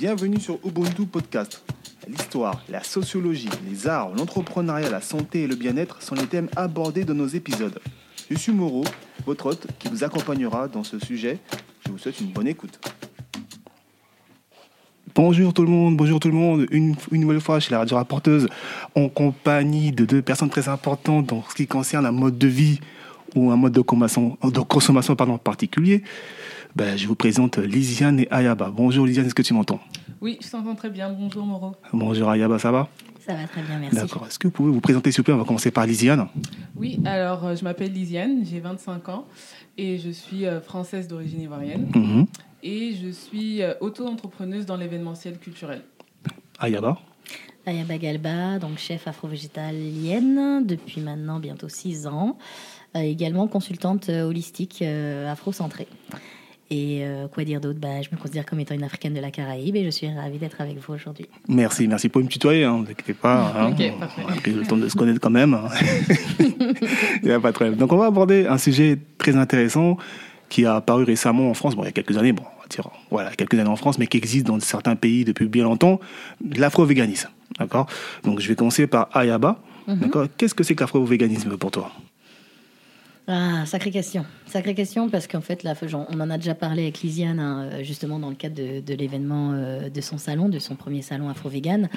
Bienvenue 0.00 0.40
sur 0.40 0.58
Ubuntu 0.64 1.04
Podcast. 1.04 1.62
L'histoire, 2.08 2.64
la 2.70 2.82
sociologie, 2.82 3.50
les 3.68 3.86
arts, 3.86 4.08
l'entrepreneuriat, 4.16 4.88
la 4.88 5.02
santé 5.02 5.42
et 5.42 5.46
le 5.46 5.56
bien-être 5.56 6.00
sont 6.00 6.14
les 6.14 6.24
thèmes 6.24 6.48
abordés 6.56 7.04
dans 7.04 7.12
nos 7.12 7.26
épisodes. 7.26 7.78
Je 8.30 8.38
suis 8.38 8.50
Moreau, 8.50 8.82
votre 9.26 9.44
hôte, 9.44 9.66
qui 9.78 9.88
vous 9.88 10.02
accompagnera 10.02 10.68
dans 10.68 10.84
ce 10.84 10.98
sujet. 10.98 11.36
Je 11.84 11.92
vous 11.92 11.98
souhaite 11.98 12.18
une 12.18 12.28
bonne 12.28 12.48
écoute. 12.48 12.80
Bonjour 15.14 15.52
tout 15.52 15.64
le 15.64 15.70
monde, 15.70 15.98
bonjour 15.98 16.18
tout 16.18 16.28
le 16.28 16.34
monde. 16.34 16.66
Une, 16.70 16.96
nouvelle 17.12 17.42
fois 17.42 17.60
chez 17.60 17.70
la 17.70 17.80
radio 17.80 17.98
rapporteuse, 17.98 18.48
en 18.94 19.10
compagnie 19.10 19.92
de 19.92 20.06
deux 20.06 20.22
personnes 20.22 20.48
très 20.48 20.70
importantes 20.70 21.26
dans 21.26 21.44
ce 21.46 21.54
qui 21.54 21.66
concerne 21.66 22.06
un 22.06 22.12
mode 22.12 22.38
de 22.38 22.48
vie 22.48 22.80
ou 23.36 23.50
un 23.50 23.56
mode 23.56 23.74
de 23.74 23.82
consommation, 23.82 24.38
de 24.42 24.60
consommation 24.60 25.14
pardon, 25.14 25.36
particulier. 25.36 26.02
Ben, 26.76 26.96
je 26.96 27.06
vous 27.06 27.14
présente 27.16 27.58
Lisiane 27.58 28.20
et 28.20 28.28
Ayaba. 28.30 28.70
Bonjour 28.74 29.04
Lisiane, 29.06 29.26
est-ce 29.26 29.34
que 29.34 29.42
tu 29.42 29.52
m'entends? 29.54 29.80
Oui, 30.20 30.38
je 30.42 30.48
t'entends 30.50 30.74
très 30.74 30.90
bien. 30.90 31.10
Bonjour 31.10 31.44
Moreau. 31.44 31.74
Bonjour 31.92 32.30
Ayaba, 32.30 32.58
ça 32.58 32.70
va? 32.70 32.88
Ça 33.26 33.34
va 33.34 33.46
très 33.46 33.62
bien, 33.62 33.78
merci. 33.78 33.96
D'accord. 33.96 34.26
Est-ce 34.26 34.38
que 34.38 34.46
vous 34.46 34.52
pouvez 34.52 34.70
vous 34.72 34.80
présenter 34.80 35.10
s'il 35.10 35.20
vous 35.20 35.24
plaît? 35.24 35.34
On 35.34 35.38
va 35.38 35.44
commencer 35.44 35.70
par 35.70 35.86
Lisiane. 35.86 36.28
Oui, 36.76 37.00
alors 37.04 37.44
euh, 37.44 37.56
je 37.56 37.64
m'appelle 37.64 37.92
Lisiane, 37.92 38.44
j'ai 38.44 38.60
25 38.60 39.08
ans 39.08 39.26
et 39.76 39.98
je 39.98 40.10
suis 40.10 40.46
euh, 40.46 40.60
française 40.60 41.08
d'origine 41.08 41.40
ivoirienne 41.42 41.90
Mhm. 41.94 42.26
et 42.62 42.94
je 42.94 43.10
suis 43.10 43.62
euh, 43.62 43.74
auto-entrepreneuse 43.80 44.64
dans 44.66 44.76
l'événementiel 44.76 45.38
culturel. 45.38 45.82
Ayaba. 46.60 46.98
Ayaba 47.66 47.98
Galba, 47.98 48.58
donc 48.58 48.78
chef 48.78 49.06
afro-végétalienne 49.06 50.64
depuis 50.66 51.00
maintenant 51.00 51.40
bientôt 51.40 51.68
6 51.68 52.06
ans. 52.06 52.38
Également 52.94 53.46
consultante 53.46 54.08
holistique 54.08 54.82
afro-centrée. 54.82 55.86
Et 56.72 57.00
euh, 57.02 57.26
quoi 57.26 57.42
dire 57.42 57.60
d'autre? 57.60 57.80
Bah, 57.80 58.00
Je 58.00 58.08
me 58.12 58.16
considère 58.20 58.46
comme 58.46 58.60
étant 58.60 58.74
une 58.76 58.84
africaine 58.84 59.12
de 59.12 59.20
la 59.20 59.32
Caraïbe 59.32 59.74
et 59.74 59.84
je 59.84 59.90
suis 59.90 60.08
ravie 60.08 60.38
d'être 60.38 60.60
avec 60.60 60.78
vous 60.78 60.94
aujourd'hui. 60.94 61.26
Merci, 61.48 61.88
merci 61.88 62.08
pour 62.08 62.22
me 62.22 62.28
tutoyer, 62.28 62.62
hein, 62.64 62.78
ne 62.78 62.84
vous 62.84 62.90
inquiétez 62.92 63.14
pas. 63.14 63.52
hein. 63.56 63.70
Ok, 63.70 63.98
parfait. 63.98 64.22
On 64.24 64.32
a 64.32 64.36
pris 64.36 64.52
le 64.52 64.62
temps 64.62 64.76
de 64.76 64.88
se 64.88 64.94
connaître 64.96 65.20
quand 65.20 65.30
même. 65.30 65.54
hein. 65.54 65.68
il 66.38 67.24
n'y 67.24 67.32
a 67.32 67.40
pas 67.40 67.48
de 67.50 67.54
problème. 67.54 67.74
Donc 67.76 67.92
on 67.92 67.96
va 67.96 68.06
aborder 68.06 68.46
un 68.46 68.56
sujet 68.58 68.98
très 69.18 69.36
intéressant 69.36 69.96
qui 70.48 70.64
a 70.64 70.76
apparu 70.76 71.04
récemment 71.04 71.50
en 71.50 71.54
France, 71.54 71.74
bon, 71.76 71.82
il 71.82 71.86
y 71.86 71.88
a 71.88 71.92
quelques 71.92 72.16
années, 72.16 72.32
bon, 72.32 72.42
on 72.58 72.60
va 72.62 72.66
dire, 72.68 72.88
voilà, 73.10 73.30
quelques 73.32 73.54
années 73.54 73.68
en 73.68 73.76
France, 73.76 73.98
mais 73.98 74.06
qui 74.06 74.16
existe 74.18 74.46
dans 74.46 74.58
certains 74.60 74.96
pays 74.96 75.24
depuis 75.24 75.46
bien 75.46 75.64
longtemps, 75.64 76.00
l'afro-véganisme. 76.56 77.28
D'accord? 77.58 77.86
Donc 78.24 78.40
je 78.40 78.48
vais 78.48 78.54
commencer 78.54 78.86
par 78.86 79.08
Ayaba. 79.16 79.58
D'accord? 79.88 80.26
Qu'est-ce 80.36 80.54
que 80.54 80.62
c'est 80.62 80.74
que 80.76 80.80
l'afro-véganisme 80.84 81.56
pour 81.56 81.70
toi? 81.72 81.90
Ah, 83.32 83.64
sacrée 83.64 83.92
question. 83.92 84.26
Sacrée 84.46 84.74
question 84.74 85.08
parce 85.08 85.28
qu'en 85.28 85.40
fait, 85.40 85.62
là, 85.62 85.74
on 86.08 86.20
en 86.20 86.30
a 86.30 86.36
déjà 86.36 86.56
parlé 86.56 86.82
avec 86.82 87.00
Lisiane, 87.00 87.38
hein, 87.38 87.62
euh, 87.62 87.84
justement 87.84 88.18
dans 88.18 88.28
le 88.28 88.34
cadre 88.34 88.56
de, 88.56 88.80
de 88.80 88.94
l'événement 88.94 89.52
euh, 89.52 89.88
de 89.88 90.00
son 90.00 90.18
salon, 90.18 90.48
de 90.48 90.58
son 90.58 90.74
premier 90.74 91.00
salon 91.00 91.28
afro-vegan. 91.28 91.88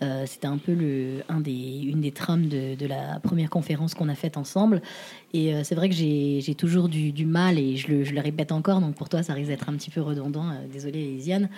Euh, 0.00 0.24
C'était 0.26 0.46
un 0.46 0.56
peu 0.56 0.72
le, 0.72 1.22
un 1.28 1.40
des, 1.40 1.82
une 1.82 2.00
des 2.00 2.10
trames 2.10 2.46
de, 2.48 2.74
de 2.74 2.86
la 2.86 3.20
première 3.22 3.50
conférence 3.50 3.92
qu'on 3.92 4.08
a 4.08 4.14
faite 4.14 4.38
ensemble. 4.38 4.80
Et 5.34 5.52
euh, 5.54 5.60
c'est 5.62 5.74
vrai 5.74 5.90
que 5.90 5.94
j'ai 5.94 6.54
toujours 6.56 6.88
du, 6.88 7.12
du 7.12 7.26
mal, 7.26 7.58
et 7.58 7.76
je 7.76 7.88
le, 7.88 8.04
je 8.04 8.14
le 8.14 8.20
répète 8.22 8.50
encore, 8.50 8.80
donc 8.80 8.94
pour 8.94 9.10
toi, 9.10 9.22
ça 9.22 9.34
risque 9.34 9.50
d'être 9.50 9.68
un 9.68 9.74
petit 9.74 9.90
peu 9.90 10.00
redondant. 10.00 10.46
désolée, 10.72 11.04
Lisiane. 11.04 11.50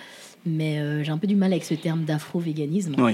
Mais 0.45 1.05
j'ai 1.05 1.13
un 1.13 1.19
peu 1.19 1.29
du 1.29 1.37
mal 1.37 1.53
avec 1.53 1.63
ce 1.65 1.75
terme 1.75 2.05
d'afro-véganisme. 2.05 2.97
Oui. 2.99 3.13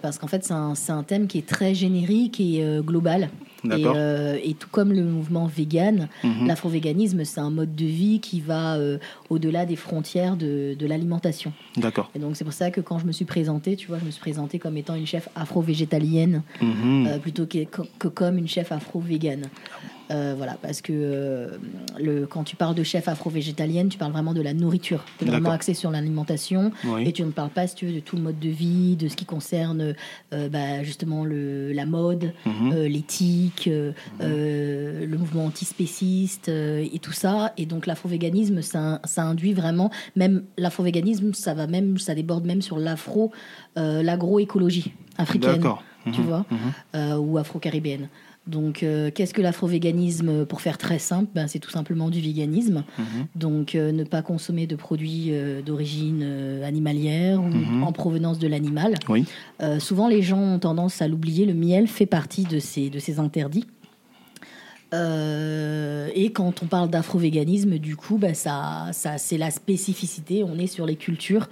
Parce 0.00 0.18
qu'en 0.18 0.28
fait, 0.28 0.44
c'est 0.44 0.92
un, 0.92 1.02
thème 1.02 1.26
qui 1.26 1.38
est 1.38 1.46
très 1.46 1.74
générique 1.74 2.40
et 2.40 2.64
global. 2.82 3.28
Et, 3.72 3.84
euh, 3.86 4.38
et 4.42 4.54
tout 4.54 4.68
comme 4.70 4.92
le 4.92 5.02
mouvement 5.02 5.46
vegan, 5.46 6.08
Mhm. 6.22 6.46
l'afro-véganisme, 6.46 7.24
c'est 7.24 7.40
un 7.40 7.50
mode 7.50 7.74
de 7.74 7.84
vie 7.86 8.20
qui 8.20 8.40
va 8.40 8.74
euh, 8.76 8.98
au-delà 9.30 9.64
des 9.66 9.76
frontières 9.76 10.36
de, 10.36 10.74
de 10.78 10.86
l'alimentation. 10.86 11.52
D'accord. 11.76 12.10
Et 12.14 12.18
donc, 12.18 12.36
c'est 12.36 12.44
pour 12.44 12.52
ça 12.52 12.70
que 12.70 12.80
quand 12.80 12.98
je 12.98 13.06
me 13.06 13.12
suis 13.12 13.24
présentée, 13.24 13.76
tu 13.76 13.86
vois, 13.88 13.98
je 13.98 14.04
me 14.04 14.10
suis 14.10 14.20
présentée 14.20 14.58
comme 14.58 14.76
étant 14.76 14.94
une 14.94 15.06
chef 15.06 15.28
afro-végétalienne 15.34 16.42
Mhm. 16.60 17.06
euh, 17.06 17.18
plutôt 17.18 17.46
que, 17.46 17.64
que- 17.64 17.82
que 17.98 18.08
comme 18.08 18.38
une 18.38 18.48
chef 18.48 18.70
afro-végane. 18.72 19.46
Euh, 20.10 20.34
voilà, 20.36 20.56
parce 20.60 20.82
que 20.82 20.92
euh, 20.92 21.56
le, 21.98 22.26
quand 22.26 22.44
tu 22.44 22.56
parles 22.56 22.74
de 22.74 22.82
chef 22.82 23.08
afro-végétalienne, 23.08 23.88
tu 23.88 23.96
parles 23.98 24.12
vraiment 24.12 24.34
de 24.34 24.42
la 24.42 24.52
nourriture. 24.52 25.04
Tu 25.18 25.24
es 25.24 25.28
vraiment 25.28 25.50
axé 25.50 25.72
sur 25.74 25.90
l'alimentation. 25.90 26.72
Oui. 26.84 27.04
Et 27.06 27.12
tu 27.12 27.22
ne 27.24 27.30
parles 27.30 27.50
pas, 27.50 27.66
si 27.66 27.74
tu 27.74 27.86
veux, 27.86 27.92
de 27.94 28.00
tout 28.00 28.16
le 28.16 28.22
mode 28.22 28.38
de 28.38 28.48
vie, 28.50 28.96
de 28.96 29.08
ce 29.08 29.16
qui 29.16 29.24
concerne 29.24 29.94
euh, 30.32 30.48
bah, 30.50 30.82
justement 30.82 31.24
le, 31.24 31.72
la 31.72 31.86
mode, 31.86 32.32
Mhm. 32.44 32.82
l'éthique, 32.84 33.68
euh, 33.68 33.92
le 35.06 35.16
mouvement 35.16 35.46
antispéciste 35.46 36.48
et 36.48 36.98
tout 37.00 37.12
ça. 37.12 37.52
Et 37.56 37.66
donc 37.66 37.86
l'afro-véganisme, 37.86 38.60
ça, 38.62 39.00
ça 39.04 39.22
induit 39.22 39.52
vraiment, 39.54 39.90
même 40.16 40.42
l'afro-véganisme, 40.58 41.32
ça 41.34 41.54
va 41.54 41.66
même, 41.66 41.98
ça 41.98 42.14
déborde 42.14 42.44
même 42.44 42.62
sur 42.62 42.78
l'afro, 42.78 43.32
l'agroécologie 43.76 44.92
africaine, 45.18 45.62
tu 46.12 46.20
Mhm. 46.20 46.26
vois, 46.26 46.44
Mhm. 46.50 47.18
ou 47.18 47.38
afro-caribéenne. 47.38 48.08
Donc, 48.46 48.82
euh, 48.82 49.10
qu'est-ce 49.14 49.32
que 49.32 49.40
l'afro-véganisme 49.40 50.44
Pour 50.44 50.60
faire 50.60 50.76
très 50.78 50.98
simple, 50.98 51.30
ben, 51.34 51.46
c'est 51.48 51.58
tout 51.58 51.70
simplement 51.70 52.10
du 52.10 52.20
véganisme. 52.20 52.84
Mhm. 52.98 53.04
Donc, 53.36 53.74
euh, 53.74 53.90
ne 53.92 54.04
pas 54.04 54.20
consommer 54.22 54.66
de 54.66 54.76
produits 54.76 55.28
euh, 55.30 55.62
d'origine 55.62 56.20
euh, 56.22 56.66
animalière 56.66 57.40
ou 57.40 57.46
Mhm. 57.46 57.82
en 57.82 57.92
provenance 57.92 58.38
de 58.38 58.46
l'animal. 58.46 58.94
Oui. 59.08 59.24
Euh, 59.62 59.78
souvent, 59.80 60.08
les 60.08 60.20
gens 60.22 60.40
ont 60.40 60.58
tendance 60.58 61.00
à 61.00 61.08
l'oublier. 61.08 61.46
Le 61.46 61.54
miel 61.54 61.86
fait 61.86 62.06
partie 62.06 62.44
de 62.44 62.58
ces, 62.58 62.90
de 62.90 62.98
ces 62.98 63.18
interdits. 63.18 63.66
Euh, 64.94 66.08
et 66.14 66.30
quand 66.30 66.62
on 66.62 66.66
parle 66.66 66.88
d'afro-véganisme, 66.88 67.78
du 67.78 67.96
coup, 67.96 68.16
bah, 68.16 68.34
ça, 68.34 68.88
ça, 68.92 69.18
c'est 69.18 69.36
la 69.38 69.50
spécificité. 69.50 70.44
On 70.44 70.58
est 70.58 70.66
sur 70.66 70.86
les 70.86 70.96
cultures 70.96 71.48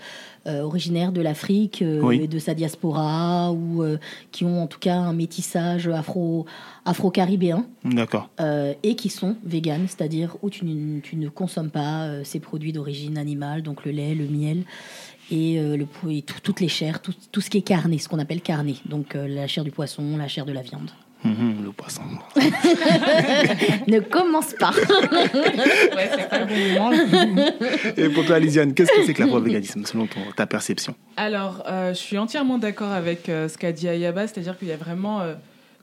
euh, 0.47 0.63
originaires 0.63 1.13
de 1.13 1.21
l'Afrique 1.21 1.83
euh, 1.83 2.01
Oui. 2.03 2.21
et 2.23 2.29
de 2.29 2.39
sa 2.39 2.55
diaspora, 2.55 3.53
ou 3.53 3.83
euh, 3.83 3.99
qui 4.31 4.45
ont 4.45 4.63
en 4.63 4.67
tout 4.67 4.79
cas 4.79 4.97
un 4.97 5.13
métissage 5.13 5.89
afro, 5.89 6.47
afro-caribéen 6.85 7.67
D'accord. 7.85 8.29
euh, 8.41 8.75
et 8.83 8.95
qui 8.97 9.09
sont 9.09 9.37
véganes, 9.45 9.87
c'est-à-dire 9.89 10.37
où 10.43 10.51
tu, 10.51 10.65
ne- 10.65 11.01
tu 11.01 11.17
ne 11.17 11.29
consommes 11.29 11.71
pas 11.71 12.05
euh, 12.05 12.25
ces 12.25 12.41
produits 12.41 12.73
d'origine 12.73 13.19
animale, 13.19 13.63
donc 13.63 13.85
le 13.85 13.93
lait, 13.93 14.15
le 14.15 14.27
miel 14.27 14.63
et, 15.31 15.59
euh, 15.61 15.77
le, 15.77 15.87
et 16.11 16.23
tout- 16.23 16.41
toutes 16.43 16.61
les 16.61 16.69
chairs, 16.69 17.01
tout, 17.03 17.15
tout 17.31 17.41
ce 17.41 17.51
qui 17.51 17.59
est 17.59 17.63
carné, 17.63 17.99
ce 17.99 18.09
qu'on 18.09 18.19
appelle 18.19 18.41
carné, 18.41 18.77
donc 18.87 19.15
euh, 19.15 19.27
la 19.29 19.47
chair 19.47 19.65
du 19.65 19.71
poisson, 19.71 20.17
la 20.17 20.29
chair 20.29 20.45
de 20.45 20.53
la 20.53 20.63
viande. 20.63 20.91
Mhm. 21.25 21.65
Le 21.65 21.71
poisson. 21.73 22.03
ne 23.87 24.01
commence 24.01 24.55
pas. 24.55 24.73
Ouais, 25.95 26.11
c'est 26.17 26.29
pas 26.29 26.41
le 26.41 26.47
bon 26.47 26.81
moment. 26.81 27.45
Et 27.97 28.09
pour 28.09 28.25
toi, 28.25 28.39
Lisiane, 28.39 28.75
qu'est-ce 28.75 28.91
que 28.93 29.05
c'est 29.05 29.15
que 29.15 29.23
l'afro-véganisme 29.23 29.85
selon 29.85 30.07
ton- 30.07 30.21
ta 30.37 30.47
perception? 30.47 30.95
Alors, 31.17 31.63
euh, 31.69 31.91
je 31.95 31.99
suis 31.99 32.19
entièrement 32.19 32.59
d'accord 32.59 32.91
avec 32.93 33.29
euh, 33.29 33.49
ce 33.49 33.59
qu'a 33.59 33.73
dit 33.73 33.89
Ayaba, 33.89 34.27
c'est-à-dire 34.27 34.59
qu'il 34.59 34.69
y 34.69 34.73
a 34.73 34.77
vraiment, 34.77 35.21
euh, 35.21 35.35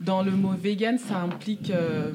dans 0.02 0.22
le 0.24 0.32
mot 0.32 0.52
vegan, 0.62 0.98
ça 0.98 1.18
implique 1.18 1.72
euh, 1.72 2.12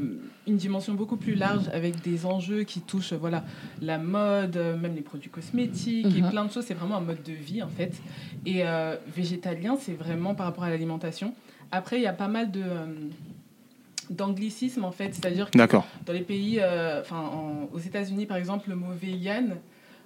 une 0.46 0.56
dimension 0.56 0.94
beaucoup 0.94 1.16
plus 1.16 1.34
large 1.34 1.62
avec 1.72 2.02
des 2.02 2.26
enjeux 2.26 2.64
qui 2.64 2.80
touchent 2.80 3.12
voilà, 3.14 3.44
la 3.80 3.98
mode, 3.98 4.56
même 4.80 4.94
les 4.94 5.02
produits 5.02 5.30
cosmétiques 5.30 6.06
et 6.16 6.22
Mhm. 6.22 6.30
plein 6.30 6.44
de 6.44 6.52
choses. 6.52 6.64
C'est 6.66 6.74
vraiment 6.74 6.96
un 6.96 7.00
mode 7.00 7.22
de 7.22 7.32
vie, 7.32 7.62
en 7.62 7.68
fait. 7.68 7.92
Et 8.44 8.62
euh, 8.66 8.96
végétalien, 9.16 9.76
c'est 9.80 9.96
vraiment 9.98 10.34
par 10.34 10.46
rapport 10.46 10.64
à 10.64 10.70
l'alimentation. 10.70 11.34
Après, 11.72 11.96
il 11.98 12.02
y 12.02 12.06
a 12.06 12.12
pas 12.12 12.28
mal 12.28 12.50
de... 12.50 12.62
euh, 12.62 12.86
d'anglicisme 14.10 14.84
en 14.84 14.92
fait, 14.92 15.14
c'est-à-dire 15.14 15.50
que 15.50 15.56
D'accord. 15.56 15.86
dans 16.04 16.12
les 16.12 16.20
pays, 16.20 16.58
euh, 16.60 17.00
enfin 17.00 17.16
en- 17.20 17.68
aux 17.72 17.78
États-Unis 17.78 18.26
par 18.26 18.36
exemple, 18.36 18.68
le 18.68 18.76
mot 18.76 18.92
vegan, 18.92 19.56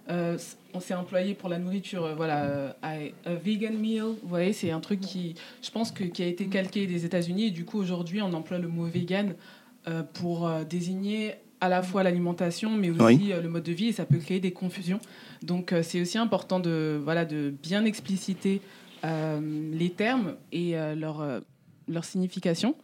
euh, 0.09 0.39
on 0.73 0.79
s'est 0.79 0.95
employé 0.95 1.35
pour 1.35 1.49
la 1.49 1.59
nourriture, 1.59 2.05
euh, 2.05 2.15
voilà, 2.15 2.77
I- 2.85 3.13
a 3.27 3.35
vegan 3.35 3.77
meal, 3.77 4.03
vous 4.23 4.29
voyez, 4.29 4.53
c'est 4.53 4.71
un 4.71 4.79
truc 4.79 5.01
qui, 5.01 5.35
je 5.63 5.71
pense 5.73 5.91
que 5.91 6.05
qui 6.05 6.23
a 6.23 6.27
été 6.27 6.47
calqué 6.47 6.87
des 6.87 7.05
États-Unis 7.05 7.47
et 7.47 7.51
du 7.51 7.65
coup 7.65 7.79
aujourd'hui 7.81 8.23
on 8.23 8.33
emploie 8.35 8.59
le 8.59 8.69
mot 8.69 8.85
vegan 8.85 9.35
pour 10.13 10.49
désigner 10.69 11.35
à 11.61 11.69
la 11.71 11.83
fois 11.83 12.03
l'alimentation 12.03 12.71
mais 12.71 12.91
aussi 12.91 13.01
Oui. 13.03 13.33
le 13.43 13.49
mode 13.49 13.63
de 13.65 13.73
vie 13.73 13.89
et 13.89 13.93
ça 13.93 14.05
peut 14.05 14.19
créer 14.19 14.39
des 14.39 14.53
confusions. 14.53 15.01
Donc 15.43 15.75
c'est 15.83 16.01
aussi 16.03 16.19
important 16.19 16.61
de 16.61 17.01
voilà 17.03 17.25
de 17.25 17.53
bien 17.63 17.85
expliciter 17.87 18.61
les 19.03 19.91
termes 19.91 20.35
et 20.53 20.77
euh, 20.77 20.95
leur 20.95 21.21
euh, 21.21 21.41
leur 21.89 22.05
signification. 22.05 22.75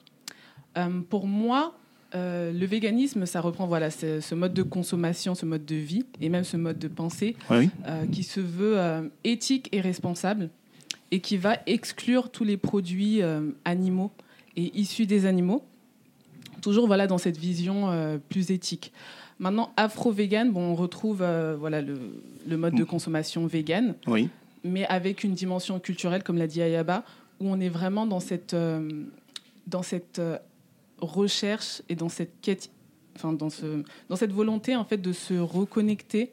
Euh, 0.79 1.01
pour 1.09 1.27
moi, 1.27 1.75
euh, 2.15 2.53
le 2.53 2.67
véganisme, 2.67 3.27
ça 3.27 3.41
reprend 3.41 3.67
voilà, 3.67 3.91
ce, 3.91 4.21
ce 4.21 4.35
mode 4.35 4.55
de 4.55 4.63
consommation, 4.63 5.35
ce 5.35 5.45
mode 5.47 5.65
de 5.65 5.75
vie 5.77 6.05
et 6.21 6.29
même 6.29 6.45
ce 6.45 6.57
mode 6.57 6.79
de 6.79 6.89
pensée 6.89 7.37
Oui. 7.51 7.69
euh, 7.87 8.07
qui 8.07 8.23
se 8.23 8.41
veut 8.41 8.79
euh, 8.79 9.09
éthique 9.25 9.69
et 9.73 9.81
responsable 9.81 10.49
et 11.11 11.21
qui 11.21 11.37
va 11.37 11.59
exclure 11.67 12.31
tous 12.31 12.45
les 12.45 12.57
produits 12.57 13.21
euh, 13.23 13.51
animaux 13.65 14.11
et 14.57 14.71
issus 14.79 15.07
des 15.07 15.27
animaux, 15.27 15.63
toujours 16.63 16.87
voilà, 16.87 17.07
dans 17.07 17.19
cette 17.19 17.37
vision 17.37 17.91
euh, 17.91 18.19
plus 18.29 18.51
éthique. 18.51 18.93
Maintenant, 19.41 19.73
afro-vegan, 19.77 20.51
bon, 20.53 20.61
on 20.71 20.75
retrouve 20.77 21.21
euh, 21.21 21.57
voilà, 21.59 21.83
le, 21.83 21.99
le 22.49 22.57
mode 22.57 22.75
de 22.75 22.85
consommation 22.85 23.47
vegan, 23.47 23.95
Oui. 24.07 24.29
Mais 24.65 24.87
avec 24.87 25.23
une 25.25 25.35
dimension 25.35 25.79
culturelle, 25.79 26.23
comme 26.23 26.39
l'a 26.39 26.47
dit 26.47 26.63
Ayaba, 26.63 27.05
où 27.41 27.49
on 27.49 27.61
est 27.61 27.69
vraiment 27.69 28.07
dans 28.07 28.21
cette, 28.21 28.55
euh, 28.55 29.05
dans 29.67 29.83
cette 29.83 30.19
euh, 30.19 30.39
recherche 31.01 31.83
et 31.89 31.95
dans 31.95 32.09
cette 32.09 32.41
quête, 32.41 32.71
enfin 33.17 33.33
dans, 33.33 33.51
ce, 33.51 33.83
dans 34.09 34.17
cette 34.17 34.33
volonté 34.33 34.75
en 34.77 34.85
fait 34.85 34.99
de 34.99 35.13
se 35.13 35.35
reconnecter 35.35 36.33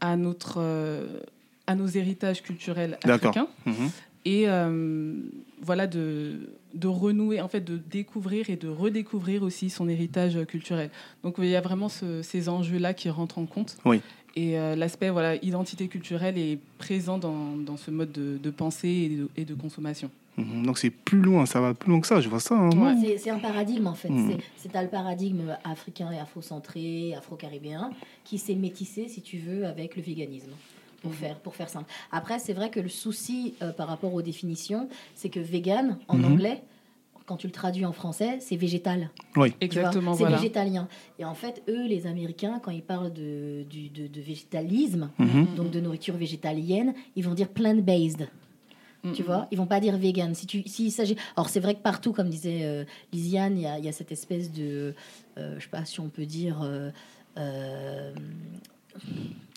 à 0.00 0.16
notre, 0.16 0.56
euh, 0.58 1.20
à 1.66 1.74
nos 1.74 1.86
héritages 1.86 2.42
culturels 2.42 2.98
africains 3.30 3.48
Mhm. 3.66 3.90
et 4.26 4.48
euh, 4.48 5.14
voilà 5.62 5.86
de, 5.86 6.50
de 6.74 6.86
renouer, 6.88 7.40
en 7.40 7.48
fait, 7.48 7.60
de 7.62 7.76
découvrir 7.78 8.50
et 8.50 8.56
de 8.56 8.68
redécouvrir 8.68 9.42
aussi 9.42 9.70
son 9.70 9.88
héritage 9.88 10.44
culturel. 10.46 10.90
Donc 11.22 11.36
il 11.38 11.46
y 11.46 11.56
a 11.56 11.60
vraiment 11.60 11.88
ce- 11.88 12.22
ces 12.22 12.48
enjeux-là 12.48 12.92
qui 12.94 13.08
rentrent 13.10 13.38
en 13.38 13.46
compte. 13.46 13.76
Oui. 13.84 14.00
Et 14.36 14.58
euh, 14.58 14.74
l'aspect 14.74 15.10
voilà, 15.10 15.36
identité 15.44 15.86
culturelle 15.88 16.36
est 16.38 16.58
présent 16.78 17.18
dans, 17.18 17.56
dans 17.56 17.76
ce 17.76 17.90
mode 17.90 18.10
de, 18.12 18.36
de 18.42 18.50
pensée 18.50 18.88
et 18.88 19.08
de, 19.16 19.28
et 19.36 19.44
de 19.44 19.54
consommation. 19.54 20.10
Mhm. 20.36 20.66
Donc 20.66 20.78
c'est 20.78 20.90
plus 20.90 21.20
loin, 21.20 21.46
ça 21.46 21.60
va 21.60 21.74
plus 21.74 21.90
loin 21.90 22.00
que 22.00 22.06
ça, 22.08 22.20
je 22.20 22.28
vois 22.28 22.40
ça. 22.40 22.56
hein. 22.56 22.70
Ouais. 22.70 23.16
C'est- 23.18 23.30
un 23.30 23.38
paradigme 23.38 23.86
en 23.86 23.94
fait. 23.94 24.08
Mm. 24.10 24.38
C'est- 24.56 24.82
le 24.82 24.88
paradigme 24.88 25.56
africain 25.62 26.10
et 26.10 26.18
afro-centré, 26.18 27.14
afro-caribéen, 27.14 27.90
qui 28.24 28.38
s'est 28.38 28.56
métissé, 28.56 29.06
si 29.08 29.22
tu 29.22 29.38
veux, 29.38 29.66
avec 29.66 29.94
le 29.96 30.02
véganisme. 30.02 30.50
Pour, 31.02 31.10
Mhm. 31.12 31.18
faire, 31.18 31.36
pour 31.40 31.54
faire 31.54 31.68
simple. 31.68 31.90
Après, 32.12 32.38
c'est 32.38 32.54
vrai 32.54 32.70
que 32.70 32.80
le 32.80 32.88
souci 32.88 33.52
euh, 33.60 33.72
par 33.72 33.86
rapport 33.88 34.14
aux 34.14 34.22
définitions, 34.22 34.88
c'est 35.14 35.28
que 35.28 35.38
vegan, 35.38 35.98
en 36.08 36.16
Mhm. 36.16 36.24
anglais, 36.24 36.62
quand 37.26 37.36
tu 37.36 37.46
le 37.46 37.52
traduis 37.52 37.86
en 37.86 37.92
français, 37.92 38.38
c'est 38.40 38.56
végétal. 38.56 39.10
Oui. 39.36 39.54
Exactement, 39.60 40.12
C'est 40.14 40.20
voilà. 40.24 40.36
végétalien. 40.36 40.88
Et 41.18 41.24
en 41.24 41.34
fait, 41.34 41.62
eux, 41.68 41.86
les 41.86 42.06
Américains, 42.06 42.60
quand 42.62 42.70
ils 42.70 42.82
parlent 42.82 43.12
de, 43.12 43.64
du- 43.68 43.88
de, 43.88 44.06
de 44.06 44.20
végétalisme, 44.20 45.10
Mhm. 45.18 45.54
donc 45.56 45.70
de 45.70 45.80
nourriture 45.80 46.16
végétalienne, 46.16 46.92
ils 47.16 47.24
vont 47.24 47.34
dire 47.34 47.48
plant-based. 47.48 48.28
Tu 49.14 49.20
Mhm. 49.22 49.26
vois, 49.26 49.48
ils 49.50 49.58
vont 49.58 49.66
pas 49.66 49.80
dire 49.80 49.96
vegan. 49.98 50.34
Si 50.34 50.46
tu, 50.46 50.66
s'il 50.66 50.90
s'agit, 50.90 51.16
alors 51.36 51.48
c'est 51.50 51.60
vrai 51.60 51.74
que 51.74 51.80
partout, 51.82 52.12
comme 52.12 52.30
disait 52.30 52.60
euh, 52.64 52.84
Lisiane, 53.12 53.58
il 53.58 53.62
y 53.62 53.66
a, 53.66 53.78
il 53.78 53.84
y 53.84 53.88
a 53.88 53.92
cette 53.92 54.12
espèce 54.12 54.50
de, 54.50 54.94
euh, 55.36 55.54
je 55.58 55.62
sais 55.64 55.68
pas 55.68 55.84
si 55.84 56.00
on 56.00 56.08
peut 56.08 56.24
dire, 56.24 56.62
euh, 56.62 56.90
euh, 57.36 58.14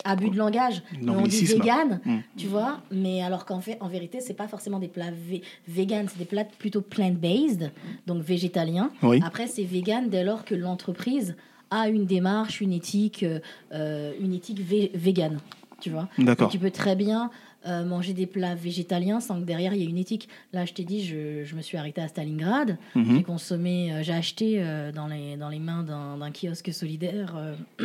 abus 0.04 0.30
de 0.30 0.36
langage. 0.36 0.82
Mais 1.02 1.10
on 1.10 1.22
dit 1.22 1.44
vegan, 1.44 2.00
Mm. 2.04 2.16
tu 2.36 2.46
vois. 2.46 2.80
Mais 2.90 3.22
alors 3.22 3.44
qu'en 3.44 3.60
fait, 3.60 3.76
en 3.80 3.88
vérité, 3.88 4.20
c'est 4.20 4.34
pas 4.34 4.48
forcément 4.48 4.78
des 4.78 4.88
plats 4.88 5.10
vé- 5.10 5.42
vegan, 5.66 6.06
c'est 6.08 6.18
des 6.18 6.24
plats 6.24 6.44
plutôt 6.44 6.80
plant-based, 6.80 7.70
donc 8.06 8.22
végétaliens. 8.22 8.90
Oui. 9.02 9.20
Après, 9.24 9.46
c'est 9.46 9.64
vegan 9.64 10.08
dès 10.08 10.24
lors 10.24 10.44
que 10.44 10.54
l'entreprise 10.54 11.36
a 11.70 11.88
une 11.88 12.06
démarche, 12.06 12.60
une 12.60 12.72
éthique, 12.72 13.22
euh, 13.24 13.40
euh, 13.72 14.12
une 14.20 14.32
éthique 14.32 14.60
vé- 14.60 14.90
vegan. 14.94 15.38
Tu 15.80 15.90
vois. 15.90 16.08
D'accord. 16.18 16.48
Tu 16.50 16.58
peux 16.58 16.72
très 16.72 16.96
bien 16.96 17.30
euh, 17.66 17.84
manger 17.84 18.12
des 18.12 18.26
plats 18.26 18.54
végétaliens 18.54 19.20
sans 19.20 19.40
que 19.40 19.44
derrière 19.44 19.74
il 19.74 19.80
y 19.80 19.84
ait 19.84 19.88
une 19.88 19.98
éthique. 19.98 20.28
Là, 20.52 20.64
je 20.64 20.72
t'ai 20.72 20.84
dit, 20.84 21.04
je, 21.04 21.44
je 21.44 21.54
me 21.56 21.60
suis 21.62 21.76
arrêtée 21.76 22.00
à 22.00 22.08
Stalingrad. 22.08 22.78
J'ai 22.94 23.00
Mhm. 23.00 23.22
consommé, 23.24 23.92
euh, 23.92 24.02
j'ai 24.02 24.12
acheté 24.12 24.56
euh, 24.62 24.92
dans, 24.92 25.06
les, 25.08 25.36
dans 25.36 25.48
les 25.48 25.58
mains 25.58 25.82
d'un 25.82 26.16
d'un 26.18 26.30
kiosque 26.30 26.72
solidaire 26.72 27.36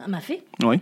un 0.00 0.08
mafé. 0.08 0.42
Oui. 0.62 0.80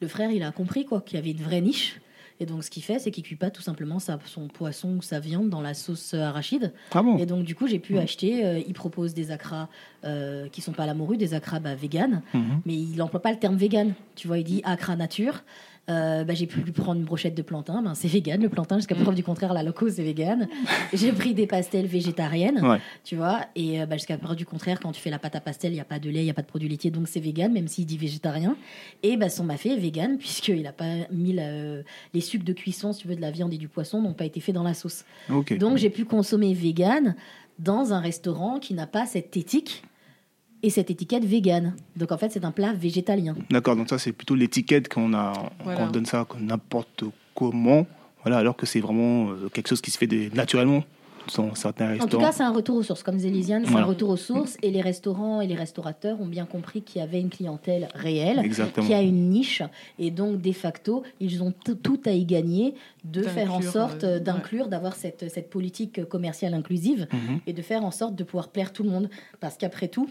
Le 0.00 0.08
frère, 0.08 0.30
il 0.30 0.42
a 0.42 0.52
compris 0.52 0.84
quoi 0.84 1.00
qu'il 1.00 1.16
y 1.16 1.18
avait 1.18 1.32
une 1.32 1.42
vraie 1.42 1.60
niche. 1.60 2.00
Et 2.40 2.46
donc, 2.46 2.62
ce 2.62 2.70
qu'il 2.70 2.84
fait, 2.84 3.00
c'est 3.00 3.10
qu'il 3.10 3.24
cuit 3.24 3.34
pas 3.34 3.50
tout 3.50 3.62
simplement 3.62 3.98
sa, 3.98 4.16
son 4.26 4.46
poisson 4.46 4.90
ou 4.98 5.02
sa 5.02 5.18
viande 5.18 5.50
dans 5.50 5.60
la 5.60 5.74
sauce 5.74 6.14
arachide. 6.14 6.72
Ah 6.92 7.02
bon? 7.02 7.18
Et 7.18 7.26
donc, 7.26 7.44
du 7.44 7.56
coup, 7.56 7.66
j'ai 7.66 7.80
pu 7.80 7.98
acheter. 7.98 8.46
euh, 8.46 8.60
il 8.64 8.74
propose 8.74 9.12
des 9.12 9.32
acras 9.32 9.68
euh, 10.04 10.48
qui 10.50 10.60
sont 10.60 10.70
pas 10.70 10.84
à 10.84 10.86
la 10.86 10.94
morue, 10.94 11.16
des 11.16 11.34
acras 11.34 11.58
bah, 11.58 11.74
vegan, 11.74 12.22
Mhm. 12.34 12.60
mais 12.64 12.74
il 12.74 12.94
n'emploie 12.96 13.22
pas 13.22 13.32
le 13.32 13.40
terme 13.40 13.56
vegan. 13.56 13.92
Tu 14.14 14.28
vois, 14.28 14.38
il 14.38 14.44
dit 14.44 14.60
acra 14.64 14.94
nature. 14.94 15.42
Euh, 15.88 16.22
bah, 16.24 16.34
j'ai 16.34 16.46
pu 16.46 16.60
prendre 16.72 16.98
une 17.00 17.06
brochette 17.06 17.34
de 17.34 17.40
plantain. 17.42 17.80
Ben, 17.82 17.94
c'est 17.94 18.08
vegan 18.08 18.40
le 18.42 18.48
plantain. 18.48 18.76
Jusqu'à 18.76 18.94
preuve 18.94 19.14
du 19.14 19.22
contraire, 19.22 19.52
la 19.54 19.62
loco 19.62 19.88
c'est 19.88 20.02
vegan. 20.02 20.46
J'ai 20.92 21.12
pris 21.12 21.32
des 21.34 21.46
pastels 21.46 21.86
végétariennes. 21.86 22.60
Ouais. 22.66 22.78
Tu 23.04 23.16
vois, 23.16 23.40
et 23.56 23.80
euh, 23.80 23.86
bah, 23.86 23.96
jusqu'à 23.96 24.18
preuve 24.18 24.36
du 24.36 24.44
contraire, 24.44 24.80
quand 24.80 24.92
tu 24.92 25.00
fais 25.00 25.08
la 25.10 25.18
pâte 25.18 25.36
à 25.36 25.40
pastel, 25.40 25.72
il 25.72 25.76
n'y 25.76 25.80
a 25.80 25.84
pas 25.86 25.98
de 25.98 26.10
lait, 26.10 26.20
il 26.20 26.24
n'y 26.24 26.30
a 26.30 26.34
pas 26.34 26.42
de 26.42 26.46
produit 26.46 26.68
laitier, 26.68 26.90
donc 26.90 27.08
c'est 27.08 27.20
vegan, 27.20 27.52
même 27.52 27.68
s'il 27.68 27.86
dit 27.86 27.96
végétarien. 27.96 28.56
Et 29.02 29.16
bah, 29.16 29.28
son 29.30 29.44
mafé 29.44 29.70
est 29.70 29.78
vegan, 29.78 30.18
puisqu'il 30.18 30.62
n'a 30.62 30.72
pas 30.72 30.92
mis 31.10 31.32
la- 31.32 31.82
les 32.12 32.20
sucs 32.20 32.44
de 32.44 32.52
cuisson, 32.52 32.92
si 32.92 33.02
tu 33.02 33.08
veux, 33.08 33.16
de 33.16 33.20
la 33.22 33.30
viande 33.30 33.52
et 33.54 33.58
du 33.58 33.68
poisson, 33.68 34.02
n'ont 34.02 34.12
pas 34.12 34.24
été 34.26 34.40
faits 34.40 34.54
dans 34.54 34.62
la 34.62 34.74
sauce. 34.74 35.04
Donc 35.58 35.78
j'ai 35.78 35.90
pu 35.90 36.04
consommer 36.04 36.52
vegan 36.52 37.14
dans 37.58 37.92
un 37.92 38.00
restaurant 38.00 38.58
qui 38.58 38.74
n'a 38.74 38.86
pas 38.86 39.06
cette 39.06 39.36
éthique 39.36 39.82
et 40.62 40.70
cette 40.70 40.90
étiquette 40.90 41.24
vegan. 41.24 41.74
Donc 41.96 42.12
en 42.12 42.18
fait, 42.18 42.30
c'est 42.30 42.44
un 42.44 42.50
plat 42.50 42.72
végétalien. 42.72 43.34
D'accord, 43.50 43.76
donc 43.76 43.88
ça 43.88 43.98
c'est 43.98 44.12
plutôt 44.12 44.34
l'étiquette 44.34 44.88
qu'on 44.92 45.14
a, 45.14 45.32
Voilà. 45.64 45.80
qu'on 45.86 45.90
donne 45.90 46.06
ça 46.06 46.26
n'importe 46.40 47.04
comment, 47.34 47.86
voilà, 48.22 48.38
alors 48.38 48.56
que 48.56 48.66
c'est 48.66 48.80
vraiment 48.80 49.30
euh, 49.30 49.48
quelque 49.52 49.68
chose 49.68 49.80
qui 49.80 49.90
se 49.90 49.98
fait 49.98 50.08
naturellement 50.34 50.82
dans 51.36 51.54
certains 51.54 51.90
En 51.90 51.96
tout 51.96 52.02
restaurants. 52.04 52.24
cas, 52.24 52.32
c'est 52.32 52.42
un 52.42 52.52
retour 52.52 52.76
aux 52.76 52.82
sources. 52.82 53.02
Comme 53.02 53.16
disait 53.16 53.28
Lisiane, 53.28 53.62
c'est 53.64 53.70
Voilà. 53.70 53.84
un 53.84 53.88
retour 53.90 54.08
aux 54.08 54.16
sources. 54.16 54.56
Et 54.62 54.70
les 54.70 54.80
restaurants 54.80 55.42
et 55.42 55.46
les 55.46 55.54
restaurateurs 55.56 56.18
ont 56.22 56.26
bien 56.26 56.46
compris 56.46 56.80
qu'il 56.80 57.00
y 57.02 57.04
avait 57.04 57.20
une 57.20 57.28
clientèle 57.28 57.88
réelle, 57.94 58.38
Exactement. 58.42 58.86
qu'il 58.86 58.96
y 58.96 58.98
a 58.98 59.02
une 59.02 59.28
niche. 59.28 59.62
Et 59.98 60.10
donc, 60.10 60.40
de 60.40 60.52
facto, 60.52 61.02
ils 61.20 61.42
ont 61.42 61.52
tout- 61.52 62.00
à 62.06 62.12
y 62.12 62.24
gagner 62.24 62.74
de 63.04 63.22
faire 63.22 63.52
en 63.52 63.56
D'inclure, 63.56 63.72
sorte 63.72 64.04
euh, 64.04 64.16
euh, 64.16 64.20
d'inclure, 64.20 64.68
d'avoir 64.68 64.94
cette, 64.94 65.30
cette 65.30 65.50
politique 65.50 66.02
commerciale 66.08 66.54
inclusive 66.54 67.06
Mhm. 67.12 67.40
et 67.46 67.52
de 67.52 67.60
faire 67.60 67.84
en 67.84 67.90
sorte 67.90 68.14
de 68.16 68.24
pouvoir 68.24 68.48
plaire 68.48 68.72
tout 68.72 68.82
le 68.82 68.88
monde. 68.90 69.10
Parce 69.38 69.58
qu'après 69.58 69.88
tout, 69.88 70.08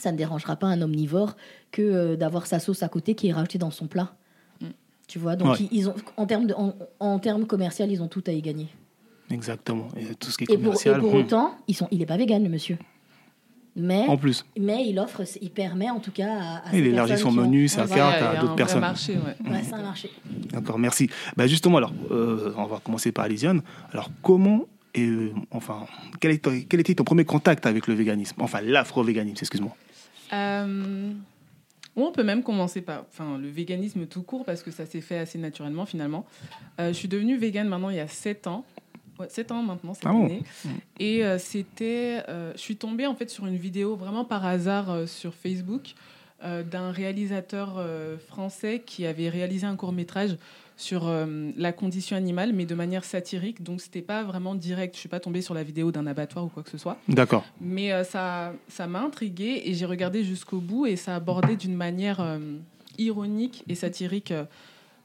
ça 0.00 0.12
ne 0.12 0.16
dérangera 0.16 0.56
pas 0.56 0.66
un 0.66 0.80
omnivore 0.82 1.36
que 1.70 1.82
euh, 1.82 2.16
d'avoir 2.16 2.46
sa 2.46 2.58
sauce 2.58 2.82
à 2.82 2.88
côté 2.88 3.14
qui 3.14 3.28
est 3.28 3.32
rajoutée 3.32 3.58
dans 3.58 3.70
son 3.70 3.86
plat. 3.86 4.14
Mm. 4.60 4.66
Tu 5.08 5.18
vois, 5.18 5.36
donc 5.36 5.52
Ouais. 5.52 5.68
ils, 5.70 5.78
ils 5.80 5.88
ont, 5.88 5.94
en 6.16 6.26
termes 6.26 6.46
de, 6.46 6.54
en, 6.54 6.74
en 7.00 7.18
termes 7.18 7.46
commerciaux, 7.46 7.86
ils 7.88 8.02
ont 8.02 8.08
tout 8.08 8.24
à 8.26 8.32
y 8.32 8.40
gagner. 8.42 8.68
Exactement. 9.30 9.88
Et 9.96 10.14
tout 10.16 10.30
ce 10.30 10.38
qui 10.38 10.44
est 10.44 10.52
Et 10.52 10.56
pour, 10.56 10.60
et 10.60 10.64
commercial. 10.64 11.00
pour 11.00 11.14
hmm. 11.14 11.18
autant, 11.18 11.54
ils 11.68 11.74
sont, 11.74 11.86
il 11.90 11.98
n'est 11.98 12.06
pas 12.06 12.16
vegan, 12.16 12.42
le 12.42 12.48
monsieur. 12.48 12.78
Mais, 13.76 14.04
En 14.08 14.16
plus, 14.16 14.44
mais 14.58 14.84
il 14.88 14.98
offre, 14.98 15.22
il 15.40 15.50
permet 15.50 15.88
en 15.90 16.00
tout 16.00 16.10
cas 16.10 16.28
à, 16.64 16.68
à 16.70 16.76
il 16.76 16.88
élargit 16.88 17.16
son 17.16 17.28
ont- 17.28 17.32
menu, 17.42 17.68
sa 17.68 17.84
Ouais, 17.84 17.94
carte 17.94 18.20
à 18.20 18.40
d'autres 18.40 18.56
personnes. 18.56 18.80
marché, 18.80 19.12
ouais. 19.14 19.48
Ouais, 19.50 19.62
c'est 19.62 19.74
un 19.74 19.82
marché. 19.82 20.10
D'accord, 20.52 20.76
merci. 20.76 21.08
Bah 21.36 21.46
justement, 21.46 21.76
alors, 21.78 21.92
euh, 22.10 22.52
on 22.56 22.64
va 22.66 22.80
commencer 22.80 23.12
par 23.12 23.28
Lisiane. 23.28 23.62
Alors, 23.92 24.10
comment, 24.22 24.64
et, 24.92 25.06
euh, 25.06 25.30
enfin, 25.52 25.86
quel, 26.20 26.32
est, 26.32 26.66
quel 26.68 26.80
était 26.80 26.96
ton 26.96 27.04
premier 27.04 27.24
contact 27.24 27.64
avec 27.64 27.86
le 27.86 27.94
véganisme? 27.94 28.34
Enfin, 28.42 28.60
l'afro-véganisme, 28.60 29.38
excuse-moi. 29.40 29.74
Euh, 30.32 31.12
ou 31.96 32.02
on 32.04 32.12
peut 32.12 32.22
même 32.22 32.42
commencer 32.42 32.80
par 32.82 33.04
enfin, 33.08 33.36
le 33.36 33.48
véganisme 33.48 34.06
tout 34.06 34.22
court 34.22 34.44
parce 34.44 34.62
que 34.62 34.70
ça 34.70 34.86
s'est 34.86 35.00
fait 35.00 35.18
assez 35.18 35.38
naturellement 35.38 35.86
finalement. 35.86 36.24
Euh, 36.78 36.88
je 36.88 36.92
suis 36.94 37.08
devenue 37.08 37.36
végane 37.36 37.68
maintenant 37.68 37.90
il 37.90 37.96
y 37.96 38.00
a 38.00 38.06
7 38.08 38.46
ans. 38.46 38.64
Ouais, 39.18 39.26
7 39.28 39.50
ans 39.52 39.62
maintenant 39.62 39.92
cette 39.94 40.06
Ah 40.06 40.12
bon? 40.12 40.26
année. 40.26 40.42
Et 41.00 41.24
euh, 41.24 41.38
c'était... 41.38 42.22
euh, 42.28 42.52
je 42.54 42.60
suis 42.60 42.76
tombée 42.76 43.06
en 43.06 43.14
fait 43.14 43.28
sur 43.28 43.46
une 43.46 43.56
vidéo 43.56 43.96
vraiment 43.96 44.24
par 44.24 44.46
hasard 44.46 45.08
sur 45.08 45.34
Facebook 45.34 45.94
d'un 46.42 46.90
réalisateur 46.90 47.84
français 48.28 48.82
qui 48.86 49.04
avait 49.04 49.28
réalisé 49.28 49.66
un 49.66 49.76
court 49.76 49.92
métrage 49.92 50.38
sur 50.80 51.06
euh, 51.06 51.50
la 51.56 51.72
condition 51.72 52.16
animale 52.16 52.52
mais 52.52 52.66
de 52.66 52.74
manière 52.74 53.04
satirique. 53.04 53.62
Donc 53.62 53.80
c'était 53.80 54.02
pas 54.02 54.22
vraiment 54.22 54.54
direct. 54.54 54.94
Je 54.94 55.00
suis 55.00 55.08
pas 55.08 55.20
tombée 55.20 55.42
sur 55.42 55.54
la 55.54 55.62
vidéo 55.62 55.92
d'un 55.92 56.06
abattoir 56.06 56.44
ou 56.44 56.48
quoi 56.48 56.62
que 56.62 56.70
ce 56.70 56.78
soit. 56.78 56.96
D'accord. 57.08 57.44
Mais 57.60 57.92
euh, 57.92 58.04
ça 58.04 58.52
ça 58.68 58.86
m'a 58.86 59.00
intriguée 59.00 59.62
et 59.64 59.74
j'ai 59.74 59.86
regardé 59.86 60.24
jusqu'au 60.24 60.60
bout 60.60 60.86
et 60.86 60.96
ça 60.96 61.16
abordait 61.16 61.56
d'une 61.56 61.76
manière 61.76 62.20
euh, 62.20 62.38
ironique 62.98 63.64
et 63.68 63.74
satirique 63.74 64.30
euh, 64.30 64.44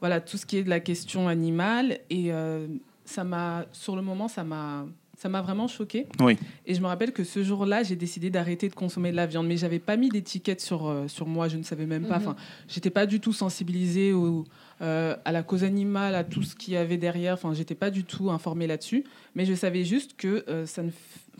voilà, 0.00 0.20
tout 0.20 0.36
ce 0.36 0.46
qui 0.46 0.56
est 0.58 0.62
de 0.62 0.70
la 0.70 0.80
question 0.80 1.28
animale. 1.28 1.98
Et 2.10 2.32
euh, 2.32 2.66
ça 3.04 3.24
m'a, 3.24 3.66
sur 3.72 3.96
le 3.96 4.02
moment, 4.02 4.28
ça 4.28 4.44
m'a, 4.44 4.86
ça 5.16 5.28
m'a 5.28 5.40
vraiment 5.40 5.68
choquée. 5.68 6.06
Oui. 6.20 6.36
Et 6.66 6.74
je 6.74 6.80
me 6.80 6.86
rappelle 6.86 7.12
que 7.12 7.24
ce 7.24 7.42
jour-là, 7.42 7.82
j'ai 7.82 7.96
décidé 7.96 8.30
d'arrêter 8.30 8.68
de 8.68 8.74
consommer 8.74 9.10
de 9.10 9.16
la 9.16 9.26
viande. 9.26 9.46
Mais 9.46 9.56
j'avais 9.56 9.78
pas 9.78 9.96
mis 9.96 10.08
d'étiquette 10.08 10.60
sur, 10.60 10.86
euh, 10.86 11.08
sur 11.08 11.26
moi, 11.26 11.48
je 11.48 11.56
ne 11.56 11.62
savais 11.62 11.86
même 11.86 12.06
pas. 12.06 12.18
Mhm. 12.18 12.28
Enfin, 12.28 12.36
j'étais 12.68 12.90
pas 12.90 13.06
du 13.06 13.20
tout 13.20 13.32
sensibilisée 13.32 14.12
au, 14.12 14.44
euh, 14.82 15.16
à 15.24 15.32
la 15.32 15.42
cause 15.42 15.64
animale, 15.64 16.14
à 16.14 16.24
tout 16.24 16.42
ce 16.42 16.54
qu'il 16.54 16.74
y 16.74 16.76
avait 16.76 16.98
derrière. 16.98 17.34
Enfin, 17.34 17.54
j'étais 17.54 17.74
pas 17.74 17.90
du 17.90 18.04
tout 18.04 18.30
informée 18.30 18.66
là-dessus. 18.66 19.04
Mais 19.34 19.44
je 19.46 19.54
savais 19.54 19.84
juste 19.84 20.16
que 20.16 20.44
euh, 20.48 20.66
ça 20.66 20.82
ne, 20.82 20.90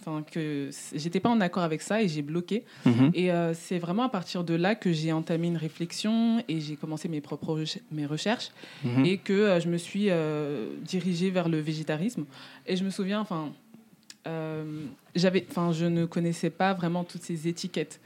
enfin, 0.00 0.24
que 0.30 0.70
j'étais 0.94 1.20
pas 1.20 1.28
en 1.28 1.40
accord 1.40 1.62
avec 1.62 1.82
ça 1.82 2.00
et 2.02 2.08
j'ai 2.08 2.22
bloqué. 2.22 2.64
Mhm. 2.86 3.10
Et 3.14 3.30
euh, 3.30 3.52
c'est 3.54 3.78
vraiment 3.78 4.04
à 4.04 4.08
partir 4.08 4.42
de 4.44 4.54
là 4.54 4.74
que 4.74 4.92
j'ai 4.92 5.12
entamé 5.12 5.48
une 5.48 5.56
réflexion 5.58 6.42
et 6.48 6.60
j'ai 6.60 6.76
commencé 6.76 7.08
mes 7.08 7.20
propres 7.20 7.62
mes 7.92 8.06
recherches 8.06 8.50
Mhm. 8.84 9.04
et 9.04 9.18
que 9.18 9.32
euh, 9.32 9.60
je 9.60 9.68
me 9.68 9.76
suis 9.76 10.08
dirigée 10.82 11.30
vers 11.30 11.48
le 11.48 11.58
végétarisme. 11.60 12.24
Et 12.66 12.76
je 12.76 12.84
me 12.84 12.90
souviens, 12.90 13.20
enfin, 13.20 13.52
j'avais, 15.14 15.46
enfin, 15.50 15.72
je 15.72 15.86
ne 15.86 16.04
connaissais 16.04 16.50
pas 16.50 16.74
vraiment 16.74 17.04
toutes 17.04 17.22
ces 17.22 17.48
étiquettes. 17.48 18.00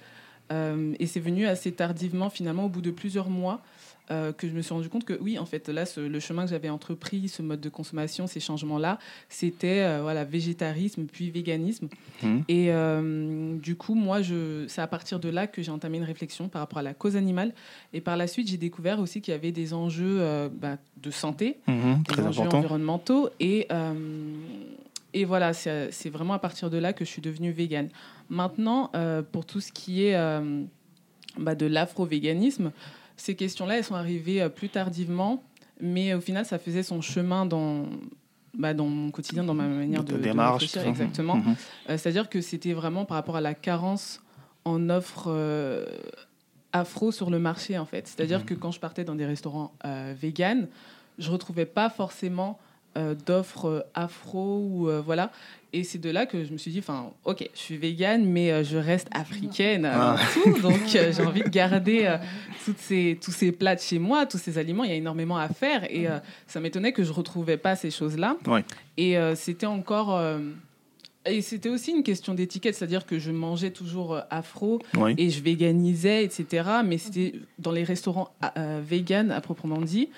Et 0.99 1.07
c'est 1.07 1.21
venu 1.21 1.47
assez 1.47 1.71
tardivement, 1.71 2.29
finalement, 2.29 2.65
au 2.65 2.69
bout 2.69 2.81
de 2.81 2.91
plusieurs 2.91 3.31
mois, 3.31 3.63
euh, 4.11 4.33
que 4.33 4.49
je 4.49 4.53
me 4.55 4.63
suis 4.63 4.73
rendu 4.75 4.89
compte 4.89 5.05
que 5.05 5.13
oui, 5.21 5.39
en 5.39 5.47
fait, 5.47 5.69
là, 5.69 5.87
ce- 5.87 6.01
le 6.01 6.21
chemin 6.21 6.45
que 6.45 6.51
j'avais 6.51 6.69
entrepris, 6.69 7.29
ce 7.29 7.43
mode 7.43 7.61
de 7.61 7.69
consommation, 7.69 8.27
ces 8.27 8.41
changements-là, 8.41 8.99
c'était 9.29 9.81
euh, 9.81 10.01
voilà, 10.03 10.25
végétarisme 10.25 11.05
puis 11.05 11.31
véganisme. 11.31 11.89
Mhm. 12.23 12.45
Et 12.49 12.67
euh, 12.73 13.57
du 13.59 13.77
coup, 13.77 13.95
moi, 13.95 14.23
je, 14.23 14.65
c'est 14.69 14.81
à 14.83 14.87
partir 14.87 15.21
de 15.21 15.29
là 15.29 15.47
que 15.47 15.63
j'ai 15.63 15.71
entamé 15.71 15.99
une 15.99 16.05
réflexion 16.05 16.49
par 16.49 16.61
rapport 16.61 16.79
à 16.79 16.83
la 16.83 16.95
cause 16.95 17.17
animale. 17.17 17.53
Et 17.93 18.01
par 18.01 18.17
la 18.17 18.27
suite, 18.27 18.49
j'ai 18.49 18.57
découvert 18.57 18.99
aussi 19.01 19.21
qu'il 19.21 19.33
y 19.33 19.35
avait 19.37 19.53
des 19.53 19.75
enjeux 19.75 20.19
bah, 20.61 20.77
de 21.03 21.11
santé, 21.11 21.59
Mhm. 21.67 22.03
des 22.17 22.23
enjeux 22.23 22.41
important. 22.43 22.59
environnementaux. 22.59 23.29
Et, 23.41 23.69
et 25.13 25.25
voilà, 25.25 25.53
c'est 25.53 25.91
c'est 25.91 26.11
vraiment 26.11 26.35
à 26.35 26.39
partir 26.39 26.71
de 26.71 26.79
là 26.79 26.93
que 26.93 27.05
je 27.05 27.11
suis 27.11 27.23
devenue 27.23 27.51
végane. 27.53 27.89
Maintenant, 28.29 28.91
euh, 28.95 29.23
pour 29.23 29.45
tout 29.45 29.61
ce 29.61 29.73
qui 29.73 30.05
est 30.05 30.15
euh, 30.15 30.63
bah, 31.39 31.55
de 31.55 31.67
l'afro-véganisme, 31.67 32.71
ces 33.21 33.35
questions-là, 33.35 33.77
elles 33.79 33.85
sont 33.85 33.95
arrivées 33.95 34.43
euh, 34.43 34.49
plus 34.49 34.69
tardivement. 34.69 35.43
Mais 35.81 36.13
au 36.15 36.21
final, 36.21 36.45
ça 36.45 36.59
faisait 36.59 36.83
son 36.83 37.01
chemin 37.01 37.47
dans, 37.47 37.87
bah, 38.55 38.75
dans 38.75 38.87
mon 38.87 39.11
quotidien, 39.11 39.45
dans 39.45 39.55
ma 39.55 39.67
manière 39.67 40.05
de, 40.05 40.13
De 40.13 40.19
démarche. 40.19 40.77
Exactement. 40.77 41.37
Mhm. 41.37 41.55
Euh, 41.89 41.97
C'est-à-dire 41.99 42.29
que 42.29 42.41
c'était 42.41 42.73
vraiment 42.75 43.05
par 43.07 43.17
rapport 43.17 43.37
à 43.37 43.41
la 43.41 43.55
carence 43.55 44.21
en 44.67 44.91
offre 44.91 45.25
euh, 45.29 45.87
afro 46.73 47.13
sur 47.13 47.31
le 47.31 47.39
marché, 47.39 47.79
en 47.79 47.87
fait. 47.87 48.07
C'est-à-dire 48.09 48.41
Mhm. 48.41 48.45
que 48.45 48.55
quand 48.55 48.71
je 48.73 48.81
partais 48.81 49.05
dans 49.05 49.15
des 49.15 49.27
restaurants 49.27 49.73
euh, 49.87 50.15
vegan, 50.21 50.69
je 51.19 51.31
retrouvais 51.31 51.67
pas 51.67 51.89
forcément 51.91 52.59
euh, 52.97 53.15
d'offres 53.27 53.67
euh, 53.69 53.81
afro 53.95 54.59
ou 54.69 54.89
euh, 54.89 55.01
voilà. 55.01 55.31
Et 55.73 55.85
c'est 55.85 55.99
de 55.99 56.11
là 56.11 56.27
que 56.27 56.45
je 56.45 56.51
me 56.53 56.59
suis 56.59 56.73
dit, 56.73 56.81
enfin, 56.81 57.13
ok, 57.25 57.49
je 57.55 57.59
suis 57.59 57.77
végane, 57.77 58.25
mais 58.25 58.65
je 58.65 58.77
reste 58.77 59.07
africaine 59.13 59.85
Ah. 59.85 60.17
tout. 60.35 60.59
Donc, 60.63 60.81
j'ai 60.89 61.23
envie 61.23 61.43
de 61.45 61.49
garder 61.49 62.13
toutes 62.65 62.79
ces, 62.79 63.17
tous 63.23 63.31
ces 63.31 63.53
plats 63.53 63.77
de 63.77 63.81
chez 63.81 64.01
moi, 64.01 64.27
tous 64.27 64.39
ces 64.39 64.59
aliments. 64.59 64.83
Il 64.83 64.91
y 64.91 64.93
a 64.95 64.97
énormément 64.97 65.39
à 65.39 65.49
faire. 65.49 65.85
Et 65.89 66.09
ça 66.49 66.59
m'étonnait 66.59 66.91
que 66.93 67.05
je 67.05 67.13
retrouvais 67.13 67.57
pas 67.57 67.77
ces 67.77 67.93
choses-là. 67.93 68.37
Ouais. 68.49 68.65
Et 68.97 69.17
c'était 69.37 69.67
encore. 69.67 70.21
et 71.25 71.41
c'était 71.41 71.69
aussi 71.69 71.93
une 71.93 72.03
question 72.03 72.35
d'étiquette, 72.35 72.75
c'est-à-dire 72.75 73.07
que 73.07 73.21
je 73.21 73.31
mangeais 73.31 73.71
toujours 73.71 74.19
afro 74.29 74.81
Oui. 74.97 75.15
et 75.19 75.31
je 75.31 75.41
véganisais, 75.41 76.25
etc. 76.25 76.69
Mais 76.85 76.99
c'était 76.99 77.35
dans 77.61 77.71
les 77.71 77.85
restaurants 77.85 78.31
euh, 78.57 78.81
vegan 78.85 79.31
à 79.31 79.41
proprement 79.41 79.81
dit. 79.81 80.09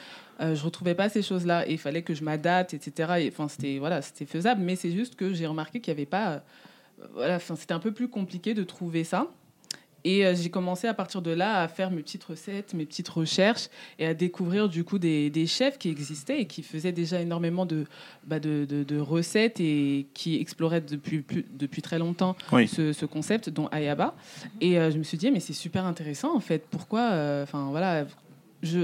Euh, 0.40 0.54
je 0.54 0.64
retrouvais 0.64 0.94
pas 0.94 1.08
ces 1.08 1.22
choses-là 1.22 1.68
et 1.68 1.72
il 1.72 1.78
fallait 1.78 2.02
que 2.02 2.14
je 2.14 2.24
m'adapte, 2.24 2.74
etc. 2.74 3.12
Et, 3.20 3.28
enfin, 3.28 3.48
c'était 3.48 3.78
voilà, 3.78 4.02
c'était 4.02 4.24
faisable, 4.26 4.62
mais 4.62 4.76
c'est 4.76 4.90
juste 4.90 5.14
que 5.14 5.32
j'ai 5.34 5.46
remarqué 5.46 5.80
qu'il 5.80 5.92
n'y 5.94 5.98
avait 6.00 6.06
pas, 6.06 6.30
euh, 6.32 6.38
voilà, 7.14 7.38
c'était 7.38 7.74
un 7.74 7.78
peu 7.80 7.92
plus 7.92 8.08
compliqué 8.08 8.54
de 8.54 8.62
trouver 8.64 9.04
ça. 9.04 9.28
Et 10.04 10.26
euh, 10.26 10.34
j'ai 10.34 10.50
commencé 10.50 10.88
à 10.88 10.94
partir 10.94 11.22
de 11.22 11.30
là 11.30 11.60
à 11.62 11.68
faire 11.68 11.92
mes 11.92 12.02
petites 12.02 12.24
recettes, 12.24 12.74
mes 12.74 12.84
petites 12.86 13.08
recherches 13.08 13.68
et 14.00 14.06
à 14.06 14.14
découvrir 14.14 14.68
du 14.68 14.82
coup 14.82 14.98
des, 14.98 15.30
des 15.30 15.46
chefs 15.46 15.78
qui 15.78 15.88
existaient 15.90 16.40
et 16.40 16.46
qui 16.46 16.64
faisaient 16.64 16.90
déjà 16.90 17.20
énormément 17.20 17.66
de, 17.66 17.84
bah, 18.26 18.40
de, 18.40 18.64
de- 18.68 18.82
de 18.82 18.98
recettes 18.98 19.60
et 19.60 20.08
qui 20.12 20.40
exploraient 20.40 20.80
depuis, 20.80 21.20
plus- 21.20 21.46
depuis 21.56 21.82
très 21.82 22.00
longtemps 22.00 22.34
Oui. 22.50 22.66
ce, 22.66 22.92
ce 22.92 23.06
concept, 23.06 23.48
dont 23.48 23.68
Ayaba. 23.68 24.16
Et 24.60 24.76
euh, 24.76 24.90
je 24.90 24.98
me 24.98 25.04
suis 25.04 25.18
dit, 25.18 25.30
mais 25.30 25.38
c'est 25.38 25.52
super 25.52 25.84
intéressant 25.84 26.34
en 26.34 26.40
fait. 26.40 26.64
Pourquoi 26.68 27.12
euh, 27.12 27.44
Enfin 27.44 27.68
voilà. 27.70 28.04
Je... 28.64 28.80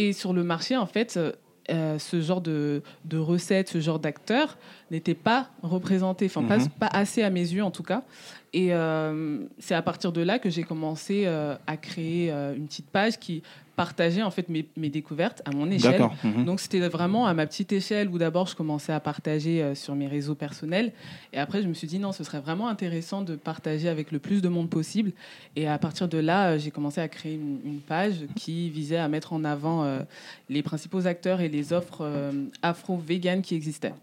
Et 0.00 0.12
sur 0.12 0.32
le 0.32 0.44
marché, 0.44 0.76
en 0.76 0.86
fait, 0.86 1.16
euh, 1.16 1.32
euh, 1.70 1.98
ce 1.98 2.20
genre 2.22 2.40
de, 2.40 2.82
de 3.04 3.18
recettes, 3.18 3.68
ce 3.68 3.80
genre 3.80 3.98
d'acteurs 3.98 4.56
n'était 4.90 5.14
pas 5.14 5.50
représenté, 5.62 6.26
enfin 6.26 6.42
pas, 6.44 6.58
Mhm. 6.58 6.68
pas 6.80 6.86
assez 6.86 7.22
à 7.22 7.30
mes 7.30 7.40
yeux 7.40 7.62
en 7.64 7.70
tout 7.70 7.82
cas. 7.82 8.04
Et 8.52 8.72
euh, 8.72 9.40
c'est 9.58 9.74
à 9.74 9.82
partir 9.82 10.12
de 10.12 10.22
là 10.22 10.38
que 10.38 10.48
j'ai 10.48 10.62
commencé 10.62 11.24
euh, 11.26 11.54
à 11.66 11.76
créer 11.76 12.32
euh, 12.32 12.56
une 12.56 12.66
petite 12.66 12.88
page 12.88 13.18
qui 13.18 13.42
partageait 13.76 14.22
en 14.22 14.30
fait 14.30 14.48
mes, 14.48 14.66
mes 14.76 14.88
découvertes 14.88 15.42
à 15.44 15.52
mon 15.52 15.70
échelle. 15.70 16.02
Mhm. 16.24 16.44
Donc 16.44 16.58
c'était 16.58 16.80
vraiment 16.88 17.26
à 17.26 17.34
ma 17.34 17.46
petite 17.46 17.72
échelle 17.72 18.08
où 18.08 18.18
d'abord 18.18 18.48
je 18.48 18.56
commençais 18.56 18.92
à 18.92 18.98
partager 18.98 19.72
sur 19.76 19.94
mes 19.94 20.08
réseaux 20.08 20.34
personnels 20.34 20.90
et 21.32 21.38
après 21.38 21.62
je 21.62 21.68
me 21.68 21.74
suis 21.74 21.86
dit 21.86 22.00
non 22.00 22.10
ce 22.10 22.24
serait 22.24 22.40
vraiment 22.40 22.66
intéressant 22.66 23.22
de 23.22 23.36
partager 23.36 23.88
avec 23.88 24.10
le 24.10 24.18
plus 24.18 24.42
de 24.42 24.48
monde 24.48 24.68
possible 24.68 25.12
et 25.54 25.68
à 25.68 25.78
partir 25.78 26.08
de 26.08 26.18
là 26.18 26.58
j'ai 26.58 26.72
commencé 26.72 27.00
à 27.00 27.06
créer 27.06 27.34
une, 27.34 27.60
une 27.64 27.78
page 27.78 28.26
qui 28.34 28.68
visait 28.68 28.96
à 28.96 29.06
mettre 29.06 29.32
en 29.32 29.44
avant 29.44 29.86
les 30.48 30.64
principaux 30.64 31.06
acteurs 31.06 31.40
et 31.40 31.48
les 31.48 31.72
offres 31.72 32.04
afro-véganes 32.62 33.42
qui 33.42 33.54
existaient. 33.54 33.94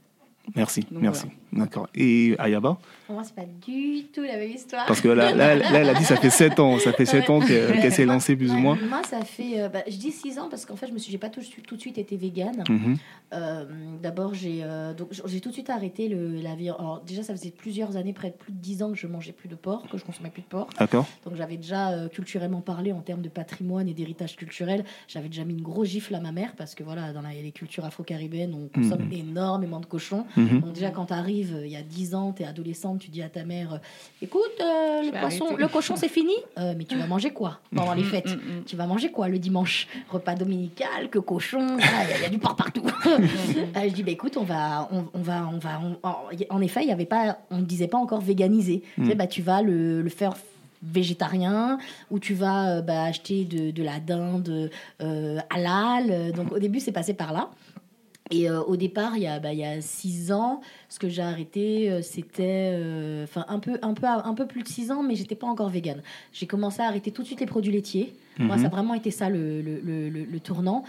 Merci, 0.55 0.81
Donc, 0.91 1.01
merci. 1.01 1.25
D'accord. 1.53 1.87
Et 1.95 2.35
Ayaba 2.37 2.77
Pour 3.07 3.15
moi, 3.15 3.23
c'est 3.23 3.33
pas 3.35 3.45
du 3.45 4.03
tout 4.13 4.21
la 4.23 4.37
même 4.37 4.51
histoire. 4.51 4.85
Parce 4.85 4.99
que 5.01 5.07
là, 5.07 5.33
là, 5.33 5.55
là, 5.55 5.69
elle 5.73 5.89
a 5.89 5.93
dit 5.93 6.03
ça 6.03 6.17
fait 6.17 6.29
7 6.29 6.59
ans. 6.59 6.77
Ça 6.79 6.91
fait 6.93 7.05
7 7.05 7.29
ans 7.29 7.39
que- 7.39 7.81
qu'elle 7.81 7.91
s'est 7.93 8.05
lancée 8.05 8.35
plus 8.35 8.51
ou 8.51 8.57
moins. 8.57 8.77
Moi, 8.89 9.01
ça 9.09 9.21
fait. 9.23 9.61
euh, 9.61 9.69
bah, 9.69 9.83
je 9.87 9.95
dis 9.97 10.11
6 10.11 10.37
ans 10.39 10.47
parce 10.49 10.65
qu'en 10.65 10.75
fait, 10.75 10.87
je 10.87 10.91
me 10.93 10.97
suis, 10.97 11.11
j'ai 11.11 11.17
pas 11.17 11.29
tout, 11.29 11.41
tout 11.65 11.75
de 11.75 11.81
suite 11.81 11.97
été 11.97 12.17
végane. 12.17 12.63
Mhm. 12.69 12.97
Euh, 13.33 13.65
D'abord, 14.01 14.33
j'ai 14.33 14.59
euh, 14.63 14.93
donc 14.93 15.09
j'ai 15.25 15.39
tout 15.39 15.49
de 15.49 15.53
suite 15.53 15.69
arrêté 15.69 16.09
le, 16.09 16.39
la 16.41 16.55
viande. 16.55 16.75
Alors, 16.79 17.01
déjà, 17.05 17.23
ça 17.23 17.33
faisait 17.35 17.51
plusieurs 17.51 17.95
années, 17.97 18.13
près 18.13 18.29
de 18.29 18.35
plus 18.35 18.51
de 18.51 18.57
10 18.59 18.83
ans 18.83 18.91
que 18.91 18.97
je 18.97 19.07
mangeais 19.07 19.31
plus 19.31 19.49
de 19.49 19.55
porc, 19.55 19.87
que 19.89 19.97
je 19.97 20.03
consommais 20.03 20.29
plus 20.29 20.41
de 20.41 20.47
porc. 20.47 20.67
D'accord. 20.79 21.05
Donc, 21.25 21.35
j'avais 21.35 21.57
déjà 21.57 21.91
euh, 21.91 22.07
culturellement 22.09 22.61
parlé 22.61 22.91
en 22.91 22.99
termes 23.01 23.21
de 23.21 23.29
patrimoine 23.29 23.87
et 23.87 23.93
d'héritage 23.93 24.35
culturel. 24.35 24.83
J'avais 25.07 25.27
déjà 25.29 25.43
mis 25.43 25.53
une 25.53 25.61
grosse 25.61 25.89
gifle 25.89 26.13
à 26.15 26.19
ma 26.19 26.31
mère 26.31 26.53
parce 26.57 26.75
que 26.75 26.83
voilà, 26.83 27.13
dans 27.13 27.21
la- 27.21 27.29
les 27.33 27.51
cultures 27.51 27.85
afro-caribéennes, 27.85 28.53
on 28.53 28.67
consomme 28.67 29.07
énormément 29.11 29.79
de 29.79 29.85
cochons. 29.85 30.25
Mhm. 30.37 30.59
Donc 30.61 30.73
déjà 30.73 30.89
quand 30.91 31.05
tu 31.05 31.13
arrives 31.13 31.57
il 31.63 31.71
y 31.71 31.75
a 31.75 31.81
10 31.81 32.15
ans, 32.15 32.33
tu 32.33 32.43
es 32.43 32.45
adolescente, 32.45 32.99
tu 32.99 33.09
dis 33.09 33.21
à 33.21 33.29
ta 33.29 33.43
mère 33.45 33.73
euh, 33.73 33.77
écoute 34.21 34.41
euh, 34.61 35.01
le 35.03 35.11
poisson, 35.19 35.55
le 35.57 35.67
cochon 35.67 35.95
c'est 35.95 36.07
fini, 36.09 36.33
Euh, 36.57 36.73
mais 36.77 36.83
tu 36.85 36.97
vas 36.97 37.07
manger 37.07 37.31
quoi 37.31 37.59
pendant 37.75 37.93
les 37.93 38.03
fêtes 38.03 38.25
Mm, 38.27 38.31
mm, 38.55 38.59
mm. 38.59 38.63
Tu 38.65 38.75
vas 38.75 38.85
manger 38.87 39.11
quoi 39.11 39.27
le 39.29 39.39
dimanche? 39.39 39.87
Repas 40.09 40.35
dominical, 40.35 41.09
que 41.09 41.19
cochon, 41.19 41.77
Ah, 41.79 42.03
il 42.05 42.09
y 42.09 42.13
a- 42.13 42.17
il 42.17 42.21
y, 42.23 42.25
a 42.25 42.29
du 42.29 42.37
porc 42.39 42.55
partout. 42.55 42.83
Euh, 43.05 43.17
je 43.89 43.93
dis 43.93 44.03
bah 44.03 44.11
écoute, 44.11 44.35
on 44.37 44.43
va 44.43 44.87
on, 44.91 45.05
on 45.13 45.21
va 45.21 45.47
on 45.53 45.57
va 45.59 45.79
on- 45.81 46.55
en- 46.55 46.61
effet, 46.61 46.81
il 46.83 46.87
y 46.89 46.91
avait 46.91 47.05
pas 47.05 47.37
on 47.51 47.57
ne 47.57 47.65
disait 47.65 47.87
pas 47.87 47.97
encore 47.97 48.21
véganisé. 48.21 48.81
Tu 48.95 49.05
sais, 49.07 49.15
bah 49.15 49.27
tu 49.27 49.41
vas 49.41 49.61
le, 49.61 50.01
le 50.01 50.09
faire 50.09 50.33
végétarien 50.83 51.77
ou 52.11 52.19
tu 52.19 52.33
vas 52.33 52.77
euh, 52.77 52.81
bah, 52.81 53.03
acheter 53.03 53.43
de, 53.45 53.71
de 53.71 53.83
la 53.83 53.99
dinde 53.99 54.69
euh, 55.01 55.39
halal. 55.49 56.31
Donc 56.33 56.51
au 56.51 56.59
début 56.59 56.79
c'est 56.79 56.91
passé 56.91 57.13
par 57.13 57.33
là. 57.33 57.49
Et 58.31 58.49
euh, 58.49 58.61
au 58.63 58.75
départ, 58.75 59.15
il 59.17 59.23
y 59.23 59.27
a 59.27 59.39
bah, 59.39 59.53
il 59.53 59.59
y 59.59 59.63
a 59.65 59.79
six 59.81 60.31
ans, 60.31 60.61
ce 60.89 60.97
que 60.97 61.07
j'ai 61.09 61.21
arrêté, 61.21 61.91
euh, 61.91 62.01
c'était 62.01 62.71
euh, 62.73 63.27
un 63.47 63.59
peu 63.59 63.77
un 63.83 63.93
peu 63.93 64.07
un 64.07 64.33
peu 64.33 64.47
plus 64.47 64.63
de 64.63 64.67
six 64.67 64.91
ans, 64.91 65.03
mais 65.03 65.13
j'étais 65.15 65.35
pas 65.35 65.45
encore 65.45 65.69
végane. 65.69 66.01
J'ai 66.33 66.47
commencé 66.47 66.81
à 66.81 66.87
arrêter 66.87 67.11
tout 67.11 67.21
de 67.21 67.27
suite 67.27 67.39
les 67.39 67.45
produits 67.45 67.71
laitiers. 67.71 68.13
Moi, 68.39 68.55
Mhm. 68.55 68.61
ça 68.63 68.67
a 68.67 68.71
vraiment 68.71 68.95
été 68.95 69.11
ça 69.11 69.29
le, 69.29 69.61
le, 69.61 69.79
le- 69.79 70.09
le- 70.09 70.39
tournant. 70.39 70.83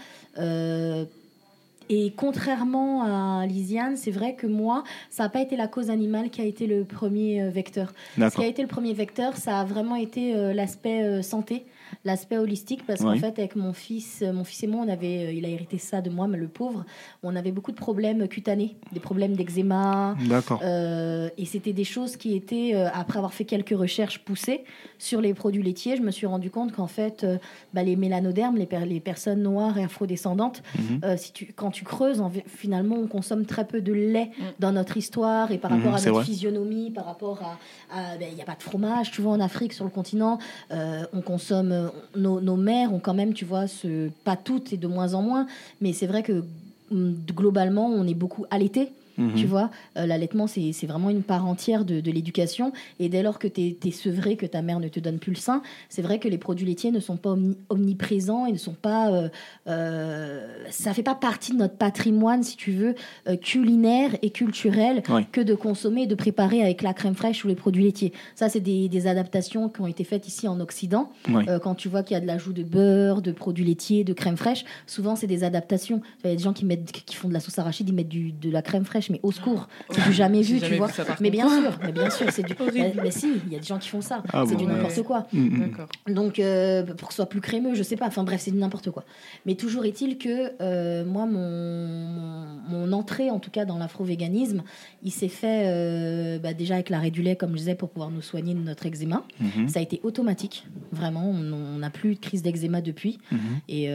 Et 1.89 2.11
contrairement 2.17 3.03
à 3.03 3.45
Lisiane, 3.45 3.95
c'est 3.95 4.11
vrai 4.11 4.35
que 4.35 4.45
moi, 4.45 4.83
ça 5.09 5.23
n'a 5.23 5.29
pas 5.29 5.39
été 5.41 5.55
la 5.55 5.67
cause 5.69 5.89
animale 5.89 6.29
qui 6.29 6.41
a 6.41 6.43
été 6.43 6.67
le 6.67 6.83
premier 6.83 7.47
vecteur. 7.49 7.93
Ce 8.17 8.35
qui 8.35 8.43
a 8.43 8.47
été 8.47 8.61
le 8.61 8.67
premier 8.67 8.91
vecteur, 8.93 9.37
ça 9.37 9.61
a 9.61 9.63
vraiment 9.63 9.95
été 9.95 10.33
l'aspect 10.53 11.21
santé, 11.23 11.65
l'aspect 12.07 12.37
holistique, 12.37 12.85
parce 12.87 13.03
qu'en 13.03 13.15
fait, 13.17 13.37
avec 13.37 13.55
mon 13.55 13.73
fils, 13.73 14.21
euh, 14.23 14.31
mon 14.33 14.43
fils 14.43 14.63
et 14.63 14.67
moi, 14.67 14.83
on 14.85 14.89
avait, 14.89 15.25
euh, 15.27 15.31
il 15.33 15.45
a 15.45 15.49
hérité 15.49 15.77
ça 15.77 16.01
de 16.01 16.09
moi, 16.09 16.27
mais 16.27 16.37
le 16.37 16.47
pauvre, 16.47 16.85
on 17.21 17.35
avait 17.35 17.51
beaucoup 17.51 17.71
de 17.71 17.77
problèmes 17.77 18.27
cutanés, 18.27 18.77
des 18.93 18.99
problèmes 18.99 19.35
d'eczéma. 19.35 20.15
D'accord. 20.27 20.61
euh, 20.63 21.29
et 21.37 21.45
c'était 21.45 21.73
des 21.73 21.83
choses 21.83 22.15
qui 22.17 22.35
étaient, 22.35 22.73
après 22.93 23.17
avoir 23.19 23.33
fait 23.33 23.45
quelques 23.45 23.77
recherches 23.77 24.19
poussées 24.19 24.63
sur 24.97 25.21
les 25.21 25.33
produits 25.33 25.61
laitiers, 25.61 25.97
je 25.97 26.01
me 26.01 26.11
suis 26.11 26.25
rendu 26.25 26.49
compte 26.49 26.71
qu'en 26.71 26.87
fait, 26.87 27.23
euh, 27.23 27.37
bah, 27.73 27.83
les 27.83 27.95
mélanodermes, 27.95 28.55
les, 28.57 28.65
per- 28.65 28.85
les 28.85 28.99
personnes 29.01 29.43
noires 29.43 29.77
et 29.77 29.83
afrodescendantes, 29.83 30.63
Mhm. 30.79 31.01
euh, 31.03 31.17
si 31.17 31.33
tu, 31.33 31.53
quand 31.53 31.71
tu 31.71 31.83
creuses, 31.83 32.21
en, 32.21 32.31
finalement, 32.47 32.95
on 32.95 33.07
consomme 33.07 33.45
très 33.45 33.65
peu 33.67 33.81
de 33.81 33.93
lait 33.93 34.31
Mm. 34.37 34.43
dans 34.59 34.71
notre 34.71 34.95
histoire 34.97 35.51
et 35.51 35.57
par 35.57 35.71
Mhm, 35.71 35.77
rapport 35.77 35.93
à 35.95 35.97
c'est 35.99 36.05
notre 36.09 36.19
vrai. 36.19 36.25
physionomie, 36.25 36.89
par 36.91 37.05
rapport 37.05 37.39
à. 37.43 37.57
à- 37.97 38.17
ben, 38.17 38.27
Il 38.31 38.35
n'y 38.35 38.41
a 38.41 38.45
pas 38.45 38.55
de 38.55 38.63
fromage, 38.63 39.11
tu 39.11 39.21
vois, 39.21 39.33
en 39.33 39.39
Afrique, 39.41 39.73
sur 39.73 39.83
le 39.83 39.89
continent, 39.91 40.37
euh, 40.71 41.03
on 41.13 41.21
consomme. 41.21 41.91
Nos, 42.15 42.55
mères 42.55 42.93
ont 42.93 42.99
quand 42.99 43.13
même, 43.13 43.33
tu 43.33 43.45
vois, 43.45 43.67
ce, 43.67 44.09
pas 44.23 44.35
toutes 44.35 44.73
et 44.73 44.77
de 44.77 44.87
moins 44.87 45.13
en 45.13 45.21
moins, 45.21 45.47
mais 45.81 45.93
c'est 45.93 46.07
vrai 46.07 46.23
que 46.23 46.43
hum, 46.91 47.15
globalement, 47.35 47.87
on 47.87 48.07
est 48.07 48.13
beaucoup 48.13 48.45
allaité. 48.49 48.91
Mhm. 49.17 49.33
Tu 49.35 49.45
vois, 49.45 49.69
Euh, 49.97 50.05
l'allaitement, 50.05 50.47
c'est 50.47 50.71
c'est 50.73 50.87
vraiment 50.87 51.09
une 51.09 51.23
part 51.23 51.45
entière 51.47 51.85
de, 51.85 51.99
de 52.01 52.11
l'éducation. 52.11 52.71
Et 52.99 53.09
dès 53.09 53.23
lors 53.23 53.39
que 53.39 53.47
tu 53.47 53.75
es, 53.83 53.91
sevré, 53.91 54.35
que 54.35 54.45
ta 54.45 54.61
mère 54.61 54.79
ne 54.79 54.87
te 54.89 54.99
donne 54.99 55.17
plus 55.19 55.31
le 55.31 55.37
sein, 55.37 55.61
c'est 55.89 56.01
vrai 56.01 56.19
que 56.19 56.27
les 56.27 56.37
produits 56.37 56.65
laitiers 56.67 56.91
ne 56.91 56.99
sont 56.99 57.17
pas 57.17 57.31
omni- 57.35 57.57
omniprésents 57.69 58.45
et 58.45 58.51
ne 58.51 58.57
sont 58.57 58.73
pas. 58.75 59.11
euh, 59.11 59.29
euh, 59.67 60.45
ça 60.69 60.93
fait 60.93 61.03
pas 61.03 61.15
partie 61.15 61.51
de 61.53 61.57
notre 61.57 61.75
patrimoine, 61.75 62.43
si 62.43 62.57
tu 62.57 62.71
veux, 62.71 62.95
euh, 63.27 63.35
culinaire 63.37 64.15
et 64.21 64.29
culturel 64.29 65.03
Oui. 65.09 65.25
que 65.31 65.41
de 65.41 65.55
consommer 65.55 66.03
et 66.03 66.07
de 66.07 66.15
préparer 66.15 66.61
avec 66.61 66.81
la 66.81 66.93
crème 66.93 67.15
fraîche 67.15 67.43
ou 67.45 67.47
les 67.47 67.55
produits 67.55 67.83
laitiers. 67.83 68.13
Ça, 68.35 68.49
c'est 68.49 68.59
des, 68.59 68.89
des 68.89 69.07
adaptations 69.07 69.69
qui 69.69 69.81
ont 69.81 69.87
été 69.87 70.03
faites 70.03 70.27
ici 70.27 70.47
en 70.47 70.59
Occident. 70.59 71.11
Oui. 71.29 71.43
Euh, 71.47 71.59
quand 71.59 71.75
tu 71.75 71.89
vois 71.89 72.03
qu'il 72.03 72.15
y 72.15 72.17
a 72.17 72.21
de 72.21 72.27
l'ajout 72.27 72.53
de 72.53 72.63
beurre, 72.63 73.21
de 73.21 73.31
produits 73.31 73.65
laitiers, 73.65 74.03
de 74.03 74.13
crème 74.13 74.37
fraîche, 74.37 74.63
souvent 74.85 75.15
c'est 75.15 75.27
des 75.27 75.43
adaptations. 75.43 76.01
Il 76.23 76.29
y 76.29 76.33
a 76.33 76.35
des 76.35 76.43
gens 76.43 76.53
qui, 76.53 76.65
mettent, 76.65 76.91
qui 76.91 77.15
font 77.15 77.27
de 77.29 77.33
la 77.33 77.39
sauce 77.39 77.57
arachide, 77.59 77.89
ils 77.89 77.95
mettent 77.95 78.07
du, 78.09 78.31
de 78.31 78.49
la 78.49 78.61
crème 78.61 78.85
fraîche, 78.85 79.06
mais 79.09 79.19
au 79.23 79.31
secours, 79.31 79.67
c'est 79.89 80.03
du 80.03 80.13
jamais 80.13 80.41
vu, 80.41 80.59
jamais 80.59 80.73
tu 80.73 80.77
vois. 80.77 80.89
ça, 80.89 81.03
mais 81.19 81.29
bien 81.29 81.49
sûr, 81.49 81.71
mais 81.83 81.91
bien 81.91 82.09
sûr, 82.09 82.27
c'est 82.31 82.43
du. 82.43 82.53
Horrible. 82.59 82.93
mais, 82.95 83.03
mais 83.03 83.11
si, 83.11 83.27
il 83.45 83.53
y 83.53 83.55
a 83.55 83.59
des 83.59 83.65
gens 83.65 83.77
qui 83.77 83.89
font 83.89 84.01
ça. 84.01 84.23
Ah 84.33 84.43
c'est 84.45 84.53
bon, 84.53 84.61
du 84.61 84.65
ouais. 84.65 84.73
n'importe 84.73 85.03
quoi. 85.03 85.27
Mhm. 85.33 85.59
D'accord. 85.59 85.87
Donc, 86.07 86.39
euh, 86.39 86.83
pour 86.83 87.09
que 87.09 87.13
ce 87.13 87.17
soit 87.17 87.29
plus 87.29 87.41
crémeux, 87.41 87.75
je 87.75 87.83
sais 87.83 87.95
pas. 87.95 88.07
Enfin, 88.07 88.23
bref, 88.23 88.41
c'est 88.41 88.51
du 88.51 88.57
n'importe 88.57 88.91
quoi. 88.91 89.03
Mais 89.45 89.55
toujours 89.55 89.85
est-il 89.85 90.17
que 90.17 90.51
euh, 90.61 91.05
moi, 91.05 91.25
mon, 91.25 92.91
entrée, 92.93 93.29
en 93.29 93.39
tout 93.39 93.51
cas, 93.51 93.65
dans 93.65 93.77
l'afro-véganisme, 93.77 94.63
il 95.03 95.11
s'est 95.11 95.27
fait 95.27 95.63
euh, 95.65 96.39
bah, 96.39 96.53
déjà 96.53 96.75
avec 96.75 96.89
l'arrêt 96.89 97.11
du 97.11 97.21
lait, 97.21 97.35
comme 97.35 97.51
je 97.51 97.57
disais, 97.57 97.75
pour 97.75 97.89
pouvoir 97.89 98.11
nous 98.11 98.21
soigner 98.21 98.53
de 98.53 98.59
notre 98.59 98.85
eczéma. 98.85 99.23
Mhm. 99.39 99.67
Ça 99.67 99.79
a 99.79 99.81
été 99.83 99.99
automatique, 100.03 100.65
vraiment. 100.91 101.29
On 101.29 101.77
n'a 101.77 101.89
plus 101.89 102.15
de 102.15 102.19
crise 102.19 102.41
d'eczéma 102.41 102.81
depuis. 102.81 103.19
Mhm. 103.31 103.39
Et, 103.67 103.89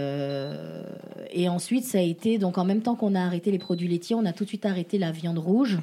et 1.33 1.49
ensuite, 1.49 1.85
ça 1.85 1.99
a 1.99 2.03
été, 2.03 2.39
donc 2.39 2.59
en 2.59 2.65
même 2.65 2.83
temps 2.83 2.95
qu'on 2.95 3.15
a 3.15 3.21
arrêté 3.21 3.51
les 3.51 3.59
produits 3.59 3.89
laitiers, 3.89 4.15
on 4.15 4.25
a 4.27 4.33
tout 4.33 4.45
de 4.45 4.49
suite 4.49 4.67
arrêté 4.67 4.99
la 5.03 5.11
viande 5.11 5.39
rouge. 5.39 5.79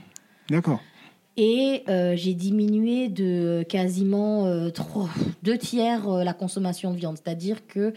D'accord. 0.49 0.81
Et 1.41 1.83
euh, 1.87 2.17
j'ai 2.17 2.33
diminué 2.33 3.07
de 3.07 3.63
quasiment 3.69 4.45
euh, 4.45 4.71
trois- 4.71 5.09
deux 5.41 5.57
tiers 5.57 6.09
euh, 6.09 6.25
la 6.25 6.33
consommation 6.33 6.91
de 6.91 6.97
viande. 6.97 7.15
C'est-à-dire 7.23 7.65
que 7.65 7.93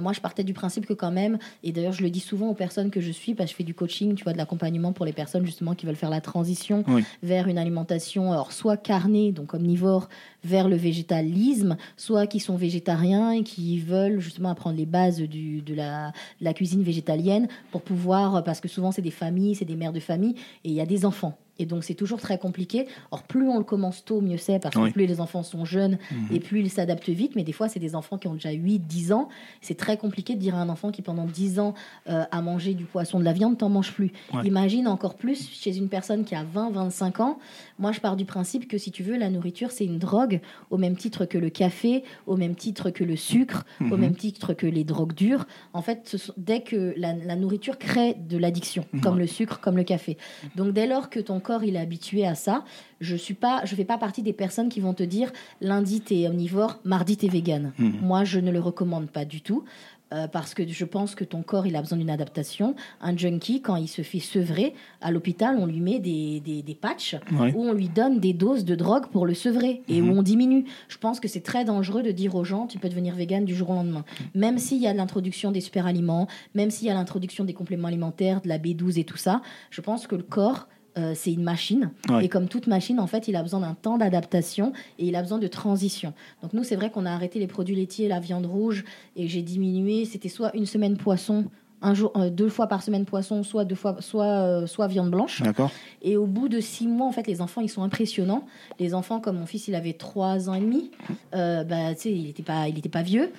moi, 0.00 0.12
je 0.12 0.20
partais 0.20 0.42
du 0.42 0.54
principe 0.54 0.86
que 0.86 0.92
quand 0.92 1.12
même, 1.12 1.38
et 1.62 1.70
d'ailleurs, 1.70 1.92
je 1.92 2.02
le 2.02 2.10
dis 2.10 2.18
souvent 2.18 2.48
aux 2.48 2.54
personnes 2.54 2.90
que 2.90 3.00
je 3.00 3.12
suis, 3.12 3.34
parce 3.34 3.46
que 3.48 3.52
je 3.52 3.56
fais 3.58 3.64
du 3.64 3.74
coaching, 3.74 4.14
tu 4.16 4.24
vois, 4.24 4.32
de 4.32 4.38
l'accompagnement 4.38 4.92
pour 4.92 5.06
les 5.06 5.12
personnes 5.12 5.46
justement 5.46 5.74
qui 5.76 5.86
veulent 5.86 5.94
faire 5.94 6.10
la 6.10 6.20
transition 6.20 6.82
Oui. 6.88 7.04
vers 7.22 7.46
une 7.46 7.58
alimentation, 7.58 8.32
alors 8.32 8.50
soit 8.52 8.76
carnée, 8.76 9.30
donc 9.30 9.54
omnivore, 9.54 10.08
vers 10.42 10.68
le 10.68 10.74
végétalisme, 10.76 11.76
soit 11.96 12.26
qui 12.26 12.40
sont 12.40 12.56
végétariens 12.56 13.30
et 13.32 13.42
qui 13.44 13.78
veulent 13.78 14.18
justement 14.20 14.48
apprendre 14.50 14.76
les 14.76 14.86
bases 14.86 15.20
du, 15.20 15.60
de, 15.62 15.74
la, 15.74 16.08
de 16.40 16.44
la 16.44 16.54
cuisine 16.54 16.82
végétalienne 16.82 17.46
pour 17.70 17.82
pouvoir, 17.82 18.42
parce 18.42 18.60
que 18.60 18.68
souvent 18.68 18.90
c'est 18.90 19.02
des 19.02 19.10
familles, 19.12 19.54
c'est 19.54 19.64
des 19.64 19.76
mères 19.76 19.92
de 19.92 20.00
famille, 20.00 20.34
et 20.64 20.70
il 20.70 20.74
y 20.74 20.80
a 20.80 20.86
des 20.86 21.04
enfants. 21.06 21.36
Et 21.60 21.66
donc 21.66 21.84
c'est 21.84 21.94
toujours 21.94 22.20
très 22.20 22.38
compliqué. 22.38 22.86
Or 23.10 23.22
plus 23.22 23.46
on 23.48 23.58
le 23.58 23.64
commence 23.64 24.04
tôt, 24.04 24.20
mieux 24.22 24.38
c'est, 24.38 24.58
parce 24.58 24.74
que 24.74 24.80
Oui. 24.80 24.90
plus 24.92 25.06
les 25.06 25.20
enfants 25.20 25.42
sont 25.42 25.64
jeunes 25.64 25.98
et 26.32 26.40
plus 26.40 26.60
ils 26.60 26.70
s'adaptent 26.70 27.08
vite. 27.10 27.36
Mais 27.36 27.42
des 27.44 27.52
fois, 27.52 27.68
c'est 27.68 27.78
des 27.78 27.94
enfants 27.94 28.16
qui 28.18 28.26
ont 28.28 28.34
déjà 28.34 28.50
8, 28.50 28.78
10 28.80 29.12
ans. 29.12 29.28
C'est 29.60 29.76
très 29.76 29.96
compliqué 29.98 30.34
de 30.34 30.40
dire 30.40 30.54
à 30.54 30.58
un 30.62 30.68
enfant 30.70 30.90
qui 30.90 31.02
pendant 31.02 31.26
10 31.26 31.60
ans 31.60 31.74
euh, 32.08 32.24
a 32.30 32.40
mangé 32.40 32.72
du 32.74 32.84
poisson, 32.84 33.20
de 33.20 33.24
la 33.24 33.32
viande, 33.34 33.58
t'en 33.58 33.68
manges 33.68 33.92
plus. 33.92 34.10
Ouais. 34.32 34.40
Imagine 34.46 34.88
encore 34.88 35.14
plus 35.16 35.50
chez 35.50 35.76
une 35.76 35.88
personne 35.88 36.24
qui 36.24 36.34
a 36.34 36.44
20, 36.44 36.70
25 36.70 37.20
ans. 37.20 37.38
Moi, 37.78 37.92
je 37.92 38.00
pars 38.00 38.16
du 38.16 38.24
principe 38.24 38.66
que 38.66 38.78
si 38.78 38.90
tu 38.90 39.02
veux, 39.02 39.18
la 39.18 39.28
nourriture, 39.28 39.70
c'est 39.70 39.84
une 39.84 39.98
drogue 39.98 40.40
au 40.70 40.78
même 40.78 40.96
titre 40.96 41.26
que 41.26 41.36
le 41.36 41.50
café, 41.50 42.04
au 42.26 42.36
même 42.36 42.54
titre 42.54 42.88
que 42.90 43.04
le 43.04 43.16
sucre, 43.16 43.64
au 43.90 43.96
même 43.98 44.14
titre 44.16 44.54
que 44.54 44.66
les 44.66 44.84
drogues 44.84 45.12
dures. 45.14 45.46
En 45.74 45.82
fait, 45.82 46.08
ce 46.08 46.16
sont- 46.16 46.32
dès 46.38 46.62
que 46.62 46.94
la, 46.96 47.12
la 47.14 47.36
nourriture 47.36 47.76
crée 47.78 48.14
de 48.14 48.38
l'addiction, 48.38 48.86
comme 49.02 49.18
le 49.18 49.26
sucre, 49.26 49.60
comme 49.60 49.76
le 49.76 49.84
café. 49.84 50.16
Donc, 50.56 50.72
dès 50.72 50.86
lors 50.86 51.10
que 51.10 51.20
ton 51.20 51.40
corps 51.40 51.49
il 51.64 51.76
est 51.76 51.80
habitué 51.80 52.26
à 52.26 52.34
ça, 52.34 52.64
je 53.00 53.16
suis 53.16 53.34
pas, 53.34 53.62
je 53.64 53.74
fais 53.74 53.84
pas 53.84 53.98
partie 53.98 54.22
des 54.22 54.32
personnes 54.32 54.68
qui 54.68 54.80
vont 54.80 54.94
te 54.94 55.02
dire 55.02 55.32
lundi 55.60 56.00
t'es 56.00 56.26
omnivore, 56.28 56.78
mardi 56.84 57.16
t'es 57.16 57.28
vegan. 57.28 57.72
Moi, 57.78 58.24
je 58.24 58.38
ne 58.40 58.50
le 58.50 58.60
recommande 58.60 59.08
pas 59.10 59.24
du 59.24 59.40
tout. 59.40 59.64
euh, 60.12 60.26
parce 60.26 60.54
que 60.54 60.66
je 60.66 60.84
pense 60.84 61.14
que 61.14 61.22
ton 61.22 61.42
corps, 61.44 61.68
il 61.68 61.76
a 61.76 61.80
besoin 61.82 61.96
d'une 61.96 62.10
adaptation. 62.10 62.74
Un 63.00 63.16
junkie, 63.16 63.62
quand 63.62 63.76
il 63.76 63.86
se 63.86 64.02
fait 64.02 64.18
sevrer, 64.18 64.74
à 65.00 65.12
l'hôpital, 65.12 65.54
on 65.56 65.66
lui 65.66 65.78
met 65.80 66.00
des, 66.00 66.40
des, 66.40 66.62
des 66.62 66.74
patchs 66.74 67.14
Ouais. 67.38 67.52
où 67.54 67.62
on 67.62 67.72
lui 67.72 67.88
donne 67.88 68.18
des 68.18 68.32
doses 68.32 68.64
de 68.64 68.74
drogue 68.74 69.06
pour 69.12 69.24
le 69.24 69.34
sevrer 69.34 69.82
et 69.86 70.02
où 70.02 70.10
on 70.10 70.22
diminue. 70.24 70.64
Je 70.88 70.98
pense 70.98 71.20
que 71.20 71.28
c'est 71.28 71.42
très 71.42 71.64
dangereux 71.64 72.02
de 72.02 72.10
dire 72.10 72.34
aux 72.34 72.42
gens, 72.42 72.66
tu 72.66 72.80
peux 72.80 72.88
devenir 72.88 73.14
vegan 73.14 73.44
du 73.44 73.54
jour 73.54 73.70
au 73.70 73.74
lendemain. 73.74 74.04
Même 74.34 74.58
s'il 74.58 74.78
y 74.82 74.88
a 74.88 74.92
l'introduction 74.92 75.52
des 75.52 75.60
super 75.60 75.86
aliments, 75.86 76.26
même 76.56 76.72
s'il 76.72 76.88
y 76.88 76.90
a 76.90 76.94
l'introduction 76.94 77.44
des 77.44 77.54
compléments 77.54 77.86
alimentaires, 77.86 78.40
de 78.40 78.48
la 78.48 78.58
B12 78.58 78.98
et 78.98 79.04
tout 79.04 79.16
ça, 79.16 79.42
je 79.70 79.80
pense 79.80 80.08
que 80.08 80.16
le 80.16 80.24
corps, 80.24 80.66
euh, 80.98 81.12
c'est 81.14 81.32
une 81.32 81.42
machine. 81.42 81.90
Ouais. 82.08 82.24
Et 82.24 82.28
comme 82.28 82.48
toute 82.48 82.66
machine, 82.66 82.98
en 82.98 83.06
fait, 83.06 83.28
il 83.28 83.36
a 83.36 83.42
besoin 83.42 83.60
d'un 83.60 83.74
temps 83.74 83.98
d'adaptation 83.98 84.72
et 84.98 85.06
il 85.06 85.16
a 85.16 85.22
besoin 85.22 85.38
de 85.38 85.46
transition. 85.46 86.12
Donc 86.42 86.52
nous, 86.52 86.64
c'est 86.64 86.76
vrai 86.76 86.90
qu'on 86.90 87.06
a 87.06 87.12
arrêté 87.12 87.38
les 87.38 87.46
produits 87.46 87.76
laitiers, 87.76 88.08
la 88.08 88.20
viande 88.20 88.46
rouge, 88.46 88.84
et 89.16 89.28
j'ai 89.28 89.42
diminué. 89.42 90.04
C'était 90.04 90.28
soit 90.28 90.54
une 90.54 90.66
semaine 90.66 90.96
poisson, 90.96 91.46
un 91.82 91.94
jour, 91.94 92.12
euh, 92.16 92.30
deux 92.30 92.48
fois 92.48 92.66
par 92.66 92.82
semaine 92.82 93.04
poisson, 93.04 93.42
soit 93.42 93.64
deux 93.64 93.74
fois, 93.74 93.96
soit, 94.00 94.24
euh, 94.24 94.66
soit 94.66 94.86
viande 94.86 95.10
blanche. 95.10 95.42
D'accord. 95.42 95.70
Et 96.02 96.16
au 96.16 96.26
bout 96.26 96.48
de 96.48 96.60
six 96.60 96.86
mois, 96.86 97.06
en 97.06 97.12
fait, 97.12 97.26
les 97.26 97.40
enfants, 97.40 97.60
ils 97.60 97.68
sont 97.68 97.82
impressionnants. 97.82 98.44
Les 98.78 98.94
enfants, 98.94 99.20
comme 99.20 99.38
mon 99.38 99.46
fils, 99.46 99.68
il 99.68 99.74
avait 99.74 99.94
trois 99.94 100.48
ans 100.50 100.54
et 100.54 100.60
demi, 100.60 100.90
euh, 101.34 101.64
bah, 101.64 101.94
tu 101.94 102.02
sais, 102.02 102.12
il 102.12 102.24
n'était 102.24 102.42
pas, 102.42 102.68
il 102.68 102.78
était 102.78 102.88
pas 102.88 103.02
vieux. 103.02 103.32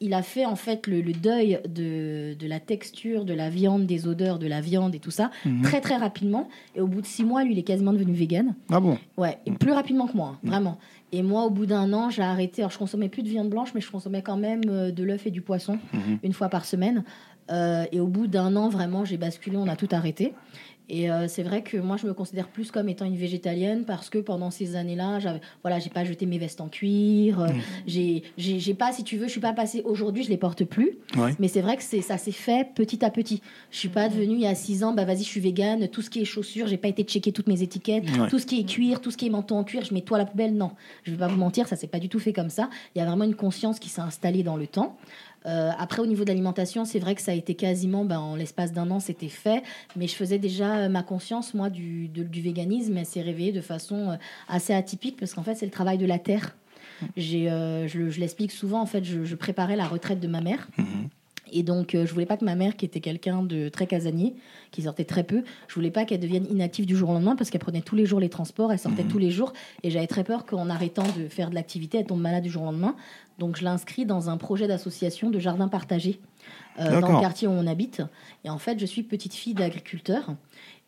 Il, 0.00 0.14
a 0.14 0.22
fait, 0.22 0.46
en 0.46 0.56
fait, 0.56 0.86
le, 0.86 1.00
le 1.00 1.12
deuil 1.12 1.60
de, 1.68 2.34
de 2.34 2.46
la 2.46 2.60
texture, 2.60 3.24
de 3.24 3.34
la 3.34 3.50
viande, 3.50 3.86
des 3.86 4.06
odeurs 4.06 4.38
de 4.38 4.46
la 4.46 4.60
viande 4.60 4.94
et 4.94 4.98
tout 4.98 5.10
ça, 5.10 5.30
très, 5.62 5.80
très 5.80 5.96
rapidement. 5.96 6.48
Et 6.74 6.80
au 6.80 6.86
bout 6.86 7.00
de 7.00 7.06
six 7.06 7.24
mois, 7.24 7.44
lui, 7.44 7.52
il 7.52 7.58
est 7.58 7.62
quasiment 7.62 7.92
devenu 7.92 8.12
vegan. 8.12 8.54
Ah 8.70 8.80
bon? 8.80 8.98
Ouais, 9.16 9.38
et 9.46 9.52
plus 9.52 9.72
rapidement 9.72 10.06
que 10.06 10.16
moi, 10.16 10.34
hein, 10.34 10.38
vraiment. 10.42 10.78
Et 11.14 11.22
moi, 11.22 11.44
au 11.44 11.50
bout 11.50 11.66
d'un 11.66 11.92
an, 11.92 12.08
j'ai 12.08 12.22
arrêté. 12.22 12.62
Alors, 12.62 12.70
je 12.70 12.78
consommais 12.78 13.10
plus 13.10 13.22
de 13.22 13.28
viande 13.28 13.50
blanche, 13.50 13.74
mais 13.74 13.82
je 13.82 13.90
consommais 13.90 14.22
quand 14.22 14.38
même 14.38 14.64
de 14.64 15.04
l'œuf 15.04 15.26
et 15.26 15.30
du 15.30 15.42
poisson 15.42 15.78
une 16.22 16.32
fois 16.32 16.48
par 16.48 16.64
semaine. 16.64 17.04
Euh, 17.50 17.84
et 17.92 18.00
au 18.00 18.06
bout 18.06 18.26
d'un 18.26 18.56
an, 18.56 18.68
vraiment, 18.68 19.04
j'ai 19.04 19.16
basculé, 19.16 19.56
on 19.56 19.68
a 19.68 19.76
tout 19.76 19.88
arrêté. 19.90 20.32
Et 20.88 21.10
euh, 21.10 21.26
c'est 21.26 21.42
vrai 21.42 21.62
que 21.62 21.78
moi, 21.78 21.96
je 21.96 22.06
me 22.06 22.12
considère 22.12 22.48
plus 22.48 22.70
comme 22.70 22.88
étant 22.88 23.06
une 23.06 23.16
végétalienne 23.16 23.84
parce 23.86 24.10
que 24.10 24.18
pendant 24.18 24.50
ces 24.50 24.76
années-là, 24.76 25.20
j'avais, 25.20 25.40
voilà, 25.62 25.78
j'ai 25.78 25.88
pas 25.88 26.04
jeté 26.04 26.26
mes 26.26 26.36
vestes 26.38 26.60
en 26.60 26.68
cuir. 26.68 27.40
euh, 27.40 27.48
j'ai, 27.86 28.24
j'ai, 28.36 28.58
j'ai 28.58 28.74
pas, 28.74 28.92
si 28.92 29.02
tu 29.02 29.16
veux, 29.16 29.26
je 29.26 29.30
suis 29.30 29.40
pas 29.40 29.54
passée. 29.54 29.80
Aujourd'hui, 29.86 30.22
je 30.22 30.28
les 30.28 30.36
porte 30.36 30.64
plus. 30.64 30.98
Ouais. 31.16 31.34
Mais 31.38 31.48
c'est 31.48 31.62
vrai 31.62 31.76
que 31.76 31.82
c'est, 31.82 32.02
ça 32.02 32.18
s'est 32.18 32.32
fait 32.32 32.68
petit 32.74 33.04
à 33.04 33.10
petit. 33.10 33.40
Je 33.70 33.78
suis 33.78 33.88
pas 33.88 34.08
devenue 34.08 34.34
il 34.34 34.42
y 34.42 34.46
a 34.46 34.54
six 34.54 34.84
ans, 34.84 34.92
bah 34.92 35.04
vas-y, 35.04 35.18
je 35.18 35.28
suis 35.28 35.40
végane. 35.40 35.88
Tout 35.88 36.02
ce 36.02 36.10
qui 36.10 36.20
est 36.20 36.26
chaussures, 36.26 36.66
j'ai 36.66 36.76
pas 36.76 36.88
été 36.88 37.04
checker 37.04 37.32
toutes 37.32 37.46
mes 37.46 37.62
étiquettes. 37.62 38.04
Ouais. 38.18 38.28
Tout 38.28 38.38
ce 38.38 38.44
qui 38.44 38.60
est 38.60 38.64
cuir, 38.68 39.00
tout 39.00 39.10
ce 39.10 39.16
qui 39.16 39.26
est 39.26 39.30
manteau 39.30 39.54
en 39.54 39.64
cuir, 39.64 39.84
je 39.84 39.94
mets 39.94 40.02
tout 40.02 40.14
à 40.14 40.18
la 40.18 40.26
poubelle. 40.26 40.54
Non, 40.54 40.72
je 41.04 41.12
vais 41.12 41.16
pas 41.16 41.28
vous 41.28 41.38
mentir, 41.38 41.68
ça 41.68 41.76
s'est 41.76 41.86
pas 41.86 42.00
du 42.00 42.08
tout 42.10 42.18
fait 42.18 42.32
comme 42.34 42.50
ça. 42.50 42.68
Il 42.94 42.98
y 42.98 43.02
a 43.02 43.06
vraiment 43.06 43.24
une 43.24 43.36
conscience 43.36 43.78
qui 43.78 43.88
s'est 43.88 44.02
installée 44.02 44.42
dans 44.42 44.56
le 44.56 44.66
temps. 44.66 44.98
Euh, 45.46 45.70
après, 45.78 46.00
au 46.02 46.06
niveau 46.06 46.24
de 46.24 46.28
l'alimentation, 46.28 46.84
c'est 46.84 46.98
vrai 46.98 47.14
que 47.14 47.22
ça 47.22 47.32
a 47.32 47.34
été 47.34 47.54
quasiment, 47.54 48.04
ben, 48.04 48.18
en 48.20 48.36
l'espace 48.36 48.72
d'un 48.72 48.90
an, 48.90 49.00
c'était 49.00 49.28
fait. 49.28 49.62
Mais 49.96 50.06
je 50.06 50.14
faisais 50.14 50.38
déjà 50.38 50.76
euh, 50.76 50.88
ma 50.88 51.02
conscience, 51.02 51.54
moi, 51.54 51.70
du, 51.70 52.08
de- 52.08 52.22
du 52.22 52.40
véganisme. 52.42 52.96
Elle 52.96 53.06
s'est 53.06 53.22
réveillée 53.22 53.52
de 53.52 53.60
façon 53.60 54.10
euh, 54.10 54.16
assez 54.48 54.72
atypique 54.72 55.16
parce 55.18 55.34
qu'en 55.34 55.42
fait, 55.42 55.54
c'est 55.54 55.66
le 55.66 55.72
travail 55.72 55.98
de 55.98 56.06
la 56.06 56.18
terre. 56.18 56.54
J'ai, 57.16 57.50
euh, 57.50 57.88
je, 57.88 57.98
le- 57.98 58.10
je 58.10 58.20
l'explique 58.20 58.52
souvent, 58.52 58.80
en 58.80 58.86
fait, 58.86 59.02
je, 59.04 59.24
je 59.24 59.34
préparais 59.34 59.76
la 59.76 59.86
retraite 59.86 60.20
de 60.20 60.28
ma 60.28 60.40
mère. 60.40 60.68
Et 61.54 61.62
donc, 61.62 61.94
euh, 61.94 62.06
je 62.06 62.12
voulais 62.14 62.24
pas 62.24 62.38
que 62.38 62.46
ma 62.46 62.54
mère, 62.54 62.76
qui 62.76 62.86
était 62.86 63.00
quelqu'un 63.00 63.42
de 63.42 63.68
très 63.68 63.86
casanier, 63.86 64.34
qui 64.70 64.82
sortait 64.82 65.04
très 65.04 65.22
peu, 65.22 65.42
je 65.68 65.74
voulais 65.74 65.90
pas 65.90 66.06
qu'elle 66.06 66.20
devienne 66.20 66.46
inactive 66.50 66.86
du 66.86 66.96
jour 66.96 67.10
au 67.10 67.12
lendemain 67.12 67.36
parce 67.36 67.50
qu'elle 67.50 67.60
prenait 67.60 67.82
tous 67.82 67.94
les 67.94 68.06
jours 68.06 68.20
les 68.20 68.30
transports, 68.30 68.72
elle 68.72 68.78
sortait 68.78 69.02
tous 69.02 69.18
les 69.18 69.30
jours. 69.30 69.52
Et 69.82 69.90
j'avais 69.90 70.06
très 70.06 70.24
peur 70.24 70.46
qu'en 70.46 70.70
arrêtant 70.70 71.02
de 71.18 71.28
faire 71.28 71.50
de 71.50 71.54
l'activité, 71.54 71.98
elle 71.98 72.06
tombe 72.06 72.22
malade 72.22 72.42
du 72.44 72.48
jour 72.48 72.62
au 72.62 72.66
lendemain. 72.66 72.94
Donc, 73.42 73.56
je 73.56 73.62
l'ai 73.62 73.70
inscrit 73.70 74.06
dans 74.06 74.30
un 74.30 74.36
projet 74.36 74.68
d'association 74.68 75.28
de 75.28 75.40
jardin 75.40 75.66
partagé 75.66 76.20
euh, 76.78 77.00
dans 77.00 77.08
le 77.16 77.20
quartier 77.20 77.48
où 77.48 77.50
on 77.50 77.66
habite. 77.66 78.00
Et 78.44 78.50
en 78.50 78.58
fait, 78.58 78.78
je 78.78 78.86
suis 78.86 79.02
petite 79.02 79.34
fille 79.34 79.54
d'agriculteur. 79.54 80.36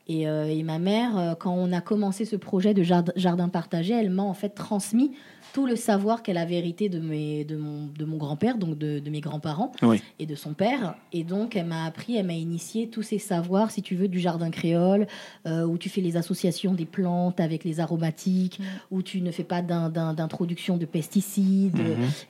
Et, 0.07 0.29
euh, 0.29 0.47
et 0.47 0.63
ma 0.63 0.79
mère, 0.79 1.19
euh, 1.19 1.35
quand 1.35 1.53
on 1.53 1.73
a 1.73 1.81
commencé 1.81 2.25
ce 2.25 2.37
projet 2.37 2.73
de 2.73 2.85
jard- 2.85 3.11
jardin 3.17 3.49
partagé, 3.49 3.93
elle 3.95 4.11
m'a 4.11 4.23
en 4.23 4.35
fait 4.35 4.51
transmis 4.51 5.11
tout 5.55 5.67
le 5.67 5.77
savoir 5.77 6.25
qu'elle 6.25 6.37
avait 6.37 6.57
hérité 6.57 6.89
de, 6.89 6.99
mes, 6.99 7.45
de 7.45 7.57
mon, 7.57 7.87
de 7.97 8.05
mon 8.05 8.17
grand-père, 8.17 8.59
donc 8.59 8.77
de, 8.77 8.99
de 8.99 9.09
mes 9.09 9.21
grands-parents 9.21 9.71
Oui. 9.83 10.03
et 10.19 10.27
de 10.27 10.35
son 10.35 10.53
père. 10.53 10.97
Et 11.13 11.23
donc, 11.23 11.55
elle 11.55 11.67
m'a 11.67 11.85
appris, 11.85 12.17
elle 12.17 12.27
m'a 12.27 12.33
initié 12.35 12.89
tous 12.89 13.03
ces 13.03 13.21
savoirs, 13.21 13.71
si 13.71 13.81
tu 13.81 13.95
veux, 13.95 14.09
du 14.09 14.19
jardin 14.19 14.51
créole, 14.51 15.07
euh, 15.47 15.65
où 15.65 15.79
tu 15.79 15.89
fais 15.89 16.01
les 16.01 16.17
associations 16.17 16.75
des 16.75 16.87
plantes 16.87 17.39
avec 17.39 17.63
les 17.63 17.79
aromatiques, 17.79 18.61
où 18.91 19.01
tu 19.03 19.21
ne 19.21 19.31
fais 19.31 19.45
pas 19.45 19.63
d'in- 19.63 19.91
d'in- 19.91 20.13
d'introduction 20.13 20.77
de 20.77 20.87
pesticides, 20.87 21.81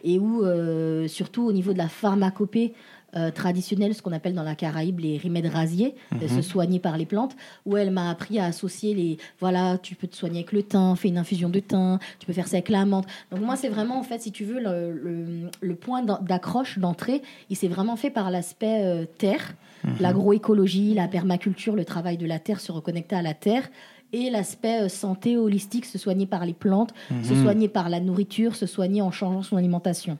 et 0.05 0.19
où, 0.19 0.45
euh, 0.45 1.09
surtout 1.09 1.45
au 1.45 1.53
niveau 1.53 1.73
de 1.73 1.79
la 1.79 1.89
pharmacopée, 1.89 2.75
euh, 3.17 3.31
traditionnelle, 3.31 3.95
ce 3.95 4.03
qu'on 4.03 4.13
appelle 4.13 4.35
dans 4.35 4.43
la 4.43 4.55
Caraïbe 4.55 4.99
les 5.01 5.19
remèdes 5.19 5.47
rasiers, 5.47 5.95
euh, 6.13 6.29
se 6.29 6.43
soigner 6.43 6.79
par 6.81 6.97
les 6.99 7.07
plantes, 7.07 7.37
où 7.67 7.77
elle 7.77 7.91
m'a 7.91 8.11
appris 8.11 8.39
à 8.39 8.47
associer 8.47 8.95
les. 8.95 9.19
Voilà, 9.41 9.79
tu 9.79 9.95
peux 9.95 10.07
te 10.07 10.17
soigner 10.17 10.39
avec 10.41 10.53
le 10.53 10.63
thym, 10.63 10.97
fais 10.97 11.09
une 11.09 11.19
infusion 11.19 11.49
de 11.49 11.61
thym, 11.61 11.99
tu 12.19 12.27
peux 12.27 12.33
faire 12.33 12.49
ça 12.49 12.57
avec 12.57 12.69
la 12.69 12.85
menthe. 12.85 13.07
Donc, 13.31 13.41
moi, 13.41 13.57
c'est 13.57 13.69
vraiment, 13.69 13.99
en 13.99 14.03
fait, 14.03 14.21
si 14.21 14.33
tu 14.33 14.45
veux, 14.45 14.61
le, 14.61 14.93
le- 14.93 15.51
le 15.61 15.75
point 15.75 16.03
d'accroche, 16.03 16.79
d'entrée, 16.79 17.23
il 17.51 17.57
s'est 17.57 17.69
vraiment 17.69 17.97
fait 17.97 18.11
par 18.11 18.31
l'aspect 18.31 18.83
euh, 18.85 19.05
terre, 19.19 19.55
l'agroécologie, 20.01 20.95
la 20.95 21.09
permaculture, 21.09 21.75
le 21.77 21.85
travail 21.85 22.17
de 22.17 22.27
la 22.27 22.39
terre, 22.39 22.61
se 22.61 22.73
reconnecter 22.73 23.17
à 23.17 23.23
la 23.23 23.35
terre. 23.35 23.69
Et 24.13 24.31
l'aspect 24.31 24.83
euh, 24.83 24.89
santé 24.89 25.37
holistique, 25.37 25.85
se 25.87 25.99
soigner 25.99 26.27
par 26.27 26.47
les 26.47 26.53
plantes, 26.53 26.95
se 27.25 27.35
soigner 27.43 27.69
par 27.69 27.89
la 27.89 27.99
nourriture, 27.99 28.55
se 28.55 28.65
soigner 28.67 29.03
en 29.03 29.11
changeant 29.11 29.43
son 29.43 29.57
alimentation 29.57 30.19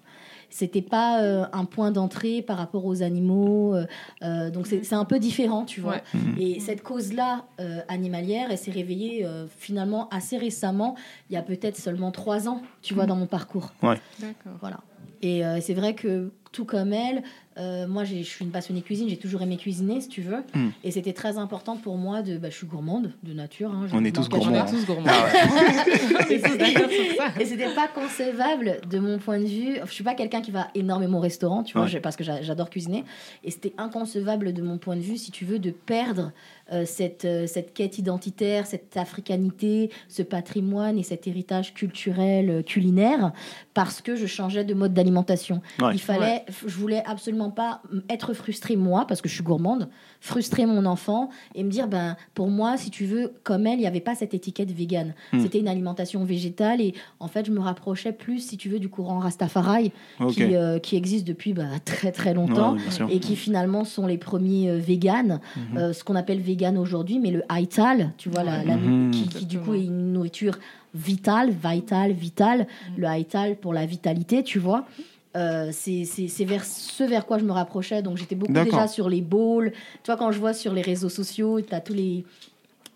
c'était 0.55 0.83
pas 0.83 1.21
euh, 1.21 1.47
un 1.53 1.65
point 1.65 1.91
d'entrée 1.91 2.41
par 2.41 2.57
rapport 2.59 2.85
aux 2.85 3.03
animaux. 3.03 3.75
euh, 3.75 3.87
euh, 4.23 4.51
donc 4.51 4.69
c'est 4.69 4.85
c'est 4.85 4.95
un 4.95 5.05
peu 5.05 5.19
différent, 5.19 5.65
tu 5.65 5.81
vois. 5.81 5.95
Ouais. 5.95 6.43
Et 6.45 6.61
cette 6.61 6.83
cause-là 6.85 7.45
euh, 7.61 7.81
animalière, 7.89 8.47
elle 8.53 8.59
s'est 8.59 8.71
réveillée 8.71 9.27
euh, 9.27 9.47
finalement 9.49 10.09
assez 10.11 10.39
récemment, 10.39 10.95
il 11.29 11.35
y 11.35 11.37
a 11.37 11.43
peut-être 11.43 11.77
seulement 11.77 12.13
trois 12.13 12.49
ans, 12.49 12.63
tu 12.83 12.95
vois, 12.95 13.07
dans 13.07 13.17
mon 13.17 13.27
parcours. 13.27 13.73
D'accord. 14.21 14.53
Voilà. 14.61 14.79
Et 15.23 15.45
euh, 15.45 15.61
c'est 15.61 15.75
vrai 15.75 15.95
que 15.95 16.31
tout 16.53 16.65
comme 16.65 16.93
elle, 16.93 17.25
euh, 17.59 17.87
moi 17.87 18.05
je 18.05 18.17
suis 18.23 18.45
une 18.45 18.51
passionnée 18.51 18.83
cuisine, 18.83 19.09
j'ai 19.09 19.17
toujours 19.17 19.43
aimé 19.43 19.57
cuisiner, 19.57 20.01
si 20.01 20.09
tu 20.09 20.23
veux. 20.23 20.43
Mm. 20.55 20.69
Et 20.83 20.91
c'était 20.91 21.13
très 21.13 21.39
important 21.39 21.77
pour 21.77 21.97
moi 21.97 22.23
de. 22.23 22.37
Bah, 22.39 22.51
je 22.51 22.57
suis 22.57 22.67
gourmande 22.67 23.13
de 23.23 23.33
nature. 23.33 23.71
hein, 23.71 23.87
je 23.89 23.95
On 23.95 24.05
est 24.05 24.15
tous 24.15 24.27
On 24.33 24.37
gourmands. 24.39 24.65
pas. 24.65 24.69
est 24.69 24.73
tous 24.73 24.87
gourmands. 24.87 25.05
Ah 25.07 25.27
On 26.27 26.31
est 26.31 26.43
tous 26.43 26.57
d'accord 26.59 26.91
sur 26.91 27.17
ça. 27.17 27.41
Et 27.41 27.45
c'était 27.45 27.75
pas 27.75 27.89
concevable 27.89 28.81
de 28.91 28.99
mon 28.99 29.19
point 29.19 29.39
de 29.39 29.45
vue. 29.47 29.77
Je 29.87 29.93
suis 29.93 30.05
pas 30.05 30.15
quelqu'un 30.15 30.41
qui 30.41 30.51
va 30.51 30.69
énormément 30.75 31.19
au 31.19 31.21
restaurant, 31.23 31.63
tu 31.63 31.77
vois, 31.79 31.87
Ouais. 31.87 32.01
parce 32.01 32.17
que 32.17 32.25
j'a- 32.25 32.43
j'adore 32.43 32.71
cuisiner. 32.71 33.05
Et 33.45 33.51
c'était 33.51 33.73
inconcevable 33.79 34.53
de 34.53 34.63
mon 34.63 34.79
point 34.79 34.97
de 34.97 35.01
vue, 35.03 35.17
si 35.17 35.31
tu 35.31 35.45
veux, 35.45 35.59
de 35.59 35.71
perdre 35.71 36.33
euh, 36.73 36.85
cette, 36.87 37.25
euh, 37.27 37.47
cette 37.47 37.75
quête 37.75 37.99
identitaire, 37.99 38.67
cette 38.67 38.97
africanité, 38.97 39.91
ce 40.09 40.23
patrimoine 40.23 40.99
et 40.99 41.03
cet 41.03 41.27
héritage 41.27 41.75
culturel, 41.75 42.49
euh, 42.51 42.63
culinaire, 42.63 43.33
parce 43.75 44.01
que 44.01 44.17
je 44.17 44.27
changeais 44.27 44.65
de 44.65 44.73
mode 44.75 44.95
d'alimentation. 44.95 45.61
Ouais. 45.81 45.91
Il 45.93 46.01
fallait, 46.01 46.45
je 46.67 46.75
voulais 46.77 47.03
absolument 47.07 47.44
pas 47.51 47.83
être 48.09 48.33
frustrée 48.35 48.77
moi, 48.77 49.07
parce 49.07 49.21
que 49.23 49.29
je 49.29 49.35
suis 49.35 49.43
gourmande, 49.43 49.89
frustrer 50.21 50.67
mon 50.67 50.85
enfant 50.87 51.29
et 51.55 51.63
me 51.65 51.71
dire, 51.71 51.87
ben, 51.89 52.17
pour 52.35 52.49
moi, 52.49 52.77
si 52.77 52.91
tu 52.91 53.05
veux, 53.05 53.33
comme 53.43 53.67
elle, 53.67 53.75
il 53.79 53.83
n'y 53.83 53.87
avait 53.87 54.01
pas 54.01 54.15
cette 54.15 54.35
étiquette 54.35 54.71
végane. 54.71 55.15
Hmm. 55.33 55.41
C'était 55.41 55.59
une 55.61 55.69
alimentation 55.69 56.25
végétale 56.25 56.81
et 56.81 56.95
en 57.21 57.29
fait, 57.29 57.47
je 57.47 57.51
me 57.53 57.61
rapprochais 57.61 58.13
plus, 58.13 58.41
si 58.41 58.57
tu 58.57 58.69
veux, 58.69 58.79
du 58.79 58.89
courant 58.89 59.19
Rastafari 59.19 59.93
qui, 60.31 60.55
euh, 60.57 60.79
qui 60.79 60.97
existe 60.97 61.27
depuis 61.27 61.53
bah, 61.53 61.65
très 61.85 62.13
très 62.13 62.35
longtemps 62.35 62.75
Ouais, 62.75 63.15
et 63.15 63.21
qui 63.21 63.37
finalement 63.37 63.85
sont 63.85 64.07
les 64.07 64.19
premiers 64.19 64.71
euh, 64.71 64.79
véganes, 64.79 65.41
Mhm. 65.57 65.79
euh, 65.79 65.93
ce 65.93 66.05
qu'on 66.05 66.15
appelle 66.17 66.41
vegan 66.41 66.77
aujourd'hui, 66.79 67.19
mais 67.19 67.31
le 67.31 67.43
Haital, 67.49 68.13
tu 68.19 68.29
vois, 68.29 68.43
la, 68.45 68.65
la- 68.65 68.77
Mhm. 68.77 69.11
qui, 69.11 69.29
qui, 69.29 69.47
du 69.47 69.59
coup 69.59 69.75
est 69.75 69.85
une 69.85 70.13
nourriture 70.13 70.59
vitale, 70.95 71.51
vitale, 71.51 72.13
vitale, 72.13 72.61
Mhm. 72.61 72.95
le 72.99 73.07
Haital 73.07 73.57
pour 73.57 73.73
la 73.75 73.85
vitalité, 73.87 74.43
tu 74.45 74.59
vois. 74.59 74.87
Euh, 75.37 75.71
c'est 75.73 76.05
c'est- 76.05 76.29
c'est 76.29 76.45
vers 76.45 76.65
ce 76.65 77.03
vers 77.03 77.27
quoi 77.27 77.39
je 77.39 77.45
me 77.45 77.51
rapprochais, 77.53 78.03
donc 78.03 78.17
j'étais 78.19 78.37
beaucoup 78.37 78.53
déjà 78.65 78.87
sur 78.89 79.09
les 79.09 79.21
bowls. 79.21 79.73
Tu 79.73 80.07
vois, 80.07 80.17
quand 80.17 80.31
je 80.31 80.39
vois 80.39 80.55
sur 80.55 80.73
les 80.73 80.83
réseaux 80.83 81.09
sociaux, 81.09 81.61
tu 81.61 81.75
as 81.75 81.81
tous 81.81 81.93
les, 81.95 82.25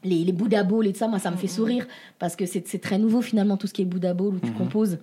les, 0.04 0.22
les 0.24 0.32
Bouddha 0.32 0.62
bowls 0.62 0.86
et 0.86 0.92
tout 0.92 0.98
ça, 1.00 1.08
moi 1.08 1.18
ça 1.18 1.30
me 1.32 1.36
fait 1.36 1.48
sourire 1.48 1.86
parce 2.20 2.36
que 2.36 2.46
c'est 2.46 2.66
c'est 2.68 2.78
très 2.78 2.98
nouveau 2.98 3.22
finalement 3.22 3.56
tout 3.56 3.66
ce 3.66 3.74
qui 3.74 3.82
est 3.82 3.84
Bouddha 3.84 4.14
bowl 4.14 4.36
où 4.36 4.38
tu 4.40 4.52
composes 4.52 4.98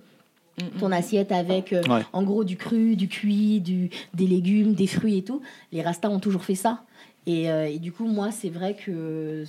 ton 0.78 0.90
assiette 0.92 1.30
avec 1.32 1.74
euh, 1.74 1.82
Ouais. 1.86 2.00
en 2.14 2.22
gros 2.22 2.42
du 2.42 2.56
cru, 2.56 2.96
du 2.96 3.08
cuit, 3.08 3.60
du, 3.60 3.90
des 4.14 4.26
légumes, 4.26 4.72
des 4.72 4.86
fruits 4.86 5.18
et 5.18 5.22
tout. 5.22 5.42
Les 5.72 5.82
Rastas 5.82 6.08
ont 6.08 6.18
toujours 6.20 6.44
fait 6.44 6.54
ça. 6.54 6.84
Et, 7.26 7.50
euh, 7.50 7.66
et 7.68 7.78
du 7.78 7.92
coup, 7.92 8.06
moi, 8.06 8.30
c'est 8.30 8.48
vrai 8.48 8.74
que 8.74 9.44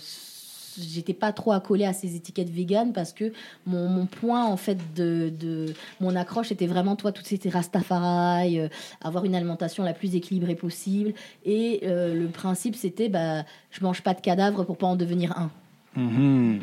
j'étais 0.80 1.14
pas 1.14 1.32
trop 1.32 1.52
accolée 1.52 1.86
à 1.86 1.94
ces 1.94 2.16
étiquettes 2.16 2.50
véganes 2.50 2.94
parce 2.94 3.14
que 3.14 3.32
mon, 3.66 3.88
mon 3.90 4.06
point 4.06 4.46
en 4.46 4.58
fait 4.58 4.78
de, 4.96 5.32
de 5.40 5.74
mon 6.00 6.16
accroche 6.16 6.52
était 6.52 6.68
vraiment 6.68 6.96
toi 6.96 7.12
toutes 7.12 7.26
ces 7.26 7.40
Rastafari, 7.50 8.60
euh, 8.60 8.68
avoir 9.02 9.26
une 9.26 9.36
alimentation 9.36 9.84
la 9.84 9.94
plus 9.94 10.16
équilibrée 10.16 10.56
possible. 10.56 11.14
Et 11.46 11.82
euh, 11.84 12.14
le 12.14 12.28
principe 12.28 12.76
c'était 12.76 13.10
bah 13.10 13.44
je 13.72 13.84
mange 13.84 14.02
pas 14.02 14.14
de 14.14 14.22
cadavres 14.22 14.64
pour 14.64 14.78
pas 14.78 14.88
en 14.88 14.96
devenir 14.96 15.38
un, 15.38 15.52
Mhm. 15.98 16.60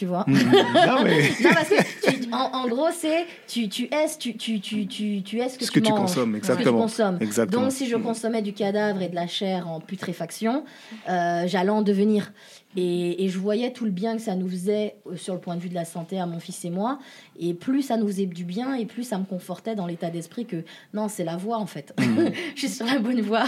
Tu 0.00 0.06
vois. 0.06 0.24
Non, 0.28 1.04
mais 1.04 1.28
Non, 1.42 1.50
parce 1.52 1.68
que 1.68 2.10
tu- 2.10 2.32
en, 2.32 2.36
en 2.38 2.68
gros, 2.68 2.88
c'est 2.90 3.26
tu, 3.46 3.68
tu 3.68 3.84
es 3.84 4.06
tu, 4.18 4.34
tu, 4.34 4.58
tu, 4.60 4.86
tu, 4.86 5.22
tu 5.22 5.38
es 5.40 5.48
ce 5.50 5.58
que, 5.58 5.64
ce 5.66 5.70
que 5.70 5.80
tu 5.80 5.92
consommes, 5.92 6.36
ce 6.36 6.40
que 6.40 6.46
tu 6.46 6.52
exactement. 6.52 6.80
consommes. 6.80 7.18
Exactement. 7.20 7.62
Donc, 7.64 7.72
si 7.72 7.86
je 7.86 7.96
consommais 7.96 8.40
du 8.40 8.54
cadavre 8.54 9.02
et 9.02 9.08
de 9.08 9.14
la 9.14 9.26
chair 9.26 9.68
en 9.68 9.80
putréfaction, 9.80 10.64
euh, 11.08 11.44
j'allais 11.46 11.68
en 11.70 11.82
devenir. 11.82 12.32
Et, 12.76 13.24
et 13.24 13.28
je 13.28 13.38
voyais 13.38 13.72
tout 13.72 13.84
le 13.84 13.90
bien 13.90 14.14
que 14.16 14.22
ça 14.22 14.36
nous 14.36 14.48
faisait 14.48 14.94
euh, 15.08 15.16
sur 15.16 15.34
le 15.34 15.40
point 15.40 15.56
de 15.56 15.60
vue 15.60 15.68
de 15.68 15.74
la 15.74 15.84
santé 15.84 16.20
à 16.20 16.26
mon 16.26 16.38
fils 16.38 16.64
et 16.64 16.70
moi. 16.70 17.00
Et 17.38 17.52
plus 17.52 17.82
ça 17.82 17.96
nous 17.96 18.06
faisait 18.06 18.26
du 18.26 18.44
bien, 18.44 18.74
et 18.74 18.86
plus 18.86 19.02
ça 19.02 19.18
me 19.18 19.24
confortait 19.24 19.74
dans 19.74 19.86
l'état 19.88 20.08
d'esprit 20.08 20.46
que 20.46 20.62
non, 20.94 21.08
c'est 21.08 21.24
la 21.24 21.36
voie 21.36 21.58
en 21.58 21.66
fait. 21.66 21.92
Mhm. 21.98 22.30
je 22.54 22.60
suis 22.60 22.68
sur 22.68 22.86
la 22.86 22.98
bonne 23.00 23.20
voie. 23.22 23.44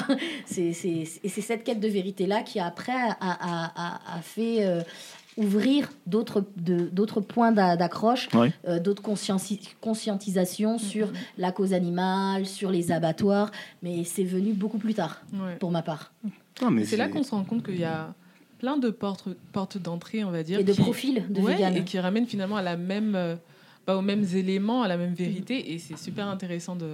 Et 0.59 0.73
c'est 0.73 1.41
cette 1.41 1.63
quête 1.65 1.79
de 1.81 1.87
vérité-là 1.89 2.43
qui 2.43 2.59
après 2.59 2.93
a, 2.93 3.17
a, 3.21 3.73
a, 3.77 4.17
a 4.19 4.23
fait 4.23 4.67
euh, 4.67 4.81
ouvrir 5.37 5.89
d'autres, 6.07 6.45
de, 6.57 6.89
d'autres 6.93 7.21
points 7.21 7.53
d'a- 7.53 7.77
d'accroche, 7.77 8.29
euh, 8.69 8.79
d'autres 8.81 9.03
conscientisations 9.81 10.79
sur 10.79 11.09
la 11.39 11.53
cause 11.53 11.73
animale, 11.73 12.47
sur 12.47 12.71
les 12.71 12.93
abattoirs. 12.93 13.51
Mais 13.83 14.05
c'est 14.05 14.25
venu 14.25 14.53
beaucoup 14.53 14.79
plus 14.79 14.95
tard, 14.95 15.23
Ouais. 15.33 15.57
pour 15.57 15.71
ma 15.71 15.83
part. 15.83 16.13
Mais 16.71 16.85
C'est 16.85 16.97
là 16.97 17.09
qu'on 17.09 17.23
se 17.23 17.31
rend 17.31 17.45
compte 17.45 17.65
qu'il 17.65 17.81
y 17.81 17.85
a 17.85 18.15
plein 18.59 18.77
de 18.77 18.91
portes, 18.91 19.29
portes 19.53 19.79
d'entrée, 19.79 20.23
on 20.23 20.31
va 20.31 20.43
dire. 20.43 20.61
Et 20.61 20.65
de 20.65 20.73
qui- 20.73 20.81
profils 20.81 21.25
de 21.29 21.41
Ouais, 21.41 21.55
vegan. 21.55 21.77
et 21.77 21.85
qui 21.85 21.99
ramènent 21.99 22.27
finalement 22.27 22.57
à 22.57 22.63
la 22.63 22.77
même, 22.77 23.15
euh, 23.17 23.35
bah, 23.87 23.97
aux 23.97 24.03
mêmes 24.03 24.25
éléments, 24.35 24.83
à 24.83 24.89
la 24.89 24.97
même 24.97 25.15
vérité. 25.15 25.73
Et 25.73 25.79
c'est 25.79 25.99
super 25.99 26.29
intéressant 26.29 26.77
de, 26.77 26.87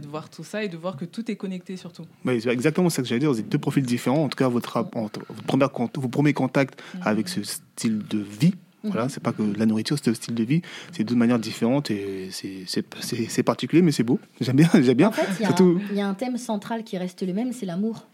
de 0.00 0.06
voir 0.06 0.28
tout 0.30 0.44
ça 0.44 0.64
et 0.64 0.68
de 0.68 0.76
voir 0.76 0.96
que 0.96 1.04
tout 1.04 1.30
est 1.30 1.36
connecté 1.36 1.76
surtout. 1.76 2.04
Ouais, 2.24 2.40
c'est 2.40 2.50
exactement 2.50 2.90
ça 2.90 3.02
que 3.02 3.08
j'allais 3.08 3.20
dire. 3.20 3.32
Vous 3.32 3.40
êtes 3.40 3.48
deux 3.48 3.58
profils 3.58 3.82
différents. 3.84 4.24
En 4.24 4.28
tout 4.28 4.36
cas, 4.36 4.48
votre, 4.48 4.82
votre, 4.94 5.20
première 5.46 5.68
cont- 5.70 5.90
vos 5.96 6.08
premiers 6.08 6.32
contacts 6.34 6.80
avec 7.02 7.28
ce 7.28 7.42
style 7.42 7.98
de 8.08 8.18
vie. 8.18 8.54
Voilà, 8.84 9.08
c'est 9.08 9.22
pas 9.22 9.30
que 9.32 9.42
la 9.56 9.64
nourriture, 9.64 9.96
c'est 9.96 10.10
le 10.10 10.16
style 10.16 10.34
de 10.34 10.42
vie. 10.42 10.60
C'est 10.90 11.04
deux 11.04 11.14
manières 11.14 11.38
différentes 11.38 11.92
et 11.92 12.30
c'est- 12.32 12.64
c'est 12.66 12.84
c'est- 13.00 13.28
c'est 13.30 13.42
particulier, 13.44 13.80
mais 13.80 13.92
c'est 13.92 14.02
beau. 14.02 14.18
J'aime 14.40 14.56
bien, 14.56 14.68
j'aime 14.82 14.96
bien. 14.96 15.08
En 15.08 15.12
fait, 15.12 15.22
y 15.40 15.46
il 15.92 15.96
y, 15.96 16.00
a 16.00 16.08
un 16.08 16.14
thème 16.14 16.36
central 16.36 16.82
qui 16.82 16.98
reste 16.98 17.22
le 17.24 17.32
même, 17.32 17.52
c'est 17.52 17.64
l'amour. 17.66 18.06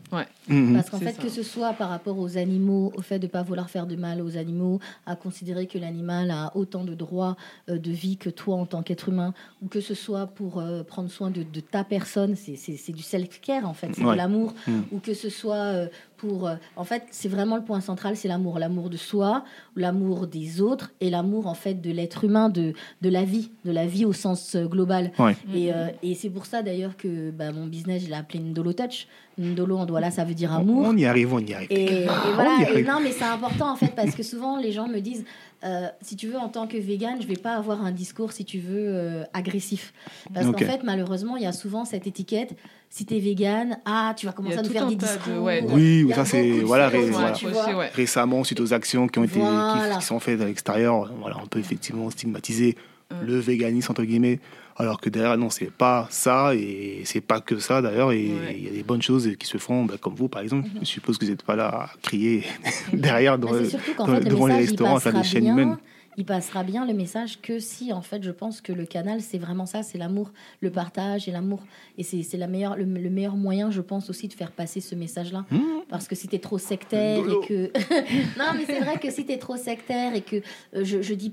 Mhm. 0.48 0.74
Parce 0.74 0.90
qu'en 0.90 0.98
fait, 0.98 1.12
ça. 1.12 1.22
que 1.22 1.28
ce 1.28 1.42
soit 1.42 1.72
par 1.74 1.90
rapport 1.90 2.18
aux 2.18 2.36
animaux, 2.38 2.92
au 2.96 3.02
fait 3.02 3.18
de 3.18 3.26
ne 3.26 3.30
pas 3.30 3.42
vouloir 3.42 3.68
faire 3.68 3.86
de 3.86 3.96
mal 3.96 4.22
aux 4.22 4.36
animaux, 4.36 4.80
à 5.06 5.14
considérer 5.16 5.66
que 5.66 5.78
l'animal 5.78 6.30
a 6.30 6.52
autant 6.56 6.84
de 6.84 6.94
droits 6.94 7.36
euh, 7.68 7.78
de 7.78 7.90
vie 7.90 8.16
que 8.16 8.30
toi 8.30 8.56
en 8.56 8.66
tant 8.66 8.82
qu'être 8.82 9.08
humain, 9.10 9.34
ou 9.62 9.68
que 9.68 9.80
ce 9.80 9.94
soit 9.94 10.26
pour 10.26 10.58
euh, 10.58 10.82
prendre 10.82 11.10
soin 11.10 11.30
de, 11.30 11.42
de 11.42 11.60
ta 11.60 11.84
personne, 11.84 12.34
c'est- 12.36 12.56
c'est 12.56 12.76
c'est 12.76 12.92
du 12.92 13.02
self-care 13.02 13.68
en 13.68 13.74
fait, 13.74 13.88
c'est 13.94 14.04
Ouais. 14.04 14.12
de 14.12 14.16
l'amour, 14.16 14.54
Mm. 14.66 14.80
ou 14.92 14.98
que 15.00 15.14
ce 15.14 15.28
soit 15.28 15.54
euh, 15.56 15.88
pour... 16.16 16.48
euh, 16.48 16.54
en 16.76 16.84
fait, 16.84 17.02
c'est 17.10 17.28
vraiment 17.28 17.56
le 17.56 17.62
point 17.64 17.80
central, 17.80 18.16
c'est 18.16 18.28
l'amour. 18.28 18.58
L'amour 18.58 18.88
de 18.90 18.96
soi, 18.96 19.44
l'amour 19.76 20.26
des 20.26 20.60
autres, 20.60 20.90
et 21.00 21.10
l'amour 21.10 21.46
en 21.46 21.54
fait 21.54 21.74
de 21.74 21.90
l'être 21.90 22.24
humain, 22.24 22.48
de, 22.48 22.72
de 23.02 23.08
la 23.08 23.24
vie, 23.24 23.50
de 23.64 23.70
la 23.70 23.86
vie 23.86 24.04
au 24.04 24.12
sens 24.12 24.56
global. 24.56 25.12
Ouais. 25.18 25.36
Et, 25.54 25.72
euh, 25.72 25.88
et 26.02 26.14
c'est 26.14 26.30
pour 26.30 26.46
ça 26.46 26.62
d'ailleurs 26.62 26.96
que 26.96 27.30
bah, 27.30 27.52
mon 27.52 27.66
business, 27.66 28.02
je 28.04 28.08
l'ai 28.08 28.14
appelé 28.14 28.40
Ndolo 28.40 28.72
Touch. 28.72 29.06
Ndolo 29.38 29.78
en 29.78 29.86
Douala, 29.86 30.10
ça 30.10 30.24
veut 30.24 30.34
dire 30.34 30.52
amour. 30.52 30.84
On 30.86 30.96
y 30.96 31.04
arrive, 31.06 31.32
on 31.32 31.38
y 31.38 31.54
arrive. 31.54 31.68
Et, 31.70 31.84
et 32.02 32.06
On 32.08 32.30
y 32.30 32.34
voilà, 32.34 32.56
et 32.60 32.64
arrive. 32.66 32.86
non, 32.86 33.00
mais 33.02 33.12
c'est 33.12 33.24
important 33.24 33.70
en 33.72 33.76
fait 33.76 33.94
parce 33.94 34.14
que 34.14 34.22
souvent 34.22 34.58
les 34.58 34.72
gens 34.72 34.88
me 34.88 35.00
disent 35.00 35.24
euh, 35.64 35.88
si 36.02 36.14
tu 36.14 36.28
veux, 36.28 36.38
en 36.38 36.48
tant 36.48 36.66
que 36.68 36.76
vegan, 36.76 37.16
je 37.20 37.26
vais 37.26 37.34
pas 37.36 37.54
avoir 37.56 37.84
un 37.84 37.90
discours, 37.90 38.30
si 38.30 38.44
tu 38.44 38.58
veux, 38.60 38.76
euh, 38.78 39.24
agressif. 39.32 39.92
Parce 40.32 40.46
qu'en 40.46 40.56
fait, 40.58 40.82
malheureusement, 40.84 41.36
il 41.36 41.42
y 41.42 41.46
a 41.46 41.52
souvent 41.52 41.84
cette 41.84 42.06
étiquette 42.06 42.54
si 42.90 43.04
tu 43.04 43.16
es 43.16 43.18
vegan, 43.18 43.76
ah, 43.84 44.14
tu 44.16 44.24
vas 44.26 44.32
y 44.32 44.34
commencer 44.36 44.58
à 44.58 44.62
nous 44.62 44.70
faire 44.70 44.86
des 44.86 44.94
de- 44.94 45.00
discours. 45.00 45.42
ouais, 45.42 45.60
de- 45.62 45.66
Oui, 45.72 46.06
y 46.08 46.12
ça, 46.14 46.24
c'est- 46.24 46.60
voilà, 46.60 46.88
ré- 46.88 47.10
ouais. 47.10 47.88
Récemment, 47.92 48.44
suite 48.44 48.60
aux 48.60 48.72
actions 48.72 49.08
qui 49.08 49.18
ont 49.18 49.24
été 49.24 49.40
Voilà. 49.40 49.96
qui, 49.98 50.04
sont 50.06 50.20
faites 50.20 50.40
à 50.40 50.44
l'extérieur, 50.46 51.12
voilà, 51.20 51.36
on 51.42 51.46
peut 51.46 51.58
effectivement 51.58 52.08
stigmatiser 52.10 52.76
Mm. 53.10 53.26
le 53.26 53.38
véganisme 53.38 53.90
entre 53.90 54.04
guillemets, 54.04 54.38
alors 54.78 55.00
que 55.00 55.10
derrière 55.10 55.36
non, 55.36 55.50
c'est 55.50 55.70
pas 55.70 56.06
ça 56.10 56.54
et 56.54 57.02
c'est 57.04 57.20
pas 57.20 57.40
que 57.40 57.58
ça 57.58 57.82
d'ailleurs. 57.82 58.12
Et 58.12 58.24
il 58.26 58.34
Ouais. 58.34 58.60
y 58.60 58.68
a 58.68 58.70
des 58.70 58.82
bonnes 58.84 59.02
choses 59.02 59.28
qui 59.38 59.46
se 59.46 59.58
font, 59.58 59.84
bah, 59.84 59.94
comme 60.00 60.14
vous 60.14 60.28
par 60.28 60.42
exemple. 60.42 60.68
Je 60.80 60.84
suppose 60.86 61.18
que 61.18 61.24
vous 61.24 61.30
n'êtes 61.32 61.42
pas 61.42 61.56
là 61.56 61.66
à 61.68 61.90
crier 62.02 62.44
derrière 62.92 63.38
dans, 63.38 63.48
dans- 63.50 63.64
fait, 63.64 64.20
le 64.20 64.24
devant 64.24 64.46
les 64.46 64.54
message, 64.54 64.68
restaurants, 64.70 65.00
faire 65.00 65.12
des 65.14 65.24
chaînes 65.24 65.42
bien, 65.44 65.52
humaines. 65.54 65.76
il 66.16 66.24
passera 66.24 66.62
bien 66.64 66.86
le 66.86 66.94
message 66.94 67.40
que 67.40 67.58
si, 67.58 67.92
en 67.92 68.02
fait, 68.02 68.22
je 68.22 68.30
pense 68.30 68.60
que 68.60 68.72
le 68.72 68.86
canal, 68.86 69.20
c'est 69.20 69.38
vraiment 69.38 69.66
ça, 69.66 69.82
c'est 69.82 69.98
l'amour, 69.98 70.30
le 70.60 70.70
partage 70.70 71.28
et 71.28 71.32
l'amour. 71.32 71.62
Et 71.96 72.02
c'est 72.02 72.22
c'est 72.22 72.36
la 72.38 72.46
meilleure, 72.46 72.76
le, 72.76 72.84
le 72.84 73.10
meilleur 73.10 73.36
moyen, 73.36 73.70
je 73.70 73.80
pense, 73.80 74.08
aussi 74.10 74.28
de 74.28 74.32
faire 74.32 74.52
passer 74.52 74.80
ce 74.80 74.94
message-là. 74.94 75.44
Mmh. 75.50 75.58
Parce 75.88 76.06
que 76.08 76.14
si 76.14 76.28
tu 76.28 76.36
es 76.36 76.38
trop 76.40 76.58
sectaire 76.58 77.22
Dolo. 77.22 77.42
et 77.42 77.46
que... 77.46 77.72
non, 78.38 78.46
mais 78.56 78.64
c'est 78.66 78.80
vrai 78.80 78.98
que 78.98 79.10
si 79.10 79.24
tu 79.26 79.32
es 79.32 79.38
trop 79.38 79.56
sectaire 79.56 80.14
et 80.14 80.22
que 80.22 80.36
euh, 80.36 80.84
je, 80.84 81.02
je 81.02 81.14
dis... 81.14 81.32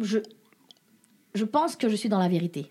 Je, 0.00 0.18
je 1.36 1.44
pense 1.44 1.76
que 1.76 1.88
je 1.88 1.94
suis 1.96 2.08
dans 2.08 2.18
la 2.18 2.28
vérité. 2.28 2.66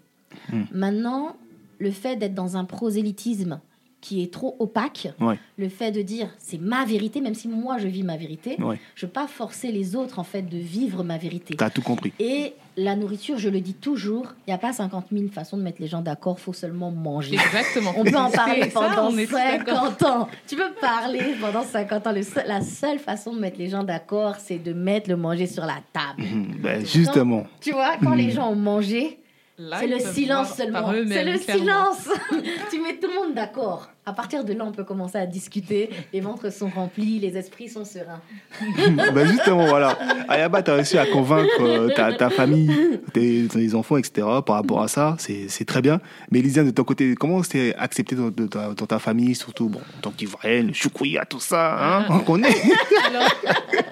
Hmm. 0.51 0.63
Maintenant, 0.73 1.35
le 1.79 1.91
fait 1.91 2.15
d'être 2.17 2.33
dans 2.33 2.57
un 2.57 2.65
prosélytisme 2.65 3.59
qui 4.01 4.21
est 4.21 4.31
trop 4.31 4.55
opaque, 4.59 5.07
Ouais. 5.19 5.39
le 5.57 5.67
fait 5.69 5.91
de 5.91 6.01
dire 6.01 6.29
c'est 6.37 6.59
ma 6.59 6.85
vérité, 6.85 7.21
même 7.21 7.33
si 7.33 7.47
moi 7.47 7.77
je 7.79 7.87
vis 7.87 8.03
ma 8.03 8.17
vérité, 8.17 8.55
Ouais. 8.61 8.79
je 8.95 9.05
veux 9.05 9.11
pas 9.11 9.27
forcer 9.27 9.71
les 9.71 9.95
autres 9.95 10.19
en 10.19 10.23
fait 10.23 10.43
de 10.43 10.57
vivre 10.57 11.03
ma 11.03 11.17
vérité. 11.17 11.55
T'as 11.55 11.69
tout 11.71 11.81
compris. 11.81 12.13
Et 12.19 12.53
la 12.77 12.95
nourriture, 12.95 13.37
je 13.37 13.47
le 13.49 13.61
dis 13.61 13.73
toujours, 13.73 14.33
il 14.45 14.49
n'y 14.49 14.53
a 14.53 14.57
pas 14.57 14.73
50 14.73 15.05
000 15.11 15.29
façons 15.29 15.57
de 15.57 15.61
mettre 15.63 15.81
les 15.81 15.87
gens 15.87 16.01
d'accord, 16.01 16.39
faut 16.39 16.53
seulement 16.53 16.91
manger. 16.91 17.35
Exactement. 17.35 17.93
On 17.97 18.03
peut 18.03 18.15
en 18.17 18.29
parler 18.29 18.69
ça, 18.69 18.79
pendant 18.81 19.09
on 19.11 19.17
est 19.17 19.25
tous 19.25 19.33
d'accord. 19.33 19.83
50 19.99 20.03
ans. 20.03 20.29
Tu 20.47 20.55
peux 20.55 20.71
parler 20.81 21.35
pendant 21.39 21.63
50 21.63 22.07
ans. 22.07 22.11
Le 22.11 22.23
seul- 22.23 22.45
la 22.47 22.61
seule 22.61 22.99
façon 22.99 23.33
de 23.33 23.39
mettre 23.39 23.57
les 23.59 23.69
gens 23.69 23.83
d'accord, 23.83 24.35
c'est 24.39 24.57
de 24.59 24.73
mettre 24.73 25.09
le 25.09 25.15
manger 25.15 25.47
sur 25.47 25.65
la 25.65 25.77
table. 25.93 26.23
Mmh. 26.23 26.55
Ben, 26.61 26.85
justement. 26.85 27.45
Tu 27.61 27.71
vois, 27.71 27.95
quand 28.03 28.11
Mhm. 28.11 28.17
les 28.17 28.31
gens 28.31 28.49
ont 28.51 28.55
mangé, 28.55 29.19
c'est 29.57 29.87
le 29.87 29.99
silence 29.99 30.53
seulement. 30.55 30.91
C'est 31.07 31.23
le 31.23 31.37
clairement. 31.39 31.93
silence. 31.93 32.09
tu 32.71 32.81
mets 32.81 32.97
tout 32.97 33.07
le 33.07 33.15
monde 33.25 33.33
d'accord. 33.33 33.89
À 34.07 34.13
partir 34.13 34.43
de 34.45 34.53
là, 34.53 34.63
on 34.65 34.71
peut 34.71 34.83
commencer 34.83 35.17
à 35.17 35.25
discuter. 35.25 35.89
Les 36.13 36.21
ventres 36.21 36.53
sont 36.53 36.69
remplis, 36.69 37.19
les 37.19 37.35
esprits 37.37 37.69
sont 37.69 37.85
sereins. 37.85 38.21
ben, 39.13 39.27
justement, 39.27 39.65
voilà. 39.65 39.97
Ayaba, 40.29 40.61
t'as 40.61 40.75
réussi 40.75 40.97
à 40.97 41.07
convaincre 41.07 41.61
euh, 41.61 41.89
ta, 41.89 42.13
ta 42.13 42.29
famille, 42.29 42.71
tes, 43.13 43.47
tes 43.47 43.73
enfants, 43.73 43.97
etc. 43.97 44.27
par 44.45 44.57
rapport 44.57 44.83
à 44.83 44.87
ça. 44.87 45.15
C'est 45.17 45.65
très 45.65 45.81
bien. 45.81 46.01
Mais 46.29 46.41
Lisiane, 46.41 46.67
de 46.67 46.71
ton 46.71 46.83
côté, 46.83 47.15
comment 47.15 47.41
c'était 47.41 47.73
accepté 47.77 48.15
dans, 48.15 48.29
de 48.29 48.45
ta, 48.45 48.73
dans 48.75 48.85
ta 48.85 48.99
famille, 48.99 49.33
surtout 49.33 49.69
bon, 49.69 49.79
en 49.79 50.01
tant 50.01 50.11
qu'Ivoirienne, 50.11 50.67
le 50.67 50.73
choukouya, 50.73 51.25
tout 51.25 51.39
ça, 51.39 51.97
hein, 51.99 52.05
on 52.09 52.19
connaît 52.19 52.55
Alors, 53.09 53.29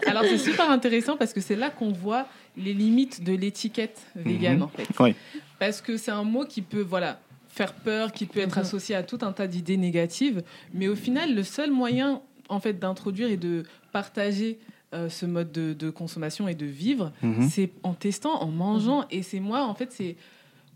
alors, 0.05 0.23
c'est 0.25 0.37
super 0.37 0.69
intéressant 0.69 1.17
parce 1.17 1.33
que 1.33 1.41
c'est 1.41 1.55
là 1.55 1.71
qu'on 1.71 1.91
voit 1.91 2.27
les 2.55 2.73
limites 2.73 3.23
de 3.23 3.33
l'étiquette 3.35 3.99
végane 4.15 4.57
Mhm. 4.57 4.61
en 4.61 4.67
fait. 4.67 4.87
Oui. 4.99 5.15
Parce 5.57 5.81
que 5.81 5.97
c'est 5.97 6.11
un 6.11 6.23
mot 6.23 6.45
qui 6.45 6.61
peut 6.61 6.85
voilà 6.87 7.17
faire 7.53 7.73
peur, 7.73 8.11
qui 8.11 8.25
peut 8.25 8.39
être 8.39 8.57
Mhm. 8.57 8.63
associé 8.63 8.95
à 8.95 9.03
tout 9.03 9.19
un 9.21 9.31
tas 9.31 9.45
d'idées 9.47 9.77
négatives, 9.77 10.41
mais 10.73 10.87
au 10.87 10.95
final 10.95 11.35
le 11.35 11.43
seul 11.43 11.69
moyen 11.71 12.21
en 12.49 12.59
fait 12.59 12.73
d'introduire 12.79 13.29
et 13.29 13.37
de 13.37 13.63
partager 13.91 14.59
euh, 14.93 15.07
ce 15.09 15.25
mode 15.25 15.51
de, 15.51 15.73
de 15.73 15.89
consommation 15.89 16.47
et 16.47 16.55
de 16.55 16.65
vivre, 16.65 17.11
Mhm. 17.21 17.47
c'est 17.49 17.69
en 17.83 17.93
testant, 17.93 18.41
en 18.41 18.47
mangeant. 18.47 19.05
Et 19.09 19.23
c'est 19.23 19.39
moi, 19.39 19.63
en 19.65 19.73
fait, 19.73 19.91
c'est. 19.91 20.15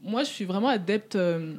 Moi, 0.03 0.23
je 0.23 0.29
suis 0.29 0.45
vraiment 0.45 0.69
adepte 0.69 1.15
euh, 1.15 1.53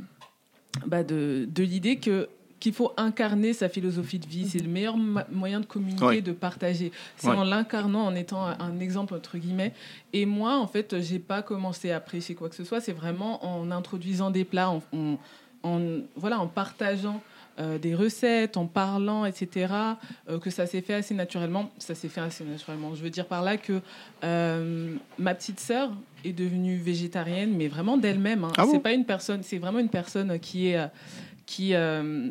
bah, 0.87 1.03
de, 1.05 1.49
de 1.53 1.63
l'idée 1.63 1.97
que 1.97 2.29
qu'il 2.61 2.73
faut 2.73 2.93
incarner 2.97 3.53
sa 3.53 3.69
philosophie 3.69 4.19
de 4.19 4.27
vie. 4.27 4.49
C'est 4.49 4.59
le 4.59 4.69
meilleur 4.69 4.97
moyen 5.31 5.61
de 5.61 5.67
communiquer, 5.67 6.05
Ouais. 6.05 6.21
de 6.21 6.33
partager. 6.33 6.91
C'est 7.17 7.29
Ouais. 7.29 7.35
en 7.37 7.45
l'incarnant, 7.45 8.05
en 8.07 8.15
étant 8.15 8.45
un, 8.47 8.81
exemple, 8.81 9.15
entre 9.15 9.39
guillemets. 9.39 9.73
Et 10.13 10.27
moi, 10.27 10.59
en 10.59 10.67
fait, 10.67 11.01
j'ai 11.01 11.19
pas 11.21 11.43
commencé 11.43 11.91
à 11.91 12.01
prêcher 12.01 12.35
quoi 12.35 12.49
que 12.49 12.55
ce 12.57 12.65
soit. 12.65 12.81
C'est 12.81 12.93
vraiment 12.93 13.45
en 13.45 13.71
introduisant 13.71 14.31
des 14.31 14.45
plats, 14.45 14.71
en, 14.71 14.83
en- 14.93 15.19
en- 15.63 16.01
voilà, 16.17 16.41
en 16.41 16.47
partageant 16.49 17.21
euh, 17.61 17.77
des 17.77 17.93
recettes, 17.93 18.57
en 18.57 18.67
parlant, 18.67 19.25
etc., 19.25 19.73
euh, 20.29 20.39
que 20.39 20.49
ça 20.49 20.65
s'est 20.67 20.81
fait 20.81 20.95
assez 20.95 21.13
naturellement. 21.13 21.73
Ça 21.79 21.97
s'est 21.97 22.07
fait 22.09 22.21
assez 22.21 22.45
naturellement. 22.45 22.95
Je 22.95 23.03
veux 23.03 23.11
dire 23.11 23.27
par 23.27 23.43
là 23.43 23.57
que 23.57 23.81
euh, 24.23 24.95
ma 25.19 25.35
petite 25.35 25.59
sœur 25.59 25.91
est 26.25 26.33
devenue 26.33 26.77
végétarienne, 26.77 27.57
mais 27.57 27.67
vraiment 27.67 27.97
d'elle-même. 27.97 28.45
hein. 28.45 28.53
Ah 28.57 28.65
bon? 28.65 28.71
C'est 28.73 28.79
pas 28.79 28.93
une 28.93 29.05
personne, 29.05 29.43
c'est 29.43 29.59
vraiment 29.59 29.81
une 29.81 29.89
personne 29.89 30.39
qui 30.39 30.69
est, 30.69 30.89
qui, 31.49 31.75
euh, 31.75 32.29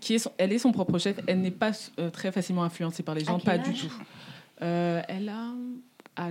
qui 0.00 0.14
est, 0.14 0.18
son- 0.20 0.30
elle 0.38 0.52
est 0.52 0.58
son 0.60 0.70
propre 0.70 0.96
chef. 0.98 1.18
Elle 1.26 1.40
n'est 1.40 1.50
pas 1.50 1.72
euh, 1.98 2.08
très 2.08 2.30
facilement 2.30 2.62
influencée 2.62 3.02
par 3.02 3.16
les 3.16 3.24
gens, 3.24 3.40
pas 3.40 3.58
du 3.58 3.72
tout. 3.74 3.92
Euh, 4.62 5.02
elle 5.08 5.28
a 5.28 5.48
à 6.16 6.30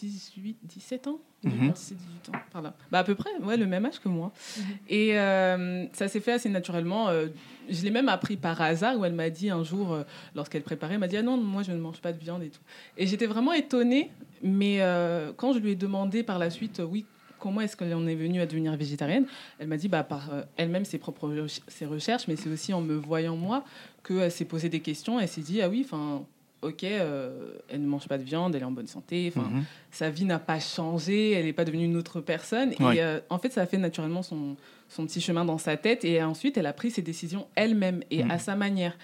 18, 0.00 0.56
17 0.62 1.08
ans? 1.08 1.18
17, 1.42 1.96
18 1.96 2.28
ans, 2.36 2.38
par 2.52 2.62
là. 2.62 2.74
Bah, 2.92 2.98
à 3.00 3.04
peu 3.04 3.14
près, 3.16 3.30
ouais, 3.42 3.56
le 3.56 3.66
même 3.66 3.84
âge 3.86 3.98
que 3.98 4.08
moi. 4.08 4.30
Mhm. 4.58 4.64
Et 4.90 5.18
euh, 5.18 5.86
ça 5.92 6.06
s'est 6.06 6.20
fait 6.20 6.32
assez 6.32 6.48
naturellement. 6.50 7.08
euh, 7.08 7.26
je 7.68 7.82
l'ai 7.82 7.90
même 7.90 8.08
appris 8.08 8.36
par 8.36 8.60
hasard, 8.60 8.96
où 8.98 9.04
elle 9.04 9.14
m'a 9.14 9.30
dit 9.30 9.50
un 9.50 9.64
jour, 9.64 9.92
euh, 9.92 10.02
lorsqu'elle 10.36 10.62
préparait, 10.62 10.94
elle 10.94 11.00
m'a 11.00 11.08
dit 11.08 11.16
Ah 11.16 11.22
non, 11.22 11.36
moi 11.36 11.62
je 11.64 11.72
ne 11.72 11.78
mange 11.78 12.00
pas 12.00 12.12
de 12.12 12.18
viande 12.18 12.42
et 12.44 12.50
tout. 12.50 12.60
Et 12.96 13.06
j'étais 13.08 13.26
vraiment 13.26 13.52
étonnée, 13.54 14.10
mais 14.42 14.82
euh, 14.82 15.32
quand 15.36 15.52
je 15.52 15.58
lui 15.58 15.70
ai 15.72 15.76
demandé 15.76 16.22
par 16.22 16.38
la 16.38 16.50
suite, 16.50 16.80
oui, 16.88 17.06
comment 17.40 17.60
est-ce 17.62 17.76
en 17.82 18.06
est 18.06 18.14
venue 18.14 18.40
à 18.40 18.46
devenir 18.46 18.76
végétarienne, 18.76 19.26
elle 19.58 19.66
m'a 19.68 19.76
dit 19.76 19.88
bah, 19.88 20.04
par 20.04 20.32
euh, 20.32 20.42
elle-même 20.56 20.84
ses 20.84 20.98
propres 20.98 21.46
ses 21.68 21.86
recherches, 21.86 22.28
mais 22.28 22.36
c'est 22.36 22.48
aussi 22.50 22.72
en 22.72 22.80
me 22.82 22.94
voyant 22.94 23.36
moi 23.36 23.64
qu'elle 24.06 24.30
s'est 24.30 24.44
posé 24.44 24.68
des 24.68 24.80
questions. 24.80 25.18
Elle 25.18 25.28
s'est 25.28 25.40
dit 25.40 25.60
Ah 25.62 25.68
oui, 25.68 25.82
enfin. 25.84 26.24
Ok, 26.62 26.84
euh, 26.84 27.54
elle 27.70 27.80
ne 27.80 27.86
mange 27.86 28.06
pas 28.06 28.18
de 28.18 28.22
viande, 28.22 28.54
elle 28.54 28.60
est 28.60 28.66
en 28.66 28.70
bonne 28.70 28.86
santé. 28.86 29.32
Enfin, 29.34 29.48
Mhm. 29.48 29.64
sa 29.90 30.10
vie 30.10 30.26
n'a 30.26 30.38
pas 30.38 30.60
changé, 30.60 31.30
elle 31.30 31.46
n'est 31.46 31.54
pas 31.54 31.64
devenue 31.64 31.86
une 31.86 31.96
autre 31.96 32.20
personne. 32.20 32.74
Ouais. 32.80 32.96
Et 32.96 33.02
euh, 33.02 33.18
en 33.30 33.38
fait, 33.38 33.50
ça 33.50 33.62
a 33.62 33.66
fait 33.66 33.78
naturellement 33.78 34.22
son, 34.22 34.56
son 34.90 35.06
petit 35.06 35.22
chemin 35.22 35.46
dans 35.46 35.56
sa 35.56 35.78
tête. 35.78 36.04
Et 36.04 36.22
ensuite, 36.22 36.58
elle 36.58 36.66
a 36.66 36.74
pris 36.74 36.90
ses 36.90 37.00
décisions 37.00 37.46
elle-même 37.54 38.02
et 38.10 38.22
Mhm. 38.24 38.30
à 38.30 38.38
sa 38.38 38.56
manière. 38.56 38.94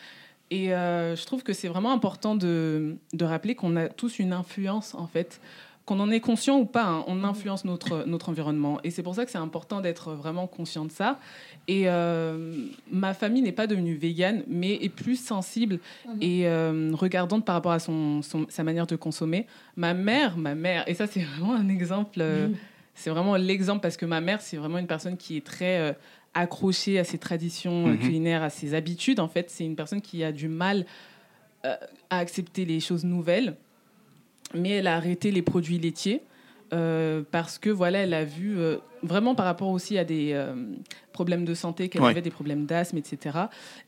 Et 0.50 0.74
euh, 0.74 1.16
je 1.16 1.24
trouve 1.24 1.42
que 1.42 1.54
c'est 1.54 1.68
vraiment 1.68 1.92
important 1.94 2.34
de, 2.36 2.96
de 3.14 3.24
rappeler 3.24 3.54
qu'on 3.54 3.74
a 3.76 3.88
tous 3.88 4.18
une 4.18 4.34
influence, 4.34 4.94
en 4.94 5.06
fait. 5.06 5.40
Qu'on 5.86 6.00
en 6.00 6.10
est 6.10 6.18
conscient 6.20 6.58
ou 6.58 6.64
pas, 6.66 6.84
hein, 6.84 7.04
on 7.06 7.22
influence 7.22 7.64
notre, 7.64 8.04
notre 8.06 8.28
environnement. 8.28 8.80
Et 8.82 8.90
c'est 8.90 9.04
pour 9.04 9.14
ça 9.14 9.24
que 9.24 9.30
c'est 9.30 9.38
important 9.38 9.80
d'être 9.80 10.12
vraiment 10.14 10.48
conscient 10.48 10.84
de 10.84 10.90
ça. 10.90 11.20
Et 11.68 11.84
euh, 11.86 12.52
ma 12.90 13.14
famille 13.14 13.40
n'est 13.42 13.52
pas 13.52 13.68
devenue 13.68 13.94
végane, 13.94 14.42
mais 14.48 14.74
est 14.74 14.88
plus 14.88 15.14
sensible 15.14 15.78
Mhm. 16.06 16.18
et 16.20 16.48
euh, 16.48 16.90
regardante 16.92 17.44
par 17.44 17.54
rapport 17.54 17.70
à 17.72 17.78
son, 17.78 18.20
son- 18.22 18.46
sa 18.48 18.64
manière 18.64 18.88
de 18.88 18.96
consommer. 18.96 19.46
Ma 19.76 19.94
mère, 19.94 20.36
ma 20.36 20.56
mère, 20.56 20.82
et 20.88 20.94
ça 20.94 21.06
c'est 21.06 21.20
vraiment 21.38 21.54
un 21.54 21.68
exemple, 21.68 22.18
euh, 22.20 22.48
Mhm. 22.48 22.56
c'est 22.96 23.10
vraiment 23.10 23.36
l'exemple 23.36 23.80
parce 23.80 23.96
que 23.96 24.06
ma 24.06 24.20
mère 24.20 24.40
c'est 24.40 24.56
vraiment 24.56 24.78
une 24.78 24.86
personne 24.88 25.16
qui 25.16 25.36
est 25.36 25.46
très 25.46 25.78
euh, 25.78 25.92
accrochée 26.34 26.98
à 26.98 27.04
ses 27.04 27.18
traditions 27.18 27.96
culinaires, 27.96 28.42
à 28.42 28.50
ses 28.50 28.74
habitudes. 28.74 29.20
En 29.20 29.28
fait, 29.28 29.50
c'est 29.50 29.64
une 29.64 29.76
personne 29.76 30.02
qui 30.02 30.22
a 30.24 30.32
du 30.32 30.48
mal 30.48 30.84
euh, 31.64 31.74
à 32.10 32.18
accepter 32.18 32.64
les 32.64 32.80
choses 32.80 33.04
nouvelles, 33.04 33.56
mais 34.56 34.70
elle 34.70 34.86
a 34.86 34.96
arrêté 34.96 35.30
les 35.30 35.42
produits 35.42 35.78
laitiers. 35.78 36.22
euh, 36.72 37.22
parce 37.30 37.58
que 37.58 37.70
voilà, 37.70 38.00
elle 38.00 38.12
a 38.12 38.24
vu 38.24 38.58
euh, 38.58 38.78
vraiment 39.04 39.36
par 39.36 39.46
rapport 39.46 39.68
aussi 39.68 39.98
à 39.98 40.04
des 40.04 40.32
euh, 40.32 40.52
problèmes 41.12 41.44
de 41.44 41.54
santé 41.54 41.88
qu'elle 41.88 42.02
Ouais. 42.02 42.10
avait, 42.10 42.22
des 42.22 42.30
problèmes 42.32 42.66
d'asthme, 42.66 42.98
etc. 42.98 43.38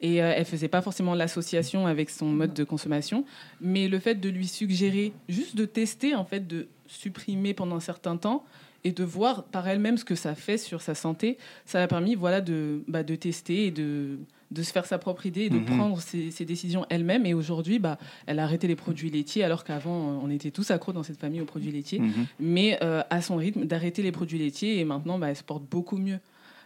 Et 0.01 0.17
elle 0.17 0.45
faisait 0.45 0.69
pas 0.69 0.81
forcément 0.81 1.17
l'association 1.17 1.89
avec 1.89 2.09
son 2.09 2.27
mode 2.27 2.55
de 2.55 2.63
consommation, 2.63 3.25
mais 3.61 3.89
le 3.89 3.99
fait 3.99 4.15
de 4.15 4.29
lui 4.29 4.47
suggérer 4.47 5.13
juste 5.29 5.57
de 5.57 5.65
tester, 5.65 6.15
en 6.15 6.25
fait, 6.25 6.47
de 6.47 6.69
supprimer 6.87 7.53
pendant 7.53 7.75
un 7.75 7.81
certain 7.81 8.17
temps 8.17 8.45
et 8.85 8.93
de 8.93 9.03
voir 9.03 9.43
par 9.43 9.67
elle-même 9.67 9.99
ce 9.99 10.05
que 10.05 10.15
ça 10.15 10.37
fait 10.37 10.57
sur 10.57 10.81
sa 10.81 10.95
santé, 10.95 11.37
ça 11.67 11.83
a 11.83 11.89
permis 11.89 12.15
voilà 12.15 12.41
de, 12.41 12.85
bah, 12.87 13.03
de 13.03 13.17
tester 13.17 13.67
et 13.67 13.71
de, 13.73 14.19
de 14.51 14.63
se 14.63 14.73
faire 14.73 14.87
sa 14.87 14.97
propre 14.99 15.27
idée 15.27 15.43
et 15.43 15.51
de 15.51 15.59
Mhm. 15.59 15.65
prendre 15.67 16.01
ses, 16.01 16.31
ses 16.31 16.45
décisions 16.47 16.87
elle-même. 16.89 17.27
Et 17.27 17.35
aujourd'hui, 17.35 17.79
bah, 17.79 17.99
elle 18.27 18.39
a 18.39 18.45
arrêté 18.45 18.67
les 18.67 18.77
produits 18.77 19.11
laitiers 19.11 19.45
alors 19.45 19.63
qu'avant, 19.65 20.11
euh, 20.13 20.19
on 20.23 20.31
était 20.31 20.51
tous 20.51 20.71
accros 20.71 20.93
dans 20.93 21.03
cette 21.03 21.19
famille 21.21 21.41
aux 21.41 21.45
produits 21.47 21.71
laitiers 21.73 21.99
Mhm. 22.01 22.27
mais 22.41 22.79
euh, 22.83 23.03
à 23.11 23.21
son 23.21 23.37
rythme, 23.37 23.65
d'arrêter 23.67 24.03
les 24.03 24.13
produits 24.13 24.39
laitiers 24.39 24.79
et 24.79 24.85
maintenant 24.85 25.19
bah, 25.19 25.29
elle 25.29 25.37
se 25.37 25.43
porte 25.45 25.65
beaucoup 25.71 25.99
mieux. 25.99 26.19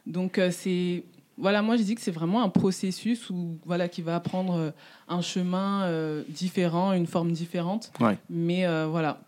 Donc 0.07 0.39
euh, 0.39 0.51
c'est 0.53 1.03
voilà, 1.39 1.63
moi 1.63 1.77
je 1.77 1.83
dis 1.83 1.95
que 1.95 2.01
c'est 2.03 2.11
vraiment 2.13 2.43
un 2.43 2.51
processus 2.51 3.31
où 3.31 3.59
voilà 3.65 3.89
qui 3.89 4.03
va 4.03 4.21
prendre 4.21 4.73
un 5.09 5.23
chemin 5.23 5.83
euh, 5.85 6.23
différent, 6.29 6.93
une 6.93 7.07
forme 7.07 7.33
différente. 7.33 7.91
Ouais. 8.01 8.19
Mais 8.31 8.65
voilà. 8.87 9.21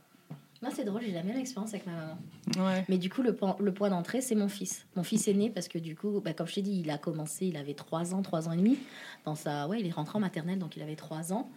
Moi, 0.64 0.72
c'est 0.74 0.85
drôle, 0.85 1.03
j'ai 1.05 1.12
la 1.12 1.22
même 1.22 1.37
expérience 1.37 1.74
avec 1.74 1.85
ma 1.85 1.92
maman. 1.92 2.66
Ouais. 2.66 2.87
Mais 2.88 2.96
du 2.96 3.11
coup, 3.11 3.20
le, 3.20 3.35
point- 3.35 3.55
le 3.61 3.74
point 3.74 3.90
d'entrée, 3.90 4.22
c'est 4.22 4.35
mon 4.35 4.48
fils. 4.48 4.87
Mon 4.96 5.03
fils 5.03 5.29
est 5.29 5.35
né 5.35 5.50
parce 5.50 5.68
que 5.68 5.77
du 5.79 5.94
coup, 5.94 6.22
bah, 6.24 6.33
comme 6.33 6.46
je 6.46 6.55
t'ai 6.55 6.62
dit, 6.62 6.81
il 6.83 6.88
a 6.90 6.96
commencé, 6.96 7.44
il 7.44 7.59
avait 7.59 7.74
3 7.74 8.14
ans, 8.14 8.22
3 8.22 8.48
ans 8.48 8.53
et 8.53 8.57
demi. 8.57 8.79
Dans 9.27 9.35
sa... 9.35 9.68
ouais, 9.68 9.79
il 9.81 9.87
est 9.87 9.90
rentré 9.90 10.16
en 10.16 10.20
maternelle, 10.20 10.59
donc 10.59 10.74
il 10.79 10.83
avait 10.83 10.96
3 10.96 11.35
ans. 11.35 11.50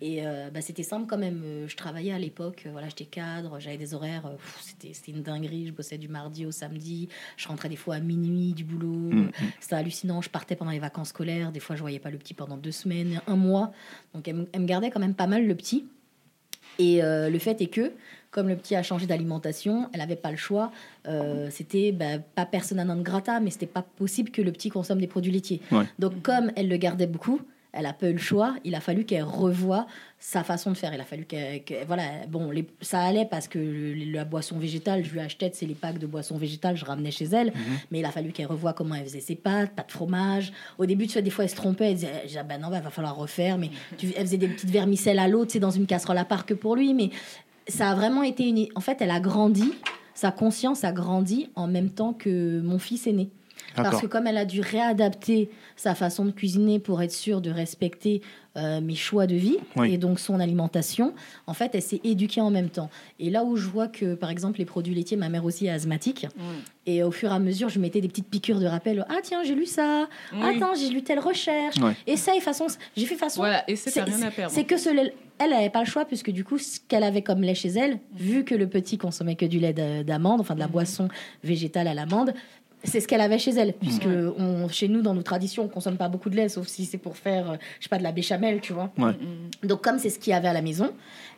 Et 0.00 0.26
euh, 0.26 0.48
bah, 0.50 0.62
c'était 0.62 0.82
simple 0.82 1.06
quand 1.06 1.18
même. 1.18 1.42
Euh, 1.44 1.68
Je 1.68 1.76
travaillais 1.76 2.12
à 2.12 2.18
l'époque, 2.18 2.62
euh, 2.64 2.70
voilà, 2.72 2.88
j'étais 2.88 3.04
cadre, 3.04 3.60
j'avais 3.60 3.76
des 3.76 3.92
horaires, 3.92 4.30
c'était 4.62 4.92
une 5.12 5.20
dinguerie. 5.22 5.66
Je 5.66 5.72
bossais 5.72 5.98
du 5.98 6.08
mardi 6.08 6.46
au 6.46 6.50
samedi. 6.50 7.10
Je 7.36 7.46
rentrais 7.48 7.68
des 7.68 7.76
fois 7.76 7.96
à 7.96 8.00
minuit 8.00 8.54
du 8.54 8.64
boulot. 8.64 8.88
Mhm. 9.12 9.30
C'était 9.60 9.74
hallucinant. 9.76 10.22
Je 10.22 10.30
partais 10.30 10.56
pendant 10.56 10.70
les 10.70 10.78
vacances 10.78 11.10
scolaires. 11.10 11.52
Des 11.52 11.60
fois, 11.60 11.76
je 11.76 11.82
voyais 11.82 11.98
pas 12.00 12.10
le 12.10 12.16
petit 12.16 12.32
pendant 12.32 12.56
deux 12.56 12.72
semaines, 12.72 13.20
un 13.26 13.36
mois. 13.36 13.72
Donc, 14.14 14.26
elle 14.26 14.36
me 14.60 14.66
gardait 14.66 14.90
quand 14.90 15.00
même 15.00 15.14
pas 15.14 15.26
mal 15.26 15.46
le 15.46 15.54
petit. 15.54 15.84
Et 16.78 17.02
euh, 17.02 17.30
le 17.30 17.38
fait 17.38 17.60
est 17.60 17.66
que, 17.66 17.92
comme 18.30 18.48
le 18.48 18.56
petit 18.56 18.74
a 18.74 18.82
changé 18.82 19.06
d'alimentation, 19.06 19.88
elle 19.92 20.00
n'avait 20.00 20.16
pas 20.16 20.30
le 20.30 20.36
choix. 20.36 20.72
Euh, 21.06 21.48
c'était 21.50 21.92
bah, 21.92 22.18
pas 22.34 22.46
persona 22.46 22.84
non 22.84 23.00
grata, 23.00 23.40
mais 23.40 23.50
c'était 23.50 23.66
pas 23.66 23.82
possible 23.82 24.30
que 24.30 24.42
le 24.42 24.50
petit 24.52 24.70
consomme 24.70 24.98
des 24.98 25.06
produits 25.06 25.32
laitiers. 25.32 25.60
Ouais. 25.70 25.84
Donc, 25.98 26.20
comme 26.22 26.50
elle 26.56 26.68
le 26.68 26.76
gardait 26.76 27.06
beaucoup, 27.06 27.40
elle 27.74 27.86
a 27.86 27.92
pas 27.92 28.08
eu 28.08 28.12
le 28.12 28.18
choix. 28.18 28.54
Il 28.64 28.74
a 28.74 28.80
fallu 28.80 29.04
qu'elle 29.04 29.24
revoie 29.24 29.86
sa 30.18 30.42
façon 30.42 30.70
de 30.70 30.76
faire. 30.76 30.94
Il 30.94 31.00
a 31.00 31.04
fallu 31.04 31.24
qu'elle, 31.24 31.62
que- 31.64 31.84
voilà, 31.86 32.04
bon, 32.28 32.50
les- 32.50 32.66
ça 32.80 33.00
allait 33.02 33.26
parce 33.26 33.48
que 33.48 33.58
le- 33.58 34.12
la 34.12 34.24
boisson 34.24 34.58
végétale, 34.58 35.04
je 35.04 35.12
lui 35.12 35.20
achetais, 35.20 35.50
c'est 35.52 35.66
les 35.66 35.74
packs 35.74 35.98
de 35.98 36.06
boissons 36.06 36.38
végétales, 36.38 36.76
je 36.76 36.84
ramenais 36.84 37.10
chez 37.10 37.26
elle. 37.26 37.52
Mais 37.90 37.98
il 37.98 38.04
a 38.04 38.10
fallu 38.10 38.32
qu'elle 38.32 38.46
revoie 38.46 38.72
comment 38.72 38.94
elle 38.94 39.04
faisait 39.04 39.20
ses 39.20 39.34
pâtes, 39.34 39.72
pas 39.74 39.82
de 39.82 39.92
fromage. 39.92 40.52
Au 40.78 40.86
début, 40.86 41.06
tu 41.06 41.12
vois, 41.14 41.22
des 41.22 41.30
fois, 41.30 41.44
elle 41.44 41.50
se 41.50 41.56
trompait. 41.56 41.88
Elle 41.90 41.94
disait, 41.96 42.10
ah, 42.38 42.42
ben 42.42 42.60
non, 42.60 42.68
il 42.72 42.80
va 42.80 42.90
falloir 42.90 43.16
refaire. 43.16 43.58
Mais 43.58 43.70
tu, 43.98 44.12
elle 44.16 44.24
faisait 44.26 44.38
des 44.38 44.48
petites 44.48 44.70
vermicelles 44.70 45.18
à 45.18 45.28
l'eau, 45.28 45.44
tu 45.44 45.52
sais, 45.54 45.60
dans 45.60 45.70
une 45.70 45.86
casserole 45.86 46.18
à 46.18 46.24
part 46.24 46.46
que 46.46 46.54
pour 46.54 46.76
lui. 46.76 46.94
Mais 46.94 47.10
ça 47.68 47.90
a 47.90 47.94
vraiment 47.94 48.22
été 48.22 48.48
une. 48.48 48.66
En 48.74 48.80
fait, 48.80 48.98
elle 49.00 49.10
a 49.10 49.20
grandi. 49.20 49.72
Sa 50.14 50.30
conscience 50.30 50.84
a 50.84 50.92
grandi 50.92 51.50
en 51.56 51.66
même 51.66 51.90
temps 51.90 52.12
que 52.12 52.60
mon 52.60 52.78
fils 52.78 53.06
est 53.08 53.12
né. 53.12 53.30
Parce 53.76 54.00
que 54.00 54.06
comme 54.06 54.26
elle 54.26 54.36
a 54.38 54.44
dû 54.44 54.60
réadapter 54.60 55.50
sa 55.76 55.94
façon 55.94 56.24
de 56.24 56.30
cuisiner 56.30 56.78
pour 56.78 57.02
être 57.02 57.12
sûre 57.12 57.40
de 57.40 57.50
respecter 57.50 58.22
euh, 58.56 58.80
mes 58.80 58.94
choix 58.94 59.26
de 59.26 59.34
vie 59.34 59.56
Oui. 59.74 59.92
et 59.94 59.98
donc 59.98 60.20
son 60.20 60.38
alimentation, 60.38 61.12
en 61.48 61.54
fait, 61.54 61.72
elle 61.74 61.82
s'est 61.82 62.00
éduquée 62.04 62.40
en 62.40 62.50
même 62.50 62.68
temps. 62.68 62.88
Et 63.18 63.30
là 63.30 63.42
où 63.42 63.56
je 63.56 63.66
vois 63.68 63.88
que, 63.88 64.14
par 64.14 64.30
exemple, 64.30 64.60
les 64.60 64.64
produits 64.64 64.94
laitiers, 64.94 65.16
ma 65.16 65.28
mère 65.28 65.44
aussi 65.44 65.66
est 65.66 65.70
asthmatique, 65.70 66.28
et 66.86 67.02
au 67.02 67.10
fur 67.10 67.32
et 67.32 67.34
à 67.34 67.40
mesure, 67.40 67.68
je 67.68 67.80
mettais 67.80 68.00
des 68.00 68.06
petites 68.06 68.28
piqûres 68.28 68.60
de 68.60 68.66
rappel. 68.66 69.04
Ah 69.08 69.16
tiens, 69.24 69.42
j'ai 69.42 69.56
lu 69.56 69.66
ça. 69.66 70.08
Oui. 70.32 70.38
Attends, 70.56 70.74
j'ai 70.76 70.88
lu 70.90 71.02
telle 71.02 71.18
recherche. 71.18 71.76
Ouais. 71.78 71.96
Essaye 72.06 72.40
façon. 72.40 72.66
J'ai 72.96 73.06
fait 73.06 73.16
façon. 73.16 73.40
Voilà, 73.40 73.68
et 73.68 73.74
c'est 73.74 74.00
rien 74.00 74.22
à 74.22 74.30
perdre. 74.30 74.54
C'est 74.54 74.64
que 74.64 74.76
ce 74.76 74.90
lait- 74.94 75.14
elle 75.38 75.50
n'avait 75.50 75.70
pas 75.70 75.80
le 75.80 75.86
choix 75.86 76.04
puisque 76.04 76.30
du 76.30 76.44
coup, 76.44 76.58
ce 76.58 76.78
qu'elle 76.86 77.02
avait 77.02 77.22
comme 77.22 77.42
lait 77.42 77.56
chez 77.56 77.70
elle, 77.70 77.98
vu 78.14 78.44
que 78.44 78.54
le 78.54 78.68
petit 78.68 78.98
consommait 78.98 79.34
que 79.34 79.46
du 79.46 79.58
lait 79.58 79.72
de- 79.72 80.04
d'amande, 80.04 80.40
enfin 80.40 80.54
de 80.54 80.60
la 80.60 80.66
Mhm. 80.66 80.72
boisson 80.72 81.08
végétale 81.42 81.88
à 81.88 81.94
l'amande, 81.94 82.32
c'est 82.84 83.00
ce 83.00 83.08
qu'elle 83.08 83.20
avait 83.20 83.38
chez 83.38 83.52
elle. 83.52 83.72
Puisque 83.74 84.04
Ouais. 84.04 84.32
on, 84.38 84.68
chez 84.68 84.88
nous, 84.88 85.02
dans 85.02 85.14
nos 85.14 85.22
traditions, 85.22 85.64
on 85.64 85.68
consomme 85.68 85.96
pas 85.96 86.08
beaucoup 86.08 86.30
de 86.30 86.36
lait, 86.36 86.48
sauf 86.48 86.66
si 86.66 86.84
c'est 86.84 86.98
pour 86.98 87.16
faire, 87.16 87.52
euh, 87.52 87.56
je 87.80 87.84
sais 87.84 87.88
pas, 87.88 87.98
de 87.98 88.02
la 88.02 88.12
béchamel, 88.12 88.60
tu 88.60 88.72
vois. 88.72 88.90
Ouais. 88.98 89.12
Mm, 89.12 89.66
Donc 89.68 89.82
comme 89.82 89.98
c'est 89.98 90.10
ce 90.10 90.18
qu'il 90.18 90.30
y 90.32 90.34
avait 90.34 90.48
à 90.48 90.52
la 90.52 90.62
maison, 90.62 90.90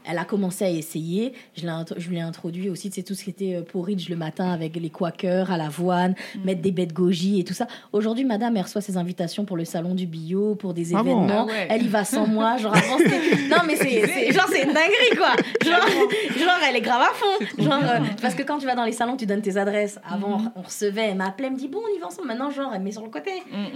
elle 0.08 0.18
a 0.18 0.24
commencé 0.24 0.64
à 0.64 0.70
essayer. 0.70 1.32
Je, 1.56 1.66
je 1.96 2.08
lui 2.08 2.16
ai 2.16 2.20
introduit 2.20 2.68
aussi, 2.68 2.90
c'est 2.92 3.02
tout 3.02 3.14
ce 3.14 3.24
qui 3.24 3.30
était 3.30 3.54
euh, 3.56 3.62
porridge 3.62 4.08
le 4.08 4.16
matin 4.16 4.50
avec 4.50 4.76
les 4.76 4.90
quakers 4.90 5.50
à 5.50 5.56
l'avoine, 5.56 6.14
mm. 6.34 6.44
mettre 6.44 6.60
des 6.62 6.72
baies 6.72 6.86
de 6.86 6.92
goji 6.92 7.40
et 7.40 7.44
tout 7.44 7.54
ça. 7.54 7.66
Aujourd'hui, 7.92 8.24
madame, 8.24 8.56
elle 8.56 8.62
reçoit 8.62 8.80
ses 8.80 8.96
invitations 8.96 9.44
pour 9.44 9.56
le 9.56 9.64
salon 9.64 9.94
du 9.94 10.06
bio, 10.06 10.54
pour 10.54 10.74
des 10.74 10.94
Ah 10.94 11.02
bon 11.02 11.22
événements. 11.22 11.46
Ah 11.48 11.52
ouais. 11.52 11.66
Elle 11.70 11.84
y 11.84 11.88
va 11.88 12.04
sans 12.04 12.26
moi. 12.26 12.56
Genre 12.56 12.74
avant. 12.74 12.96
Non, 13.48 13.58
mais 13.66 13.76
c'est, 13.76 14.32
genre, 14.32 14.46
c'est 14.50 14.62
une 14.64 14.72
dinguerie, 14.72 15.16
quoi. 15.16 15.34
Genre, 15.64 15.86
genre, 16.38 16.58
elle 16.68 16.76
est 16.76 16.80
grave 16.80 17.02
à 17.02 17.14
fond. 17.14 17.62
Genre, 17.62 17.82
euh, 17.82 17.98
parce 18.20 18.34
que 18.34 18.42
quand 18.42 18.58
tu 18.58 18.66
vas 18.66 18.74
dans 18.74 18.84
les 18.84 18.92
salons, 18.92 19.16
tu 19.16 19.24
donnes 19.26 19.40
tes 19.42 19.56
adresses. 19.56 19.98
Avant, 20.08 20.38
Mhm. 20.38 20.52
on 20.56 20.62
recevait, 20.62 21.08
elle 21.10 21.16
m'appelait, 21.16 21.46
elle 21.46 21.52
me 21.54 21.58
dit, 21.58 21.68
bon, 21.68 21.80
on 21.84 21.96
y 21.96 22.00
va 22.00 22.06
ensemble. 22.08 22.28
Maintenant, 22.28 22.50
genre, 22.50 22.70
elle 22.74 22.80
me 22.80 22.86
met 22.86 22.92
sur 22.92 23.02
le 23.02 23.08
côté. 23.10 23.30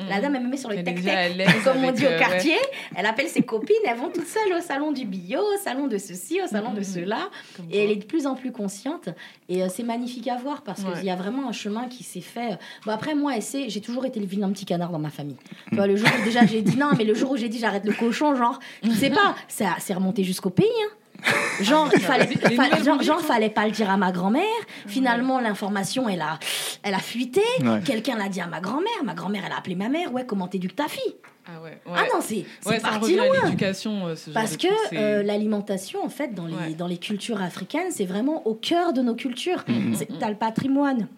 La 0.08 0.20
dame, 0.20 0.34
elle 0.36 0.42
me 0.44 0.48
met 0.48 0.56
sur 0.56 0.70
le 0.70 0.82
tec-tec, 0.82 1.36
comme 1.64 1.84
on 1.84 1.92
dit 1.92 2.04
au 2.06 2.10
euh, 2.10 2.18
quartier. 2.18 2.56
Elle 2.96 3.06
appelle 3.06 3.28
ses 3.28 3.42
copines, 3.42 3.76
elles 3.88 3.96
vont 3.96 4.10
toutes 4.12 4.26
seules 4.26 4.56
au 4.58 4.60
salon 4.60 4.92
du 4.92 5.04
bio, 5.04 5.38
au 5.40 5.58
salon 5.62 5.86
de 5.86 5.98
ceci, 5.98 6.19
au 6.42 6.46
salon 6.46 6.72
de 6.72 6.78
Mhm. 6.78 6.84
cela. 6.84 7.30
Comme 7.56 7.66
Et 7.70 7.84
elle 7.84 7.90
est 7.90 7.96
de 7.96 8.04
plus 8.04 8.26
en 8.26 8.34
plus 8.34 8.52
consciente. 8.52 9.08
Et 9.48 9.62
euh, 9.62 9.68
c'est 9.68 9.82
magnifique 9.82 10.28
à 10.28 10.36
voir 10.36 10.62
parce 10.62 10.80
qu'il 10.82 10.90
Ouais. 10.92 11.04
y 11.04 11.10
a 11.10 11.16
vraiment 11.16 11.48
un 11.48 11.52
chemin 11.52 11.88
qui 11.88 12.02
s'est 12.04 12.20
fait. 12.20 12.58
Bon, 12.84 12.92
après, 12.92 13.14
moi, 13.14 13.32
j'ai 13.68 13.80
toujours 13.80 14.04
été 14.06 14.20
le 14.20 14.26
vilain 14.26 14.50
petit 14.50 14.64
canard 14.64 14.90
dans 14.90 14.98
ma 14.98 15.10
famille. 15.10 15.36
Tu 15.70 15.76
vois, 15.76 15.86
le 15.86 15.96
jour 15.96 16.08
où 16.20 16.24
déjà 16.24 16.46
j'ai 16.46 16.62
dit 16.62 16.76
non, 16.76 16.90
mais 16.96 17.04
le 17.04 17.14
jour 17.14 17.30
où 17.32 17.36
j'ai 17.36 17.48
dit 17.48 17.58
j'arrête 17.58 17.84
le 17.84 17.92
cochon, 17.92 18.34
genre, 18.34 18.58
tu 18.82 18.90
sais 18.92 19.10
pas, 19.10 19.34
ça 19.48 19.76
c'est 19.78 19.94
remonté 19.94 20.22
jusqu'au 20.24 20.50
pays. 20.50 20.66
hein. 20.84 20.94
Genre, 21.60 21.88
il 21.92 22.00
fallait, 22.00 22.26
Les 22.48 22.56
fa- 22.56 22.82
genre, 22.82 23.02
genre, 23.02 23.16
quoi. 23.18 23.26
fallait 23.26 23.50
pas 23.50 23.66
le 23.66 23.72
dire 23.72 23.90
à 23.90 23.96
ma 23.96 24.12
grand-mère. 24.12 24.44
Finalement, 24.86 25.40
l'information, 25.40 26.08
elle 26.08 26.22
a, 26.22 26.38
elle 26.82 26.94
a 26.94 26.98
fuité. 26.98 27.42
Ouais. 27.62 27.80
Quelqu'un 27.84 28.16
l'a 28.16 28.28
dit 28.28 28.40
à 28.40 28.46
ma 28.46 28.60
grand-mère. 28.60 29.04
Ma 29.04 29.14
grand-mère, 29.14 29.42
elle 29.46 29.52
a 29.52 29.58
appelé 29.58 29.74
ma 29.76 29.88
mère. 29.88 30.12
Ouais, 30.12 30.24
comment 30.24 30.48
t'éduques 30.48 30.76
ta 30.76 30.88
fille 30.88 31.14
Ah 31.46 31.60
ouais. 31.62 31.78
Ah 31.94 32.04
non, 32.14 32.20
c'est 32.22 32.44
Ouais, 32.64 32.80
parti 32.80 33.14
loin. 33.16 33.26
l'éducation. 33.44 34.06
euh, 34.06 34.16
ce 34.16 34.26
genre 34.30 34.34
Parce 34.34 34.56
de 34.56 34.62
que 34.68 34.94
euh, 34.94 35.22
l'alimentation, 35.22 36.02
en 36.04 36.08
fait, 36.08 36.34
dans 36.34 36.46
les, 36.46 36.54
Ouais. 36.54 36.74
dans 36.74 36.86
les 36.86 36.98
cultures 36.98 37.42
africaines, 37.42 37.90
c'est 37.90 38.06
vraiment 38.06 38.46
au 38.46 38.54
cœur 38.54 38.92
de 38.92 39.02
nos 39.02 39.14
cultures. 39.14 39.64
C'est- 39.94 40.08
T'as 40.18 40.30
le 40.30 40.36
patrimoine 40.36 41.08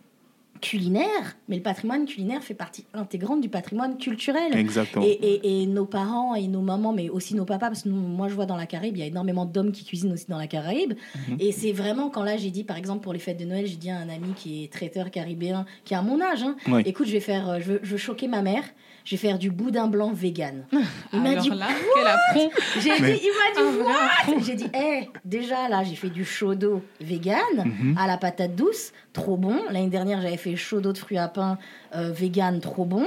culinaire, 0.63 1.37
mais 1.49 1.57
le 1.57 1.63
patrimoine 1.63 2.07
culinaire 2.07 2.43
fait 2.43 2.55
partie 2.55 2.85
intégrante 2.95 3.43
du 3.43 3.51
patrimoine 3.51 3.99
culturel. 3.99 4.57
Exactement. 4.57 5.05
Et, 5.05 5.11
et- 5.11 5.63
et 5.63 5.67
nos 5.67 5.85
parents 5.85 6.35
et 6.35 6.47
nos 6.47 6.63
mamans, 6.63 6.95
mais 6.95 7.11
aussi 7.11 7.35
nos 7.35 7.45
papas, 7.45 7.67
parce 7.69 7.83
que 7.83 7.89
nous, 7.91 7.97
moi 7.97 8.29
je 8.29 8.35
vois 8.35 8.47
dans 8.47 8.57
la 8.57 8.65
Caraïbe, 8.67 8.97
il 8.97 9.01
y 9.01 9.03
a 9.03 9.07
énormément 9.07 9.45
d'hommes 9.45 9.73
qui 9.73 9.85
cuisinent 9.85 10.13
aussi 10.13 10.27
dans 10.29 10.39
la 10.39 10.47
Caraïbe. 10.47 10.95
Mhm. 11.29 11.37
Et 11.41 11.53
c'est 11.53 11.73
vraiment 11.73 12.09
quand 12.09 12.23
là 12.23 12.39
j'ai 12.39 12.51
dit, 12.51 12.65
par 12.65 12.79
exemple 12.79 13.03
pour 13.03 13.13
les 13.13 13.19
fêtes 13.19 13.39
de 13.39 13.45
Noël, 13.45 13.67
j'ai 13.67 13.77
dit 13.77 13.91
à 13.91 13.99
un 13.99 14.09
ami 14.09 14.33
qui 14.35 14.65
est 14.65 14.73
traiteur 14.73 15.11
caribéen, 15.11 15.67
qui 15.85 15.95
à 15.95 16.01
mon 16.01 16.21
âge, 16.23 16.43
hein, 16.43 16.57
Oui. 16.69 16.83
écoute, 16.87 17.07
je 17.09 17.13
vais 17.13 17.21
faire, 17.21 17.49
euh, 17.51 17.59
je 17.61 17.73
veux, 17.73 17.81
je 17.83 17.91
veux 17.91 17.99
choquer 17.99 18.29
ma 18.29 18.41
mère, 18.41 18.65
je 19.05 19.11
vais 19.15 19.17
faire 19.17 19.39
du 19.39 19.51
boudin 19.51 19.87
blanc 19.89 20.13
vegan. 20.13 20.65
Il 21.13 21.21
m'a 21.21 21.35
dit, 21.37 21.51
là, 21.51 21.67
quel 21.95 22.07
affront 22.07 22.51
j'ai 22.81 22.95
dit, 23.01 23.21
il 23.25 23.33
m'a 23.33 24.39
dit, 24.39 24.45
J'ai 24.47 24.55
dit, 24.55 24.71
hé, 24.75 25.09
déjà 25.25 25.69
là, 25.69 25.83
j'ai 25.85 25.95
fait 25.97 26.09
du 26.11 26.25
chaud 26.25 26.55
d'eau 26.55 26.83
vegan 27.01 27.37
Mhm. 27.65 27.97
à 27.99 28.07
la 28.07 28.17
patate 28.17 28.55
douce, 28.55 28.93
trop 29.13 29.37
bon. 29.37 29.57
L'année 29.71 29.89
dernière, 29.89 30.21
j'avais 30.23 30.37
fait 30.37 30.57
chaud 30.57 30.81
d'eau 30.81 30.93
de 30.93 30.99
fruits 30.99 31.19
à 31.19 31.29
pain 31.29 31.59
euh, 31.95 32.11
vegan, 32.13 32.61
trop 32.61 32.85
bon. 32.85 33.07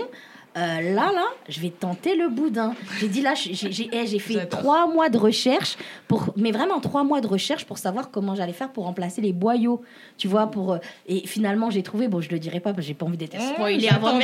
Euh, 0.58 0.60
là, 0.94 1.12
là, 1.14 1.26
je 1.50 1.60
vais 1.60 1.70
tenter 1.70 2.16
le 2.16 2.30
boudin. 2.30 2.76
J'ai 3.00 3.10
dit 3.10 3.22
là, 3.22 3.34
j'ai 3.36 3.54
j'ai 3.54 4.20
fait 4.20 4.46
trois 4.46 4.88
mois 4.88 5.10
de 5.10 5.18
recherche 5.18 5.76
pour, 6.08 6.34
mais 6.38 6.52
vraiment 6.52 6.80
trois 6.80 7.04
mois 7.04 7.20
de 7.20 7.28
recherche 7.28 7.66
pour 7.66 7.78
savoir 7.78 8.10
comment 8.10 8.36
j'allais 8.36 8.54
faire 8.54 8.72
pour 8.72 8.86
remplacer 8.86 9.20
les 9.22 9.34
boyaux, 9.34 9.82
tu 10.18 10.30
vois, 10.30 10.48
pour 10.48 10.74
euh, 10.74 10.78
et 11.08 11.28
finalement 11.28 11.70
j'ai 11.70 11.84
trouvé, 11.84 12.08
bon, 12.08 12.22
je 12.22 12.30
le 12.30 12.40
dirai 12.40 12.62
pas 12.62 12.72
parce 12.72 12.86
que 12.86 12.88
j'ai 12.88 12.94
pas 12.94 13.06
envie 13.06 13.18
d'être 13.18 13.40
spoilée 13.42 13.90
avant, 13.90 14.18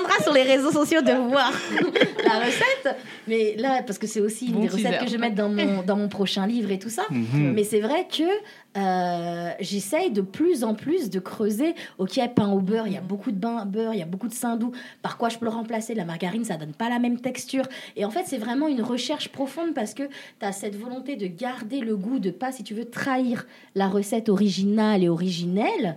attendras 0.00 0.22
sur 0.22 0.32
les 0.32 0.42
réseaux 0.42 0.72
sociaux 0.72 1.02
de 1.02 1.12
voir 1.12 1.52
la 2.24 2.38
recette. 2.40 2.96
Mais 3.28 3.54
là, 3.56 3.82
parce 3.82 3.98
que 3.98 4.06
c'est 4.06 4.20
aussi 4.20 4.46
une 4.46 4.54
Bon 4.54 4.60
des 4.60 4.68
recettes 4.68 5.00
que 5.00 5.06
je 5.06 5.12
vais 5.12 5.18
mettre 5.18 5.36
dans 5.36 5.48
mon, 5.48 5.82
dans 5.82 5.96
mon 5.96 6.08
prochain 6.08 6.46
livre 6.46 6.70
et 6.70 6.78
tout 6.78 6.88
ça. 6.88 7.02
Mhm. 7.10 7.52
Mais 7.54 7.64
c'est 7.64 7.80
vrai 7.80 8.06
que 8.08 8.24
euh, 8.76 9.50
j'essaye 9.60 10.10
de 10.10 10.20
plus 10.20 10.64
en 10.64 10.74
plus 10.74 11.10
de 11.10 11.18
creuser. 11.18 11.74
Ok, 11.98 12.20
pain 12.34 12.50
au 12.50 12.60
beurre, 12.60 12.86
il 12.86 12.92
y 12.92 12.96
a 12.96 13.00
beaucoup 13.00 13.32
de 13.32 13.36
bain, 13.36 13.64
beurre, 13.66 13.94
il 13.94 13.98
y 13.98 14.02
a 14.02 14.06
beaucoup 14.06 14.28
de 14.28 14.34
saindoux. 14.34 14.72
Par 15.02 15.18
quoi 15.18 15.28
je 15.28 15.38
peux 15.38 15.44
le 15.44 15.50
remplacer? 15.50 15.94
La 15.94 16.04
margarine, 16.04 16.44
ça 16.44 16.56
donne 16.56 16.72
pas 16.72 16.88
la 16.88 16.98
même 16.98 17.20
texture. 17.20 17.64
Et 17.96 18.04
en 18.04 18.10
fait, 18.10 18.24
c'est 18.26 18.38
vraiment 18.38 18.68
une 18.68 18.82
recherche 18.82 19.28
profonde 19.28 19.74
parce 19.74 19.94
que 19.94 20.04
tu 20.04 20.46
as 20.46 20.52
cette 20.52 20.76
volonté 20.76 21.16
de 21.16 21.26
garder 21.26 21.80
le 21.80 21.96
goût, 21.96 22.18
de 22.18 22.30
pas, 22.30 22.52
si 22.52 22.62
tu 22.62 22.74
veux, 22.74 22.84
trahir 22.84 23.46
la 23.74 23.88
recette 23.88 24.28
originale 24.28 25.02
et 25.02 25.08
originelle. 25.08 25.96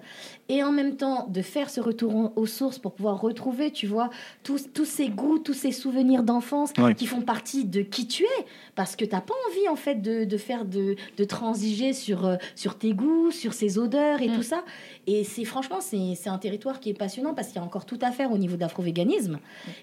Et 0.49 0.61
en 0.61 0.73
même 0.73 0.97
temps, 0.97 1.27
de 1.29 1.41
faire 1.41 1.69
ce 1.69 1.79
retour 1.79 2.33
aux 2.35 2.45
sources 2.45 2.77
pour 2.77 2.91
pouvoir 2.93 3.21
retrouver, 3.21 3.71
tu 3.71 3.87
vois, 3.87 4.09
tous, 4.43 4.67
tous 4.73 4.83
ces 4.85 5.07
goûts, 5.07 5.39
tous 5.39 5.53
ces 5.53 5.71
souvenirs 5.71 6.21
d'enfance 6.21 6.71
Ouais. 6.77 6.93
qui 6.95 7.05
font 7.07 7.21
partie 7.21 7.63
de 7.63 7.81
qui 7.81 8.07
tu 8.07 8.23
es. 8.23 8.45
Parce 8.75 8.97
que 8.97 9.05
tu 9.05 9.11
n'as 9.15 9.21
pas 9.21 9.33
envie, 9.49 9.69
en 9.69 9.77
fait, 9.77 10.01
de, 10.01 10.25
de 10.25 10.37
faire 10.37 10.65
de, 10.65 10.97
de 11.17 11.23
transiger 11.23 11.93
sur, 11.93 12.25
euh, 12.25 12.35
sur 12.55 12.77
tes 12.77 12.93
goûts, 12.93 13.31
sur 13.31 13.53
ces 13.53 13.77
odeurs 13.79 14.21
et 14.21 14.27
Mm. 14.27 14.33
tout 14.35 14.43
ça. 14.43 14.63
Et 15.07 15.23
c'est 15.23 15.45
franchement, 15.45 15.79
c'est 15.79 16.13
c'est 16.15 16.29
un 16.29 16.37
territoire 16.37 16.79
qui 16.81 16.89
est 16.89 16.93
passionnant 16.93 17.33
parce 17.33 17.47
qu'il 17.47 17.57
y 17.57 17.59
a 17.59 17.63
encore 17.63 17.85
tout 17.85 17.99
à 18.01 18.11
faire 18.11 18.31
au 18.31 18.37
niveau 18.37 18.57
d'afro-véganisme. 18.57 19.39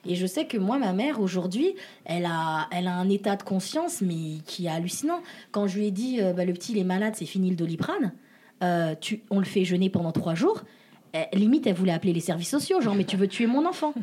Et 0.06 0.14
je 0.14 0.26
sais 0.26 0.44
que 0.46 0.58
moi, 0.58 0.76
ma 0.78 0.92
mère, 0.92 1.20
aujourd'hui, 1.20 1.74
elle 2.04 2.26
a, 2.26 2.68
elle 2.70 2.86
a 2.86 2.94
un 2.94 3.08
état 3.08 3.36
de 3.36 3.42
conscience, 3.42 4.02
mais 4.02 4.38
qui 4.44 4.66
est 4.66 4.70
hallucinant. 4.70 5.20
Quand 5.52 5.66
je 5.66 5.78
lui 5.78 5.86
ai 5.86 5.90
dit, 5.90 6.20
euh, 6.20 6.32
bah, 6.34 6.44
le 6.44 6.52
petit, 6.52 6.72
il 6.72 6.78
est 6.78 6.84
malade, 6.84 7.14
c'est 7.16 7.24
fini 7.26 7.48
le 7.50 7.56
doliprane, 7.56 8.12
euh, 8.62 8.94
tu, 9.00 9.22
on 9.30 9.38
le 9.38 9.44
fait 9.44 9.64
jeûner 9.64 9.90
pendant 9.90 10.12
trois 10.12 10.34
jours. 10.34 10.62
Eh, 11.14 11.36
limite, 11.36 11.66
elle 11.66 11.74
voulait 11.74 11.92
appeler 11.92 12.12
les 12.12 12.20
services 12.20 12.50
sociaux, 12.50 12.80
genre, 12.80 12.94
mais 12.94 13.04
tu 13.04 13.16
veux 13.16 13.28
tuer 13.28 13.46
mon 13.46 13.66
enfant. 13.66 13.94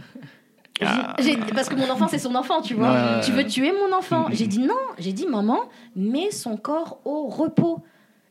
Ah. 0.81 1.15
Parce 1.55 1.69
que 1.69 1.75
mon 1.75 1.89
enfant, 1.89 2.07
c'est 2.07 2.19
son 2.19 2.35
enfant, 2.35 2.61
tu 2.61 2.75
vois. 2.75 3.19
Tu 3.23 3.31
veux 3.31 3.45
tuer 3.45 3.71
mon 3.71 3.95
enfant. 3.95 4.27
J'ai 4.31 4.47
dit 4.47 4.59
non. 4.59 4.75
J'ai 4.99 5.13
dit, 5.13 5.25
maman, 5.25 5.61
mets 5.95 6.31
son 6.31 6.57
corps 6.57 6.99
au 7.05 7.27
repos. 7.27 7.79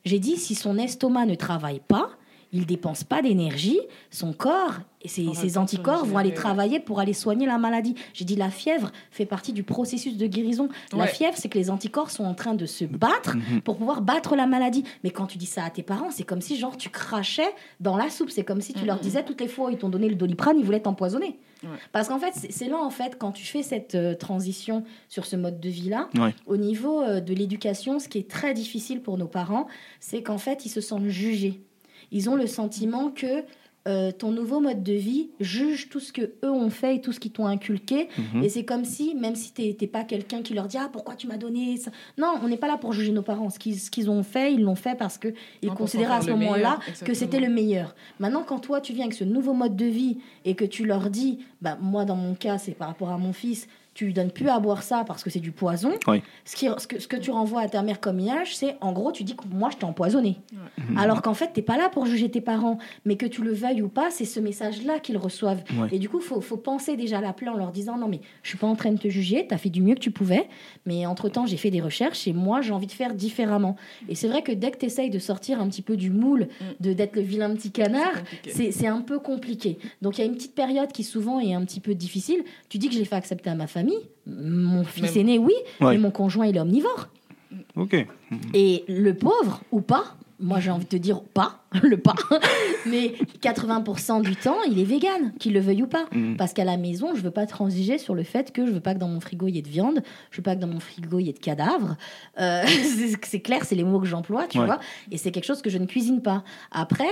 J'ai 0.05 0.21
dit, 0.21 0.37
si 0.37 0.55
son 0.55 0.79
estomac 0.79 1.27
ne 1.27 1.35
travaille 1.35 1.81
pas, 1.81 2.11
il 2.53 2.67
dépense 2.67 3.05
pas 3.05 3.23
d'énergie, 3.23 3.79
son 4.11 4.33
corps 4.33 4.75
et 5.03 5.09
ses, 5.09 5.57
anticorps 5.59 6.05
vont 6.05 6.19
aller 6.19 6.35
travailler 6.35 6.81
pour 6.81 6.99
aller 6.99 7.13
soigner 7.13 7.47
la 7.47 7.59
maladie. 7.59 7.95
J'ai 8.13 8.25
dit, 8.25 8.35
la 8.35 8.51
fièvre 8.51 8.91
fait 9.13 9.27
partie 9.27 9.53
du 9.53 9.63
processus 9.63 10.17
de 10.17 10.27
guérison. 10.27 10.69
La 10.93 11.05
Ouais. 11.05 11.07
fièvre, 11.09 11.37
c'est 11.37 11.49
que 11.49 11.59
les 11.59 11.71
anticorps 11.71 12.11
sont 12.11 12.25
en 12.25 12.35
train 12.35 12.55
de 12.55 12.67
se 12.67 12.85
battre 12.85 13.37
Mhm. 13.37 13.61
pour 13.61 13.77
pouvoir 13.77 14.01
battre 14.03 14.35
la 14.35 14.47
maladie. 14.49 14.83
Mais 15.05 15.11
quand 15.11 15.27
tu 15.27 15.39
dis 15.39 15.47
ça 15.47 15.65
à 15.65 15.71
tes 15.71 15.83
parents, 15.85 16.11
c'est 16.11 16.25
comme 16.25 16.41
si 16.41 16.57
genre 16.57 16.77
tu 16.77 16.89
crachais 16.91 17.55
dans 17.79 17.97
la 17.97 18.11
soupe. 18.11 18.31
C'est 18.31 18.43
comme 18.45 18.61
si 18.61 18.73
tu 18.73 18.85
leur 18.85 18.97
Mhm. 18.97 19.03
disais 19.03 19.25
toutes 19.25 19.41
les 19.41 19.49
fois 19.49 19.69
où 19.69 19.71
ils 19.71 19.79
t'ont 19.79 19.89
donné 19.91 20.09
le 20.09 20.17
doliprane, 20.17 20.59
ils 20.59 20.65
voulaient 20.65 20.81
t'empoisonner. 20.81 21.39
Ouais. 21.63 21.71
Parce 21.93 22.09
qu'en 22.09 22.19
fait, 22.19 22.33
c'est 22.35 22.51
c'est 22.53 22.69
là 22.69 22.79
en 22.79 22.91
fait 22.91 23.17
quand 23.19 23.33
tu 23.33 23.45
fais 23.45 23.63
cette 23.63 23.95
euh, 23.95 24.15
transition 24.15 24.83
sur 25.09 25.25
ce 25.25 25.37
mode 25.37 25.61
de 25.61 25.69
vie 25.69 25.89
là, 25.89 26.09
Ouais. 26.19 26.35
au 26.47 26.57
niveau 26.57 27.01
euh, 27.03 27.21
de 27.21 27.33
l'éducation, 27.33 27.99
ce 27.99 28.09
qui 28.09 28.19
est 28.19 28.29
très 28.31 28.55
difficile 28.55 29.03
pour 29.03 29.19
nos 29.19 29.27
parents, 29.29 29.67
c'est 30.01 30.23
qu'en 30.23 30.39
fait 30.39 30.67
ils 30.67 30.69
se 30.71 30.81
sentent 30.81 31.07
jugés. 31.09 31.61
Ils 32.13 32.31
ont 32.31 32.37
le 32.37 32.47
sentiment 32.47 33.11
que 33.11 33.45
euh, 33.87 34.11
ton 34.11 34.33
nouveau 34.33 34.59
mode 34.59 34.83
de 34.83 34.95
vie 34.95 35.31
juge 35.39 35.89
tout 35.89 36.01
ce 36.01 36.13
que 36.13 36.33
eux 36.45 36.51
ont 36.51 36.71
fait 36.71 36.97
et 36.97 37.01
tout 37.01 37.13
ce 37.13 37.21
qu'ils 37.21 37.31
t'ont 37.31 37.47
inculqué. 37.47 38.09
Mhm. 38.19 38.43
Et 38.43 38.49
c'est 38.49 38.65
comme 38.65 38.85
si, 38.85 39.15
même 39.15 39.37
si 39.37 39.53
t'es 39.53 39.77
t'es 39.79 39.87
pas 39.87 40.03
quelqu'un 40.03 40.43
qui 40.43 40.55
leur 40.55 40.67
dit 40.67 40.77
ah 40.77 40.89
pourquoi 40.93 41.15
tu 41.15 41.29
m'as 41.29 41.37
donné 41.37 41.77
ça? 41.77 41.93
Non, 42.19 42.35
on 42.43 42.49
n'est 42.49 42.57
pas 42.57 42.67
là 42.67 42.79
pour 42.79 42.93
juger 42.93 43.13
nos 43.13 43.23
parents. 43.23 43.49
Ce 43.49 43.61
qu'ils 43.61 43.79
ce 43.79 43.91
qu'ils 43.93 44.11
ont 44.11 44.25
fait, 44.25 44.53
ils 44.53 44.63
l'ont 44.63 44.75
fait 44.75 44.97
parce 44.97 45.19
que 45.19 45.29
ils 45.63 45.71
considéraient 45.71 46.17
à 46.17 46.21
ce 46.21 46.31
moment-là 46.31 46.81
que 47.05 47.15
c'était 47.15 47.39
le 47.39 47.49
meilleur. 47.49 47.95
Maintenant, 48.19 48.43
quand 48.45 48.59
toi 48.59 48.81
tu 48.81 48.93
viens 48.93 49.05
avec 49.05 49.15
ce 49.15 49.25
nouveau 49.25 49.53
mode 49.53 49.77
de 49.77 49.87
vie 49.87 50.19
et 50.45 50.57
que 50.57 50.65
tu 50.65 50.85
leur 50.85 51.09
dis, 51.09 51.39
bah 51.63 51.79
moi 51.81 52.05
dans 52.05 52.17
mon 52.17 52.35
cas 52.35 52.59
c'est 52.59 52.73
par 52.73 52.89
rapport 52.89 53.11
à 53.11 53.19
mon 53.19 53.33
fils, 53.33 53.69
tu 53.97 54.05
lui 54.05 54.13
donnes 54.13 54.31
plus 54.31 54.49
à 54.51 54.61
boire 54.61 54.83
ça 54.83 55.05
parce 55.07 55.25
que 55.25 55.31
c'est 55.31 55.41
du 55.41 55.53
poison. 55.53 55.95
Oui. 56.07 56.23
Ce, 56.45 56.55
qui, 56.55 56.69
ce, 56.77 56.87
que, 56.87 57.01
ce 57.01 57.09
que 57.09 57.17
tu 57.17 57.31
renvoies 57.31 57.63
à 57.63 57.69
ta 57.69 57.81
mère 57.83 57.99
comme 57.99 58.21
image, 58.21 58.55
c'est 58.55 58.77
en 58.83 58.93
gros 58.93 59.11
tu 59.11 59.25
dis 59.25 59.35
que 59.35 59.45
moi 59.51 59.71
je 59.73 59.79
t'ai 59.79 59.87
empoisonné. 59.87 60.37
Alors 60.99 61.23
qu'en 61.23 61.33
fait 61.33 61.53
t'es 61.55 61.63
pas 61.63 61.79
là 61.79 61.89
pour 61.89 62.05
juger 62.05 62.31
tes 62.31 62.43
parents, 62.43 62.77
mais 63.07 63.17
que 63.17 63.25
tu 63.25 63.43
le 63.43 63.55
veuilles 63.55 63.81
ou 63.81 63.89
pas, 63.89 64.11
c'est 64.11 64.27
ce 64.27 64.39
message-là 64.39 64.99
qu'ils 65.01 65.17
reçoivent. 65.17 65.63
Ouais. 65.79 65.89
Et 65.93 65.99
du 65.99 66.11
coup, 66.11 66.21
faut, 66.21 66.43
faut 66.43 66.59
penser 66.59 66.97
déjà 66.97 67.19
à 67.19 67.21
l'appeler 67.23 67.49
en 67.51 67.57
leur 67.57 67.73
disant 67.73 67.97
non 67.97 68.07
mais 68.07 68.21
je 68.43 68.51
suis 68.51 68.59
pas 68.59 68.67
en 68.67 68.77
train 68.77 68.93
de 68.93 68.99
te 68.99 69.09
juger, 69.09 69.47
t'as 69.49 69.57
fait 69.57 69.71
du 69.71 69.81
mieux 69.81 69.95
que 69.95 70.01
tu 70.01 70.11
pouvais, 70.11 70.47
mais 70.85 71.07
entre 71.07 71.31
temps 71.31 71.47
j'ai 71.47 71.57
fait 71.57 71.71
des 71.71 71.81
recherches 71.81 72.29
et 72.29 72.35
moi 72.35 72.61
j'ai 72.61 72.73
envie 72.73 72.87
de 72.87 72.93
faire 72.93 73.15
différemment. 73.15 73.77
Et 74.11 74.15
c'est 74.15 74.29
vrai 74.29 74.43
que 74.43 74.53
dès 74.53 74.73
que 74.73 74.77
tu 74.79 74.85
essayes 74.85 75.09
de 75.09 75.19
sortir 75.19 75.59
un 75.59 75.69
petit 75.69 75.83
peu 75.83 75.97
du 75.97 76.11
moule, 76.11 76.49
de 76.81 76.93
d'être 76.93 77.17
le 77.17 77.23
vilain 77.23 77.55
petit 77.55 77.71
canard, 77.71 78.13
C'est 78.13 78.21
compliqué. 78.21 78.51
c'est 78.53 78.73
c'est 78.73 78.87
un 78.89 79.01
peu 79.01 79.19
compliqué. 79.21 79.79
Donc 80.03 80.19
il 80.19 80.21
y 80.21 80.25
a 80.25 80.27
une 80.27 80.35
petite 80.37 80.55
période 80.55 80.93
qui 80.93 81.03
souvent 81.03 81.41
est 81.41 81.55
un 81.55 81.65
petit 81.65 81.81
peu 81.81 81.95
difficile. 81.95 82.45
Tu 82.69 82.77
dis 82.77 82.89
que 82.89 82.95
je 82.95 82.99
l'ai 82.99 83.07
fait 83.07 83.17
accepter 83.17 83.49
à 83.49 83.55
ma 83.55 83.67
famille. 83.67 83.86
Mon 84.27 84.85
fils 84.85 85.03
Même- 85.15 85.19
aîné, 85.19 85.39
oui, 85.39 85.53
Ouais. 85.81 85.93
mais 85.93 85.99
mon 85.99 86.11
conjoint, 86.11 86.47
il 86.47 86.57
est 86.57 86.61
omnivore. 86.61 87.09
Ok. 87.77 88.07
Et 88.55 88.85
le 88.89 89.15
pauvre, 89.15 89.61
ou 89.71 89.81
pas, 89.81 90.17
moi 90.41 90.59
j'ai 90.61 90.71
envie 90.71 90.85
de 90.85 90.91
te 90.91 90.97
dire 90.97 91.23
pas, 91.23 91.65
le 91.83 91.97
pas, 91.97 92.15
mais 92.87 93.15
80% 93.41 94.21
du 94.23 94.35
temps, 94.37 94.57
il 94.69 94.79
est 94.81 94.85
vegan, 94.85 95.33
qu'il 95.39 95.53
le 95.55 95.61
veuille 95.61 95.83
ou 95.85 95.87
pas. 95.87 96.07
Mhm. 96.13 96.37
Parce 96.37 96.53
qu'à 96.53 96.65
la 96.65 96.77
maison, 96.77 97.15
je 97.15 97.21
veux 97.23 97.31
pas 97.31 97.47
transiger 97.47 97.99
sur 97.99 98.15
le 98.15 98.25
fait 98.25 98.53
que 98.53 98.67
je 98.67 98.73
veux 98.73 98.81
pas 98.81 98.95
que 98.95 98.99
dans 98.99 99.09
mon 99.09 99.21
frigo 99.21 99.47
il 99.47 99.55
y 99.55 99.59
ait 99.59 99.63
de 99.63 99.69
viande, 99.69 100.03
je 100.31 100.39
veux 100.39 100.43
pas 100.43 100.57
que 100.57 100.61
dans 100.61 100.67
mon 100.67 100.81
frigo 100.81 101.19
il 101.21 101.27
y 101.27 101.31
ait 101.31 101.35
de 101.35 101.39
cadavres. 101.39 101.97
Euh, 102.41 102.65
c'est 102.67 103.25
c'est 103.25 103.41
clair, 103.41 103.65
c'est 103.65 103.77
les 103.77 103.85
mots 103.85 104.01
que 104.01 104.07
j'emploie, 104.07 104.47
tu 104.49 104.59
Ouais. 104.59 104.67
vois. 104.67 104.81
Et 105.11 105.17
c'est 105.19 105.31
quelque 105.31 105.45
chose 105.47 105.63
que 105.63 105.71
je 105.71 105.79
ne 105.79 105.87
cuisine 105.87 106.21
pas. 106.21 106.43
Après, 106.73 107.09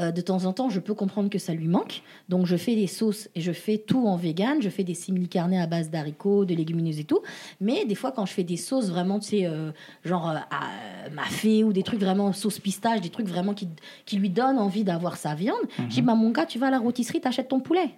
euh, 0.00 0.12
de 0.12 0.20
temps 0.20 0.44
en 0.44 0.52
temps, 0.52 0.70
je 0.70 0.80
peux 0.80 0.94
comprendre 0.94 1.28
que 1.30 1.38
ça 1.38 1.54
lui 1.54 1.68
manque. 1.68 2.02
Donc, 2.28 2.46
je 2.46 2.56
fais 2.56 2.74
des 2.74 2.86
sauces 2.86 3.28
et 3.34 3.40
je 3.40 3.52
fais 3.52 3.78
tout 3.78 4.06
en 4.06 4.16
vegan. 4.16 4.62
Je 4.62 4.68
fais 4.68 4.84
des 4.84 4.94
simili 4.94 5.28
carnés 5.28 5.60
à 5.60 5.66
base 5.66 5.90
d'haricots, 5.90 6.44
de 6.44 6.54
légumineuses 6.54 7.00
et 7.00 7.04
tout. 7.04 7.20
Mais 7.60 7.84
des 7.84 7.94
fois, 7.94 8.12
quand 8.12 8.26
je 8.26 8.32
fais 8.32 8.44
des 8.44 8.56
sauces 8.56 8.90
vraiment, 8.90 9.18
tu 9.18 9.28
sais, 9.28 9.46
euh, 9.46 9.72
genre 10.04 10.30
euh, 10.30 10.36
à 10.50 11.10
mafé 11.10 11.64
ou 11.64 11.72
des 11.72 11.82
trucs 11.82 12.00
vraiment 12.00 12.32
sauce 12.32 12.58
pistache, 12.58 13.00
des 13.00 13.10
trucs 13.10 13.26
vraiment 13.26 13.54
qui, 13.54 13.68
qui 14.06 14.16
lui 14.16 14.30
donnent 14.30 14.58
envie 14.58 14.84
d'avoir 14.84 15.16
sa 15.16 15.34
viande, 15.34 15.56
je 15.78 15.94
dis, 15.94 16.02
bah, 16.02 16.14
mon 16.14 16.30
gars, 16.30 16.46
tu 16.46 16.58
vas 16.58 16.68
à 16.68 16.70
la 16.70 16.78
rôtisserie, 16.78 17.20
t'achètes 17.20 17.48
ton 17.48 17.60
poulet. 17.60 17.90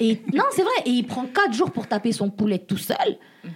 Et 0.00 0.20
non, 0.32 0.44
c'est 0.52 0.62
vrai. 0.62 0.72
Et 0.86 0.90
il 0.90 1.06
prend 1.06 1.24
quatre 1.26 1.52
jours 1.52 1.70
pour 1.70 1.86
taper 1.86 2.12
son 2.12 2.30
poulet 2.30 2.58
tout 2.58 2.76
seul. 2.76 2.96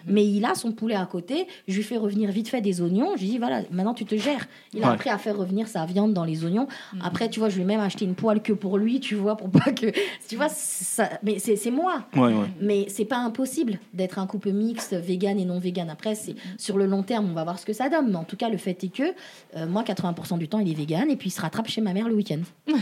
Mais 0.06 0.26
il 0.26 0.44
a 0.44 0.54
son 0.54 0.72
poulet 0.72 0.94
à 0.94 1.06
côté. 1.06 1.46
Je 1.66 1.74
lui 1.76 1.82
fais 1.82 1.96
revenir 1.96 2.30
vite 2.30 2.48
fait 2.48 2.60
des 2.60 2.80
oignons. 2.82 3.12
Je 3.16 3.22
lui 3.22 3.28
dis, 3.30 3.38
voilà, 3.38 3.62
maintenant 3.70 3.94
tu 3.94 4.04
te 4.04 4.14
gères. 4.16 4.46
Il 4.74 4.82
a 4.84 4.88
Ouais. 4.88 4.92
appris 4.94 5.08
à 5.10 5.16
faire 5.18 5.36
revenir 5.36 5.66
sa 5.66 5.86
viande 5.86 6.12
dans 6.12 6.24
les 6.24 6.44
oignons. 6.44 6.68
Après, 7.02 7.28
tu 7.30 7.40
vois, 7.40 7.48
je 7.48 7.56
lui 7.56 7.62
ai 7.62 7.64
même 7.64 7.80
acheté 7.80 8.04
une 8.04 8.14
poêle 8.14 8.42
que 8.42 8.52
pour 8.52 8.76
lui, 8.78 9.00
tu 9.00 9.14
vois, 9.14 9.36
pour 9.36 9.50
pas 9.50 9.72
que. 9.72 9.86
Tu 10.28 10.36
vois, 10.36 10.48
ça... 10.50 11.08
mais 11.22 11.38
c'est 11.38 11.56
c'est 11.56 11.70
moi. 11.70 12.04
Ouais, 12.14 12.34
ouais. 12.34 12.46
Mais 12.60 12.86
c'est 12.88 13.06
pas 13.06 13.16
impossible 13.18 13.78
d'être 13.94 14.18
un 14.18 14.26
couple 14.26 14.52
mixte, 14.52 14.94
vegan 14.94 15.38
et 15.40 15.44
non 15.46 15.58
vegan. 15.58 15.88
Après, 15.90 16.14
c'est 16.14 16.34
sur 16.58 16.76
le 16.76 16.86
long 16.86 17.02
terme, 17.02 17.28
on 17.30 17.34
va 17.34 17.44
voir 17.44 17.58
ce 17.58 17.64
que 17.64 17.72
ça 17.72 17.88
donne. 17.88 18.10
Mais 18.10 18.16
en 18.16 18.24
tout 18.24 18.36
cas, 18.36 18.50
le 18.50 18.58
fait 18.58 18.84
est 18.84 18.94
que 18.94 19.14
euh, 19.56 19.66
moi, 19.66 19.82
80% 19.82 20.36
du 20.38 20.48
temps, 20.48 20.58
il 20.60 20.70
est 20.70 20.74
vegan 20.74 21.10
et 21.10 21.16
puis 21.16 21.28
il 21.30 21.32
se 21.32 21.40
rattrape 21.40 21.68
chez 21.68 21.80
ma 21.80 21.94
mère 21.94 22.08
le 22.08 22.14
week-end. 22.14 22.40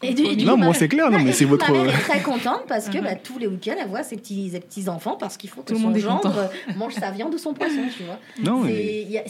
Et 0.00 0.14
du- 0.14 0.36
du 0.36 0.44
Non, 0.44 0.52
coup, 0.52 0.58
moi, 0.58 0.68
ma- 0.68 0.74
c'est 0.74 0.86
clair, 0.88 1.10
non, 1.10 1.16
Ouais, 1.16 1.24
mais 1.24 1.32
c'est 1.32 1.44
votre- 1.44 1.70
Ma 1.72 1.82
mère 1.82 1.94
est 1.94 1.98
très 2.02 2.20
contente 2.20 2.62
parce 2.68 2.88
que 2.88 2.98
bah, 2.98 3.16
tous 3.16 3.36
les 3.38 3.48
week-ends, 3.48 3.74
elle 3.80 3.88
voit 3.88 4.04
ses 4.04 4.16
petits, 4.16 4.50
ses 4.50 4.60
petits 4.60 4.88
enfants 4.88 5.16
parce 5.18 5.36
qu'il 5.36 5.50
faut 5.50 5.62
que 5.62 5.68
Tout 5.68 5.74
le 5.74 5.80
son 5.80 5.86
monde 5.88 5.96
est 5.96 6.00
gendre 6.00 6.50
mange 6.76 6.94
sa 6.94 7.10
viande 7.10 7.34
ou 7.34 7.38
son 7.38 7.52
poisson, 7.52 7.80
tu 7.96 8.04
vois. 8.04 8.18
Non, 8.40 8.62
C'est 8.64 8.70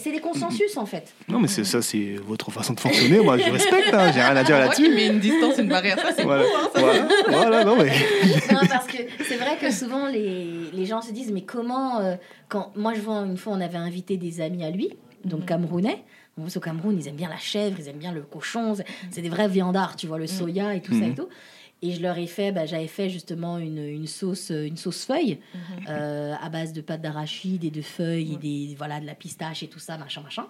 mais, 0.04 0.12
des 0.12 0.20
consensus 0.20 0.76
en 0.76 0.84
fait. 0.84 1.14
non, 1.28 1.38
mais 1.38 1.48
c'est 1.48 1.64
ça, 1.64 1.80
c'est 1.80 2.16
votre 2.26 2.50
façon 2.50 2.74
de 2.74 2.80
fonctionner. 2.80 3.18
Moi, 3.20 3.38
je 3.38 3.50
respecte, 3.50 3.94
hein, 3.94 4.12
j'ai 4.12 4.20
rien 4.20 4.36
à 4.36 4.44
dire 4.44 4.56
qu'il 4.74 4.84
là-dessus. 4.84 4.94
met 4.94 5.06
une 5.06 5.20
distance, 5.20 5.56
une 5.58 5.68
barrière. 5.68 5.98
Ça, 5.98 6.10
c'est 6.14 6.24
Voilà, 6.24 6.42
beau, 6.42 6.48
hein, 6.54 6.68
ça. 6.74 6.80
voilà, 6.80 7.08
voilà, 7.28 7.64
non, 7.64 7.76
mais. 7.76 7.90
Non, 8.52 8.60
parce 8.68 8.86
que 8.88 8.98
c'est 9.26 9.36
vrai 9.36 9.56
que 9.60 9.70
souvent 9.70 10.06
les, 10.08 10.46
les 10.72 10.84
gens 10.86 11.00
se 11.00 11.12
disent 11.12 11.30
mais 11.32 11.42
comment 11.42 12.00
euh, 12.00 12.14
quand 12.48 12.72
moi 12.76 12.92
je 12.94 13.00
vois 13.00 13.16
une 13.20 13.36
fois 13.36 13.52
on 13.56 13.60
avait 13.60 13.78
invité 13.78 14.16
des 14.16 14.40
amis 14.40 14.64
à 14.64 14.70
lui 14.70 14.90
donc 15.24 15.46
camerounais 15.46 16.02
Plus, 16.42 16.56
au 16.56 16.60
Cameroun 16.60 16.96
ils 16.98 17.08
aiment 17.08 17.16
bien 17.16 17.28
la 17.28 17.36
chèvre 17.38 17.76
ils 17.78 17.88
aiment 17.88 17.98
bien 17.98 18.12
le 18.12 18.22
cochon 18.22 18.74
c'est- 19.10 19.20
des 19.22 19.28
vrais 19.28 19.48
viandards 19.48 19.96
tu 19.96 20.06
vois 20.06 20.18
le 20.18 20.26
soya 20.26 20.74
et 20.74 20.80
tout 20.82 20.92
ça 20.92 21.04
et 21.06 21.08
Mhm. 21.10 21.14
tout. 21.14 21.28
Et 21.80 21.92
je 21.92 22.02
leur 22.02 22.18
ai 22.18 22.26
fait 22.26 22.50
bah, 22.52 22.66
j'avais 22.66 22.88
fait 22.88 23.08
justement 23.08 23.58
une, 23.58 23.78
une 23.78 24.06
sauce 24.06 24.50
une 24.50 24.76
sauce 24.76 25.04
feuille 25.04 25.38
euh, 25.88 26.34
à 26.40 26.48
base 26.48 26.72
de 26.72 26.80
pâte 26.80 27.00
d'arachide 27.02 27.64
et 27.64 27.70
de 27.70 27.82
feuilles 27.82 28.34
et 28.34 28.36
des 28.36 28.74
voilà 28.76 28.98
de 29.00 29.06
la 29.06 29.14
pistache 29.14 29.62
et 29.62 29.68
tout 29.68 29.78
ça 29.78 29.96
machin 29.96 30.20
machin 30.22 30.46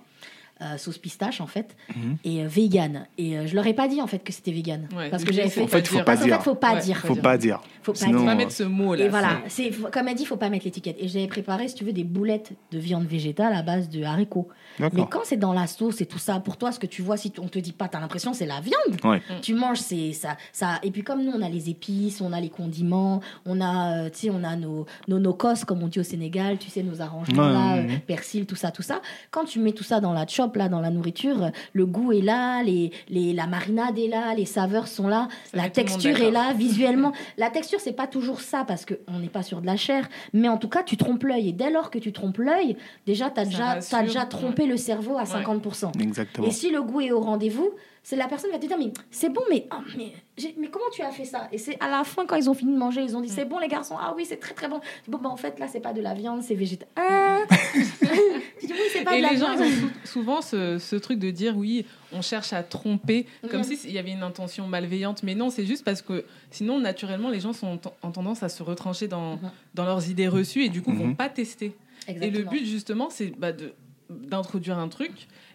Euh, 0.61 0.77
sauce 0.77 0.99
pistache 0.99 1.41
en 1.41 1.47
fait 1.47 1.77
Mhm. 1.95 2.17
et 2.25 2.43
euh, 2.43 2.49
vegan 2.49 3.07
et 3.17 3.39
euh, 3.39 3.47
je 3.47 3.55
leur 3.55 3.65
ai 3.69 3.75
pas 3.75 3.87
dit 3.87 4.03
en 4.03 4.09
fait 4.09 4.19
que 4.25 4.33
c'était 4.33 4.51
vegan 4.51 4.89
Ouais, 4.97 5.09
parce 5.09 5.23
que 5.23 5.33
j'avais 5.33 5.49
fait 5.51 5.63
En 5.63 5.69
fait, 5.69 5.79
il 5.79 5.87
faut 5.87 5.95
dire. 5.95 6.05
pas 6.05 6.17
dire. 6.17 6.37
fait 6.41 6.43
faut 6.43 6.55
pas 6.57 6.75
Ouais. 6.75 6.81
dire 6.81 6.97
Faut 6.99 7.15
pas 7.15 7.39
dire. 7.39 7.61
faut 7.83 7.93
pas 7.93 7.99
Sinon, 7.99 8.11
dire 8.11 8.19
Faut 8.21 8.27
pas 8.27 8.35
mettre 8.35 8.51
ce 8.51 8.63
mot 8.65 8.95
là. 8.97 9.05
et 9.05 9.09
voilà, 9.09 9.41
c'est 9.47 9.71
comme 9.93 10.09
elle 10.09 10.17
dit, 10.17 10.25
il 10.25 10.27
faut 10.27 10.37
pas 10.37 10.49
mettre 10.51 10.65
l'étiquette. 10.65 10.97
Et 10.99 11.07
j'avais 11.07 11.29
préparé, 11.29 11.69
si 11.69 11.77
tu 11.77 11.85
veux, 11.85 11.93
des 11.93 12.03
boulettes 12.03 12.51
de 12.73 12.79
viande 12.81 13.07
végétale 13.07 13.53
à 13.55 13.63
base 13.63 13.89
de 13.89 14.03
haricots. 14.03 14.49
Mais 14.81 15.07
quand 15.09 15.21
c'est 15.23 15.37
dans 15.37 15.53
la 15.53 15.69
sauce 15.69 16.01
et 16.01 16.07
tout 16.07 16.19
ça, 16.19 16.41
pour 16.41 16.57
toi, 16.57 16.73
ce 16.73 16.81
que 16.81 16.87
tu 16.89 17.03
vois, 17.03 17.17
si 17.17 17.33
on 17.39 17.47
te 17.47 17.61
dit 17.61 17.73
pas, 17.73 17.87
t'as 17.87 18.01
l'impression 18.01 18.33
c'est 18.35 18.47
la 18.47 18.61
viande. 18.61 19.01
Ouais. 19.05 19.23
Tu 19.43 19.55
manges, 19.55 19.79
c'est 19.79 20.13
ça, 20.13 20.37
ça. 20.53 20.81
Et 20.83 20.91
puis 20.91 21.05
comme 21.05 21.23
nous, 21.25 21.31
on 21.33 21.41
a 21.41 21.49
les 21.49 21.71
épices, 21.71 22.21
on 22.21 22.33
a 22.33 22.41
les 22.41 22.51
condiments, 22.51 23.21
on 23.47 23.61
a, 23.61 24.07
euh, 24.07 24.11
tu 24.11 24.19
sais, 24.27 24.31
on 24.31 24.43
a 24.43 24.57
nos 24.57 24.87
nos 25.07 25.21
nocos 25.21 25.65
comme 25.69 25.85
on 25.85 25.87
dit 25.89 26.01
au 26.01 26.05
Sénégal, 26.05 26.59
tu 26.59 26.69
sais, 26.69 26.83
nos 26.83 27.01
arrangements 27.01 27.47
Ouais, 27.47 27.53
là, 27.53 27.75
ouais, 27.77 27.87
ouais. 27.93 27.99
persil, 28.05 28.45
tout 28.45 28.57
ça, 28.57 28.73
tout 28.73 28.83
ça. 28.83 29.01
Quand 29.31 29.45
tu 29.45 29.61
mets 29.61 29.73
tout 29.73 29.85
ça 29.85 30.01
dans 30.01 30.13
la 30.13 30.27
chop 30.27 30.48
là, 30.57 30.69
dans 30.69 30.81
la 30.81 30.91
nourriture, 30.91 31.51
le 31.73 31.87
goût 31.87 32.13
est 32.13 32.21
là, 32.21 32.63
les, 32.63 32.91
les 33.09 33.33
la 33.33 33.47
marinade 33.47 33.99
est 33.99 34.09
là, 34.09 34.35
les 34.35 34.45
saveurs 34.45 34.89
sont 34.89 35.09
là, 35.09 35.29
Ça 35.53 35.57
la 35.59 35.71
texture 35.71 36.21
est 36.21 36.31
là, 36.31 36.53
visuellement. 36.53 37.13
La 37.37 37.51
texture, 37.51 37.81
c'est 37.81 37.93
pas 37.93 38.07
toujours 38.07 38.41
ça 38.41 38.65
parce 38.67 38.85
que 38.85 38.95
on 39.09 39.19
n'est 39.19 39.29
pas 39.29 39.43
sur 39.43 39.61
de 39.61 39.67
la 39.67 39.77
chair, 39.77 40.09
mais 40.33 40.49
en 40.49 40.57
tout 40.57 40.69
cas, 40.69 40.83
tu 40.83 40.97
trompes 40.97 41.25
l'œil. 41.25 41.49
Et 41.51 41.53
dès 41.53 41.71
lors 41.71 41.91
que 41.91 41.99
tu 41.99 42.13
trompes 42.13 42.39
l'œil, 42.39 42.77
déjà, 43.07 43.31
tu 43.31 43.41
as 43.41 43.45
déjà, 43.45 43.79
t'as 43.81 44.03
déjà 44.03 44.21
ouais. 44.23 44.29
trompé 44.29 44.67
le 44.67 44.77
cerveau 44.77 45.17
à 45.19 45.23
Ouais. 45.23 45.45
50%. 45.45 46.01
Exactement. 46.03 46.47
Et 46.47 46.51
si 46.51 46.71
le 46.71 46.83
goût 46.83 47.01
est 47.01 47.13
au 47.13 47.21
rendez-vous, 47.21 47.71
c'est 48.03 48.17
la 48.17 48.27
personne 48.29 48.49
qui 48.51 48.57
va 48.57 48.63
te 48.63 48.67
dire 48.67 48.79
mais 48.79 48.91
c'est 49.11 49.29
bon 49.29 49.43
mais, 49.51 49.67
oh, 49.71 49.83
mais 49.99 50.13
mais 50.57 50.69
comment 50.69 50.87
tu 50.93 51.03
as 51.03 51.11
fait 51.11 51.27
ça? 51.27 51.49
Et 51.53 51.59
c'est 51.59 51.77
à 51.83 51.91
la 51.91 52.05
fin 52.05 52.25
quand 52.25 52.37
ils 52.37 52.49
ont 52.49 52.55
fini 52.55 52.73
de 52.73 52.79
manger, 52.79 53.03
ils 53.03 53.15
ont 53.15 53.21
dit 53.21 53.29
c'est 53.29 53.45
bon 53.45 53.59
les 53.59 53.69
garçons 53.69 53.97
ah 54.01 54.15
oui 54.17 54.25
c'est 54.27 54.39
très 54.39 54.55
très 54.55 54.69
bon. 54.69 54.81
Bon 55.09 55.19
bah 55.19 55.29
en 55.29 55.37
fait 55.37 55.59
là 55.59 55.67
c'est 55.69 55.81
pas 55.81 55.93
de 55.93 56.01
la 56.01 56.15
viande 56.15 56.43
c'est 56.43 56.55
végétal. 56.55 56.89
Ah 56.97 57.41
Tu 58.61 58.67
dis 58.67 58.73
oui 58.73 58.79
c'est 58.93 59.03
pas 59.05 59.15
Et 59.15 59.19
de 59.19 59.23
la 59.23 59.33
les 59.33 59.37
gens, 59.39 59.55
viande. 59.57 59.69
ils 59.69 59.85
ont 59.85 59.89
sou- 60.05 60.23
souvent 60.43 60.79
ce, 60.79 60.79
ce 60.85 60.97
truc 60.97 61.19
de 61.19 61.31
dire 61.31 61.57
oui, 61.57 61.85
on 62.13 62.23
cherche 62.23 62.53
à 62.53 62.63
tromper, 62.63 63.27
comme 63.51 63.61
Mhm. 63.61 63.65
si 63.65 63.79
il 63.89 63.93
y 63.93 63.99
avait 63.99 64.13
une 64.13 64.23
intention 64.23 64.67
malveillante. 64.67 65.23
Mais 65.23 65.35
non, 65.35 65.51
c'est 65.51 65.67
juste 65.67 65.85
parce 65.85 66.03
que 66.03 66.25
sinon, 66.51 66.79
naturellement, 66.81 67.31
les 67.31 67.41
gens 67.41 67.53
sont 67.53 67.79
en 68.03 68.11
tendance 68.11 68.43
à 68.43 68.49
se 68.49 68.63
retrancher 68.63 69.09
dans, 69.09 69.37
Mhm. 69.37 69.51
dans 69.75 69.85
leurs 69.85 70.09
idées 70.09 70.29
reçues 70.29 70.65
et 70.65 70.69
du 70.69 70.83
coup, 70.83 70.93
vont 70.93 71.09
Mhm. 71.09 71.17
pas 71.17 71.29
tester. 71.29 71.73
Et 72.09 72.31
le 72.31 72.43
but, 72.45 72.65
justement, 72.65 73.11
c'est 73.11 73.33
bah, 73.39 73.53
d'introduire 74.11 74.79
un 74.79 74.89
truc 74.89 75.13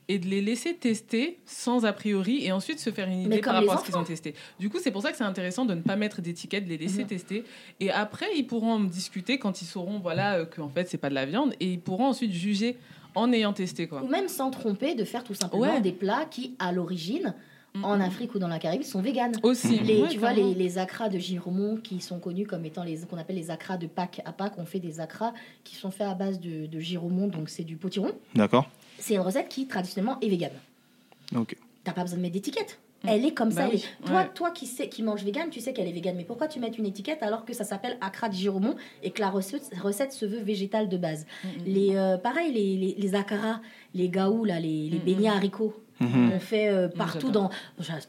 et 0.09 0.19
de 0.19 0.27
les 0.27 0.41
laisser 0.41 0.75
tester 0.75 1.39
sans 1.45 1.85
a 1.85 1.93
priori 1.93 2.45
et 2.45 2.51
ensuite 2.51 2.77
se 2.79 2.91
faire 2.91 3.07
une 3.07 3.21
idée 3.21 3.39
par 3.39 3.55
rapport 3.55 3.73
à 3.75 3.77
ce 3.79 3.85
qu'ils 3.85 3.97
ont 3.97 4.03
testé. 4.03 4.35
Du 4.59 4.69
coup, 4.69 4.77
c'est 4.79 4.91
pour 4.91 5.01
ça 5.01 5.11
que 5.11 5.17
c'est 5.17 5.23
intéressant 5.23 5.65
de 5.65 5.73
ne 5.73 5.81
pas 5.81 5.95
mettre 5.95 6.21
d'étiquette, 6.21 6.65
de 6.65 6.69
les 6.69 6.77
laisser 6.77 7.01
Mhm. 7.01 7.07
tester. 7.07 7.43
Et 7.79 7.89
après, 7.89 8.27
ils 8.35 8.45
pourront 8.45 8.73
en 8.73 8.79
discuter 8.81 9.39
quand 9.39 9.61
ils 9.61 9.65
sauront 9.65 9.97
voilà, 9.99 10.35
euh, 10.35 10.45
qu'en 10.45 10.69
fait, 10.69 10.87
c'est 10.89 10.97
pas 10.99 11.09
de 11.09 11.15
la 11.15 11.25
viande 11.25 11.55
et 11.59 11.65
ils 11.71 11.79
pourront 11.79 12.07
ensuite 12.07 12.31
juger 12.33 12.77
en 13.15 13.31
ayant 13.31 13.53
testé. 13.53 13.87
Quoi. 13.87 14.03
Ou 14.03 14.07
même 14.07 14.27
sans 14.27 14.51
tromper 14.51 14.95
de 14.95 15.03
faire 15.03 15.23
tout 15.23 15.33
simplement 15.33 15.61
Ouais. 15.63 15.81
des 15.81 15.91
plats 15.91 16.25
qui 16.29 16.55
à 16.59 16.71
l'origine 16.71 17.33
en. 17.81 17.99
Afrique 17.99 18.35
ou 18.35 18.39
dans 18.39 18.47
la 18.47 18.59
Caraïbe 18.59 18.83
sont 18.83 19.01
véganes. 19.01 19.33
Aussi. 19.41 19.79
Les, 19.79 20.01
Ouais, 20.03 20.07
tu 20.09 20.19
vois, 20.19 20.31
les, 20.33 20.53
les 20.53 20.77
acras 20.77 21.09
de 21.09 21.17
Giromont 21.17 21.77
qui 21.77 22.01
sont 22.01 22.19
connus 22.19 22.45
comme 22.45 22.65
étant 22.65 22.83
les 22.83 22.99
qu'on 22.99 23.17
appelle 23.17 23.35
les 23.35 23.49
acras 23.49 23.77
de 23.77 23.87
Pâques. 23.87 24.21
À 24.25 24.31
Pâques, 24.31 24.53
on 24.57 24.65
fait 24.65 24.79
des 24.79 24.99
acras 24.99 25.33
qui 25.63 25.75
sont 25.75 25.89
faits 25.89 26.07
à 26.07 26.13
base 26.13 26.39
de, 26.39 26.67
de 26.67 26.79
Giromont, 26.79 27.27
donc 27.27 27.49
c'est 27.49 27.63
du 27.63 27.75
potiron. 27.75 28.11
D'accord. 28.35 28.69
C'est 28.99 29.15
une 29.15 29.21
recette 29.21 29.49
qui, 29.49 29.65
traditionnellement, 29.67 30.19
est 30.21 30.29
végane. 30.29 30.51
Ok. 31.35 31.55
T'as 31.83 31.93
pas 31.93 32.01
besoin 32.03 32.17
de 32.17 32.21
mettre 32.21 32.33
d'étiquette. 32.35 32.79
Mm. 33.03 33.09
Elle 33.09 33.25
est 33.25 33.33
comme 33.33 33.49
Bah 33.49 33.55
ça. 33.55 33.63
elle 33.67 33.75
oui, 33.75 33.85
est- 34.03 34.05
Toi, 34.07 34.15
ouais. 34.21 34.29
toi 34.33 34.51
qui, 34.51 34.65
sais, 34.65 34.87
qui 34.89 35.03
mange 35.03 35.23
vegan, 35.23 35.49
tu 35.49 35.59
sais 35.59 35.73
qu'elle 35.73 35.87
est 35.87 35.91
végane. 35.93 36.15
Mais 36.15 36.23
pourquoi 36.23 36.47
tu 36.47 36.59
mets 36.59 36.69
une 36.69 36.85
étiquette 36.85 37.21
alors 37.21 37.43
que 37.45 37.53
ça 37.53 37.63
s'appelle 37.63 37.97
acra 38.01 38.29
de 38.29 38.33
Giromont 38.33 38.75
et 39.03 39.11
que 39.11 39.19
la 39.21 39.29
recette, 39.29 39.69
recette 39.81 40.13
se 40.13 40.25
veut 40.25 40.39
végétale 40.41 40.87
de 40.89 40.97
base? 40.97 41.25
Mhm. 41.43 41.49
les, 41.65 41.95
euh, 41.95 42.17
Pareil, 42.17 42.53
les, 42.53 42.77
les, 42.77 42.95
les 42.97 43.15
akara, 43.15 43.59
les 43.93 44.09
gaous, 44.09 44.45
là, 44.45 44.59
les, 44.59 44.89
les 44.89 44.97
Mm, 44.99 45.01
beignets 45.05 45.29
mm. 45.29 45.33
haricots. 45.33 45.73
Mhm. 45.99 46.31
On 46.33 46.39
fait 46.39 46.69
euh, 46.69 46.87
partout 46.87 47.29
dans. 47.29 47.49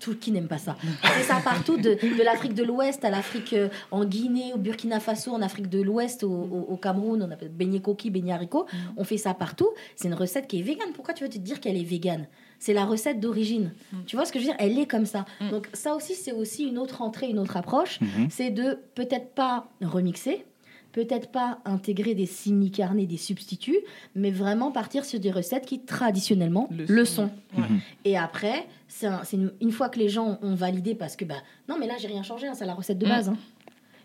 Tout 0.00 0.16
qui 0.16 0.30
n'aime 0.32 0.48
pas 0.48 0.58
ça. 0.58 0.76
On 1.02 1.06
fait 1.08 1.22
ça 1.22 1.40
partout, 1.44 1.76
de, 1.76 1.90
de 1.94 2.22
l'Afrique 2.24 2.54
de 2.54 2.62
l'Ouest 2.64 3.04
à 3.04 3.10
l'Afrique 3.10 3.52
euh, 3.52 3.68
en 3.90 4.04
Guinée, 4.06 4.52
au 4.54 4.58
Burkina 4.58 5.00
Faso, 5.00 5.32
en 5.32 5.42
Afrique 5.42 5.68
de 5.68 5.82
l'Ouest, 5.82 6.24
au, 6.24 6.30
au- 6.30 6.66
au 6.72 6.76
Cameroun, 6.76 7.22
on 7.22 7.30
appelle 7.30 7.50
beignet 7.50 7.80
coquille, 7.80 8.10
beignet 8.10 8.32
haricot. 8.32 8.64
Mm. 8.72 8.76
On 8.96 9.04
fait 9.04 9.18
ça 9.18 9.34
partout. 9.34 9.68
C'est 9.96 10.08
une 10.08 10.14
recette 10.14 10.46
qui 10.46 10.60
est 10.60 10.62
végane. 10.62 10.92
Pourquoi 10.94 11.14
tu 11.14 11.24
veux 11.24 11.30
te 11.30 11.36
dire 11.38 11.60
qu'elle 11.60 11.76
est 11.76 11.84
végane? 11.84 12.26
C'est 12.64 12.72
la 12.72 12.86
recette 12.86 13.20
d'origine. 13.20 13.72
Mm. 13.92 13.96
Tu 14.06 14.16
vois 14.16 14.24
ce 14.24 14.32
que 14.32 14.38
je 14.38 14.44
veux 14.44 14.50
dire? 14.50 14.56
Elle 14.58 14.78
est 14.78 14.86
comme 14.86 15.04
ça. 15.04 15.26
Mm. 15.40 15.50
Donc, 15.50 15.68
ça 15.74 15.94
aussi, 15.94 16.14
c'est 16.14 16.32
aussi 16.32 16.64
une 16.66 16.78
autre 16.78 17.02
entrée, 17.02 17.28
une 17.28 17.38
autre 17.38 17.58
approche. 17.58 18.00
Mhm. 18.00 18.28
C'est 18.30 18.48
de 18.50 18.78
peut-être 18.94 19.34
pas 19.34 19.68
remixer. 19.82 20.46
Peut-être 20.92 21.28
pas 21.30 21.58
intégrer 21.66 22.14
des 22.14 22.24
semi-carnés, 22.24 23.04
des 23.04 23.16
substituts, 23.18 23.80
mais 24.14 24.30
vraiment 24.30 24.70
partir 24.70 25.04
sur 25.04 25.20
des 25.20 25.30
recettes 25.30 25.66
qui 25.66 25.80
traditionnellement 25.80 26.68
Le 26.70 26.84
le, 26.86 27.04
sont. 27.04 27.28
sont. 27.54 27.60
Ouais. 27.60 27.68
Mhm. 27.68 27.80
Et 28.06 28.16
après, 28.16 28.66
c'est 28.88 29.08
un- 29.08 29.24
c'est 29.24 29.36
une, 29.36 29.52
une 29.60 29.72
fois 29.72 29.88
que 29.90 29.98
les 29.98 30.08
gens 30.08 30.38
ont 30.40 30.54
validé, 30.54 30.94
parce 30.94 31.16
que 31.16 31.24
bah, 31.26 31.42
non, 31.68 31.76
mais 31.78 31.86
là, 31.86 31.94
j'ai 31.98 32.06
rien 32.08 32.22
changé, 32.22 32.46
hein, 32.46 32.54
c'est 32.54 32.64
la 32.64 32.74
recette 32.74 32.98
de 32.98 33.04
Mm. 33.06 33.08
base. 33.10 33.28
hein. 33.28 33.36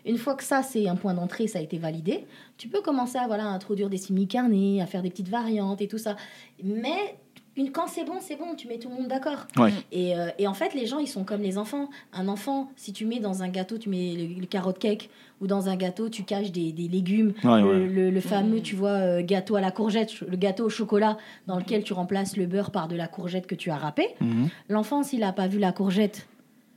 Une 0.04 0.18
fois 0.18 0.34
que 0.34 0.42
ça, 0.44 0.62
c'est 0.62 0.88
un 0.88 0.96
point 0.96 1.14
d'entrée, 1.14 1.46
ça 1.46 1.60
a 1.60 1.62
été 1.62 1.78
validé, 1.78 2.24
tu 2.58 2.68
peux 2.68 2.80
commencer 2.82 3.18
à, 3.18 3.26
voilà, 3.26 3.44
à 3.44 3.48
introduire 3.48 3.88
des 3.88 3.98
semi-carnés, 3.98 4.82
à 4.82 4.86
faire 4.86 5.02
des 5.02 5.10
petites 5.10 5.28
variantes 5.28 5.80
et 5.82 5.88
tout 5.88 5.98
ça. 5.98 6.16
Mais 6.64 7.16
une, 7.56 7.72
quand 7.72 7.88
c'est 7.88 8.04
bon, 8.04 8.14
c'est 8.20 8.36
bon, 8.36 8.54
tu 8.56 8.68
mets 8.68 8.78
tout 8.78 8.88
le 8.88 8.94
monde 8.94 9.08
d'accord. 9.08 9.46
Ouais. 9.58 9.72
Et, 9.92 10.16
euh, 10.16 10.28
et 10.38 10.46
en 10.46 10.54
fait, 10.54 10.72
les 10.74 10.86
gens, 10.86 10.98
ils 10.98 11.08
sont 11.08 11.24
comme 11.24 11.42
les 11.42 11.58
enfants. 11.58 11.90
Un 12.12 12.28
enfant, 12.28 12.70
si 12.76 12.92
tu 12.92 13.04
mets 13.04 13.18
dans 13.18 13.42
un 13.42 13.48
gâteau, 13.48 13.76
tu 13.76 13.88
mets 13.88 14.14
le, 14.16 14.40
le 14.40 14.46
carotte 14.46 14.78
cake, 14.78 15.10
ou 15.40 15.46
dans 15.46 15.68
un 15.68 15.76
gâteau, 15.76 16.08
tu 16.08 16.22
caches 16.22 16.52
des, 16.52 16.70
des 16.72 16.86
légumes, 16.88 17.32
Ouais, 17.44 17.60
le, 17.60 17.66
ouais. 17.68 17.86
le- 17.86 18.10
le 18.10 18.20
fameux, 18.20 18.58
Mm. 18.58 18.62
tu 18.62 18.76
vois, 18.76 18.90
euh, 18.90 19.22
gâteau 19.22 19.56
à 19.56 19.60
la 19.60 19.70
courgette, 19.72 20.20
le 20.20 20.36
gâteau 20.36 20.66
au 20.66 20.68
chocolat, 20.70 21.18
dans 21.46 21.58
lequel 21.58 21.82
tu 21.82 21.92
remplaces 21.92 22.36
le 22.36 22.46
beurre 22.46 22.70
par 22.70 22.88
de 22.88 22.94
la 22.96 23.08
courgette 23.08 23.46
que 23.46 23.54
tu 23.56 23.70
as 23.70 23.76
râpée. 23.76 24.08
Mhm. 24.20 24.48
L'enfant, 24.68 25.02
s'il 25.02 25.20
n'a 25.20 25.32
pas 25.32 25.48
vu 25.48 25.58
la 25.58 25.72
courgette 25.72 26.28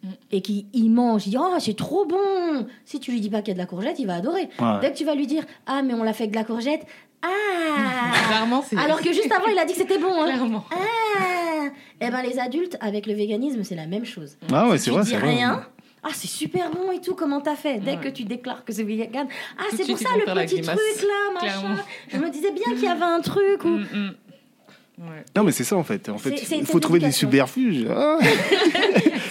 Mm. 0.03 0.07
et 0.31 0.41
qu'il 0.41 0.65
il 0.73 0.89
mange, 0.89 1.27
il 1.27 1.29
dit 1.31 1.37
Oh, 1.39 1.55
c'est 1.59 1.77
trop 1.77 2.05
bon 2.05 2.65
Si 2.83 2.99
tu 2.99 3.11
lui 3.11 3.21
dis 3.21 3.29
pas 3.29 3.39
qu'il 3.41 3.49
y 3.49 3.51
a 3.51 3.53
de 3.53 3.59
la 3.59 3.65
courgette, 3.67 3.99
il 3.99 4.07
va 4.07 4.15
adorer. 4.15 4.49
Ouais. 4.59 4.79
Dès 4.81 4.91
que 4.91 4.97
tu 4.97 5.05
vas 5.05 5.15
lui 5.15 5.27
dire 5.27 5.43
Ah, 5.65 5.81
mais 5.83 5.93
on 5.93 6.03
l'a 6.03 6.11
fait 6.13 6.23
avec 6.23 6.31
de 6.31 6.37
la 6.37 6.43
courgette, 6.43 6.85
ah 7.23 8.27
Clairement, 8.27 8.63
c'est. 8.67 8.77
Alors 8.77 8.99
que 9.01 9.11
juste 9.13 9.31
avant, 9.31 9.47
il 9.51 9.57
a 9.57 9.65
dit 9.65 9.73
que 9.73 9.79
c'était 9.79 9.97
bon. 9.97 10.21
hein. 10.21 10.25
Clairement. 10.25 10.65
Ah 10.71 11.67
Eh 12.01 12.09
ben, 12.09 12.21
les 12.21 12.37
adultes, 12.39 12.77
avec 12.81 13.05
le 13.07 13.13
véganisme, 13.13 13.63
c'est 13.63 13.75
la 13.75 13.87
même 13.87 14.05
chose. 14.05 14.37
Ah 14.51 14.67
ouais, 14.69 14.77
Si 14.77 14.85
c'est 14.85 14.89
tu 14.91 14.95
vrai, 14.95 15.03
dis 15.03 15.09
c'est 15.11 15.17
vrai. 15.17 15.29
rien, 15.35 15.65
ah, 16.03 16.09
c'est 16.13 16.27
super 16.27 16.69
bon 16.71 16.91
et 16.91 16.99
tout, 16.99 17.15
comment 17.15 17.39
t'as 17.41 17.55
fait? 17.55 17.79
Dès 17.79 17.91
Ouais. 17.91 17.97
que 18.03 18.09
tu 18.09 18.23
déclares 18.25 18.65
que 18.65 18.73
c'est 18.73 18.83
vegan, 18.83 19.27
ah, 19.57 19.63
c'est 19.75 19.85
pour 19.87 19.97
ça 19.97 20.09
le 20.17 20.25
petit 20.45 20.61
truc 20.61 20.65
là, 20.77 21.33
machin. 21.33 21.59
Clairement. 21.59 21.75
Je 22.11 22.17
me 22.17 22.29
disais 22.29 22.51
bien 22.51 22.73
qu'il 22.75 22.83
y 22.83 22.87
avait 22.87 23.01
un 23.03 23.21
truc. 23.21 23.63
Ou... 23.63 23.69
Mm, 23.69 23.85
mm. 23.93 24.11
Ouais. 24.99 25.25
Non, 25.35 25.43
mais 25.43 25.51
c'est 25.51 25.63
ça 25.63 25.75
en 25.75 25.83
fait. 25.83 26.07
En 26.09 26.17
fait, 26.19 26.37
C'est- 26.37 26.45
c'est- 26.45 26.57
il 26.59 26.65
faut 26.67 26.79
trouver 26.79 26.99
des 26.99 27.11
subterfuges. 27.11 27.87
Ah. 27.89 28.19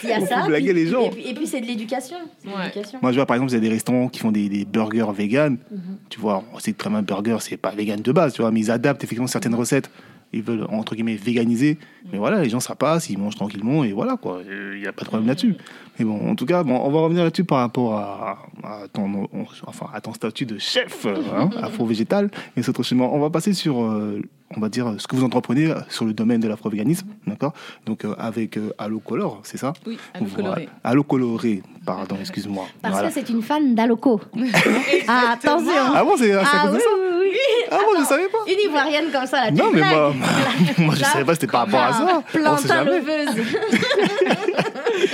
Il 0.05 0.09
y 0.11 0.13
a 0.13 0.19
Faut 0.19 0.27
ça. 0.27 0.43
blaguer 0.47 0.73
les 0.73 0.89
gens. 0.89 1.03
Et 1.05 1.11
puis, 1.11 1.29
et 1.29 1.35
puis 1.35 1.47
c'est 1.47 1.61
de 1.61 1.67
l'éducation. 1.67 2.17
C'est 2.41 2.49
de 2.49 2.53
Ouais. 2.53 2.63
l'éducation. 2.65 2.99
Moi, 3.01 3.13
je 3.13 3.17
vois 3.17 3.27
par 3.27 3.37
exemple, 3.37 3.53
il 3.53 3.55
y 3.55 3.59
a 3.59 3.61
des 3.61 3.69
restaurants 3.69 4.09
qui 4.09 4.19
font 4.19 4.33
des, 4.33 4.49
des 4.49 4.65
burgers 4.65 5.13
vegan. 5.15 5.59
Mhm. 5.71 5.92
Tu 6.13 6.21
vois, 6.21 6.45
on 6.53 6.59
sait 6.59 6.75
que 6.75 7.01
burger, 7.01 7.39
c'est 7.41 7.57
pas 7.57 7.71
vegan 7.71 8.03
de 8.03 8.13
base, 8.13 8.35
tu 8.35 8.43
vois, 8.43 8.51
mais 8.51 8.61
ils 8.61 8.71
adaptent 8.71 9.03
effectivement 9.03 9.27
certaines 9.27 9.55
recettes 9.55 9.91
ils 10.33 10.43
veulent 10.43 10.67
entre 10.71 10.95
guillemets 10.95 11.17
véganiser. 11.17 11.79
Mais 12.11 12.19
voilà, 12.19 12.43
les 12.43 12.49
gens 12.49 12.61
ça 12.61 12.75
passe, 12.75 13.11
ils 13.11 13.19
mangent 13.19 13.37
tranquillement 13.37 13.85
et 13.85 13.93
voilà 13.93 14.17
quoi. 14.17 14.41
Il 14.47 14.81
n'y 14.81 14.87
a 14.87 14.93
pas 14.93 15.03
de 15.03 15.09
problème 15.09 15.29
là-dessus. 15.29 15.57
Mais 15.99 16.05
bon, 16.05 16.31
en 16.31 16.35
tout 16.35 16.47
cas, 16.47 16.63
bon, 16.63 16.81
on 16.83 16.91
va 16.91 17.01
revenir 17.01 17.25
là-dessus 17.25 17.45
par 17.45 17.59
rapport 17.59 17.95
à, 17.95 18.39
à 18.65 18.89
ton, 18.93 19.29
enfin, 19.67 19.87
à 19.93 20.01
ton 20.01 20.13
statut 20.13 20.47
de 20.47 20.59
chef 20.59 21.07
hein, 21.07 21.51
afro-végétal. 21.63 22.31
Et 22.57 22.63
c'est 22.63 22.73
On 22.93 23.21
va 23.21 23.31
passer 23.31 23.53
sur, 23.53 23.83
euh, 23.83 24.21
on 24.57 24.61
va 24.61 24.69
dire, 24.69 24.95
ce 24.99 25.07
que 25.07 25.17
vous 25.17 25.25
entreprenez 25.25 25.73
sur 25.89 26.05
le 26.05 26.15
domaine 26.15 26.41
de 26.41 26.49
l'afro-véganisme, 26.49 27.07
d'accord? 27.27 27.53
Donc 27.87 28.05
euh, 28.05 28.15
avec 28.19 28.57
euh, 28.57 28.73
Allo 28.79 29.01
Color, 29.01 29.41
c'est 29.43 29.59
ça? 29.59 29.73
Oui, 29.87 29.99
Allo 30.15 30.27
Coloré. 30.35 30.69
Allo 30.83 31.03
Coloré, 31.05 31.63
pardon, 31.85 32.17
excuse-moi. 32.21 32.67
Parce 32.81 33.03
que 33.03 33.11
c'est 33.11 33.29
une 33.29 33.43
fan 33.43 33.75
d'Aloco. 33.75 34.21
ah, 35.09 35.35
attention 35.35 35.73
Ah 35.95 36.05
bon, 36.05 36.15
c'est 36.17 36.33
ah, 36.33 36.71
oui, 36.73 36.79
ça? 36.79 36.89
oui, 37.21 37.39
Ah 37.71 37.79
bon, 37.79 38.01
je 38.01 38.05
savais 38.05 38.29
pas. 38.29 38.39
Une 38.51 38.71
ivoirienne 38.71 39.11
comme 39.13 39.27
ça, 39.27 39.45
là. 39.45 39.51
Non, 39.51 39.71
mais 39.73 39.81
moi, 39.81 40.15
moi, 40.79 40.95
je 40.95 41.05
savais 41.05 41.25
pas 41.25 41.35
c'était 41.35 41.49
par 41.49 41.67
rapport 41.67 41.81
à 41.81 41.93
ça. 41.93 42.23
Plantain 42.33 42.85
leveuse. 42.85 43.45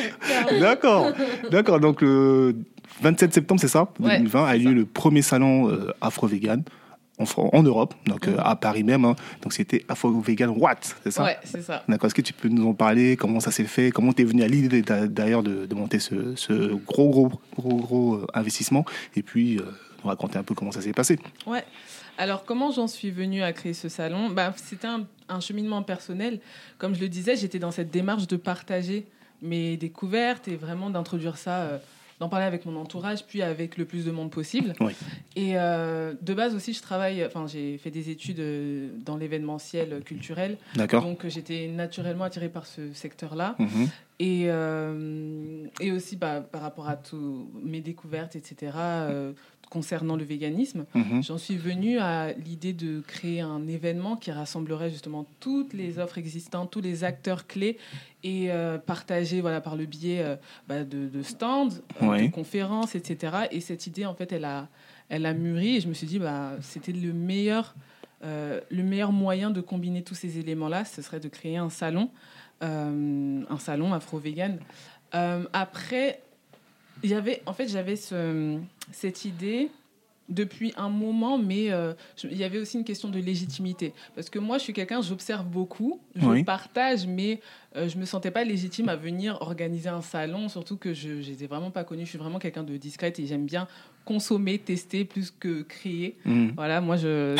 D'accord, 0.61 1.13
d'accord. 1.51 1.81
Donc 1.81 2.03
le 2.03 2.57
27 3.03 3.35
septembre, 3.35 3.61
c'est 3.61 3.69
ça, 3.69 3.89
2020, 4.01 4.45
a 4.45 4.57
lieu 4.57 4.73
le 4.73 4.85
premier 4.85 5.23
salon 5.23 5.69
euh, 5.69 5.93
afro-vegan 6.01 6.63
en, 7.19 7.25
en, 7.53 7.63
Europe, 7.63 7.95
donc 8.07 8.29
euh, 8.29 8.37
à 8.39 8.57
Paris 8.57 8.85
même. 8.85 9.05
Hein. 9.05 9.17
Donc 9.43 9.53
c'était 9.53 9.85
Afro 9.89 10.21
Vegan 10.21 10.51
What, 10.51 10.77
c'est 11.03 11.11
ça? 11.11 11.25
Ouais, 11.25 11.37
c'est 11.45 11.63
ça. 11.63 11.83
D'accord. 11.89 12.07
Est-ce 12.07 12.15
que 12.15 12.23
tu 12.23 12.33
peux 12.33 12.49
nous 12.49 12.69
en 12.69 12.75
parler? 12.75 13.17
Comment 13.17 13.41
ça 13.41 13.51
s'est 13.51 13.65
fait? 13.65 13.91
Comment 13.91 14.13
tu 14.13 14.23
es 14.23 14.25
venu 14.25 14.43
à 14.43 14.49
l'idée 14.49 14.83
d'ailleurs 14.83 15.43
de, 15.43 15.67
de, 15.67 15.75
monter 15.75 15.99
ce, 15.99 16.37
ce, 16.37 16.75
gros, 16.75 17.11
gros, 17.11 17.33
gros, 17.57 17.77
gros 17.77 18.15
euh, 18.15 18.27
investissement? 18.35 18.85
Et 19.17 19.23
puis 19.23 19.61
nous 20.03 20.09
raconter 20.09 20.39
un 20.39 20.45
peu 20.45 20.55
comment 20.55 20.73
ça 20.73 20.81
s'est 20.81 20.93
passé. 20.93 21.19
Ouais. 21.47 21.65
Alors, 22.19 22.45
comment 22.45 22.73
j'en 22.73 22.89
suis 22.89 23.11
venue 23.11 23.43
à 23.43 23.53
créer 23.53 23.75
ce 23.75 23.89
salon? 23.89 24.29
Bah, 24.31 24.53
C'était 24.57 24.89
un, 24.89 25.07
un, 25.29 25.41
cheminement 25.41 25.83
personnel. 25.83 26.41
Comme 26.79 26.95
je 26.95 27.01
le 27.01 27.09
disais, 27.09 27.37
j'étais 27.37 27.61
dans 27.61 27.71
cette 27.71 27.91
démarche 27.91 28.27
de 28.27 28.37
partager 28.37 29.07
mes 29.43 29.77
découvertes 29.77 30.49
et 30.49 30.57
vraiment 30.57 30.91
d'introduire 30.91 31.37
ça, 31.37 31.63
euh, 31.63 31.79
d'en 32.21 32.29
parler 32.29 32.47
avec 32.47 32.67
mon 32.67 32.77
entourage, 32.77 33.25
puis 33.25 33.43
avec 33.43 33.77
le 33.77 33.85
plus 33.85 34.05
de 34.05 34.11
monde 34.11 34.31
possible. 34.31 34.75
Oui. 34.81 34.93
Et 35.37 35.53
euh, 35.57 36.15
de 36.21 36.35
base 36.35 36.55
aussi, 36.55 36.73
je 36.73 36.83
travaille, 36.83 37.25
enfin, 37.25 37.47
j'ai 37.47 37.79
fait 37.79 37.91
des 37.91 38.11
études 38.11 38.41
euh, 38.41 38.89
dans 39.05 39.17
l'événementiel 39.17 40.03
culturel. 40.05 40.57
D'accord. 40.75 41.05
Donc, 41.05 41.27
j'étais 41.29 41.69
naturellement 41.69 42.25
attirée 42.25 42.49
par 42.49 42.67
ce 42.67 42.93
secteur-là. 42.93 43.55
Mhm. 43.59 43.89
Et, 44.21 44.49
et 45.81 45.93
aussi 45.93 46.17
bah, 46.17 46.41
par 46.41 46.61
rapport 46.61 46.89
à 46.89 46.97
tous 46.97 47.49
mes 47.63 47.81
découvertes, 47.81 48.35
etc 48.35 48.73
concernant 49.71 50.17
le 50.17 50.25
véganisme, 50.25 50.87
mhm. 50.95 51.23
j'en 51.23 51.39
suis 51.39 51.57
venue 51.57 51.99
à 51.99 52.33
l'idée 52.33 52.73
de 52.73 53.01
créer 53.01 53.41
un 53.41 53.67
événement 53.67 54.17
qui 54.17 54.31
rassemblerait 54.31 54.91
justement 54.91 55.27
toutes 55.41 55.73
les 55.73 55.99
offres 55.99 56.19
existantes, 56.19 56.71
tous 56.71 56.81
les 56.81 57.05
acteurs 57.05 57.47
clés 57.47 57.77
et 58.23 58.51
euh, 58.51 58.79
partager 58.79 59.41
voilà, 59.41 59.61
par 59.61 59.77
le 59.77 59.87
biais 59.87 60.21
euh, 60.21 60.37
bah, 60.69 60.85
de, 60.85 61.23
stands, 61.23 61.69
euh, 62.03 62.19
de 62.19 62.29
conférences, 62.29 62.95
etc. 62.95 63.37
Et 63.51 63.61
cette 63.61 63.87
idée, 63.87 64.07
en 64.07 64.15
fait, 64.15 64.33
elle 64.33 64.45
a, 64.45 64.69
elle 65.09 65.27
a 65.27 65.35
mûri 65.35 65.77
et 65.77 65.81
je 65.81 65.89
me 65.89 65.95
suis 65.95 66.07
dit, 66.07 66.19
bah, 66.19 66.53
c'était 66.61 66.93
le 66.93 67.13
meilleur, 67.13 67.75
le 68.23 68.83
meilleur 68.83 69.13
moyen 69.13 69.51
de 69.51 69.61
combiner 69.61 70.03
tous 70.03 70.15
ces 70.15 70.39
éléments-là, 70.39 70.85
ce 70.85 71.03
serait 71.03 71.21
de 71.21 71.29
créer 71.29 71.57
un 71.57 71.71
salon, 71.71 72.11
un 72.61 73.59
salon 73.59 73.93
afro-vegan. 73.93 74.59
après, 75.13 76.21
il 77.03 77.11
y 77.11 77.15
avait, 77.15 77.43
en 77.47 77.53
fait, 77.53 77.69
j'avais 77.69 77.97
ce, 77.97 78.59
cette 78.93 79.25
idée 79.25 79.71
depuis 80.29 80.75
un 80.77 80.89
moment, 80.89 81.39
mais 81.39 81.71
euh, 81.71 81.95
il 82.25 82.37
y 82.37 82.45
avait 82.45 82.59
aussi 82.59 82.77
une 82.77 82.85
question 82.85 83.09
de 83.09 83.19
légitimité. 83.19 83.95
Parce 84.15 84.29
que 84.29 84.39
moi, 84.39 84.59
je 84.59 84.65
suis 84.65 84.73
quelqu'un, 84.73 85.01
j'observe 85.01 85.47
beaucoup, 85.47 86.01
je 86.15 86.45
partage, 86.45 87.07
mais 87.07 87.41
euh, 87.77 87.89
je 87.89 87.97
me 87.97 88.05
sentais 88.05 88.31
pas 88.31 88.45
légitime 88.45 88.89
à 88.89 88.97
venir 88.97 89.39
organiser 89.41 89.89
un 89.89 90.03
salon, 90.03 90.49
surtout 90.49 90.77
que 90.77 90.93
je 90.93 91.09
n'étais 91.09 91.47
vraiment 91.47 91.71
pas 91.71 91.85
connue. 91.85 92.05
Je 92.05 92.11
suis 92.11 92.19
vraiment 92.19 92.39
quelqu'un 92.39 92.63
de 92.63 92.77
discrète 92.77 93.19
et 93.19 93.27
j'aime 93.27 93.47
bien 93.47 93.67
consommer, 94.05 94.59
tester 94.59 95.05
plus 95.05 95.31
que 95.31 95.63
créer. 95.63 96.17
Mm. 96.25 96.49
Voilà, 96.57 96.81
moi, 96.81 96.97
je, 96.97 97.37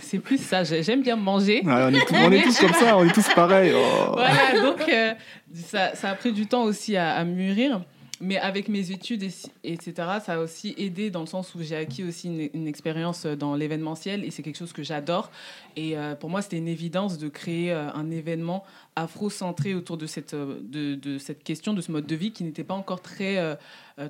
c'est, 0.00 0.18
plus 0.18 0.38
ça. 0.38 0.64
J'aime 0.64 1.02
bien 1.02 1.16
manger. 1.16 1.62
on, 1.64 1.92
est 1.92 2.42
tous, 2.42 2.58
comme 2.58 2.74
ça, 2.74 2.96
on 2.96 3.04
est 3.04 3.12
tous 3.12 3.28
pareils. 3.34 3.72
Oh. 3.74 4.12
Voilà, 4.12 4.62
donc 4.62 4.88
euh, 4.88 5.14
ça, 5.54 5.94
ça, 5.94 6.10
a 6.10 6.14
pris 6.14 6.32
du 6.32 6.46
temps 6.46 6.64
aussi 6.64 6.96
à, 6.96 7.14
à 7.14 7.24
mûrir 7.24 7.82
mais 8.24 8.38
avec 8.38 8.68
mes 8.68 8.90
études, 8.90 9.22
etc., 9.62 9.92
ça 10.24 10.34
a 10.34 10.38
aussi 10.38 10.74
aidé 10.78 11.10
dans 11.10 11.20
le 11.20 11.26
sens 11.26 11.54
où 11.54 11.62
j'ai 11.62 11.76
acquis 11.76 12.02
aussi 12.02 12.50
une, 12.52 12.66
expérience 12.66 13.26
dans 13.26 13.54
l'événementiel 13.54 14.24
et 14.24 14.30
c'est 14.30 14.42
quelque 14.42 14.56
chose 14.56 14.72
que 14.72 14.82
j'adore. 14.82 15.30
Et 15.76 15.96
euh, 15.96 16.14
pour 16.14 16.30
moi, 16.30 16.42
c'était 16.42 16.58
une 16.58 16.68
évidence 16.68 17.18
de 17.18 17.28
créer 17.28 17.72
euh, 17.72 17.90
un 17.92 18.10
événement 18.10 18.64
afro-centré 18.96 19.74
autour 19.74 19.96
de 19.96 20.06
cette, 20.06 20.34
euh, 20.34 20.60
de, 20.62 20.94
de, 20.94 21.18
cette 21.18 21.42
question, 21.42 21.74
de 21.74 21.80
ce 21.80 21.90
mode 21.90 22.06
de 22.06 22.14
vie 22.14 22.32
qui 22.32 22.44
n'était 22.44 22.64
pas 22.64 22.74
encore 22.74 23.00
très, 23.00 23.58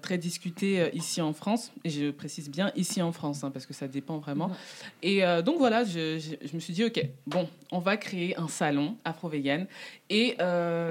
très 0.03 0.19
discuté 0.19 0.91
ici 0.95 1.21
en 1.21 1.33
France. 1.33 1.73
Et 1.85 1.91
je 1.91 2.11
précise 2.11 2.51
bien 2.51 2.73
ici 2.77 3.03
en 3.03 3.13
France, 3.13 3.45
hein, 3.45 3.51
parce 3.51 3.67
que 3.67 3.75
ça 3.75 3.89
dépend 3.89 4.19
vraiment. 4.19 4.51
Et 5.03 5.23
donc 5.45 5.59
voilà, 5.59 5.85
je, 5.85 6.19
je, 6.19 6.55
me 6.55 6.61
suis 6.61 6.73
dit, 6.73 6.85
OK, 6.85 7.05
bon, 7.27 7.49
on 7.73 7.79
va 7.79 7.97
créer 7.97 8.37
un 8.39 8.49
salon 8.49 8.97
afro-vegan. 9.05 9.67
Et 10.11 10.37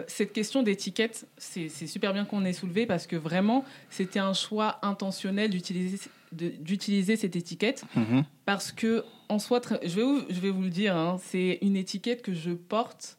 cette 0.07 0.33
question 0.33 0.63
d'étiquette, 0.63 1.27
c'est 1.37 1.69
super 1.69 2.13
bien 2.13 2.25
qu'on 2.25 2.45
ait 2.45 2.53
soulevé 2.53 2.85
parce 2.85 3.07
que 3.07 3.15
vraiment, 3.15 3.65
c'était 3.89 4.19
un 4.19 4.33
choix 4.33 4.79
intentionnel 4.81 5.49
d'utiliser 5.49 5.97
d'utiliser 6.33 7.15
cette 7.15 7.35
étiquette 7.35 7.85
mm-hmm. 7.95 8.23
parce 8.45 8.71
que 8.71 9.03
en 9.29 9.39
soi 9.39 9.61
je 9.83 9.95
vais 9.95 10.03
vous, 10.03 10.21
je 10.29 10.39
vais 10.39 10.49
vous 10.49 10.61
le 10.61 10.69
dire 10.69 10.95
hein, 10.95 11.17
c'est 11.21 11.59
une 11.61 11.75
étiquette 11.75 12.21
que 12.21 12.33
je 12.33 12.51
porte 12.51 13.17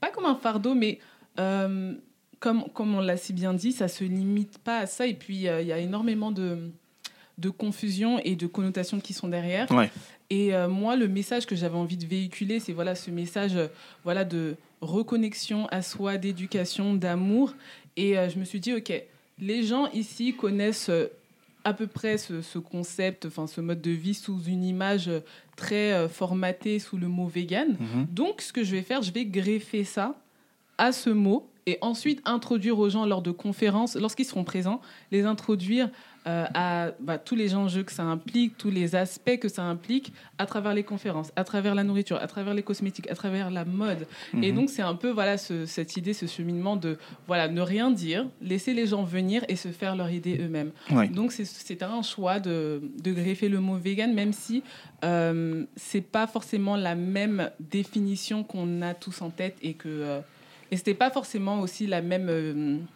pas 0.00 0.10
comme 0.10 0.24
un 0.26 0.36
fardeau 0.36 0.74
mais 0.74 0.98
euh, 1.38 1.94
comme 2.38 2.64
comme 2.74 2.94
on 2.94 3.00
l'a 3.00 3.16
si 3.16 3.32
bien 3.32 3.54
dit 3.54 3.72
ça 3.72 3.88
se 3.88 4.04
limite 4.04 4.58
pas 4.58 4.78
à 4.78 4.86
ça. 4.86 5.06
Et 5.06 5.14
puis 5.14 5.48
euh, 5.48 5.62
il 5.62 5.68
y 5.68 5.72
a 5.72 5.78
énormément 5.78 6.30
de 6.32 6.70
de 7.38 7.50
confusion 7.50 8.18
et 8.20 8.34
de 8.34 8.46
connotations 8.46 9.00
qui 9.00 9.12
sont 9.12 9.28
derrière. 9.28 9.68
Et 10.28 10.54
euh, 10.54 10.68
moi 10.68 10.96
le 10.96 11.08
message 11.08 11.46
que 11.46 11.54
j'avais 11.54 11.76
envie 11.76 11.96
de 11.96 12.06
véhiculer 12.06 12.60
c'est 12.60 12.72
voilà 12.72 12.94
ce 12.94 13.10
message 13.10 13.58
voilà 14.04 14.24
de 14.24 14.56
reconnexion 14.80 15.66
à 15.66 15.82
soi 15.82 16.16
d'éducation 16.16 16.94
d'amour. 16.94 17.54
Et 17.96 18.14
je 18.14 18.38
me 18.38 18.44
suis 18.44 18.60
dit 18.60 18.74
ok 18.74 18.92
les 19.38 19.62
gens 19.62 19.88
ici 19.92 20.34
connaissent 20.34 20.90
à 21.66 21.72
peu 21.72 21.88
près 21.88 22.16
ce, 22.16 22.58
concept, 22.58 23.26
enfin 23.26 23.48
ce 23.48 23.60
mode 23.60 23.80
de 23.80 23.90
vie 23.90 24.14
sous 24.14 24.40
une 24.44 24.62
image 24.62 25.10
très 25.56 25.92
euh, 25.92 26.08
formatée 26.08 26.78
sous 26.78 26.96
le 26.96 27.08
mot 27.08 27.26
vegan. 27.26 27.76
Mhm. 27.80 28.06
Donc, 28.08 28.40
ce 28.40 28.52
que 28.52 28.62
je 28.62 28.70
vais 28.70 28.82
faire, 28.82 29.02
je 29.02 29.10
vais 29.10 29.24
greffer 29.24 29.82
ça 29.82 30.14
à 30.78 30.92
ce 30.92 31.10
mot 31.10 31.50
et 31.66 31.78
ensuite 31.80 32.22
introduire 32.24 32.78
aux 32.78 32.88
gens 32.88 33.04
lors 33.04 33.20
de 33.20 33.32
conférences, 33.32 33.96
lorsqu'ils 33.96 34.26
seront 34.26 34.44
présents, 34.44 34.80
les 35.10 35.24
introduire 35.24 35.90
euh, 36.26 36.44
à 36.54 36.90
bah, 37.00 37.18
tous 37.18 37.34
les 37.34 37.54
enjeux 37.54 37.82
que 37.82 37.92
ça 37.92 38.02
implique, 38.02 38.56
tous 38.58 38.70
les 38.70 38.96
aspects 38.96 39.38
que 39.38 39.48
ça 39.48 39.62
implique 39.62 40.12
à 40.38 40.46
travers 40.46 40.74
les 40.74 40.82
conférences, 40.82 41.30
à 41.36 41.44
travers 41.44 41.74
la 41.74 41.84
nourriture, 41.84 42.16
à 42.20 42.26
travers 42.26 42.52
les 42.52 42.62
cosmétiques, 42.62 43.08
à 43.10 43.14
travers 43.14 43.50
la 43.50 43.64
mode. 43.64 44.06
Et 44.42 44.50
mhm. 44.50 44.56
donc 44.56 44.70
c'est 44.70 44.82
un 44.82 44.94
peu 44.94 45.10
voilà 45.10 45.38
cette 45.38 45.96
idée, 45.96 46.12
ce 46.14 46.26
cheminement 46.26 46.76
de 46.76 46.98
voilà 47.26 47.48
ne 47.48 47.60
rien 47.60 47.90
dire, 47.90 48.26
laisser 48.40 48.74
les 48.74 48.86
gens 48.86 49.04
venir 49.04 49.44
et 49.48 49.56
se 49.56 49.68
faire 49.68 49.94
leur 49.94 50.10
idée 50.10 50.38
eux-mêmes. 50.40 50.72
Donc 51.12 51.32
c'est 51.32 51.82
un 51.82 52.02
choix 52.02 52.40
de, 52.40 52.82
de, 53.02 53.12
greffer 53.12 53.48
le 53.48 53.60
mot 53.60 53.76
vegan, 53.76 54.12
même 54.12 54.32
si 54.32 54.62
euh, 55.04 55.64
c'est 55.76 56.00
pas 56.00 56.26
forcément 56.26 56.76
la 56.76 56.94
même 56.94 57.50
définition 57.60 58.42
qu'on 58.42 58.82
a 58.82 58.94
tous 58.94 59.22
en 59.22 59.30
tête 59.30 59.56
et 59.62 59.74
que 59.74 59.88
euh, 59.88 60.20
et 60.70 60.76
c'était 60.76 60.94
pas 60.94 61.10
forcément 61.10 61.60
aussi 61.60 61.86
la 61.86 62.02
même 62.02 62.86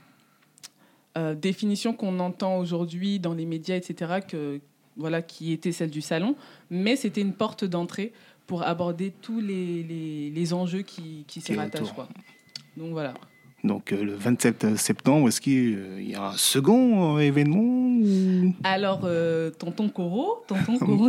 euh, 1.17 1.21
euh, 1.21 1.35
définition 1.35 1.93
qu'on 1.93 2.21
entend 2.21 2.59
aujourd'hui 2.59 3.19
dans 3.19 3.35
les 3.35 3.47
médias, 3.47 3.77
etc., 3.77 4.21
que, 4.27 4.61
voilà, 4.97 5.23
qui 5.23 5.53
était 5.53 5.73
celle 5.73 5.91
du 5.91 6.01
salon, 6.01 6.37
mais 6.71 6.97
c'était 6.97 7.21
une 7.21 7.33
porte 7.33 7.65
d'entrée 7.65 8.13
pour 8.47 8.63
aborder 8.63 9.13
tous 9.23 9.41
les, 9.41 9.83
les, 10.31 10.53
enjeux 10.53 10.83
qui, 10.83 11.25
qui 11.27 11.41
s'y 11.41 11.55
rattachent. 11.55 11.93
Quoi. 11.93 12.09
Donc 12.77 12.91
voilà. 12.93 13.15
Donc 13.63 13.93
euh, 13.93 14.03
le 14.03 14.15
27 14.15 14.77
septembre, 14.77 15.29
est-ce 15.29 15.41
qu'il 15.41 16.09
y 16.09 16.15
a 16.15 16.29
un 16.29 16.37
second 16.37 17.19
événement 17.19 18.03
Alors, 18.65 19.09
tonton 19.59 19.89
Coro, 19.89 20.45
tonton 20.49 20.79
Coro. 20.85 21.09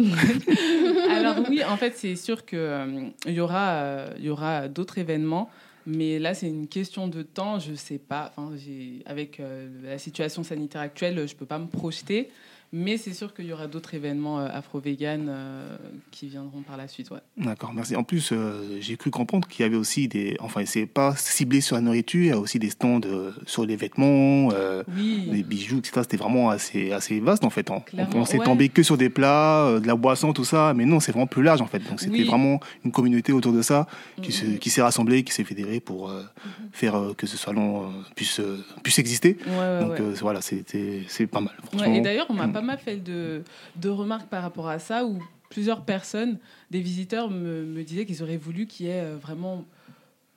Alors 1.09 1.37
oui, 1.49 1.63
en 1.63 1.77
fait, 1.77 1.93
c'est 1.95 2.15
sûr 2.15 2.45
qu'il 2.45 3.13
il 3.25 3.33
y 3.33 3.39
aura, 3.39 4.05
il 4.17 4.25
y 4.25 4.29
aura 4.29 4.67
d'autres 4.67 4.97
événements. 4.97 5.49
Mais 5.85 6.19
là, 6.19 6.33
c'est 6.33 6.47
une 6.47 6.67
question 6.67 7.07
de 7.07 7.21
temps. 7.21 7.59
Je 7.59 7.71
ne 7.71 7.75
sais 7.75 7.97
pas. 7.97 8.33
Avec 9.05 9.39
euh, 9.39 9.69
la 9.83 9.97
situation 9.97 10.43
sanitaire 10.43 10.81
actuelle, 10.81 11.15
je 11.27 11.33
ne 11.33 11.39
peux 11.39 11.45
pas 11.45 11.59
me 11.59 11.67
projeter. 11.67 12.29
Mais 12.73 12.95
c'est 12.97 13.13
sûr 13.13 13.33
qu'il 13.33 13.45
y 13.47 13.51
aura 13.53 13.67
d'autres 13.67 13.93
événements 13.95 14.39
euh, 14.39 14.47
afro-vegan 14.49 15.27
euh, 15.29 15.75
qui 16.09 16.27
viendront 16.27 16.61
par 16.61 16.77
la 16.77 16.87
suite. 16.87 17.11
Ouais. 17.11 17.17
D'accord, 17.35 17.73
merci. 17.73 17.97
En 17.97 18.03
plus, 18.03 18.31
euh, 18.31 18.77
j'ai 18.79 18.95
cru 18.95 19.11
comprendre 19.11 19.45
qu'il 19.47 19.63
y 19.63 19.65
avait 19.65 19.75
aussi 19.75 20.07
des. 20.07 20.37
Enfin, 20.39 20.61
c'est 20.65 20.85
pas 20.85 21.13
ciblé 21.17 21.59
sur 21.59 21.75
la 21.75 21.81
nourriture, 21.81 22.21
il 22.21 22.27
y 22.27 22.31
a 22.31 22.39
aussi 22.39 22.59
des 22.59 22.69
stands 22.69 23.01
sur 23.45 23.65
les 23.65 23.75
vêtements, 23.75 24.47
Oui. 24.95 25.27
les 25.31 25.43
bijoux, 25.43 25.79
etc. 25.79 25.91
C'était 26.03 26.15
vraiment 26.15 26.49
assez, 26.49 26.93
assez 26.93 27.19
vaste 27.19 27.43
en 27.43 27.49
fait. 27.49 27.69
hein. 27.71 27.83
On 27.97 28.05
pensait 28.05 28.39
ouais. 28.39 28.45
tomber 28.45 28.69
que 28.69 28.83
sur 28.83 28.95
des 28.97 29.09
plats, 29.09 29.79
de 29.81 29.85
la 29.87 29.95
boisson, 29.95 30.31
tout 30.31 30.45
ça, 30.45 30.73
mais 30.73 30.85
non, 30.85 31.01
c'est 31.01 31.11
vraiment 31.11 31.27
plus 31.27 31.43
large 31.43 31.61
en 31.61 31.67
fait. 31.67 31.79
Donc 31.79 31.99
c'était 31.99 32.13
Oui. 32.19 32.23
vraiment 32.23 32.61
une 32.85 32.91
communauté 32.93 33.33
autour 33.33 33.51
de 33.51 33.61
ça 33.61 33.85
qui 34.21 34.29
Mhm. 34.29 34.31
se- 34.53 34.57
qui 34.59 34.69
s'est 34.69 34.81
rassemblée, 34.81 35.23
qui 35.25 35.33
s'est 35.33 35.43
fédérée 35.43 35.81
pour 35.81 36.09
euh, 36.09 36.23
faire 36.71 36.95
euh, 36.95 37.13
que 37.13 37.27
ce 37.27 37.35
salon 37.35 37.83
euh, 37.83 37.87
puisse, 38.15 38.39
puisse 38.81 38.97
exister. 38.99 39.37
Ouais, 39.45 39.57
ouais, 39.57 39.79
Donc 39.81 39.99
voilà, 40.21 40.39
c'était 40.41 41.03
c'est 41.09 41.27
pas 41.27 41.41
mal. 41.41 41.53
Et 41.85 41.99
d'ailleurs, 41.99 42.27
on 42.29 42.33
m'a 42.33 42.47
Mm. 42.47 42.60
Pas 42.61 42.65
mal 42.67 42.77
fait 42.79 42.97
de, 42.97 43.43
de 43.75 43.89
remarques 43.89 44.27
par 44.29 44.41
rapport 44.43 44.67
à 44.69 44.79
ça, 44.79 45.05
où 45.05 45.19
plusieurs 45.49 45.83
personnes, 45.83 46.37
des 46.69 46.79
visiteurs, 46.79 47.29
me, 47.29 47.63
me 47.65 47.83
disaient 47.83 48.05
qu'ils 48.05 48.23
auraient 48.23 48.37
voulu 48.37 48.67
qu'il 48.67 48.85
y 48.85 48.89
ait 48.89 49.01
euh, 49.01 49.17
vraiment 49.17 49.65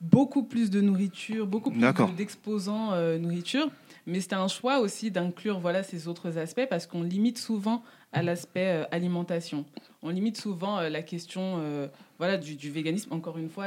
beaucoup 0.01 0.43
plus 0.43 0.69
de 0.69 0.81
nourriture, 0.81 1.47
beaucoup 1.47 1.71
plus 1.71 1.79
de- 2.07 2.15
d'exposants 2.17 2.91
euh, 2.93 3.17
nourriture. 3.17 3.69
Mais 4.07 4.19
c'était 4.19 4.35
un 4.35 4.47
choix 4.47 4.79
aussi 4.79 5.09
d'inclure 5.09 5.59
voilà, 5.59 5.81
ces 5.83 6.07
autres 6.07 6.37
aspects, 6.37 6.67
parce 6.69 6.85
qu'on 6.85 7.01
limite 7.03 7.37
souvent 7.37 7.81
à 8.11 8.21
l'aspect 8.21 8.81
euh, 8.81 8.83
alimentation. 8.91 9.65
On 10.03 10.09
limite 10.09 10.37
souvent 10.37 10.79
euh, 10.79 10.89
la 10.89 11.01
question 11.01 11.61
voilà, 12.19 12.37
du, 12.37 12.55
du 12.55 12.69
véganisme, 12.71 13.13
encore 13.13 13.37
une 13.37 13.49
fois, 13.49 13.65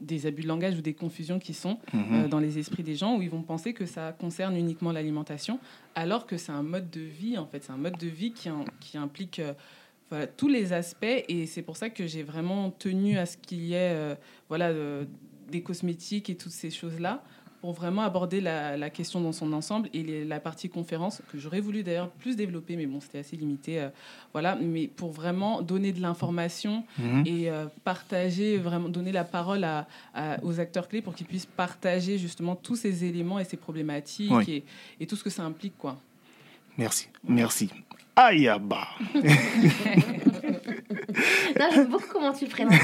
des 0.00 0.26
abus 0.26 0.42
de 0.42 0.48
langage 0.48 0.76
ou 0.78 0.80
des 0.82 0.94
confusions 0.94 1.38
qui 1.38 1.52
sont 1.54 1.78
Mhm. 1.92 2.04
euh, 2.12 2.28
dans 2.28 2.38
les 2.40 2.58
esprits 2.58 2.82
des 2.82 2.96
gens 2.96 3.16
où 3.16 3.22
ils 3.22 3.30
vont 3.30 3.42
penser 3.42 3.72
que 3.74 3.86
ça 3.86 4.12
concerne 4.12 4.56
uniquement 4.56 4.92
l'alimentation, 4.92 5.58
alors 5.94 6.26
que 6.26 6.36
c'est 6.36 6.52
un 6.52 6.62
mode 6.62 6.90
de 6.90 7.00
vie, 7.00 7.36
en 7.38 7.46
fait. 7.46 7.62
C'est 7.64 7.72
un 7.72 7.76
mode 7.76 7.98
de 7.98 8.06
vie 8.08 8.32
qui, 8.32 8.48
qui 8.80 8.96
implique 8.98 9.38
euh, 9.40 9.52
voilà, 10.08 10.26
tous 10.26 10.48
les 10.48 10.72
aspects. 10.72 11.04
Et 11.28 11.46
c'est 11.46 11.62
pour 11.62 11.76
ça 11.76 11.90
que 11.90 12.06
j'ai 12.06 12.22
vraiment 12.22 12.70
tenu 12.70 13.18
à 13.18 13.26
ce 13.26 13.36
qu'il 13.36 13.60
y 13.64 13.74
ait 13.74 13.92
euh, 13.94 14.14
voilà, 14.48 14.68
euh, 14.70 15.04
des 15.50 15.62
cosmétiques 15.62 16.30
et 16.30 16.36
toutes 16.36 16.52
ces 16.52 16.70
choses-là 16.70 17.22
pour 17.60 17.72
vraiment 17.72 18.02
aborder 18.02 18.40
la, 18.40 18.76
la 18.76 18.88
question 18.90 19.20
dans 19.20 19.32
son 19.32 19.52
ensemble 19.52 19.88
et 19.92 20.02
les- 20.02 20.24
la 20.24 20.40
partie 20.40 20.68
conférence 20.70 21.20
que 21.30 21.38
j'aurais 21.38 21.60
voulu 21.60 21.82
d'ailleurs 21.82 22.08
plus 22.10 22.34
développer 22.36 22.76
mais 22.76 22.86
bon 22.86 23.00
c'était 23.00 23.18
assez 23.18 23.36
limité 23.36 23.80
euh, 23.80 23.88
voilà 24.32 24.56
mais 24.56 24.86
pour 24.88 25.12
vraiment 25.12 25.60
donner 25.62 25.92
de 25.92 26.00
l'information 26.00 26.84
Mhm. 26.98 27.22
et 27.26 27.50
euh, 27.50 27.66
partager, 27.84 28.56
vraiment 28.56 28.88
donner 28.88 29.12
la 29.12 29.24
parole 29.24 29.64
à, 29.64 29.86
à- 30.14 30.42
aux 30.42 30.58
acteurs 30.58 30.88
clés 30.88 31.02
pour 31.02 31.14
qu'ils 31.14 31.26
puissent 31.26 31.46
partager 31.46 32.16
justement 32.18 32.56
tous 32.56 32.76
ces 32.76 33.04
éléments 33.04 33.38
et 33.38 33.44
ces 33.44 33.56
problématiques 33.56 34.30
Oui. 34.32 34.44
et, 34.50 34.64
et 35.02 35.06
tout 35.06 35.16
ce 35.16 35.24
que 35.24 35.30
ça 35.30 35.42
implique. 35.42 35.76
Quoi. 35.76 35.98
Merci, 36.78 37.08
merci. 37.28 37.68
Aïe, 38.16 38.50
bah. 38.62 38.88
Non, 41.60 41.66
j'aime 41.74 41.88
beaucoup 41.88 42.06
comment 42.12 42.32
tu 42.32 42.46
prononces 42.46 42.74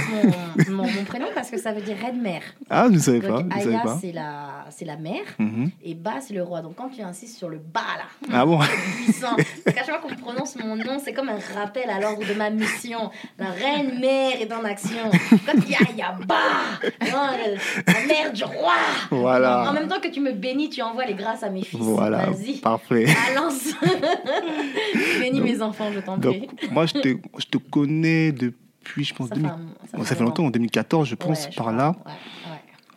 mon, 0.69 0.75
mon, 0.75 0.83
mon 0.91 1.05
prénom 1.05 1.27
parce 1.35 1.51
que 1.51 1.57
ça 1.59 1.73
veut 1.73 1.81
dire 1.81 1.97
reine 2.01 2.21
mère. 2.21 2.43
Ah, 2.69 2.85
je 2.89 2.93
ne 2.95 2.99
savais 2.99 3.21
pas. 3.21 3.41
Donc 3.43 3.53
Aya, 3.57 3.83
c'est 4.01 4.13
la, 4.13 4.67
c'est 4.71 4.85
la 4.85 4.97
mère 4.97 5.25
Mhm. 5.39 5.71
et 5.83 5.95
Ba, 5.95 6.15
c'est 6.21 6.35
le 6.35 6.43
roi. 6.43 6.61
Donc 6.61 6.75
quand 6.77 6.89
tu 6.91 7.01
insistes 7.03 7.39
sur 7.39 7.49
le 7.49 7.57
Ba 7.59 7.81
là, 7.97 8.29
Ah 8.33 8.45
bon? 8.45 8.59
puissant, 9.05 9.35
qu'à 9.65 9.73
chaque 9.85 9.87
fois 9.87 9.99
qu'on 10.01 10.15
prononce 10.15 10.57
mon 10.57 10.77
nom, 10.77 11.01
c'est 11.03 11.13
comme 11.15 11.31
un 11.31 11.39
rappel 11.59 11.89
à 11.89 11.99
l'ordre 12.01 12.27
de 12.29 12.35
ma 12.35 12.51
mission. 12.51 13.11
La 13.39 13.47
reine 13.51 13.99
mère 13.99 14.41
est 14.41 14.53
en 14.53 14.65
action. 14.65 15.11
Quand 15.47 15.53
il 15.65 15.71
y 15.71 15.75
a, 15.75 15.79
il 15.91 15.97
y 15.97 16.03
a 16.03 16.13
Ba, 16.27 16.37
le- 16.83 17.93
la 17.93 18.07
mère 18.07 18.33
du 18.33 18.45
roi. 18.45 18.75
Voilà. 19.11 19.71
En 19.71 19.73
même 19.73 19.89
temps 19.89 20.01
que 20.01 20.09
tu 20.09 20.21
me 20.21 20.33
bénis, 20.33 20.69
tu 20.69 20.83
envoies 20.83 21.07
les 21.07 21.15
grâces 21.15 21.43
à 21.43 21.49
mes 21.51 21.63
fils. 21.63 21.81
Voilà, 21.81 22.27
Vas-y. 22.27 22.59
parfait. 22.59 23.07
Balance. 23.29 23.69
Bénis 25.21 25.41
mes 25.41 25.63
enfants, 25.63 25.91
je 25.95 26.01
t'en 26.01 26.19
prie. 26.19 26.41
Donc, 26.41 26.71
moi, 26.73 26.87
je 26.87 26.95
te, 26.95 27.09
je 27.39 27.47
te 27.47 27.59
connais 27.59 28.33
depuis, 28.33 28.57
je 28.97 29.15
pense, 29.15 29.29
Ça 29.29 29.35
2000 29.35 29.51
fait, 29.51 29.55
un- 29.57 29.97
Bon, 29.99 30.05
ça 30.05 30.15
fait 30.15 30.25
longtemps, 30.25 30.45
en 30.47 30.51
2014, 30.51 31.09
je 31.09 31.15
pense, 31.15 31.45
Ouais, 31.45 31.51
je 31.51 31.57
par 31.57 31.67
crois. 31.67 31.77
là. 31.77 31.95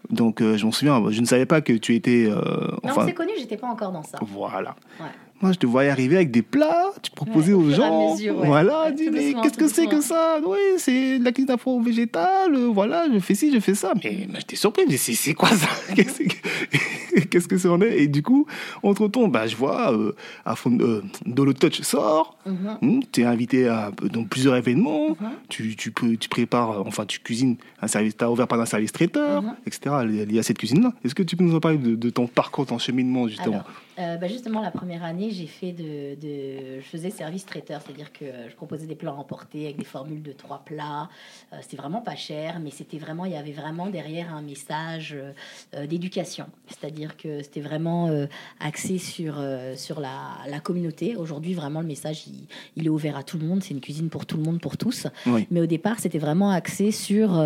Donc, 0.10 0.42
euh, 0.42 0.58
je 0.58 0.66
m'en 0.66 0.72
souviens, 0.72 1.04
je 1.10 1.22
ne 1.22 1.26
savais 1.26 1.46
pas 1.46 1.62
que 1.62 1.74
tu 1.74 1.94
étais. 1.96 2.26
euh, 2.28 2.36
Non, 2.36 2.78
on 2.84 2.90
enfin, 2.90 3.06
s'est 3.06 3.14
connus, 3.14 3.34
j'étais 3.38 3.58
pas 3.58 3.68
encore 3.68 3.92
dans 3.92 4.02
ça. 4.04 4.18
voilà. 4.22 4.76
Moi, 5.42 5.54
je 5.54 5.58
te 5.58 5.66
voyais 5.66 5.90
arriver 5.90 6.18
avec 6.18 6.32
des 6.32 6.42
plats, 6.42 6.88
tu 7.02 7.12
proposais 7.12 7.54
Ouais, 7.54 7.64
aux 7.64 7.70
gens. 7.70 8.12
mesure, 8.14 8.38
ouais. 8.40 8.48
Voilà, 8.48 8.86
Ouais, 8.88 8.92
dis, 8.92 9.10
mais 9.10 9.34
qu'est-ce 9.42 9.58
que 9.58 9.70
c'est 9.70 9.88
que 9.88 10.02
ça? 10.02 10.40
Oui, 10.46 10.58
c'est 10.78 11.20
de 11.20 11.24
la 11.24 11.32
cuisine 11.32 11.52
afro-végétale, 11.52 12.54
euh, 12.56 12.68
voilà, 12.68 13.06
je 13.14 13.20
fais 13.20 13.36
ci, 13.36 13.50
je 13.54 13.60
fais 13.62 13.74
ça. 13.76 13.94
Mais, 14.04 14.28
mais 14.30 14.40
j'étais 14.40 14.58
surpris, 14.58 14.84
c'est 14.98 15.14
c'est 15.14 15.34
quoi 15.34 15.50
ça? 15.50 15.68
Qu'est-ce 17.30 17.48
que- 17.48 17.50
Qu'est-ce 17.50 17.64
que 17.64 17.70
ça 17.70 17.72
en 17.72 17.82
est? 17.82 17.98
Et 18.00 18.08
du 18.08 18.22
coup, 18.24 18.46
entre-temps, 18.84 19.28
bah, 19.28 19.48
je 19.48 19.56
vois, 19.56 19.94
euh, 19.94 20.14
à 20.46 20.56
fond, 20.56 20.78
euh, 20.82 21.02
Dolo 21.26 21.54
Touch 21.54 21.82
sort, 21.82 22.38
Mhm. 22.46 23.02
tu 23.12 23.22
es 23.22 23.26
invité 23.26 23.68
à 23.68 23.92
dans 24.14 24.24
plusieurs 24.24 24.56
événements, 24.56 25.10
Mhm. 25.10 25.30
tu, 25.50 25.76
tu, 25.76 25.92
peux, 25.92 26.16
tu 26.18 26.30
prépares, 26.30 26.86
enfin, 26.86 27.06
tu 27.06 27.20
cuisines 27.20 27.56
un 27.82 27.88
service, 27.88 28.16
tu 28.18 28.24
as 28.24 28.32
ouvert 28.32 28.48
par 28.48 28.60
un 28.60 28.66
service 28.66 28.92
traiteur, 28.92 29.42
Mhm. 29.42 29.56
etc., 29.66 29.96
lié 30.06 30.40
à 30.40 30.44
cette 30.44 30.58
cuisine-là. 30.58 30.94
Est-ce 31.04 31.16
que 31.16 31.24
tu 31.24 31.36
peux 31.36 31.44
nous 31.44 31.56
en 31.56 31.60
parler 31.60 31.78
de, 31.78 31.96
de 31.96 32.10
ton 32.10 32.28
parcours, 32.28 32.66
ton 32.66 32.78
cheminement, 32.80 33.28
justement? 33.28 33.56
Alors, 33.56 33.72
euh, 34.00 34.18
bah, 34.18 34.28
justement, 34.28 34.62
la 34.62 34.72
première 34.72 35.04
année, 35.04 35.30
j'ai 35.32 35.46
fait 35.48 35.72
de, 35.72 36.16
de- 36.16 36.80
je 36.80 36.86
faisais 36.86 37.10
service 37.10 37.46
traiteur, 37.46 37.82
c'est-à-dire 37.86 38.12
que 38.14 38.26
euh, 38.26 38.50
je 38.50 38.56
proposais 38.56 38.86
des 38.88 38.96
plats 38.96 39.14
emportés 39.14 39.66
avec 39.66 39.78
des 39.78 39.84
formules 39.86 40.24
de 40.24 40.32
trois 40.32 40.64
plats. 40.66 41.10
Euh, 41.54 41.58
c'était 41.62 41.78
vraiment 41.78 42.02
pas 42.02 42.16
cher, 42.16 42.60
mais 42.62 42.72
c'était 42.72 42.98
vraiment, 42.98 43.26
il 43.26 43.34
y 43.34 43.36
avait 43.36 43.52
vraiment 43.52 43.88
derrière 43.88 44.34
un 44.34 44.42
message 44.42 45.16
euh, 45.76 45.86
d'éducation. 45.88 46.46
C'est-à-dire 46.68 47.18
que 47.18 47.42
c'était 47.44 47.60
vraiment 47.62 48.10
axé 48.60 48.98
sur, 48.98 49.36
sur 49.76 50.00
la, 50.00 50.38
la 50.48 50.60
communauté. 50.60 51.16
Aujourd'hui, 51.16 51.54
vraiment, 51.54 51.82
le 51.82 51.88
message, 51.88 52.24
il, 52.28 52.46
il 52.76 52.86
est 52.86 52.90
ouvert 52.90 53.18
à 53.18 53.24
tout 53.24 53.38
le 53.38 53.46
monde. 53.46 53.62
C'est 53.64 53.74
une 53.74 53.82
cuisine 53.82 54.10
pour 54.10 54.26
tout 54.26 54.38
le 54.38 54.44
monde, 54.44 54.60
pour 54.62 54.78
tous. 54.78 55.08
Oui. 55.26 55.48
Mais 55.52 55.62
au 55.62 55.66
départ, 55.66 56.00
c'était 56.00 56.20
vraiment 56.20 56.52
axé 56.52 56.92
sur 56.92 57.42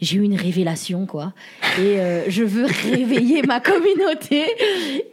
j'ai 0.00 0.16
eu 0.16 0.22
une 0.22 0.36
révélation, 0.36 1.06
quoi. 1.06 1.32
Et 1.78 1.96
je 2.28 2.42
veux 2.42 2.64
réveiller 2.92 3.42
ma 3.42 3.60
communauté. 3.60 4.44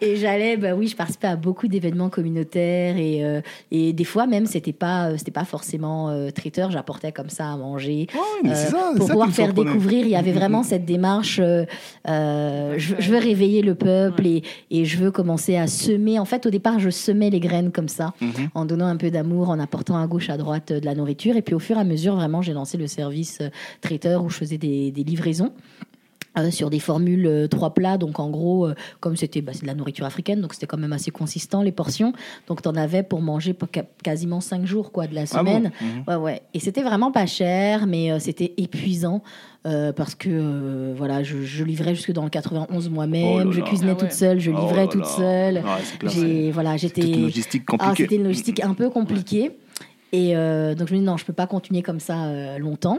Et 0.02 0.16
j'allais, 0.16 0.58
bah 0.58 0.76
oui, 0.80 0.88
je 0.88 0.96
participais 0.96 1.28
à 1.28 1.36
beaucoup 1.36 1.68
d'événements 1.68 2.10
communautaires. 2.10 2.98
Et, 2.98 3.24
euh, 3.24 3.42
et 3.72 3.94
des 3.94 4.04
fois, 4.04 4.26
même, 4.26 4.46
c'était 4.46 4.74
pas, 4.74 5.10
euh, 5.10 5.18
c'était 5.18 5.32
pas 5.32 5.46
forcément 5.46 6.10
euh, 6.10 6.32
traiteur. 6.32 6.72
J'apportais 6.72 7.12
comme 7.12 7.30
ça 7.30 7.52
à 7.52 7.58
manger. 7.58 8.08
Ouais, 8.14 8.20
mais 8.44 8.56
c'est 8.56 8.68
Euh, 8.68 8.80
ça, 8.80 8.92
pour 8.98 9.08
pouvoir 9.08 9.30
faire 9.30 9.54
découvrir, 9.54 10.06
il 10.06 10.12
y 10.12 10.16
avait 10.16 10.32
vraiment 10.32 10.64
cette 10.72 10.86
démarche. 10.86 11.40
je, 12.08 12.78
je 12.78 13.12
veux 13.12 13.18
réveiller 13.20 13.62
le 13.62 13.76
peuple 13.76 14.26
et, 14.26 14.44
et 14.72 14.86
je 14.86 14.98
veux 14.98 15.12
commencer 15.12 15.56
à 15.58 15.68
semer. 15.68 16.20
En 16.20 16.26
fait, 16.26 16.46
au 16.46 16.50
départ, 16.50 16.80
je 16.80 16.90
semais 16.90 17.30
les 17.30 17.40
graines 17.40 17.72
comme 17.72 17.88
ça 17.90 18.14
Mhm. 18.22 18.50
en 18.56 18.66
donnant 18.66 18.88
un 18.88 18.98
peu 18.98 19.12
d'amour, 19.12 19.50
en 19.50 19.60
apportant 19.60 19.98
à 20.02 20.08
gauche, 20.08 20.30
à 20.30 20.38
droite 20.38 20.72
de 20.74 20.86
la 20.86 20.96
nourriture. 20.96 21.36
Et 21.36 21.42
puis 21.42 21.56
au 21.56 21.60
fur 21.60 21.78
et 21.78 21.80
à 21.80 21.84
mesure, 21.84 22.16
vraiment, 22.16 22.42
j'ai 22.42 22.54
lancé 22.54 22.78
le 22.78 22.88
service 22.88 23.40
traiteur 23.82 24.24
où 24.24 24.30
je 24.30 24.38
faisais 24.38 24.58
des, 24.58 24.92
des 24.92 25.04
livraisons. 25.04 25.52
Euh, 26.38 26.52
sur 26.52 26.70
des 26.70 26.80
formules 26.80 27.26
euh, 27.26 27.48
trois 27.48 27.74
plats, 27.74 27.98
donc 27.98 28.20
en 28.20 28.30
gros, 28.30 28.68
euh, 28.68 28.76
comme 29.00 29.16
c'était 29.16 29.42
bah, 29.42 29.52
c'est 29.54 29.64
de 29.64 29.68
la 29.68 29.74
nourriture 29.74 30.06
africaine, 30.06 30.42
donc 30.42 30.54
c'était 30.54 30.68
quand 30.68 30.78
même 30.78 30.94
assez 30.94 31.12
consistant 31.12 31.62
les 31.64 31.72
portions. 31.72 32.14
Donc 32.48 32.62
t'en 32.62 32.76
avais 32.76 33.04
pour 33.04 33.22
manger 33.22 33.54
pour 33.54 33.68
ca- 33.74 33.86
quasiment 34.04 34.40
cinq 34.42 34.66
jours 34.66 34.92
quoi 34.92 35.08
de 35.08 35.16
la 35.16 35.24
Ah 35.32 35.44
bon? 35.44 35.50
semaine. 35.52 35.72
Mhm. 35.82 36.04
Ouais, 36.08 36.16
ouais. 36.16 36.42
Et 36.54 36.60
c'était 36.60 36.84
vraiment 36.84 37.12
pas 37.12 37.26
cher, 37.26 37.88
mais 37.88 38.12
euh, 38.12 38.20
c'était 38.20 38.54
épuisant 38.58 39.24
euh, 39.66 39.92
parce 39.92 40.16
que 40.16 40.30
euh, 40.32 40.94
voilà, 40.96 41.24
je, 41.24 41.42
je 41.42 41.64
livrais 41.64 41.96
jusque 41.96 42.12
dans 42.12 42.24
le 42.24 42.30
91 42.30 42.90
moi-même, 42.90 43.50
Oh 43.50 43.52
je 43.52 43.62
cuisinais 43.62 43.92
Ah 43.92 43.94
ouais. 43.96 44.00
toute 44.00 44.12
seule, 44.14 44.40
je 44.40 44.52
Oh 44.52 44.56
livrais 44.60 44.88
toute 44.88 45.06
seule. 45.06 45.64
J'ai 46.06 46.52
voilà, 46.52 46.78
j'étais 46.78 47.02
toute 47.02 47.16
une 47.16 47.22
logistique 47.24 47.64
ah, 47.80 47.94
c'était 47.96 48.16
une 48.16 48.24
logistique 48.24 48.64
un 48.64 48.74
peu 48.74 48.90
compliquée. 48.90 49.52
Et 50.12 50.36
euh, 50.36 50.74
donc 50.74 50.88
je 50.88 50.94
me 50.96 51.00
dis 51.00 51.06
non, 51.06 51.18
je 51.18 51.26
peux 51.26 51.34
pas 51.34 51.46
continuer 51.46 51.84
comme 51.84 52.00
ça 52.00 52.26
euh, 52.26 52.58
longtemps. 52.58 52.98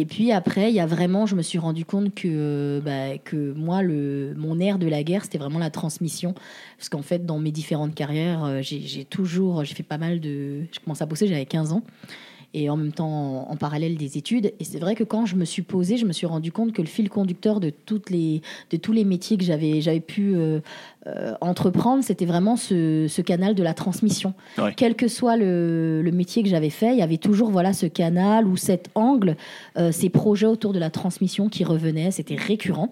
Et 0.00 0.06
puis 0.06 0.30
après, 0.30 0.70
il 0.70 0.76
y 0.76 0.80
a 0.80 0.86
vraiment, 0.86 1.26
je 1.26 1.34
me 1.34 1.42
suis 1.42 1.58
rendu 1.58 1.84
compte 1.84 2.14
que, 2.14 2.80
bah, 2.84 3.18
que 3.18 3.52
moi, 3.54 3.82
le, 3.82 4.32
mon 4.36 4.60
air 4.60 4.78
de 4.78 4.86
la 4.86 5.02
guerre, 5.02 5.24
c'était 5.24 5.38
vraiment 5.38 5.58
la 5.58 5.70
transmission. 5.70 6.34
Parce 6.78 6.88
qu'en 6.88 7.02
fait, 7.02 7.26
dans 7.26 7.40
mes 7.40 7.50
différentes 7.50 7.96
carrières, 7.96 8.44
euh, 8.44 8.60
j'ai 8.62 9.04
toujours, 9.04 9.64
j'ai 9.64 9.74
fait 9.74 9.82
pas 9.82 9.98
mal 9.98 10.20
de. 10.20 10.62
Je 10.70 10.78
commencé 10.78 11.02
à 11.02 11.06
bosser, 11.06 11.26
j'avais 11.26 11.46
15 11.46 11.72
ans. 11.72 11.82
Et 12.54 12.70
en 12.70 12.76
même 12.76 12.92
temps, 12.92 13.50
en, 13.50 13.56
parallèle 13.56 13.96
des 13.96 14.16
études. 14.16 14.52
Et 14.60 14.64
c'est 14.64 14.78
vrai 14.78 14.94
que 14.94 15.04
quand 15.04 15.26
je 15.26 15.34
me 15.34 15.44
suis 15.44 15.62
posée, 15.62 15.96
je 15.96 16.06
me 16.06 16.12
suis 16.12 16.26
rendu 16.26 16.52
compte 16.52 16.72
que 16.72 16.80
le 16.80 16.88
fil 16.88 17.10
conducteur 17.10 17.58
de, 17.58 17.70
toutes 17.70 18.08
les, 18.08 18.40
de 18.70 18.76
tous 18.76 18.92
les 18.92 19.04
métiers 19.04 19.36
que 19.36 19.44
j'avais 19.44 19.82
j'avais 19.82 20.00
pu 20.00 20.34
euh, 20.34 20.60
euh, 21.06 21.34
entreprendre, 21.40 22.02
c'était 22.02 22.26
vraiment 22.26 22.56
ce, 22.56 23.06
ce 23.08 23.22
canal 23.22 23.54
de 23.54 23.62
la 23.62 23.72
transmission. 23.72 24.34
Ouais. 24.58 24.72
Quel 24.76 24.94
que 24.96 25.08
soit 25.08 25.36
le, 25.36 26.02
le 26.02 26.10
métier 26.10 26.42
que 26.42 26.48
j'avais 26.48 26.70
fait, 26.70 26.92
il 26.92 26.98
y 26.98 27.02
avait 27.02 27.16
toujours 27.18 27.50
voilà 27.50 27.72
ce 27.72 27.86
canal 27.86 28.46
ou 28.46 28.56
cet 28.56 28.90
angle, 28.94 29.36
euh, 29.78 29.92
ces 29.92 30.08
projets 30.10 30.46
autour 30.46 30.72
de 30.72 30.78
la 30.78 30.90
transmission 30.90 31.48
qui 31.48 31.64
revenaient, 31.64 32.10
c'était 32.10 32.34
récurrent. 32.36 32.90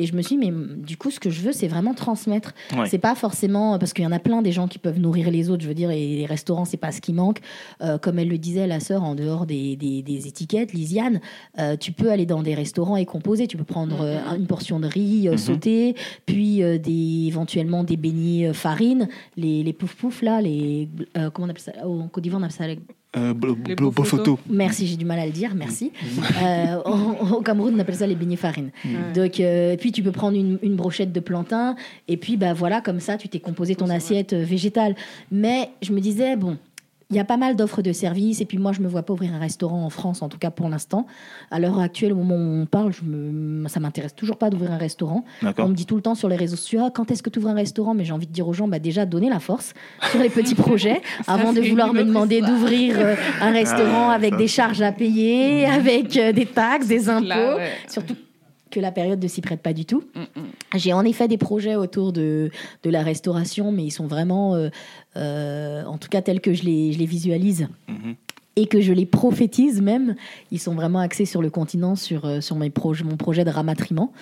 Et 0.00 0.06
je 0.06 0.14
me 0.14 0.22
suis 0.22 0.36
dit, 0.38 0.46
mais 0.50 0.52
du 0.76 0.96
coup, 0.96 1.10
ce 1.10 1.18
que 1.18 1.28
je 1.30 1.40
veux, 1.40 1.50
c'est 1.50 1.66
vraiment 1.66 1.92
transmettre. 1.92 2.54
Ouais. 2.76 2.86
C'est 2.88 2.98
pas 2.98 3.16
forcément 3.16 3.76
parce 3.80 3.92
qu'il 3.92 4.04
y 4.04 4.06
en 4.06 4.12
a 4.12 4.20
plein 4.20 4.42
des 4.42 4.52
gens 4.52 4.68
qui 4.68 4.78
peuvent 4.78 5.00
nourrir 5.00 5.28
les 5.28 5.50
autres. 5.50 5.62
Je 5.64 5.68
veux 5.68 5.74
dire, 5.74 5.90
et 5.90 6.14
les 6.16 6.26
restaurants, 6.26 6.64
c'est 6.64 6.76
pas 6.76 6.92
ce 6.92 7.00
qui 7.00 7.12
manque. 7.12 7.40
Euh, 7.82 7.98
comme 7.98 8.20
elle 8.20 8.28
le 8.28 8.38
disait, 8.38 8.68
la 8.68 8.78
sœur, 8.78 9.02
en 9.02 9.16
dehors 9.16 9.44
des, 9.44 9.74
des- 9.74 10.02
des 10.02 10.28
étiquettes, 10.28 10.72
Lisiane, 10.72 11.20
euh, 11.58 11.76
tu 11.76 11.90
peux 11.90 12.12
aller 12.12 12.26
dans 12.26 12.44
des 12.44 12.54
restaurants 12.54 12.96
et 12.96 13.06
composer. 13.06 13.48
Tu 13.48 13.56
peux 13.56 13.64
prendre 13.64 13.96
euh, 14.02 14.18
une 14.36 14.46
portion 14.46 14.78
de 14.78 14.86
riz 14.86 15.28
Mhm. 15.28 15.36
sauté, 15.38 15.94
puis 16.26 16.58
des, 16.78 17.30
éventuellement 17.42 17.84
des 17.84 17.96
beignets 17.96 18.48
euh, 18.48 18.52
farine, 18.52 19.08
les, 19.36 19.62
les 19.62 19.72
pouf 19.72 19.94
pouf 19.94 20.22
là, 20.22 20.40
les 20.40 20.88
euh, 21.16 21.30
comment 21.30 21.46
on 21.46 21.50
appelle 21.50 21.62
ça 21.62 21.72
En 21.86 22.08
Côte 22.08 22.22
d'Ivoire, 22.24 22.40
on 22.40 22.44
appelle 22.44 22.56
ça 22.56 22.66
les- 22.66 22.78
Euh, 23.16 23.32
Les 23.66 23.74
beaux 23.74 23.90
Bofoto. 23.90 24.38
Merci, 24.50 24.86
j'ai 24.86 24.96
du 24.96 25.06
mal 25.06 25.18
à 25.18 25.24
le 25.24 25.32
dire, 25.32 25.54
merci. 25.54 25.92
Euh, 26.44 26.76
au, 26.84 27.36
au 27.36 27.40
Cameroun, 27.42 27.72
on 27.74 27.78
appelle 27.78 27.94
ça 27.96 28.06
les 28.06 28.14
beignets 28.14 28.36
farine. 28.36 28.70
Ouais. 28.84 29.12
Donc, 29.14 29.40
euh, 29.40 29.76
puis 29.76 29.92
tu 29.92 30.02
peux 30.02 30.12
prendre 30.12 30.36
une, 30.36 30.58
une 30.62 30.76
brochette 30.76 31.10
de 31.12 31.20
plantain, 31.20 31.74
et 32.06 32.16
puis 32.16 32.36
bah 32.36 32.52
voilà, 32.52 32.80
comme 32.82 33.00
ça, 33.00 33.16
tu 33.16 33.28
t'es 33.28 33.40
composé 33.40 33.74
ton 33.76 33.88
assiette 33.88 34.32
euh, 34.34 34.44
végétale. 34.44 34.94
Mais 35.32 35.70
je 35.82 35.92
me 35.92 36.00
disais, 36.00 36.36
bon, 36.36 36.58
il 37.10 37.16
y 37.16 37.20
a 37.20 37.24
pas 37.24 37.38
mal 37.38 37.56
d'offres 37.56 37.80
de 37.80 37.92
services, 37.92 38.42
et 38.42 38.44
puis 38.44 38.58
moi, 38.58 38.72
je 38.72 38.80
me 38.80 38.88
vois 38.88 39.02
pas 39.02 39.14
ouvrir 39.14 39.32
un 39.34 39.38
restaurant 39.38 39.82
en 39.82 39.88
France, 39.88 40.20
en 40.20 40.28
tout 40.28 40.36
cas 40.36 40.50
pour 40.50 40.68
l'instant. 40.68 41.06
À 41.50 41.58
l'heure 41.58 41.78
actuelle, 41.80 42.12
au 42.12 42.16
moment 42.16 42.34
où 42.34 42.62
on 42.62 42.66
parle, 42.66 42.92
je 42.92 43.02
me, 43.02 43.66
ça 43.68 43.80
m'intéresse 43.80 44.14
toujours 44.14 44.36
pas 44.36 44.50
d'ouvrir 44.50 44.72
un 44.72 44.76
restaurant. 44.76 45.24
On 45.56 45.68
me 45.68 45.74
dit 45.74 45.86
tout 45.86 45.96
le 45.96 46.02
temps 46.02 46.14
sur 46.14 46.28
les 46.28 46.36
réseaux 46.36 46.56
sociaux, 46.56 46.82
Ah, 46.84 46.90
quand 46.94 47.10
est-ce 47.10 47.22
que 47.22 47.30
tu 47.30 47.38
ouvres 47.38 47.48
un 47.48 47.54
restaurant? 47.54 47.94
Mais 47.94 48.04
j'ai 48.04 48.12
envie 48.12 48.26
de 48.26 48.32
dire 48.32 48.46
aux 48.46 48.52
gens, 48.52 48.68
bah 48.68 48.78
déjà, 48.78 49.06
donnez 49.06 49.30
la 49.30 49.40
force 49.40 49.72
sur 50.10 50.20
les 50.20 50.28
petits 50.28 50.54
projets, 50.54 51.00
Ça, 51.24 51.32
avant 51.32 51.54
de 51.54 51.62
vouloir 51.62 51.94
me 51.94 52.04
demander 52.04 52.42
d'ouvrir 52.42 52.96
euh, 52.98 53.14
un 53.40 53.52
restaurant 53.52 54.10
Ah, 54.10 54.14
avec 54.14 54.32
ça. 54.32 54.36
des 54.36 54.48
charges 54.48 54.82
à 54.82 54.92
payer, 54.92 55.64
avec 55.64 56.14
euh, 56.18 56.32
des 56.32 56.44
taxes, 56.46 56.88
des 56.88 57.08
impôts. 57.08 57.26
Là, 57.26 57.56
ouais. 57.56 57.70
Surtout 57.88 58.16
que 58.70 58.80
la 58.80 58.92
période 58.92 59.22
ne 59.22 59.28
s'y 59.28 59.40
prête 59.40 59.60
pas 59.60 59.72
du 59.72 59.84
tout. 59.84 60.04
Mm, 60.14 60.20
mm. 60.20 60.44
J'ai 60.76 60.92
en 60.92 61.04
effet 61.04 61.28
des 61.28 61.38
projets 61.38 61.76
autour 61.76 62.12
de, 62.12 62.50
de 62.82 62.90
la 62.90 63.02
restauration, 63.02 63.72
mais 63.72 63.84
ils 63.84 63.90
sont 63.90 64.06
vraiment, 64.06 64.54
euh, 64.54 64.68
euh, 65.16 65.84
en 65.84 65.98
tout 65.98 66.08
cas 66.08 66.22
tels 66.22 66.40
que 66.40 66.54
je 66.54 66.64
les, 66.64 66.92
je 66.92 66.98
les 66.98 67.06
visualise 67.06 67.68
Mhm. 67.88 68.14
et 68.56 68.66
que 68.66 68.80
je 68.80 68.92
les 68.92 69.06
prophétise 69.06 69.80
même, 69.80 70.16
ils 70.50 70.58
sont 70.58 70.74
vraiment 70.74 70.98
axés 70.98 71.24
sur 71.24 71.42
le 71.42 71.50
continent, 71.50 71.96
sur, 71.96 72.24
euh, 72.24 72.40
sur 72.40 72.56
mes 72.56 72.72
mon 73.04 73.16
projet 73.16 73.44
de 73.44 73.50
ramatriement. 73.50 74.12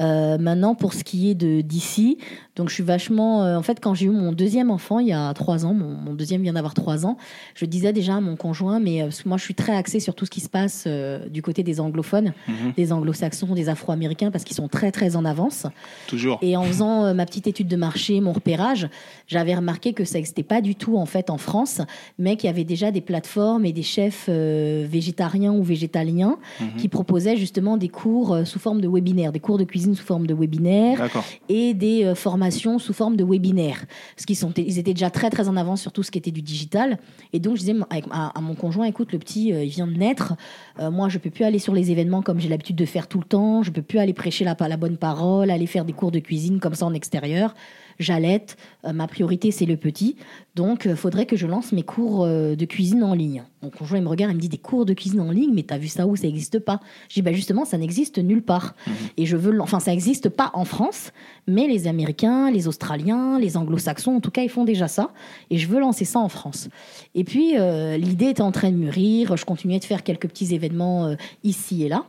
Euh, 0.00 0.38
maintenant, 0.38 0.76
pour 0.76 0.94
ce 0.94 1.02
qui 1.02 1.28
est 1.28 1.34
de 1.34 1.60
d'ici, 1.60 2.18
donc 2.54 2.68
je 2.68 2.74
suis 2.74 2.84
vachement. 2.84 3.44
euh, 3.44 3.56
en 3.56 3.62
fait, 3.62 3.80
quand 3.80 3.94
j'ai 3.94 4.06
eu 4.06 4.10
mon 4.10 4.30
deuxième 4.32 4.70
enfant 4.70 5.00
il 5.00 5.08
y 5.08 5.12
a 5.12 5.34
trois 5.34 5.66
ans, 5.66 5.74
mon, 5.74 5.88
mon 5.88 6.14
deuxième 6.14 6.40
vient 6.42 6.52
d'avoir 6.52 6.74
trois 6.74 7.04
ans, 7.04 7.16
je 7.56 7.64
disais 7.64 7.92
déjà 7.92 8.14
à 8.16 8.20
mon 8.20 8.36
conjoint, 8.36 8.78
mais 8.78 9.00
euh, 9.02 9.04
parce 9.06 9.22
que 9.22 9.28
moi 9.28 9.38
je 9.38 9.42
suis 9.42 9.54
très 9.54 9.74
axée 9.74 9.98
sur 9.98 10.14
tout 10.14 10.24
ce 10.24 10.30
qui 10.30 10.40
se 10.40 10.48
passe 10.48 10.84
euh, 10.86 11.28
du 11.28 11.42
côté 11.42 11.64
des 11.64 11.80
anglophones, 11.80 12.32
Mhm. 12.46 12.72
des 12.76 12.92
anglo-saxons, 12.92 13.54
des 13.54 13.68
afro-américains, 13.68 14.30
parce 14.30 14.44
qu'ils 14.44 14.54
sont 14.56 14.68
très 14.68 14.92
très 14.92 15.16
en 15.16 15.24
avance. 15.24 15.66
Toujours. 16.06 16.38
Et 16.42 16.56
en 16.56 16.62
faisant 16.62 17.12
ma 17.12 17.26
petite 17.26 17.48
étude 17.48 17.66
de 17.68 17.76
marché, 17.76 18.20
mon 18.20 18.32
repérage, 18.32 18.88
j'avais 19.26 19.54
remarqué 19.56 19.94
que 19.94 20.04
ça 20.04 20.18
n'existait 20.18 20.44
pas 20.44 20.60
du 20.60 20.76
tout 20.76 20.96
en 20.96 21.06
fait 21.06 21.28
en 21.28 21.38
France, 21.38 21.80
mais 22.20 22.36
qu'il 22.36 22.46
y 22.46 22.50
avait 22.50 22.62
déjà 22.64 22.92
des 22.92 23.00
plateformes 23.00 23.64
et 23.66 23.72
des 23.72 23.82
chefs 23.82 24.28
végétariens 24.28 25.52
ou 25.52 25.62
végétaliens 25.62 26.36
Mhm. 26.60 26.68
qui 26.78 26.88
proposaient 26.88 27.36
justement 27.36 27.76
des 27.76 27.88
cours 27.88 28.38
sous 28.44 28.58
forme 28.58 28.80
de 28.80 28.88
webinaire, 28.88 29.32
des 29.32 29.40
cours 29.40 29.58
de 29.58 29.64
cuisine 29.64 29.87
sous 29.94 30.04
forme 30.04 30.26
de 30.26 30.34
webinaire 30.34 30.98
D'accord. 30.98 31.24
et 31.48 31.74
des 31.74 32.04
euh, 32.04 32.14
formations 32.14 32.78
sous 32.78 32.92
forme 32.92 33.16
de 33.16 33.24
webinaire. 33.24 33.84
Parce 34.14 34.26
qu'ils 34.26 34.36
sont, 34.36 34.52
ils 34.56 34.78
étaient 34.78 34.94
déjà 34.94 35.10
très 35.10 35.30
très 35.30 35.48
en 35.48 35.56
avance 35.56 35.80
sur 35.80 35.92
tout 35.92 36.02
ce 36.02 36.10
qui 36.10 36.18
était 36.18 36.30
du 36.30 36.42
digital. 36.42 36.98
Et 37.32 37.40
donc 37.40 37.54
je 37.56 37.60
disais 37.60 37.74
avec- 37.90 38.06
à, 38.10 38.36
à 38.36 38.40
mon 38.40 38.54
conjoint, 38.54 38.86
écoute, 38.86 39.12
le 39.12 39.18
petit, 39.18 39.52
euh, 39.52 39.64
il 39.64 39.70
vient 39.70 39.86
de 39.86 39.94
naître. 39.94 40.34
Euh, 40.80 40.90
moi, 40.90 41.08
je 41.08 41.18
peux 41.18 41.30
plus 41.30 41.44
aller 41.44 41.58
sur 41.58 41.74
les 41.74 41.90
événements 41.90 42.22
comme 42.22 42.40
j'ai 42.40 42.48
l'habitude 42.48 42.76
de 42.76 42.84
faire 42.84 43.06
tout 43.08 43.18
le 43.18 43.24
temps. 43.24 43.62
Je 43.62 43.70
peux 43.70 43.82
plus 43.82 43.98
aller 43.98 44.12
prêcher 44.12 44.44
la, 44.44 44.56
la 44.58 44.76
bonne 44.76 44.96
parole, 44.96 45.50
aller 45.50 45.66
faire 45.66 45.84
des 45.84 45.92
cours 45.92 46.10
de 46.10 46.18
cuisine 46.18 46.60
comme 46.60 46.74
ça 46.74 46.86
en 46.86 46.94
extérieur. 46.94 47.54
J'allaite. 47.98 48.56
Euh, 48.84 48.92
ma 48.92 49.08
priorité, 49.08 49.50
c'est 49.50 49.66
le 49.66 49.76
petit. 49.76 50.16
Donc, 50.54 50.86
il 50.86 50.96
faudrait 50.96 51.26
que 51.26 51.36
je 51.36 51.46
lance 51.46 51.72
mes 51.72 51.82
cours 51.82 52.24
euh, 52.24 52.54
de 52.54 52.64
cuisine 52.64 53.02
en 53.02 53.14
ligne. 53.14 53.44
Mon 53.62 53.70
conjoint, 53.70 53.98
il 53.98 54.04
me 54.04 54.08
regarde, 54.08 54.32
il 54.32 54.36
me 54.36 54.40
dit 54.40 54.48
des 54.48 54.58
cours 54.58 54.86
de 54.86 54.94
cuisine 54.94 55.20
en 55.20 55.30
ligne, 55.30 55.52
mais 55.52 55.64
t'as 55.64 55.78
vu 55.78 55.88
ça 55.88 56.06
où? 56.06 56.14
Ça 56.14 56.26
n'existe 56.26 56.60
pas. 56.60 56.80
Je 57.08 57.14
dis, 57.14 57.22
bah 57.22 57.32
justement, 57.32 57.64
ça 57.64 57.76
n'existe 57.76 58.18
nulle 58.18 58.42
part. 58.42 58.74
Et 59.16 59.26
je 59.26 59.36
veux, 59.36 59.60
enfin, 59.60 59.80
ça 59.80 59.90
n'existe 59.90 60.28
pas 60.28 60.50
en 60.54 60.64
France, 60.64 61.12
mais 61.46 61.66
les 61.66 61.88
Américains, 61.88 62.50
les 62.50 62.68
Australiens, 62.68 63.38
les 63.40 63.56
Anglo-Saxons, 63.56 64.16
en 64.16 64.20
tout 64.20 64.30
cas, 64.30 64.42
ils 64.42 64.48
font 64.48 64.64
déjà 64.64 64.86
ça. 64.86 65.12
Et 65.50 65.58
je 65.58 65.66
veux 65.66 65.80
lancer 65.80 66.04
ça 66.04 66.20
en 66.20 66.28
France. 66.28 66.68
Et 67.14 67.24
puis, 67.24 67.58
euh, 67.58 67.96
l'idée 67.96 68.26
était 68.26 68.42
en 68.42 68.52
train 68.52 68.70
de 68.70 68.76
mûrir. 68.76 69.36
Je 69.36 69.44
continuais 69.44 69.80
de 69.80 69.84
faire 69.84 70.04
quelques 70.04 70.28
petits 70.28 70.54
événements 70.54 71.06
euh, 71.06 71.16
ici 71.42 71.84
et 71.84 71.88
là. 71.88 72.04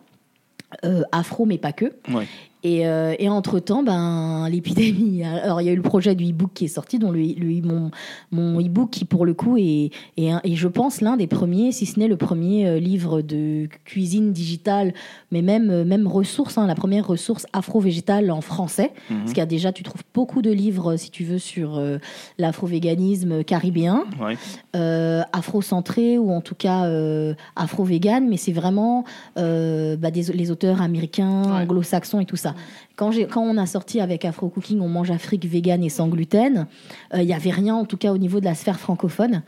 Euh, 0.85 1.01
afro, 1.11 1.45
mais 1.45 1.57
pas 1.57 1.73
que. 1.73 1.85
Ouais. 2.13 2.27
Et, 2.64 2.86
euh, 2.88 3.16
et 3.20 3.30
entre-temps, 3.30 3.84
ben, 3.84 4.47
l'épidémie. 4.49 5.24
Alors, 5.43 5.62
il 5.62 5.66
y 5.66 5.70
a 5.70 5.72
eu 5.72 5.78
le 5.78 5.82
projet 5.82 6.14
du 6.14 6.26
e-book 6.30 6.49
qui 6.53 6.66
est 6.66 6.70
sorti, 6.70 6.99
dont 6.99 7.12
le, 7.12 7.20
le- 7.22 7.62
mon, 7.66 7.89
mon 8.32 8.60
e-book 8.60 8.89
qui, 8.89 9.05
pour 9.05 9.26
le 9.26 9.34
coup, 9.34 9.55
est, 9.57 9.91
est, 10.18 10.30
un- 10.30 10.41
est, 10.43 10.55
je 10.55 10.68
pense, 10.68 10.99
l'un 10.99 11.16
des 11.16 11.28
premiers, 11.28 11.72
si 11.72 11.86
ce 11.86 11.97
n'est 11.99 12.10
le 12.10 12.18
premier 12.18 12.68
euh, 12.68 12.80
livre 12.80 13.22
de 13.22 13.68
cuisine 13.86 14.34
digitale, 14.34 14.93
mais 15.32 15.41
même, 15.41 15.70
euh, 15.70 15.86
même 15.86 16.05
ressource, 16.05 16.57
hein, 16.57 16.68
la 16.68 16.76
première 16.76 17.07
ressource 17.07 17.45
afro-végétale 17.53 18.30
en 18.30 18.41
français. 18.41 18.91
Mhm. 19.10 19.20
Parce 19.20 19.30
qu'il 19.32 19.38
y 19.39 19.41
a 19.41 19.45
déjà, 19.45 19.72
tu 19.72 19.84
trouves 19.84 20.03
beaucoup 20.14 20.41
de 20.41 20.51
livres, 20.51 20.97
si 20.97 21.12
tu 21.12 21.24
veux, 21.24 21.39
sur 21.39 21.78
euh, 21.78 21.97
l'afro-véganisme 22.38 23.43
caribéen 23.45 24.03
Ouais. 24.20 24.36
euh, 24.76 25.22
afro-centré 25.32 26.18
ou 26.18 26.32
en 26.32 26.41
tout 26.41 26.55
cas 26.55 26.86
euh, 26.86 27.34
afro-vegan, 27.55 28.28
mais 28.28 28.38
c'est 28.38 28.51
vraiment 28.51 29.05
euh, 29.38 29.95
bah, 29.95 30.12
des, 30.12 30.24
les 30.34 30.51
auteurs 30.51 30.82
américains, 30.82 31.43
Ouais. 31.43 31.62
anglo-saxons 31.64 32.20
et 32.20 32.26
tout 32.26 32.36
ça. 32.36 32.49
Quand, 32.95 33.12
on 33.38 33.58
a 33.58 33.66
sorti 33.66 34.02
avec 34.02 34.26
Afro 34.26 34.50
Cooking, 34.50 34.80
on 34.82 34.89
mange 34.89 35.12
Afrique 35.12 35.45
vegan 35.45 35.84
et 35.84 35.89
sans 35.89 36.08
gluten, 36.08 36.68
euh, 37.14 37.22
il 37.22 37.26
n'y 37.28 37.34
avait 37.34 37.52
rien 37.52 37.76
en 37.76 37.86
tout 37.86 37.97
cas 37.97 38.12
au 38.12 38.18
niveau 38.18 38.39
de 38.39 38.45
la 38.45 38.56
sphère 38.56 38.80
francophone. 38.80 39.41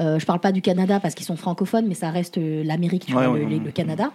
Euh, 0.00 0.18
je 0.18 0.26
parle 0.26 0.40
pas 0.40 0.52
du 0.52 0.60
Canada 0.60 1.00
parce 1.00 1.14
qu'ils 1.14 1.26
sont 1.26 1.36
francophones, 1.36 1.86
mais 1.86 1.94
ça 1.94 2.10
reste 2.10 2.38
euh, 2.38 2.64
l'Amérique, 2.64 3.06
Ouais, 3.14 3.26
ouais, 3.26 3.40
le, 3.40 3.46
ouais. 3.46 3.60
le 3.64 3.70
Canada. 3.70 4.10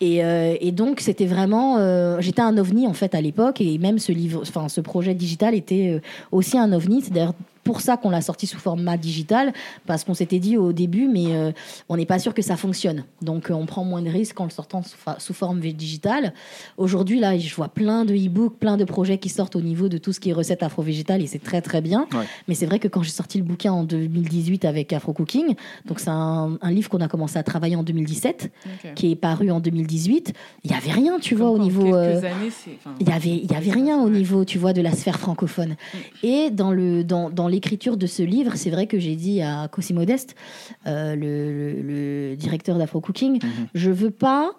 Et, 0.00 0.24
euh, 0.24 0.56
et 0.60 0.72
donc 0.72 1.00
c'était 1.00 1.26
vraiment, 1.26 1.76
euh, 1.78 2.20
j'étais 2.20 2.42
un 2.42 2.58
ovni 2.58 2.86
en 2.86 2.94
fait 2.94 3.14
à 3.14 3.20
l'époque, 3.20 3.60
et 3.60 3.78
même 3.78 3.98
ce 3.98 4.10
livre, 4.10 4.40
enfin 4.42 4.68
ce 4.68 4.80
projet 4.80 5.14
digital 5.14 5.54
était 5.54 5.90
euh, 5.94 6.00
aussi 6.32 6.58
un 6.58 6.72
ovni. 6.72 7.02
C'est 7.02 7.12
d'ailleurs 7.12 7.34
pour 7.64 7.80
ça 7.80 7.96
qu'on 7.96 8.10
l'a 8.10 8.20
sorti 8.20 8.46
sous 8.46 8.58
format 8.58 8.96
digital, 8.96 9.52
parce 9.86 10.04
qu'on 10.04 10.14
s'était 10.14 10.38
dit 10.38 10.56
au 10.56 10.72
début, 10.72 11.08
mais 11.08 11.34
euh, 11.34 11.50
on 11.88 11.96
n'est 11.96 12.06
pas 12.06 12.18
sûr 12.18 12.34
que 12.34 12.42
ça 12.42 12.56
fonctionne. 12.56 13.04
Donc 13.22 13.50
euh, 13.50 13.54
on 13.54 13.66
prend 13.66 13.84
moins 13.84 14.02
de 14.02 14.10
risques 14.10 14.38
en 14.40 14.44
le 14.44 14.50
sortant 14.50 14.82
sous, 15.18 15.34
forme 15.34 15.60
digitale. 15.60 16.32
Aujourd'hui, 16.76 17.18
là, 17.20 17.36
je 17.38 17.54
vois 17.54 17.68
plein 17.68 18.04
de 18.04 18.14
e-books, 18.14 18.58
plein 18.58 18.76
de 18.76 18.84
projets 18.84 19.18
qui 19.18 19.28
sortent 19.28 19.56
au 19.56 19.60
niveau 19.60 19.88
de 19.88 19.98
tout 19.98 20.12
ce 20.12 20.20
qui 20.20 20.30
est 20.30 20.32
recettes 20.32 20.62
afro-végétales, 20.62 21.22
et 21.22 21.26
c'est 21.26 21.42
très 21.42 21.62
très 21.62 21.80
bien. 21.80 22.06
Ouais. 22.12 22.26
Mais 22.48 22.54
c'est 22.54 22.66
vrai 22.66 22.78
que 22.78 22.88
quand 22.88 23.02
j'ai 23.02 23.10
sorti 23.10 23.38
le 23.38 23.44
bouquin 23.44 23.72
en 23.72 23.84
2018 23.84 24.64
avec 24.64 24.92
Afro 24.92 25.12
Cooking, 25.12 25.54
donc 25.86 26.00
c'est 26.00 26.10
un, 26.10 26.58
un 26.60 26.70
livre 26.70 26.88
qu'on 26.90 27.00
a 27.00 27.08
commencé 27.08 27.38
à 27.38 27.42
travailler 27.42 27.76
en 27.76 27.82
2017, 27.82 28.50
Ok. 28.84 28.94
qui 28.94 29.10
est 29.10 29.16
paru 29.16 29.50
en 29.50 29.60
2018, 29.60 30.32
il 30.64 30.70
y 30.70 30.74
avait 30.74 30.92
rien, 30.92 31.18
tu 31.18 31.34
vois, 31.34 31.46
Comme 31.50 31.60
au 31.60 31.64
niveau. 31.64 31.94
euh, 31.94 32.18
années, 32.18 32.50
il 33.00 33.08
y 33.08 33.12
avait 33.12 33.28
il 33.36 33.50
y 33.50 33.54
avait 33.54 33.70
rien 33.70 33.98
au 34.00 34.10
niveau 34.10 34.44
tu 34.44 34.58
vois 34.58 34.72
de 34.72 34.80
la 34.82 34.92
sphère 34.92 35.18
francophone 35.18 35.76
et 36.22 36.50
dans 36.50 36.70
le 36.72 37.04
dans, 37.04 37.30
dans 37.30 37.48
l'écriture 37.54 37.96
de 37.96 38.06
ce 38.06 38.22
livre 38.22 38.52
c'est 38.56 38.70
vrai 38.70 38.86
que 38.86 38.98
j'ai 38.98 39.16
dit 39.16 39.40
à 39.42 39.68
Cossi 39.68 39.94
Modeste 39.94 40.34
euh, 40.86 41.14
le, 41.14 41.82
le- 41.82 42.30
le 42.30 42.36
directeur 42.36 42.76
d'Afro 42.78 43.00
Cooking 43.00 43.34
Mhm. 43.42 43.50
je 43.74 43.90
veux 43.90 44.10
pas 44.10 44.52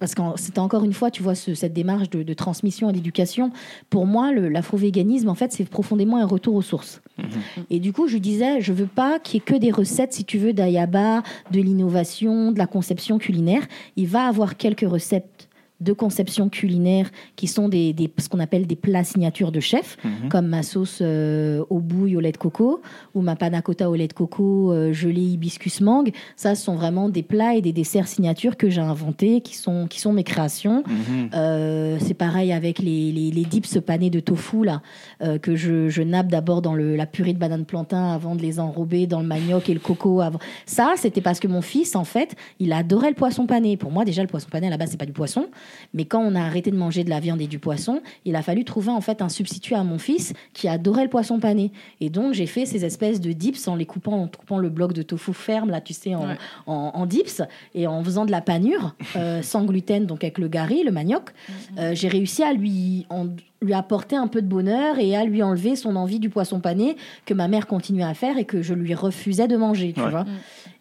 parce 0.00 0.14
que 0.16 0.22
c'était 0.36 0.58
encore 0.58 0.84
une 0.84 0.92
fois, 0.92 1.10
tu 1.10 1.22
vois, 1.22 1.36
ce- 1.36 1.54
cette 1.54 1.72
démarche 1.72 2.10
de, 2.10 2.22
de 2.24 2.34
transmission 2.34 2.90
et 2.90 2.92
d'éducation. 2.92 3.52
Pour 3.90 4.06
moi, 4.06 4.32
l'afro-véganisme, 4.32 5.28
en 5.28 5.34
fait, 5.36 5.52
c'est 5.52 5.64
profondément 5.68 6.16
un 6.18 6.26
retour 6.26 6.56
aux 6.56 6.62
sources. 6.62 7.00
Mhm. 7.16 7.26
Et 7.70 7.78
du 7.78 7.92
coup, 7.92 8.08
je 8.08 8.18
disais, 8.18 8.60
je 8.60 8.72
veux 8.72 8.88
pas 8.88 9.18
qu'il 9.20 9.34
y 9.34 9.38
ait 9.38 9.40
que 9.40 9.54
des 9.54 9.70
recettes, 9.70 10.12
si 10.12 10.24
tu 10.24 10.36
veux, 10.36 10.52
d'ayaba, 10.52 11.22
de 11.52 11.60
l'innovation, 11.60 12.50
de 12.50 12.58
la 12.58 12.66
conception 12.66 13.18
culinaire. 13.18 13.62
Il 13.96 14.08
va 14.08 14.26
avoir 14.26 14.56
quelques 14.56 14.86
recettes 14.86 15.43
de 15.80 15.92
conception 15.92 16.48
culinaire 16.48 17.10
qui 17.36 17.46
sont 17.46 17.68
des, 17.68 17.92
des- 17.92 18.10
ce 18.18 18.28
qu'on 18.28 18.38
appelle 18.38 18.66
des 18.66 18.76
plats 18.76 19.04
signatures 19.04 19.50
de 19.52 19.60
chef, 19.60 19.96
Mhm. 20.04 20.28
comme 20.30 20.46
ma 20.46 20.62
sauce 20.62 21.00
euh, 21.02 21.64
au 21.68 21.80
bouille 21.80 22.16
au 22.16 22.20
lait 22.20 22.32
de 22.32 22.36
coco 22.36 22.80
ou 23.14 23.20
ma 23.20 23.34
panna 23.36 23.60
cotta 23.60 23.90
au 23.90 23.94
lait 23.94 24.06
de 24.08 24.12
coco 24.12 24.72
euh, 24.72 24.92
gelée 24.92 25.20
hibiscus 25.20 25.80
mangue. 25.80 26.12
Ça, 26.36 26.54
ce 26.54 26.64
sont 26.64 26.76
vraiment 26.76 27.08
des 27.08 27.22
plats 27.22 27.54
et 27.56 27.60
des 27.60 27.72
desserts 27.72 28.06
signatures 28.08 28.56
que 28.56 28.70
j'ai 28.70 28.80
inventés, 28.80 29.40
qui 29.40 29.56
sont, 29.56 29.86
qui 29.88 30.00
sont 30.00 30.12
mes 30.12 30.22
créations. 30.24 30.84
Mhm. 30.86 31.30
Euh, 31.34 31.98
c'est 32.00 32.14
pareil 32.14 32.52
avec 32.52 32.78
les, 32.78 33.10
les, 33.12 33.30
les 33.30 33.44
dips 33.44 33.78
panés 33.84 34.10
de 34.10 34.20
tofu 34.20 34.64
là, 34.64 34.80
euh, 35.22 35.38
que 35.38 35.56
je, 35.56 35.88
je 35.88 36.02
nappe 36.02 36.28
d'abord 36.28 36.62
dans 36.62 36.74
le, 36.74 36.94
la 36.96 37.06
purée 37.06 37.32
de 37.32 37.38
banane 37.38 37.64
plantain 37.64 38.12
avant 38.12 38.36
de 38.36 38.42
les 38.42 38.60
enrober 38.60 39.06
dans 39.06 39.20
le 39.20 39.26
manioc 39.26 39.68
et 39.68 39.74
le 39.74 39.80
coco. 39.80 40.20
Avant. 40.20 40.38
Ça, 40.66 40.94
c'était 40.96 41.20
parce 41.20 41.40
que 41.40 41.48
mon 41.48 41.62
fils, 41.62 41.96
en 41.96 42.04
fait, 42.04 42.36
il 42.60 42.72
adorait 42.72 43.08
le 43.10 43.16
poisson 43.16 43.46
pané. 43.46 43.76
Pour 43.76 43.90
moi, 43.90 44.04
déjà, 44.04 44.22
le 44.22 44.28
poisson 44.28 44.48
pané 44.50 44.68
à 44.68 44.70
la 44.70 44.76
base, 44.76 44.90
c'est 44.92 44.96
pas 44.96 45.04
du 45.06 45.12
poisson. 45.12 45.46
Mais 45.94 46.04
quand 46.04 46.20
on 46.20 46.34
a 46.34 46.40
arrêté 46.42 46.70
de 46.70 46.76
manger 46.76 47.04
de 47.04 47.10
la 47.10 47.20
viande 47.20 47.40
et 47.40 47.46
du 47.46 47.58
poisson, 47.58 48.00
il 48.24 48.36
a 48.36 48.42
fallu 48.42 48.64
trouver 48.64 48.90
en 48.90 49.00
fait 49.00 49.22
un 49.22 49.28
substitut 49.28 49.74
à 49.74 49.84
mon 49.84 49.98
fils 49.98 50.32
qui 50.52 50.68
adorait 50.68 51.04
le 51.04 51.10
poisson 51.10 51.38
pané. 51.40 51.72
Et 52.00 52.10
donc, 52.10 52.34
j'ai 52.34 52.46
fait 52.46 52.66
ces 52.66 52.84
espèces 52.84 53.20
de 53.20 53.32
dips 53.32 53.66
en 53.68 53.76
les 53.76 53.86
coupant, 53.86 54.22
en 54.22 54.28
coupant 54.28 54.58
le 54.58 54.68
bloc 54.70 54.92
de 54.92 55.02
tofu 55.02 55.32
ferme, 55.32 55.70
là, 55.70 55.80
tu 55.80 55.92
sais, 55.92 56.14
en, 56.14 56.26
Ouais. 56.28 56.36
en, 56.66 56.92
en 56.94 57.06
dips 57.06 57.42
et 57.74 57.86
en 57.86 58.02
faisant 58.02 58.24
de 58.24 58.30
la 58.30 58.40
panure 58.40 58.94
euh, 59.16 59.42
sans 59.42 59.64
gluten, 59.64 60.06
donc 60.06 60.24
avec 60.24 60.38
le 60.38 60.48
gari, 60.48 60.82
le 60.84 60.90
manioc. 60.92 61.30
Euh, 61.78 61.94
j'ai 61.94 62.08
réussi 62.08 62.42
à 62.42 62.52
lui, 62.52 63.06
en- 63.10 63.26
lui 63.62 63.72
apporter 63.74 64.16
un 64.16 64.26
peu 64.26 64.42
de 64.42 64.46
bonheur 64.46 64.98
et 64.98 65.16
à 65.16 65.24
lui 65.24 65.42
enlever 65.42 65.74
son 65.76 65.96
envie 65.96 66.18
du 66.18 66.28
poisson 66.28 66.60
pané 66.60 66.96
que 67.24 67.32
ma 67.34 67.48
mère 67.48 67.66
continuait 67.66 68.04
à 68.04 68.12
faire 68.14 68.36
et 68.36 68.44
que 68.44 68.60
je 68.62 68.74
lui 68.74 68.94
refusais 68.94 69.48
de 69.48 69.56
manger, 69.56 69.92
tu 69.94 70.02
Ouais. 70.02 70.10
vois. 70.10 70.24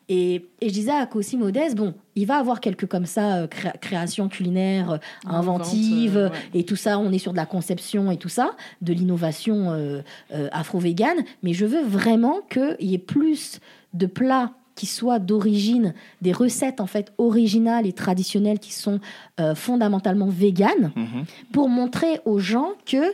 Et, 0.10 0.46
et 0.62 0.68
je 0.70 0.74
disais 0.74 0.92
à 0.92 1.06
Cossi 1.06 1.38
Modeste, 1.38 1.76
bon, 1.76 1.94
il 2.16 2.26
va 2.28 2.36
avoir 2.38 2.60
quelques 2.60 2.86
comme 2.88 3.06
ça 3.06 3.38
euh, 3.38 3.48
créa- 3.48 3.78
créations 3.80 4.28
culinaires 4.28 4.92
euh, 4.92 4.98
inventives 5.26 6.18
euh, 6.18 6.30
ouais. 6.30 6.36
et 6.54 6.64
tout 6.66 6.76
ça. 6.76 7.00
On 7.00 7.12
est 7.12 7.18
sur 7.20 7.32
de 7.32 7.38
la 7.38 7.46
conception 7.46 8.12
et 8.12 8.18
tout 8.18 8.30
ça, 8.30 8.52
de 8.82 8.94
l'innovation 8.94 9.72
euh, 9.72 10.02
euh, 10.34 10.50
afro-végane. 10.52 11.24
Mais 11.42 11.54
je 11.54 11.66
veux 11.66 11.82
vraiment 11.84 12.42
qu'il 12.50 12.76
y 12.90 12.94
ait 12.94 12.98
plus 13.00 13.60
de 13.94 14.06
plats 14.06 14.52
qui 14.76 14.88
soient 14.88 15.20
d'origine, 15.20 15.94
des 16.22 16.32
recettes 16.32 16.82
en 16.82 16.88
fait 16.88 17.14
originales 17.20 17.86
et 17.86 17.94
traditionnelles 17.94 18.58
qui 18.60 18.74
sont 18.74 19.00
euh, 19.40 19.54
fondamentalement 19.56 20.28
véganes 20.28 20.92
Mhm. 20.96 21.26
pour 21.52 21.70
montrer 21.70 22.20
aux 22.26 22.40
gens 22.40 22.72
que 22.86 23.14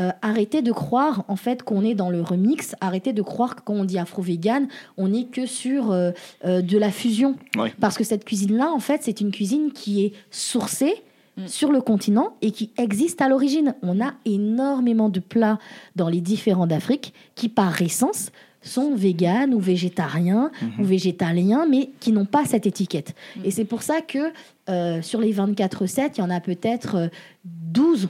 euh, 0.00 0.10
arrêtez 0.22 0.62
de 0.62 0.72
croire 0.72 1.24
en 1.28 1.36
fait 1.36 1.62
qu'on 1.62 1.84
est 1.84 1.94
dans 1.94 2.10
le 2.10 2.22
remix, 2.22 2.74
arrêtez 2.80 3.12
de 3.12 3.22
croire 3.22 3.54
que 3.56 3.60
quand 3.62 3.74
on 3.74 3.84
dit 3.84 3.98
afro-vegan, 3.98 4.66
on 4.96 5.08
n'est 5.08 5.26
que 5.26 5.46
sur 5.46 5.92
euh, 5.92 6.10
euh, 6.44 6.62
de 6.62 6.78
la 6.78 6.90
fusion. 6.90 7.36
Ouais. 7.56 7.72
Parce 7.80 7.96
que 7.96 8.04
cette 8.04 8.24
cuisine-là, 8.24 8.70
en 8.72 8.80
fait, 8.80 9.02
c'est 9.04 9.20
une 9.20 9.30
cuisine 9.30 9.72
qui 9.72 10.04
est 10.04 10.12
sourcée 10.30 11.02
Mm. 11.40 11.46
sur 11.46 11.72
le 11.72 11.80
continent 11.80 12.36
et 12.42 12.50
qui 12.50 12.70
existe 12.76 13.20
à 13.22 13.28
l'origine. 13.28 13.74
On 13.82 14.00
a 14.00 14.14
énormément 14.24 15.08
de 15.08 15.20
plats 15.20 15.58
dans 15.96 16.08
les 16.08 16.20
différents 16.20 16.66
d'Afrique 16.66 17.14
qui, 17.34 17.48
par 17.48 17.80
essence, 17.82 18.30
sont 18.62 18.94
véganes 18.94 19.54
ou 19.54 19.60
végétariens 19.60 20.50
ou 20.78 20.84
végétaliens, 20.84 21.66
mais 21.66 21.90
qui 21.98 22.12
n'ont 22.12 22.26
pas 22.26 22.44
cette 22.44 22.66
étiquette. 22.66 23.14
Et 23.42 23.50
c'est 23.50 23.64
pour 23.64 23.82
ça 23.82 24.02
que 24.02 24.32
euh, 24.68 25.00
sur 25.00 25.20
les 25.20 25.32
24 25.32 25.82
recettes, 25.82 26.18
il 26.18 26.20
y 26.20 26.24
en 26.24 26.30
a 26.30 26.40
peut-être 26.40 26.96
euh, 26.96 27.08
12, 27.44 28.08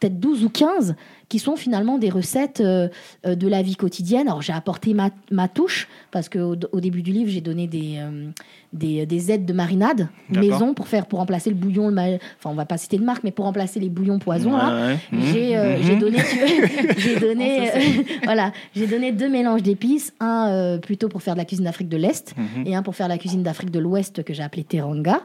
peut-être 0.00 0.18
12 0.20 0.44
ou 0.44 0.48
15 0.48 0.94
qui 1.28 1.38
sont 1.38 1.54
finalement 1.56 1.98
des 1.98 2.10
recettes 2.10 2.60
euh, 2.60 2.88
euh, 3.26 3.34
de 3.36 3.46
la 3.46 3.62
vie 3.62 3.76
quotidienne. 3.76 4.26
Alors 4.26 4.42
j'ai 4.42 4.52
apporté 4.52 4.94
ma, 4.94 5.10
ma 5.30 5.46
touche 5.48 5.86
parce 6.10 6.28
qu'au 6.28 6.56
au 6.72 6.80
début 6.80 7.02
du 7.02 7.12
livre, 7.12 7.30
j'ai 7.30 7.40
donné 7.40 7.66
des, 7.68 7.96
euh, 7.98 8.30
des, 8.72 9.06
des 9.06 9.30
aides 9.30 9.46
de 9.46 9.52
marinade 9.52 10.08
maison 10.28 10.74
pour 10.74 10.88
faire 10.88 11.06
pour 11.06 11.20
remplacer 11.20 11.50
le 11.50 11.56
bouillon, 11.56 11.88
le 11.88 11.96
enfin 12.38 12.50
on 12.50 12.54
va 12.54 12.64
pas 12.66 12.78
citer 12.78 12.98
de 12.98 13.04
marque, 13.04 13.22
mais 13.22 13.30
pour 13.30 13.44
remplacer 13.44 13.78
les 13.78 13.88
bouillons 13.90 14.18
poison. 14.18 14.56
là. 14.56 14.74
Ouais, 14.74 14.98
ouais. 15.12 15.20
J'ai 15.32 15.56
euh, 15.56 15.96
donné, 16.00 16.18
j'ai 16.98 17.20
donné, 17.20 17.70
voilà, 18.24 18.52
j'ai 18.74 18.86
donné 18.86 19.12
deux 19.12 19.28
mélanges 19.28 19.62
d'épices, 19.62 20.12
un 20.20 20.78
plutôt 20.82 21.08
pour 21.08 21.22
faire 21.22 21.34
de 21.34 21.38
la 21.38 21.44
cuisine 21.44 21.64
d'Afrique 21.64 21.88
de 21.88 21.96
l'Est 21.96 22.34
Mhm. 22.36 22.66
et 22.66 22.74
un 22.74 22.82
pour 22.82 22.94
faire 22.94 23.08
la 23.08 23.18
cuisine 23.18 23.42
d'Afrique 23.42 23.70
de 23.70 23.78
l'Ouest 23.78 24.22
que 24.22 24.32
j'ai 24.34 24.42
appelé 24.42 24.64
teranga. 24.64 25.20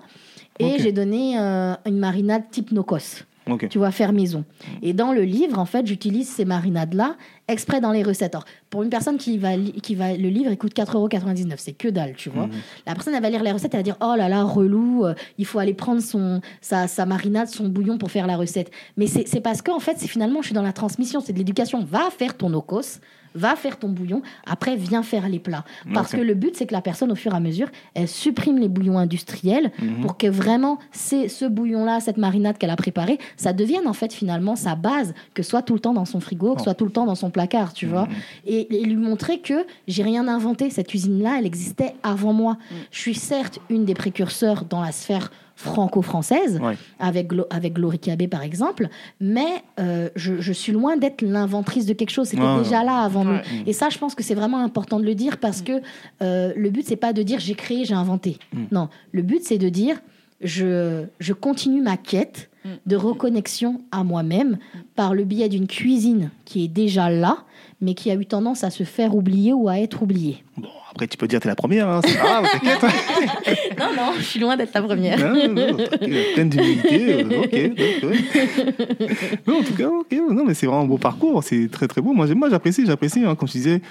Et 0.60 0.80
j'ai 0.80 0.92
donné 0.92 1.36
une 1.38 1.98
marinade 1.98 2.44
type 2.52 2.72
nokos, 2.72 3.24
Tu 3.70 3.78
vois, 3.78 3.92
faire 3.92 4.12
maison. 4.12 4.44
Et 4.82 4.94
dans 4.94 5.14
le 5.14 5.22
livre, 5.22 5.60
en 5.60 5.66
fait, 5.66 5.86
j'utilise 5.86 6.28
ces 6.28 6.46
marinades-là 6.46 7.16
exprès 7.48 7.80
dans 7.80 7.92
les 7.92 8.02
recettes. 8.02 8.34
Alors, 8.34 8.46
pour 8.70 8.82
une 8.82 8.90
personne 8.90 9.18
qui 9.18 9.38
va, 9.38 9.56
qui 9.58 9.94
va, 9.94 10.14
le 10.14 10.30
livre, 10.30 10.52
il 10.52 10.58
coûte 10.58 10.76
4,99€, 10.76 11.54
c'est 11.58 11.74
que 11.74 11.88
dalle, 11.88 12.16
tu 12.16 12.30
vois. 12.30 12.48
Mhm. 12.48 12.54
La 12.88 12.94
personne, 12.96 13.14
elle 13.14 13.22
va 13.22 13.30
lire 13.30 13.44
les 13.44 13.52
recettes, 13.52 13.74
elle 13.74 13.80
va 13.80 13.84
dire, 13.84 13.98
oh 14.02 14.16
là 14.18 14.30
là, 14.30 14.44
relou, 14.44 15.06
euh, 15.06 15.14
il 15.38 15.46
faut 15.46 15.60
aller 15.60 15.76
prendre 15.76 16.02
son, 16.02 16.42
sa, 16.62 16.88
sa 16.88 17.06
marinade, 17.06 17.48
son 17.48 17.70
bouillon 17.70 17.98
pour 17.98 18.10
faire 18.10 18.26
la 18.26 18.36
recette. 18.36 18.72
Mais 18.98 19.06
c'est 19.08 19.42
parce 19.42 19.62
qu'en 19.62 19.80
fait, 19.80 19.96
c'est 19.98 20.08
finalement, 20.08 20.42
je 20.42 20.48
suis 20.48 20.56
dans 20.56 20.64
la 20.64 20.74
transmission, 20.74 21.22
c'est 21.22 21.34
de 21.34 21.38
l'éducation. 21.38 21.84
Va 21.84 22.10
faire 22.10 22.36
ton 22.36 22.52
okos, 22.54 23.00
va 23.36 23.56
faire 23.56 23.78
ton 23.78 23.90
bouillon, 23.90 24.22
après, 24.48 24.76
viens 24.76 25.04
faire 25.04 25.30
les 25.30 25.40
plats. 25.40 25.64
Parce 25.94 26.12
que 26.14 26.22
le 26.22 26.34
but, 26.34 26.56
c'est 26.56 26.66
que 26.66 26.74
la 26.74 26.82
personne, 26.82 27.12
au 27.12 27.16
fur 27.16 27.34
et 27.34 27.36
à 27.36 27.40
mesure, 27.40 27.68
elle 27.94 28.08
supprime 28.08 28.58
les 28.58 28.68
bouillons 28.70 28.98
industriels 28.98 29.72
Mhm. 29.82 30.02
pour 30.02 30.18
que 30.18 30.28
vraiment, 30.28 30.80
c'est 30.92 31.28
ce 31.28 31.46
bouillon-là, 31.46 32.00
cette 32.00 32.18
marinade 32.18 32.58
qu'elle 32.58 32.70
a 32.70 32.76
préparée, 32.76 33.20
ça 33.38 33.54
devienne 33.54 33.88
en 33.88 33.94
fait 33.94 34.14
finalement 34.14 34.56
sa 34.56 34.76
base, 34.76 35.14
que 35.34 35.44
soit 35.44 35.62
tout 35.62 35.74
le 35.74 35.80
temps 35.80 35.94
dans 35.94 36.06
son 36.06 36.20
frigo, 36.20 36.56
que 36.56 36.62
Oh. 36.62 36.64
soit 36.64 36.74
tout 36.74 36.86
le 36.86 36.92
temps 36.92 37.06
dans 37.06 37.16
son 37.16 37.30
placard, 37.30 37.74
tu 37.74 37.86
vois. 37.86 38.08
Et, 38.46 38.82
et 38.82 38.86
lui 38.86 38.96
montrer 38.96 39.40
que 39.40 39.66
j'ai 39.88 40.04
rien 40.04 40.28
inventé. 40.28 40.70
Cette 40.70 40.88
cuisine-là, 40.88 41.36
elle 41.40 41.46
existait 41.46 41.94
avant 42.04 42.34
moi. 42.34 42.58
Je 42.92 43.00
suis 43.00 43.16
certes 43.16 43.60
une 43.70 43.86
des 43.86 43.94
précurseurs 43.94 44.66
dans 44.66 44.82
la 44.82 44.92
sphère 44.92 45.32
franco-française, 45.56 46.60
Ouais. 46.62 46.76
avec, 47.00 47.32
avec 47.50 47.74
Glory 47.74 48.00
Cabé 48.00 48.28
par 48.28 48.42
exemple, 48.44 48.90
mais 49.20 49.48
euh, 49.80 50.10
je, 50.16 50.40
je 50.40 50.54
suis 50.54 50.72
loin 50.72 50.98
d'être 50.98 51.22
l'inventrice 51.22 51.86
de 51.86 51.94
quelque 51.94 52.10
chose. 52.12 52.28
C'était 52.28 52.42
Ouais. 52.44 52.60
déjà 52.64 52.84
là 52.84 53.00
avant 53.02 53.26
Ouais. 53.26 53.42
nous. 53.54 53.64
Et 53.66 53.74
ça, 53.74 53.90
je 53.90 53.98
pense 53.98 54.16
que 54.16 54.24
c'est 54.24 54.36
vraiment 54.36 54.60
important 54.64 55.00
de 55.00 55.06
le 55.06 55.16
dire 55.16 55.38
parce 55.38 55.62
que 55.62 55.82
euh, 56.22 56.54
le 56.56 56.70
but, 56.70 56.86
c'est 56.86 56.96
pas 56.96 57.14
de 57.14 57.24
dire 57.24 57.40
j'ai 57.40 57.56
créé, 57.56 57.86
j'ai 57.86 57.94
inventé. 57.96 58.38
Mm. 58.54 58.64
Non, 58.72 58.90
le 59.12 59.22
but, 59.22 59.42
c'est 59.44 59.58
de 59.58 59.70
dire 59.70 59.98
je, 60.42 61.06
je 61.20 61.34
continue 61.34 61.82
ma 61.82 61.98
quête 61.98 62.50
Mm. 62.66 62.70
de 62.88 62.96
reconnexion 62.96 63.82
à 63.92 64.04
moi-même 64.04 64.58
par 64.96 65.14
le 65.14 65.24
biais 65.24 65.50
d'une 65.50 65.68
cuisine 65.68 66.32
qui 66.46 66.64
est 66.64 66.68
déjà 66.68 67.12
là, 67.12 67.38
mais 67.80 67.94
qui 67.94 68.10
a 68.10 68.16
eu 68.16 68.26
tendance 68.26 68.64
à 68.64 68.72
se 68.72 68.82
faire 68.84 69.16
oublier 69.16 69.54
ou 69.54 69.70
à 69.70 69.78
être 69.80 70.02
oubliée. 70.02 70.44
Bon, 70.58 70.68
après, 70.96 71.08
tu 71.08 71.18
peux 71.18 71.28
dire 71.28 71.40
que 71.40 71.44
t'es 71.44 71.50
la 71.50 71.56
première, 71.56 71.90
hein, 71.90 72.00
c'est 72.06 72.18
pas 72.18 72.24
grave, 72.24 72.46
t'inquiète. 72.54 72.80
Non, 73.78 73.88
non, 73.98 74.14
je 74.18 74.24
suis 74.24 74.40
loin 74.40 74.56
d'être 74.56 74.74
la 74.74 74.82
première. 74.82 75.20
Non, 75.20 75.54
non, 75.54 75.76
t'inquiète, 75.76 76.34
pleine 76.34 76.50
d'humilité. 76.50 77.14
euh, 77.16 77.44
ok, 77.44 77.76
donc, 77.76 78.12
ouais. 78.12 79.08
Non, 79.46 79.60
en 79.60 79.64
tout 79.64 79.74
cas, 79.74 79.90
ok. 79.90 80.18
Non, 80.32 80.46
mais 80.46 80.54
c'est 80.54 80.66
vraiment 80.66 80.84
un 80.84 80.88
beau 80.88 80.98
parcours. 80.98 81.44
C'est 81.44 81.70
très, 81.70 81.90
très 81.90 82.00
beau. 82.00 82.14
Moi, 82.14 82.28
j'apprécie, 82.50 82.86
j'apprécie. 82.86 83.26
Hein, 83.26 83.36
comme 83.36 83.50
je 83.50 83.54
disais, 83.54 83.82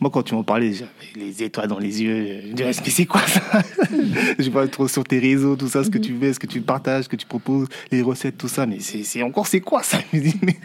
moi, 0.00 0.10
quand 0.10 0.22
tu 0.22 0.34
m'en 0.34 0.42
parlais, 0.42 0.72
j'avais 0.72 0.90
les 1.16 1.42
étoiles 1.42 1.68
dans 1.68 1.78
les 1.78 2.02
yeux. 2.02 2.40
Je 2.42 2.48
me 2.48 2.52
disais, 2.54 2.80
mais 2.84 2.90
c'est 2.90 3.06
quoi 3.06 3.20
ça? 3.20 3.40
Je 4.38 4.50
vois 4.50 4.66
trop 4.68 4.88
sur 4.88 5.04
tes 5.04 5.18
réseaux, 5.18 5.56
tout 5.56 5.68
ça, 5.68 5.84
ce 5.84 5.90
que 5.90 5.98
tu 5.98 6.14
fais, 6.18 6.32
ce 6.32 6.38
que 6.38 6.46
tu 6.46 6.60
partages, 6.60 7.04
ce 7.04 7.08
que 7.08 7.16
tu 7.16 7.26
proposes, 7.26 7.68
les 7.92 8.02
recettes, 8.02 8.38
tout 8.38 8.48
ça. 8.48 8.66
Mais 8.66 8.78
c'est 8.80 9.22
encore, 9.22 9.46
c'est 9.46 9.60
quoi 9.60 9.82
ça? 9.82 9.98
Je 10.12 10.18
me 10.18 10.22
dis, 10.22 10.36
mais 10.42 10.56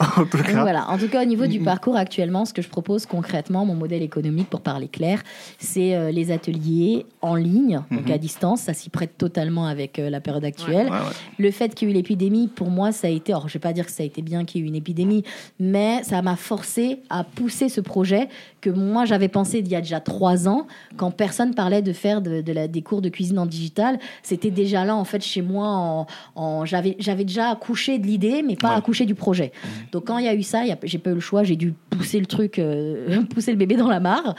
en 0.00 0.24
tout 0.24 0.38
cas. 0.38 0.62
voilà, 0.62 0.88
en 0.88 0.98
tout 0.98 1.08
cas 1.08 1.22
au 1.22 1.26
niveau 1.26 1.46
du 1.46 1.60
parcours 1.60 1.96
actuellement, 1.96 2.44
ce 2.44 2.52
que 2.52 2.62
je 2.62 2.68
propose 2.68 3.06
concrètement, 3.06 3.64
mon 3.64 3.74
modèle 3.74 4.02
économique 4.02 4.48
pour 4.48 4.60
parler 4.60 4.88
clair, 4.88 5.17
c'est 5.58 5.94
euh, 5.94 6.10
les 6.10 6.30
ateliers 6.30 7.06
en 7.22 7.34
ligne, 7.34 7.80
donc 7.90 8.06
Mhm. 8.06 8.12
à 8.12 8.18
distance, 8.18 8.60
ça 8.62 8.74
s'y 8.74 8.90
prête 8.90 9.16
totalement 9.18 9.66
avec 9.66 9.98
euh, 9.98 10.10
la 10.10 10.20
période 10.20 10.44
actuelle. 10.44 10.86
Ouais, 10.86 10.92
ouais. 10.92 11.12
Le 11.38 11.50
fait 11.50 11.74
qu'il 11.74 11.88
y 11.88 11.90
ait 11.90 11.94
eu 11.94 11.96
l'épidémie, 11.96 12.48
pour 12.48 12.70
moi, 12.70 12.92
ça 12.92 13.06
a 13.06 13.10
été, 13.10 13.32
alors 13.32 13.48
je 13.48 13.54
vais 13.54 13.58
pas 13.60 13.72
dire 13.72 13.86
que 13.86 13.92
ça 13.92 14.02
a 14.02 14.06
été 14.06 14.22
bien 14.22 14.44
qu'il 14.44 14.60
y 14.60 14.64
ait 14.64 14.66
eu 14.66 14.68
une 14.68 14.76
épidémie, 14.76 15.24
mais 15.58 16.02
ça 16.04 16.22
m'a 16.22 16.36
forcé 16.36 16.98
à 17.10 17.24
pousser 17.24 17.68
ce 17.68 17.80
projet 17.80 18.28
que 18.60 18.70
moi 18.70 19.04
j'avais 19.04 19.28
pensé 19.28 19.58
il 19.58 19.68
y 19.68 19.74
a 19.76 19.80
déjà 19.80 20.00
trois 20.00 20.48
ans, 20.48 20.66
quand 20.96 21.10
personne 21.10 21.54
parlait 21.54 21.82
de 21.82 21.92
faire 21.92 22.20
de, 22.22 22.40
de 22.40 22.52
la, 22.52 22.68
des 22.68 22.82
cours 22.82 23.00
de 23.02 23.08
cuisine 23.08 23.38
en 23.38 23.46
digital. 23.46 23.98
C'était 24.22 24.50
déjà 24.50 24.84
là, 24.84 24.96
en 24.96 25.04
fait, 25.04 25.22
chez 25.24 25.42
moi, 25.42 25.66
en, 25.68 26.06
en- 26.34 26.64
j'avais, 26.64 26.96
j'avais 26.98 27.24
déjà 27.24 27.50
accouché 27.50 27.98
de 27.98 28.06
l'idée, 28.06 28.42
mais 28.42 28.56
pas 28.56 28.70
Ouais. 28.70 28.74
accouché 28.76 29.06
du 29.06 29.14
projet. 29.14 29.52
Donc 29.92 30.06
quand 30.06 30.18
il 30.18 30.24
y 30.24 30.28
a 30.28 30.34
eu 30.34 30.42
ça, 30.42 30.62
j'ai 30.82 30.98
pas 30.98 31.10
eu 31.10 31.14
le 31.14 31.20
choix, 31.20 31.42
j'ai 31.44 31.56
dû 31.56 31.72
pousser 31.90 32.20
le 32.20 32.26
truc, 32.26 32.58
euh, 32.58 33.22
pousser 33.30 33.50
le 33.52 33.56
bébé 33.58 33.76
dans 33.76 33.88
la 33.88 34.00
mare. 34.00 34.34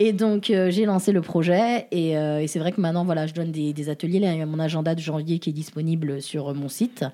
Et 0.00 0.12
donc 0.12 0.50
euh, 0.50 0.70
j'ai 0.70 0.84
lancé 0.84 1.12
le 1.12 1.20
projet. 1.22 1.86
Et, 1.90 2.16
euh, 2.16 2.40
et 2.40 2.46
c'est 2.46 2.58
vrai 2.58 2.72
que 2.72 2.80
maintenant, 2.80 3.04
voilà, 3.04 3.26
je 3.26 3.34
donne 3.34 3.50
des, 3.52 3.72
des 3.72 3.88
ateliers. 3.88 4.20
Là, 4.20 4.32
il 4.32 4.38
y 4.38 4.42
a 4.42 4.46
mon 4.46 4.58
agenda 4.58 4.94
de 4.94 5.00
janvier 5.00 5.38
qui 5.38 5.50
est 5.50 5.52
disponible 5.52 6.20
sur 6.22 6.54
mon 6.54 6.68
site. 6.68 7.04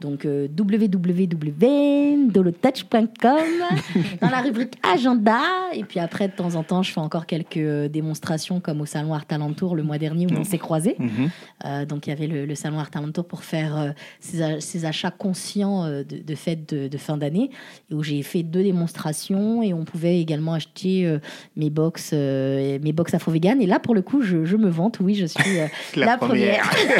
Donc 0.00 0.24
euh, 0.24 0.48
www.dolotouch.com 0.58 3.20
dans 4.20 4.30
la 4.30 4.40
rubrique 4.40 4.74
agenda. 4.82 5.40
Et 5.74 5.84
puis 5.84 6.00
après, 6.00 6.28
de 6.28 6.32
temps 6.32 6.54
en 6.54 6.62
temps, 6.62 6.82
je 6.82 6.92
fais 6.92 7.00
encore 7.00 7.26
quelques 7.26 7.56
euh, 7.58 7.88
démonstrations 7.88 8.60
comme 8.60 8.80
au 8.80 8.86
salon 8.86 9.12
Art 9.14 9.24
Alentour 9.28 9.76
le 9.76 9.82
mois 9.82 9.98
dernier 9.98 10.26
où 10.26 10.30
on 10.38 10.44
s'est 10.44 10.58
croisés. 10.58 10.96
Mhm. 10.98 11.30
Euh, 11.64 11.84
donc 11.84 12.06
il 12.06 12.10
y 12.10 12.12
avait 12.12 12.26
le, 12.26 12.46
le 12.46 12.54
salon 12.54 12.78
Art 12.78 12.90
Alentour 12.94 13.26
pour 13.26 13.44
faire 13.44 13.76
euh, 13.76 13.90
ces, 14.20 14.60
ces 14.60 14.84
achats 14.86 15.10
conscients 15.10 15.86
de, 15.88 16.02
de 16.02 16.34
fêtes 16.34 16.72
de, 16.74 16.88
de 16.88 16.98
fin 16.98 17.16
d'année 17.16 17.50
et 17.90 17.94
où 17.94 18.02
j'ai 18.02 18.22
fait 18.22 18.42
deux 18.42 18.62
démonstrations 18.62 19.62
et 19.62 19.74
on 19.74 19.84
pouvait 19.84 20.20
également 20.20 20.54
acheter 20.54 21.18
mes 21.56 21.70
box 21.70 22.12
mes 22.12 22.92
box 22.92 23.14
afro 23.14 23.30
vegan 23.30 23.60
et 23.60 23.66
là 23.66 23.78
pour 23.78 23.94
le 23.94 24.02
coup 24.02 24.22
je, 24.22 24.44
je 24.44 24.56
me 24.56 24.68
vante 24.68 24.98
oui 25.00 25.14
je 25.14 25.26
suis 25.26 25.40
La 25.96 26.06
la, 26.06 26.16
première. 26.16 26.68
première, 26.68 26.98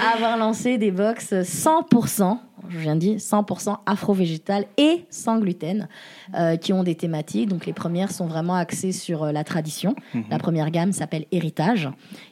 à 0.00 0.16
avoir 0.16 0.36
lancé 0.36 0.78
des 0.78 0.90
box 0.90 1.34
100% 1.50 2.38
je 2.68 2.78
viens 2.78 2.94
de 2.94 3.00
dire 3.00 3.16
100% 3.16 3.78
afro-végétal 3.86 4.66
et 4.76 5.04
sans 5.10 5.38
gluten, 5.40 5.88
euh, 6.34 6.56
qui 6.56 6.72
ont 6.72 6.84
des 6.84 6.94
thématiques. 6.94 7.48
Donc 7.48 7.66
les 7.66 7.72
premières 7.72 8.12
sont 8.12 8.26
vraiment 8.26 8.54
axées 8.54 8.92
sur 8.92 9.24
euh, 9.24 9.32
la 9.32 9.44
tradition. 9.44 9.94
La 10.30 10.38
première 10.38 10.70
gamme 10.70 10.92
s'appelle 10.92 11.24
Héritage. 11.32 11.88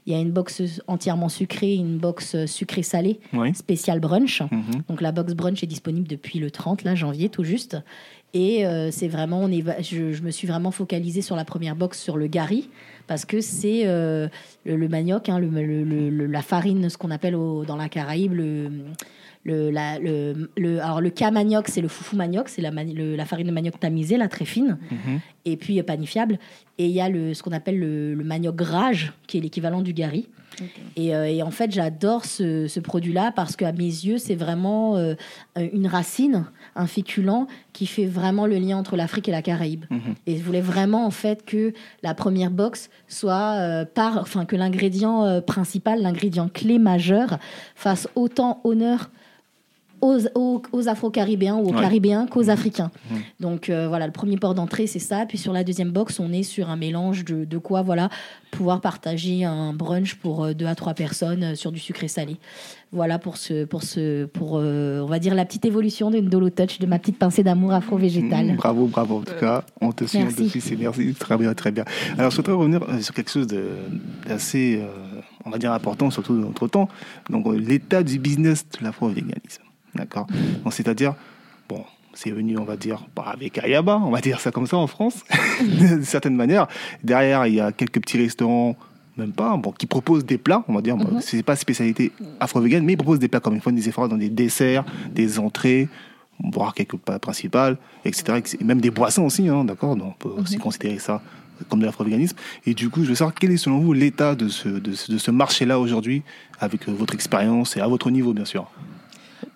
Il 0.06 0.12
y 0.12 0.16
a 0.16 0.20
une 0.20 0.30
box 0.30 0.62
entièrement 0.86 1.28
sucrée, 1.28 1.74
une 1.74 1.98
box 1.98 2.44
sucrée-salée, 2.46 3.20
Oui. 3.32 3.54
spéciale 3.54 4.00
brunch. 4.00 4.42
Mhm. 4.42 4.82
Donc 4.88 5.00
la 5.00 5.12
box 5.12 5.34
brunch 5.34 5.62
est 5.62 5.66
disponible 5.66 6.06
depuis 6.06 6.38
le 6.38 6.50
30 6.50 6.84
là, 6.84 6.94
janvier 6.94 7.30
tout 7.30 7.44
juste. 7.44 7.76
Et 8.34 8.66
euh, 8.66 8.90
c'est 8.90 9.08
vraiment, 9.08 9.40
on 9.40 9.50
est, 9.50 9.64
je, 9.82 10.12
je 10.12 10.22
me 10.22 10.30
suis 10.30 10.46
vraiment 10.46 10.70
focalisée 10.70 11.22
sur 11.22 11.34
la 11.34 11.46
première 11.46 11.74
box 11.74 11.98
sur 12.00 12.16
le 12.18 12.26
gari 12.26 12.68
parce 13.08 13.24
que 13.24 13.40
c'est 13.40 13.82
euh, 13.86 14.28
le, 14.64 14.76
le 14.76 14.88
manioc, 14.88 15.28
hein, 15.28 15.40
le, 15.40 16.26
la 16.26 16.42
farine, 16.42 16.88
ce 16.88 16.96
qu'on 16.96 17.10
appelle 17.10 17.34
au- 17.34 17.64
dans 17.64 17.76
la 17.76 17.88
Caraïbe 17.88 18.34
le, 18.34 18.68
le, 19.44 19.70
la, 19.70 19.98
le, 19.98 20.50
le, 20.56 20.80
alors 20.80 21.00
le 21.00 21.10
cas 21.10 21.30
manioc, 21.30 21.68
c'est 21.68 21.80
le 21.80 21.88
foufou 21.88 22.14
manioc, 22.16 22.48
c'est 22.48 22.60
la, 22.62 22.70
mani- 22.70 22.94
le- 22.94 23.16
la 23.16 23.24
farine 23.24 23.46
de 23.46 23.52
manioc 23.52 23.80
tamisée, 23.80 24.16
la 24.16 24.28
très 24.28 24.44
fine, 24.44 24.78
Mhm. 24.90 25.20
et 25.46 25.56
puis 25.56 25.80
euh, 25.80 25.82
panifiable. 25.82 26.38
Et 26.76 26.86
il 26.86 26.92
y 26.92 27.00
a 27.00 27.08
le, 27.08 27.34
ce 27.34 27.42
qu'on 27.42 27.52
appelle 27.52 27.78
le, 27.80 28.14
le 28.14 28.24
manioc 28.24 28.54
grage, 28.54 29.12
qui 29.26 29.38
est 29.38 29.40
l'équivalent 29.40 29.80
du 29.82 29.92
gari. 29.92 30.28
Et, 30.96 31.14
euh, 31.14 31.26
et 31.26 31.42
en 31.42 31.50
fait, 31.50 31.70
j'adore 31.70 32.24
ce, 32.24 32.66
ce 32.66 32.80
produit-là 32.80 33.32
parce 33.34 33.56
qu'à 33.56 33.72
mes 33.72 33.84
yeux, 33.84 34.18
c'est 34.18 34.34
vraiment 34.34 34.96
euh, 34.96 35.14
une 35.56 35.86
racine, 35.86 36.46
un 36.76 36.86
féculent 36.86 37.46
qui 37.72 37.86
fait 37.86 38.06
vraiment 38.06 38.46
le 38.46 38.56
lien 38.56 38.76
entre 38.76 38.96
l'Afrique 38.96 39.28
et 39.28 39.32
la 39.32 39.42
Caraïbe. 39.42 39.84
Mhm. 39.90 40.14
Et 40.26 40.36
je 40.36 40.42
voulais 40.42 40.60
vraiment 40.60 41.06
en 41.06 41.10
fait 41.10 41.44
que 41.44 41.72
la 42.02 42.14
première 42.14 42.50
box 42.50 42.90
soit 43.06 43.56
euh, 43.56 43.84
par, 43.84 44.18
enfin 44.18 44.44
que 44.44 44.56
l'ingrédient 44.56 45.40
principal, 45.42 46.02
l'ingrédient 46.02 46.48
clé 46.48 46.78
majeur, 46.78 47.38
fasse 47.74 48.08
autant 48.14 48.60
honneur 48.64 49.10
aux, 50.00 50.18
aux, 50.34 50.62
aux 50.72 50.88
Afro-Caribéens 50.88 51.56
ou 51.56 51.68
aux 51.68 51.72
Ouais. 51.74 51.80
Caribéens 51.80 52.26
qu'aux 52.26 52.50
Africains. 52.50 52.90
Mhm. 53.10 53.18
Donc 53.40 53.68
euh, 53.70 53.88
voilà, 53.88 54.06
le 54.06 54.12
premier 54.12 54.36
port 54.36 54.54
d'entrée, 54.54 54.86
c'est 54.86 54.98
ça. 54.98 55.24
Puis 55.26 55.38
sur 55.38 55.52
la 55.52 55.64
deuxième 55.64 55.90
box, 55.90 56.18
on 56.20 56.32
est 56.32 56.42
sur 56.42 56.70
un 56.70 56.76
mélange 56.76 57.24
de, 57.24 57.44
de 57.44 57.58
quoi, 57.58 57.82
voilà, 57.82 58.08
pouvoir 58.50 58.80
partager 58.80 59.44
un 59.44 59.72
brunch 59.72 60.14
pour 60.16 60.44
euh, 60.44 60.54
deux 60.54 60.66
à 60.66 60.74
trois 60.74 60.94
personnes 60.94 61.42
euh, 61.42 61.54
sur 61.54 61.72
du 61.72 61.78
sucré 61.78 62.08
salé. 62.08 62.36
Voilà 62.90 63.18
pour 63.18 63.36
ce, 63.36 63.64
pour 63.66 63.82
ce, 63.82 64.24
pour 64.24 64.56
euh, 64.56 65.00
on 65.02 65.06
va 65.06 65.18
dire 65.18 65.34
la 65.34 65.44
petite 65.44 65.66
évolution 65.66 66.10
d'une 66.10 66.28
Dolo 66.30 66.48
Touch, 66.48 66.78
de 66.78 66.86
ma 66.86 66.98
petite 66.98 67.18
pincée 67.18 67.42
d'amour 67.42 67.72
afro-végétale. 67.72 68.52
Mm, 68.52 68.56
Bravo, 68.56 68.86
bravo. 68.86 69.16
En 69.18 69.20
tout 69.22 69.34
cas, 69.38 69.62
on 69.82 69.92
te 69.92 70.04
suit, 70.04 70.18
on 70.18 70.22
Merci. 70.22 70.36
te 70.44 70.48
suit, 70.48 70.60
c'est 70.62 70.76
merci. 70.76 71.12
Très 71.12 71.36
bien, 71.36 71.52
très 71.52 71.70
bien. 71.70 71.84
Alors, 72.16 72.30
je 72.30 72.36
souhaiterais 72.36 72.54
revenir 72.56 72.80
sur 73.02 73.12
quelque 73.12 73.30
chose 73.30 73.46
de- 73.46 73.68
d'assez, 74.26 74.80
euh, 74.82 75.20
on 75.44 75.50
va 75.50 75.58
dire, 75.58 75.72
important, 75.72 76.10
surtout 76.10 76.40
dans 76.40 76.46
notre 76.48 76.66
temps. 76.66 76.88
Donc, 77.28 77.46
l'état 77.54 78.02
du 78.02 78.18
business 78.18 78.64
de 78.78 78.84
l'afro-véganisme. 78.84 79.62
D'accord 79.94 80.26
Donc, 80.64 80.72
c'est-à-dire, 80.72 81.14
bon, 81.68 81.84
c'est 82.14 82.30
venu, 82.30 82.58
on 82.58 82.64
va 82.64 82.76
dire, 82.76 83.06
pas 83.14 83.22
avec 83.32 83.58
Ayaba, 83.58 83.96
on 84.04 84.10
va 84.10 84.20
dire 84.20 84.40
ça 84.40 84.50
comme 84.50 84.66
ça 84.66 84.76
en 84.76 84.86
France, 84.86 85.24
d'une 85.62 86.04
certaine 86.04 86.34
manière. 86.36 86.66
Derrière, 87.02 87.46
il 87.46 87.54
y 87.54 87.60
a 87.60 87.72
quelques 87.72 88.00
petits 88.00 88.18
restaurants, 88.18 88.76
même 89.16 89.32
pas, 89.32 89.56
bon, 89.56 89.72
qui 89.72 89.86
proposent 89.86 90.24
des 90.24 90.38
plats, 90.38 90.64
on 90.68 90.74
va 90.74 90.80
dire, 90.82 90.96
bon, 90.96 91.14
Mhm. 91.14 91.20
c'est 91.20 91.42
pas 91.42 91.56
spécialité 91.56 92.12
afro-végane, 92.40 92.84
mais 92.84 92.92
ils 92.94 92.96
proposent 92.96 93.18
des 93.18 93.28
plats 93.28 93.40
comme 93.40 93.54
ils 93.54 93.60
font 93.60 93.72
des 93.72 93.88
efforts 93.88 94.08
dans 94.08 94.16
des 94.16 94.28
desserts, 94.30 94.84
des 95.12 95.38
entrées, 95.38 95.88
boire 96.40 96.72
quelques 96.74 96.96
plats 96.96 97.18
principaux, 97.18 97.74
etc. 98.04 98.40
Et 98.60 98.64
même 98.64 98.80
des 98.80 98.90
boissons 98.90 99.24
aussi, 99.24 99.48
hein, 99.48 99.64
d'accord 99.64 99.96
Donc, 99.96 100.14
On 100.24 100.28
peut 100.28 100.40
aussi 100.40 100.56
considérer 100.58 100.98
ça 101.00 101.20
comme 101.68 101.80
de 101.80 101.86
l'afro-véganisme. 101.86 102.36
Et 102.66 102.74
du 102.74 102.88
coup, 102.88 103.02
je 103.02 103.08
veux 103.08 103.16
savoir 103.16 103.34
quel 103.34 103.50
est 103.50 103.56
selon 103.56 103.80
vous 103.80 103.92
l'état 103.92 104.36
de 104.36 104.48
ce, 104.48 104.68
de 104.68 104.92
ce, 104.92 105.10
de 105.10 105.18
ce 105.18 105.32
marché-là 105.32 105.80
aujourd'hui, 105.80 106.22
avec 106.60 106.88
euh, 106.88 106.92
votre 106.92 107.14
expérience 107.14 107.76
et 107.76 107.80
à 107.80 107.88
votre 107.88 108.10
niveau, 108.10 108.32
bien 108.32 108.44
sûr? 108.44 108.70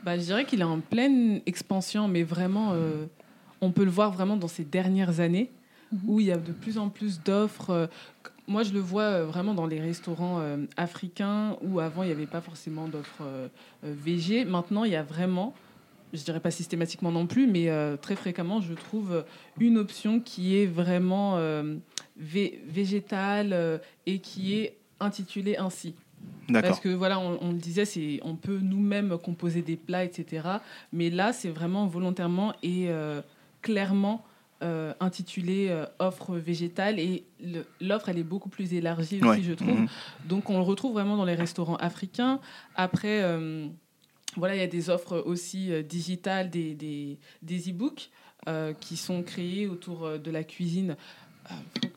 Bah, 0.04 0.16
je 0.16 0.22
dirais 0.22 0.44
qu'il 0.44 0.60
est 0.60 0.64
en 0.64 0.80
pleine 0.80 1.40
expansion, 1.46 2.08
mais 2.08 2.22
vraiment, 2.24 2.72
euh, 2.72 3.06
on 3.60 3.70
peut 3.70 3.84
le 3.84 3.90
voir 3.90 4.10
vraiment 4.10 4.36
dans 4.36 4.48
ces 4.48 4.64
dernières 4.64 5.20
années, 5.20 5.50
où 6.06 6.20
il 6.20 6.26
y 6.26 6.32
a 6.32 6.38
de 6.38 6.52
plus 6.52 6.78
en 6.78 6.88
plus 6.88 7.22
d'offres. 7.22 7.70
euh, 7.70 7.86
moi, 8.48 8.64
je 8.64 8.72
le 8.72 8.80
vois 8.80 9.02
euh, 9.02 9.24
vraiment 9.24 9.54
dans 9.54 9.66
les 9.66 9.80
restaurants 9.80 10.40
euh, 10.40 10.56
africains, 10.76 11.56
où 11.62 11.78
avant, 11.78 12.02
il 12.02 12.06
n'y 12.06 12.12
avait 12.12 12.26
pas 12.26 12.40
forcément 12.40 12.88
d'offres 12.88 13.22
euh, 13.22 13.48
VG. 13.84 14.44
Maintenant, 14.44 14.82
il 14.84 14.90
y 14.92 14.96
a 14.96 15.04
vraiment, 15.04 15.54
je 16.12 16.22
dirais 16.24 16.40
pas 16.40 16.50
systématiquement 16.50 17.12
non 17.12 17.26
plus, 17.28 17.46
mais 17.46 17.70
très 17.98 18.16
fréquemment, 18.16 18.60
je 18.60 18.74
trouve 18.74 19.24
une 19.60 19.78
option 19.78 20.18
qui 20.20 20.56
est 20.56 20.66
vraiment 20.66 21.38
vé- 22.20 22.58
végétale 22.66 23.80
et 24.06 24.18
qui 24.18 24.54
est 24.58 24.76
intitulée 25.00 25.56
ainsi. 25.56 25.94
Parce 26.60 26.80
que 26.80 26.88
voilà, 26.90 27.18
on, 27.18 27.38
on 27.40 27.52
le 27.52 27.58
disait, 27.58 27.84
c'est 27.84 28.20
on 28.22 28.36
peut 28.36 28.58
nous-mêmes 28.60 29.16
composer 29.18 29.62
des 29.62 29.76
plats, 29.76 30.04
etc. 30.04 30.48
Mais 30.92 31.08
là, 31.08 31.32
c'est 31.32 31.48
vraiment 31.48 31.86
volontairement 31.86 32.52
et 32.62 32.88
euh, 32.88 33.22
clairement 33.62 34.24
euh, 34.62 34.92
intitulé 35.00 35.68
euh, 35.70 35.86
offre 35.98 36.36
végétale 36.36 36.98
et 37.00 37.24
l'offre 37.80 38.08
elle 38.10 38.18
est 38.18 38.22
beaucoup 38.24 38.48
plus 38.48 38.74
élargie 38.74 39.16
aussi, 39.16 39.26
Ouais. 39.26 39.42
je 39.42 39.52
trouve. 39.54 39.80
Mhm. 39.80 39.88
Donc 40.26 40.50
on 40.50 40.56
le 40.58 40.62
retrouve 40.64 40.92
vraiment 40.92 41.16
dans 41.16 41.24
les 41.24 41.34
restaurants 41.34 41.76
africains. 41.76 42.38
Après, 42.76 43.22
voilà, 44.36 44.54
il 44.54 44.60
y 44.60 44.64
a 44.64 44.66
des 44.68 44.88
offres 44.90 45.18
aussi 45.26 45.70
digitales, 45.84 46.48
des, 46.50 46.74
des, 46.74 47.18
des 47.42 47.70
e-books 47.70 48.10
qui 48.80 48.96
sont 48.96 49.22
créés 49.22 49.66
autour 49.66 50.18
de 50.18 50.30
la 50.30 50.44
cuisine. 50.44 50.96
Il 51.50 51.88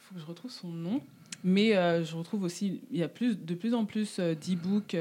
faut 0.00 0.14
que 0.14 0.20
je 0.20 0.26
retrouve 0.26 0.50
son 0.50 0.68
nom. 0.68 1.00
Mais 1.44 1.76
euh, 1.76 2.02
je 2.04 2.16
retrouve 2.16 2.42
aussi, 2.42 2.80
il 2.90 2.98
y 2.98 3.02
a 3.02 3.08
plus, 3.08 3.36
de 3.38 3.54
plus 3.54 3.74
en 3.74 3.84
plus 3.84 4.16
euh, 4.18 4.34
d'e-books 4.34 4.96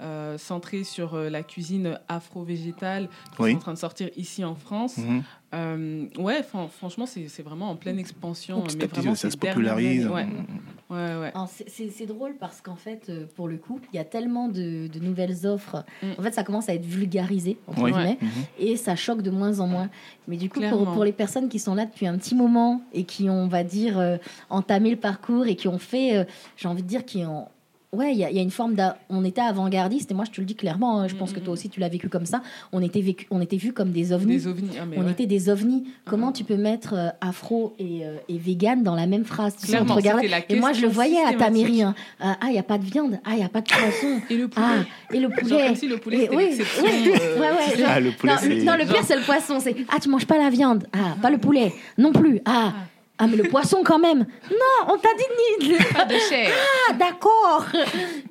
euh, 0.00 0.38
centrés 0.38 0.82
sur 0.82 1.16
la 1.16 1.42
cuisine 1.44 2.00
afro-végétale 2.08 3.08
qui 3.36 3.42
Oui. 3.42 3.50
sont 3.52 3.56
en 3.58 3.60
train 3.60 3.74
de 3.74 3.78
sortir 3.78 4.08
ici 4.16 4.42
en 4.44 4.54
France. 4.56 4.96
Mhm. 4.98 6.10
Ouais, 6.18 6.42
fran- 6.42 6.66
franchement, 6.68 7.06
c'est 7.06 7.28
c'est 7.28 7.44
vraiment 7.44 7.70
en 7.70 7.76
pleine 7.76 7.98
expansion. 8.00 8.62
Petit 8.62 8.76
mais 8.78 8.86
vraiment, 8.86 9.14
ça 9.14 9.30
se 9.30 9.36
popularise. 9.36 10.06
années, 10.06 10.12
Ouais, 10.14 10.24
Mhm. 10.26 10.46
Ouais, 10.94 11.20
ouais. 11.20 11.30
Alors, 11.34 11.48
c'est- 11.48 12.06
drôle 12.06 12.34
parce 12.38 12.60
qu'en 12.60 12.76
fait, 12.76 13.06
euh, 13.08 13.26
pour 13.34 13.48
le 13.48 13.56
coup, 13.56 13.80
il 13.92 13.96
y 13.96 13.98
a 13.98 14.04
tellement 14.04 14.48
de, 14.48 14.86
de 14.88 14.98
nouvelles 15.00 15.46
offres. 15.46 15.84
Mm. 16.02 16.06
En 16.18 16.22
fait, 16.22 16.32
ça 16.32 16.44
commence 16.44 16.68
à 16.68 16.74
être 16.74 16.84
vulgarisé, 16.84 17.56
entre 17.66 17.82
Oui. 17.82 17.92
guillemets, 17.92 18.18
Mhm. 18.20 18.28
et 18.58 18.76
ça 18.76 18.94
choque 18.96 19.22
de 19.22 19.30
moins 19.30 19.60
en 19.60 19.66
moins. 19.66 19.88
Mais 20.28 20.36
du 20.36 20.48
coup, 20.50 20.60
pour 20.92 21.04
les 21.04 21.12
personnes 21.12 21.48
qui 21.48 21.58
sont 21.58 21.74
là 21.74 21.86
depuis 21.86 22.06
un 22.06 22.16
petit 22.18 22.34
moment 22.34 22.82
et 22.92 23.04
qui 23.04 23.28
ont, 23.30 23.42
on 23.44 23.48
va 23.48 23.64
dire, 23.64 23.98
euh, 23.98 24.16
entamé 24.50 24.90
le 24.90 24.96
parcours 24.96 25.46
et 25.46 25.56
qui 25.56 25.68
ont 25.68 25.78
fait, 25.78 26.16
euh, 26.16 26.24
j'ai 26.56 26.68
envie 26.68 26.82
de 26.82 26.88
dire, 26.88 27.04
qui 27.04 27.24
ont. 27.24 27.46
Ouais, 27.94 28.12
il 28.12 28.18
y, 28.18 28.24
a- 28.24 28.30
y 28.30 28.40
une 28.40 28.50
forme 28.50 28.74
d'a- 28.74 28.98
On 29.08 29.24
était 29.24 29.40
avant-gardiste, 29.40 30.10
et 30.10 30.14
moi 30.14 30.24
je 30.26 30.30
te 30.32 30.40
le 30.40 30.46
dis 30.46 30.54
clairement, 30.54 31.00
hein, 31.00 31.08
je 31.08 31.14
pense 31.14 31.32
que 31.32 31.40
toi 31.40 31.52
aussi 31.54 31.68
tu 31.70 31.80
l'as 31.80 31.88
vécu 31.88 32.08
comme 32.08 32.26
ça. 32.26 32.42
On 32.72 32.82
était, 32.82 33.00
vécu, 33.00 33.26
on 33.30 33.40
était 33.40 33.56
vus 33.56 33.72
comme 33.72 33.90
des 33.92 34.12
ovnis. 34.12 34.36
Des 34.36 34.46
ovnis. 34.46 34.70
ah, 34.80 34.84
mais 34.88 34.96
On 34.98 35.04
ouais. 35.04 35.12
était 35.12 35.26
des 35.26 35.48
ovnis. 35.48 35.84
Comment 36.04 36.32
tu 36.32 36.44
peux 36.44 36.56
mettre 36.56 36.94
euh, 36.94 37.08
afro 37.20 37.74
et, 37.78 38.04
euh, 38.04 38.16
et 38.28 38.38
vegan 38.38 38.82
dans 38.82 38.94
la 38.94 39.06
même 39.06 39.24
phrase 39.24 39.54
Tu 39.60 39.66
sais, 39.68 39.78
on 39.80 39.84
te 39.84 39.92
regardait. 39.92 40.28
Et 40.48 40.56
moi, 40.58 40.72
je 40.72 40.82
le 40.82 40.88
voyais 40.88 41.18
à 41.20 41.32
ta 41.32 41.46
systématique. 41.46 41.62
mairie. 41.68 41.82
hein. 41.82 41.94
Ah, 42.20 42.36
il 42.46 42.52
n'y 42.52 42.58
a 42.58 42.62
pas 42.62 42.78
de 42.78 42.84
viande. 42.84 43.18
Ah, 43.24 43.30
il 43.32 43.36
n'y 43.36 43.44
a 43.44 43.48
pas 43.48 43.60
de 43.60 43.68
poisson. 43.68 44.20
Et 44.30 44.36
le 44.36 44.48
poulet. 44.48 44.66
Ah, 44.68 45.14
et 45.14 45.20
le 45.20 45.28
Genre 45.28 45.38
poulet. 45.38 45.66
comme 45.66 45.76
si 45.76 45.88
le 45.88 45.96
poulet 45.98 46.24
Et- 46.24 46.28
oui, 46.30 46.48
oui, 46.50 46.60
euh, 46.60 47.40
ouais, 47.40 47.40
ouais, 47.40 47.56
tu 47.64 47.70
sais. 47.70 47.78
genre- 47.78 47.88
Ah, 47.90 48.00
le 48.00 48.10
poulet, 48.10 48.32
non, 48.32 48.72
non, 48.72 48.78
le 48.78 48.84
pire, 48.86 49.04
c'est 49.04 49.16
le 49.16 49.22
poisson. 49.22 49.60
C'est 49.60 49.76
Ah, 49.88 49.98
tu 50.00 50.08
manges 50.08 50.26
pas 50.26 50.38
la 50.38 50.50
viande. 50.50 50.84
Ah, 50.92 51.16
pas 51.22 51.30
le 51.30 51.38
poulet. 51.38 51.72
Non 51.98 52.12
plus. 52.12 52.40
Ah. 52.44 52.72
Ah, 53.16 53.28
mais 53.28 53.36
le 53.36 53.44
poisson 53.44 53.78
quand 53.84 54.00
même. 54.00 54.26
Non, 54.50 54.88
on 54.92 54.98
t'a 54.98 55.08
dit 55.16 55.68
ni. 55.68 55.74
Pas 55.94 56.04
de 56.04 56.16
chair. 56.28 56.50
Ah, 56.90 56.94
d'accord. 56.94 57.64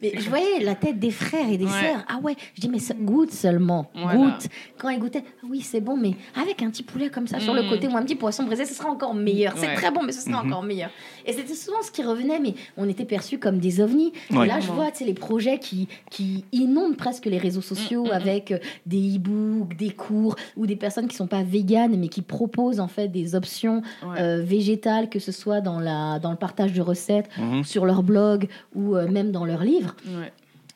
Mais 0.02 0.12
je 0.18 0.28
voyais 0.30 0.60
la 0.62 0.76
tête 0.76 1.00
des 1.00 1.10
frères 1.12 1.50
et 1.50 1.58
des 1.58 1.64
Ouais. 1.64 1.72
sœurs. 1.72 2.04
Ah 2.10 2.20
ouais, 2.22 2.36
je 2.56 2.60
dis, 2.62 2.68
mais 2.68 2.80
ça- 2.80 2.94
goûte 2.94 3.32
seulement. 3.32 3.90
Voilà. 3.96 4.18
Goûte. 4.18 4.50
Quand 4.78 4.90
ils 4.90 5.00
goûtaient, 5.00 5.24
ah 5.26 5.46
oui, 5.50 5.62
c'est 5.62 5.80
bon, 5.80 5.96
mais 5.96 6.16
avec 6.36 6.62
un 6.62 6.70
petit 6.70 6.84
poulet 6.84 7.10
comme 7.10 7.28
ça 7.28 7.40
sur 7.40 7.54
le 7.54 7.64
Mm. 7.64 7.70
côté 7.70 7.88
ou 7.88 7.96
un 7.96 8.04
petit 8.04 8.16
poisson 8.16 8.44
braisé, 8.44 8.66
ce 8.66 8.74
sera 8.74 8.90
encore 8.90 9.14
meilleur. 9.16 9.54
C'est 9.56 9.74
très 9.74 9.90
bon, 9.90 10.04
mais 10.04 10.12
ce 10.12 10.20
sera 10.22 10.44
Mhm. 10.44 10.52
encore 10.52 10.64
meilleur. 10.64 10.90
Et 11.26 11.32
c'était 11.32 11.54
souvent 11.56 11.82
ce 11.82 11.90
qui 11.90 12.04
revenait, 12.04 12.40
mais 12.40 12.54
on 12.76 12.90
était 12.90 13.06
perçus 13.06 13.40
comme 13.40 13.60
des 13.60 13.80
ovnis. 13.80 14.12
Ouais. 14.32 14.44
Et 14.46 14.48
là, 14.50 14.60
je 14.60 14.68
vois, 14.70 14.92
tu 14.92 14.98
sais, 15.00 15.06
les 15.06 15.14
projets 15.14 15.60
qui, 15.60 15.88
qui 16.12 16.44
inondent 16.52 16.98
presque 16.98 17.26
les 17.26 17.38
réseaux 17.38 17.62
sociaux 17.62 18.08
avec 18.12 18.52
euh, 18.52 18.58
des 18.86 19.16
e-books, 19.16 19.78
des 19.78 19.92
cours, 19.92 20.36
ou 20.58 20.68
des 20.68 20.76
personnes 20.76 21.08
qui 21.08 21.16
sont 21.16 21.28
pas 21.28 21.44
véganes, 21.44 21.96
mais 21.98 22.10
qui 22.10 22.22
proposent 22.22 22.82
en 22.82 22.90
fait 22.90 23.08
des 23.08 23.34
options 23.36 23.82
Ouais. 24.06 24.20
euh, 24.20 24.42
végétales, 24.44 24.73
que 24.78 25.20
ce 25.20 25.32
soit 25.32 25.62
dans, 25.62 25.80
la, 25.80 26.20
dans 26.20 26.32
le 26.32 26.38
partage 26.38 26.74
de 26.74 26.82
recettes, 26.82 27.30
Mhm. 27.38 27.64
sur 27.64 27.86
leur 27.86 28.04
blog 28.04 28.48
ou 28.76 28.96
euh, 28.96 29.08
même 29.08 29.32
dans 29.32 29.46
leurs 29.46 29.64
livres, 29.64 29.96
Ouais, 30.08 30.32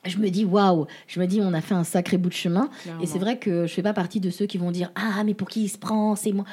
je 0.06 0.18
me 0.20 0.30
dis 0.30 0.46
waouh, 0.46 0.86
je 1.08 1.20
me 1.20 1.26
dis 1.26 1.40
on 1.42 1.54
a 1.54 1.62
fait 1.62 1.74
un 1.76 1.84
sacré 1.84 2.18
bout 2.18 2.30
de 2.30 2.34
chemin. 2.34 2.70
clairement. 2.84 3.02
Et 3.02 3.06
c'est 3.06 3.20
vrai 3.20 3.38
que 3.38 3.66
je 3.68 3.74
fais 3.74 3.82
pas 3.84 3.94
partie 3.94 4.20
de 4.20 4.30
ceux 4.30 4.46
qui 4.46 4.58
vont 4.58 4.72
dire 4.72 4.92
ah 4.96 5.24
mais 5.26 5.34
pour 5.34 5.50
qui 5.50 5.64
il 5.64 5.70
se 5.70 5.78
prend, 5.78 6.16
c'est 6.16 6.32
moi. 6.32 6.46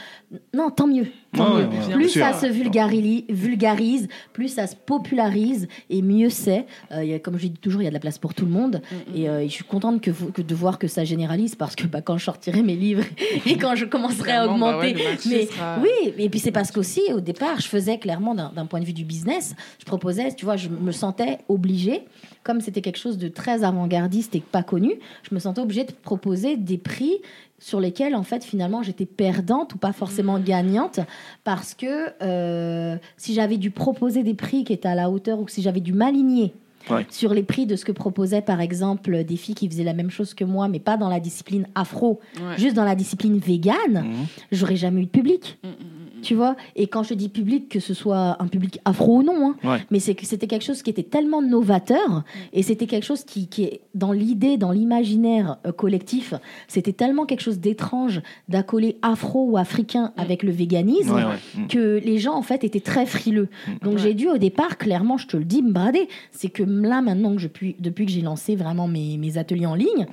Non, 0.54 0.70
tant 0.70 0.86
mieux. 0.86 1.06
Tant 1.36 1.54
Ouais, 1.56 1.62
mieux. 1.64 1.68
ouais, 1.68 1.86
ouais, 1.88 1.92
plus 1.94 2.08
ça 2.10 2.32
se 2.32 2.46
vulgari- 2.46 3.24
vulgarise, 3.28 4.08
plus 4.32 4.48
ça 4.48 4.66
se 4.66 4.74
popularise 4.76 5.68
et 5.90 6.02
mieux 6.02 6.30
c'est. 6.30 6.66
Euh, 6.92 7.18
comme 7.18 7.38
je 7.38 7.46
dis 7.48 7.58
toujours, 7.58 7.82
il 7.82 7.84
y 7.84 7.88
a 7.88 7.90
de 7.90 7.94
la 7.94 8.00
place 8.00 8.18
pour 8.18 8.34
tout 8.34 8.44
le 8.44 8.50
monde. 8.52 8.80
Mm, 8.90 8.96
mm. 9.12 9.16
Et, 9.16 9.28
euh, 9.28 9.40
et 9.42 9.48
je 9.48 9.52
suis 9.52 9.64
contente 9.64 10.00
que, 10.00 10.10
vous- 10.10 10.30
que 10.32 10.42
de 10.42 10.54
voir 10.54 10.78
que 10.78 10.88
ça 10.88 11.04
généralise 11.04 11.54
parce 11.54 11.74
que 11.76 11.86
bah, 11.86 12.00
quand 12.00 12.16
je 12.18 12.24
sortirai 12.24 12.62
mes 12.62 12.76
livres 12.76 13.04
et 13.46 13.56
quand 13.58 13.74
je 13.74 13.84
commencerai 13.84 14.32
à 14.32 14.46
bah 14.46 14.52
augmenter, 14.52 14.94
ouais, 14.94 15.04
marché 15.04 15.28
mais 15.30 15.46
sera- 15.46 15.78
oui, 15.82 16.12
et 16.18 16.28
puis 16.28 16.38
c'est 16.40 16.52
parce 16.52 16.70
qu'aussi 16.70 17.00
au 17.14 17.20
départ, 17.20 17.60
je 17.60 17.68
faisais 17.68 17.98
clairement 17.98 18.34
d'un 18.34 18.52
d'un 18.54 18.66
point 18.66 18.80
de 18.80 18.84
vue 18.84 18.92
du 18.92 19.04
business, 19.04 19.54
je 19.80 19.84
proposais, 19.84 20.32
tu 20.34 20.44
vois, 20.44 20.56
je 20.56 20.68
me 20.68 20.92
sentais 20.92 21.38
obligée, 21.48 22.02
comme 22.44 22.60
c'était 22.60 22.80
quelque 22.82 22.98
chose 22.98 23.18
de 23.18 23.28
très 23.28 23.64
avant-gardiste 23.64 24.34
et 24.36 24.40
pas 24.40 24.62
connu, 24.62 24.92
je 25.28 25.34
me 25.34 25.40
sentais 25.40 25.60
obligée 25.60 25.84
de 25.84 25.92
proposer 25.92 26.56
des 26.56 26.78
prix 26.78 27.14
sur 27.58 27.80
lesquels 27.80 28.14
en 28.14 28.22
fait 28.24 28.44
finalement 28.44 28.82
j'étais 28.82 29.06
perdante 29.06 29.74
ou 29.74 29.78
pas 29.78 29.92
forcément 29.92 30.38
gagnante 30.38 31.00
parce 31.44 31.74
que 31.74 32.10
euh, 32.22 32.96
si 33.16 33.32
j'avais 33.34 33.56
dû 33.56 33.70
proposer 33.70 34.22
des 34.22 34.34
prix 34.34 34.64
qui 34.64 34.72
étaient 34.72 34.88
à 34.88 34.94
la 34.94 35.10
hauteur 35.10 35.38
ou 35.38 35.44
que 35.44 35.52
si 35.52 35.62
j'avais 35.62 35.80
dû 35.80 35.92
m'aligner 35.92 36.52
Ouais. 36.90 37.06
sur 37.08 37.32
les 37.32 37.42
prix 37.42 37.64
de 37.64 37.76
ce 37.76 37.84
que 37.86 37.92
proposaient 37.92 38.42
par 38.42 38.60
exemple 38.60 39.24
des 39.24 39.36
filles 39.38 39.54
qui 39.54 39.66
faisaient 39.70 39.84
la 39.84 39.94
même 39.94 40.10
chose 40.10 40.34
que 40.34 40.44
moi 40.44 40.68
mais 40.68 40.80
pas 40.80 40.98
dans 40.98 41.08
la 41.08 41.18
discipline 41.18 41.66
afro, 41.74 42.20
Ouais. 42.36 42.58
juste 42.58 42.76
dans 42.76 42.84
la 42.84 42.94
discipline 42.94 43.38
végane, 43.38 44.04
Mhm. 44.04 44.26
j'aurais 44.52 44.76
jamais 44.76 45.00
eu 45.00 45.04
de 45.06 45.10
public. 45.10 45.58
Mm, 45.64 45.68
mm, 45.68 45.70
mm, 45.72 46.03
tu 46.24 46.34
vois. 46.34 46.56
Et 46.74 46.86
quand 46.88 47.02
je 47.04 47.14
dis 47.14 47.28
public, 47.28 47.68
que 47.68 47.78
ce 47.80 47.94
soit 47.94 48.36
un 48.42 48.48
public 48.48 48.80
afro 48.84 49.18
ou 49.18 49.22
non, 49.22 49.50
hein, 49.50 49.56
Ouais. 49.62 49.78
mais 49.90 50.00
c'est 50.00 50.14
que 50.14 50.26
c'était 50.26 50.46
quelque 50.48 50.64
chose 50.64 50.82
qui 50.82 50.90
était 50.90 51.02
tellement 51.04 51.42
novateur 51.42 52.24
et 52.52 52.62
c'était 52.62 52.86
quelque 52.86 53.04
chose 53.04 53.22
qui, 53.24 53.46
qui 53.46 53.64
est 53.64 53.80
dans 53.94 54.12
l'idée, 54.12 54.56
dans 54.56 54.72
l'imaginaire 54.72 55.58
euh, 55.66 55.72
collectif, 55.72 56.34
c'était 56.68 56.92
tellement 56.92 57.26
quelque 57.26 57.42
chose 57.42 57.58
d'étrange 57.60 58.22
d'accoler 58.48 58.96
afro 59.02 59.44
ou 59.50 59.56
africain 59.58 60.12
avec 60.16 60.42
le 60.42 60.50
véganisme 60.50 61.14
Ouais, 61.14 61.24
ouais. 61.24 61.38
Mm. 61.62 61.66
que 61.68 62.00
les 62.04 62.18
gens 62.18 62.34
en 62.34 62.42
fait 62.42 62.64
étaient 62.64 62.80
très 62.80 63.06
frileux. 63.06 63.48
Donc 63.82 63.94
Ouais. 63.94 64.00
j'ai 64.00 64.14
dû 64.14 64.28
au 64.28 64.38
départ, 64.38 64.78
clairement, 64.78 65.18
je 65.18 65.26
te 65.26 65.36
le 65.36 65.44
dis, 65.44 65.62
me 65.62 65.70
brader. 65.72 66.08
C'est 66.32 66.48
que 66.48 66.62
là 66.62 67.02
maintenant 67.02 67.32
que 67.34 67.40
je 67.40 67.48
puis, 67.48 67.76
depuis 67.78 68.06
que 68.06 68.12
j'ai 68.12 68.22
lancé 68.22 68.56
vraiment 68.56 68.88
mes, 68.88 69.18
mes 69.18 69.36
ateliers 69.38 69.66
en 69.66 69.74
ligne. 69.74 70.06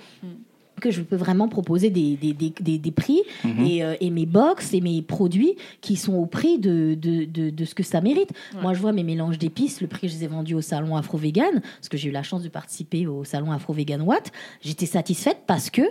Que 0.81 0.91
je 0.91 1.01
peux 1.01 1.15
vraiment 1.15 1.47
proposer 1.47 1.89
des, 1.89 2.17
des, 2.17 2.33
des, 2.33 2.51
des- 2.59 2.77
des 2.77 2.91
prix 2.91 3.21
Mhm. 3.45 3.65
et, 3.65 3.83
euh, 3.83 3.95
et 4.01 4.09
mes 4.09 4.25
box 4.25 4.73
et 4.73 4.81
mes 4.81 5.01
produits 5.01 5.55
qui 5.79 5.95
sont 5.95 6.15
au 6.15 6.25
prix 6.25 6.59
de, 6.59 6.95
de, 6.99 7.23
de, 7.25 7.49
de 7.49 7.65
ce 7.65 7.73
que 7.73 7.83
ça 7.83 8.01
mérite. 8.01 8.31
Ouais. 8.55 8.61
Moi, 8.61 8.73
je 8.73 8.79
vois 8.81 8.91
mes 8.91 9.03
mélanges 9.03 9.37
d'épices, 9.37 9.79
le 9.81 9.87
prix 9.87 10.01
que 10.01 10.07
je 10.09 10.17
les 10.17 10.23
ai 10.25 10.27
vendus 10.27 10.55
au 10.55 10.61
salon 10.61 10.95
Afro 10.97 11.17
Vegan, 11.17 11.61
parce 11.61 11.87
que 11.89 11.97
j'ai 11.97 12.09
eu 12.09 12.11
la 12.11 12.23
chance 12.23 12.43
de 12.43 12.49
participer 12.49 13.07
au 13.07 13.23
salon 13.23 13.51
Afro 13.51 13.71
Vegan 13.73 14.01
Watt. 14.01 14.31
J'étais 14.61 14.85
satisfaite 14.85 15.39
parce 15.47 15.69
que 15.69 15.81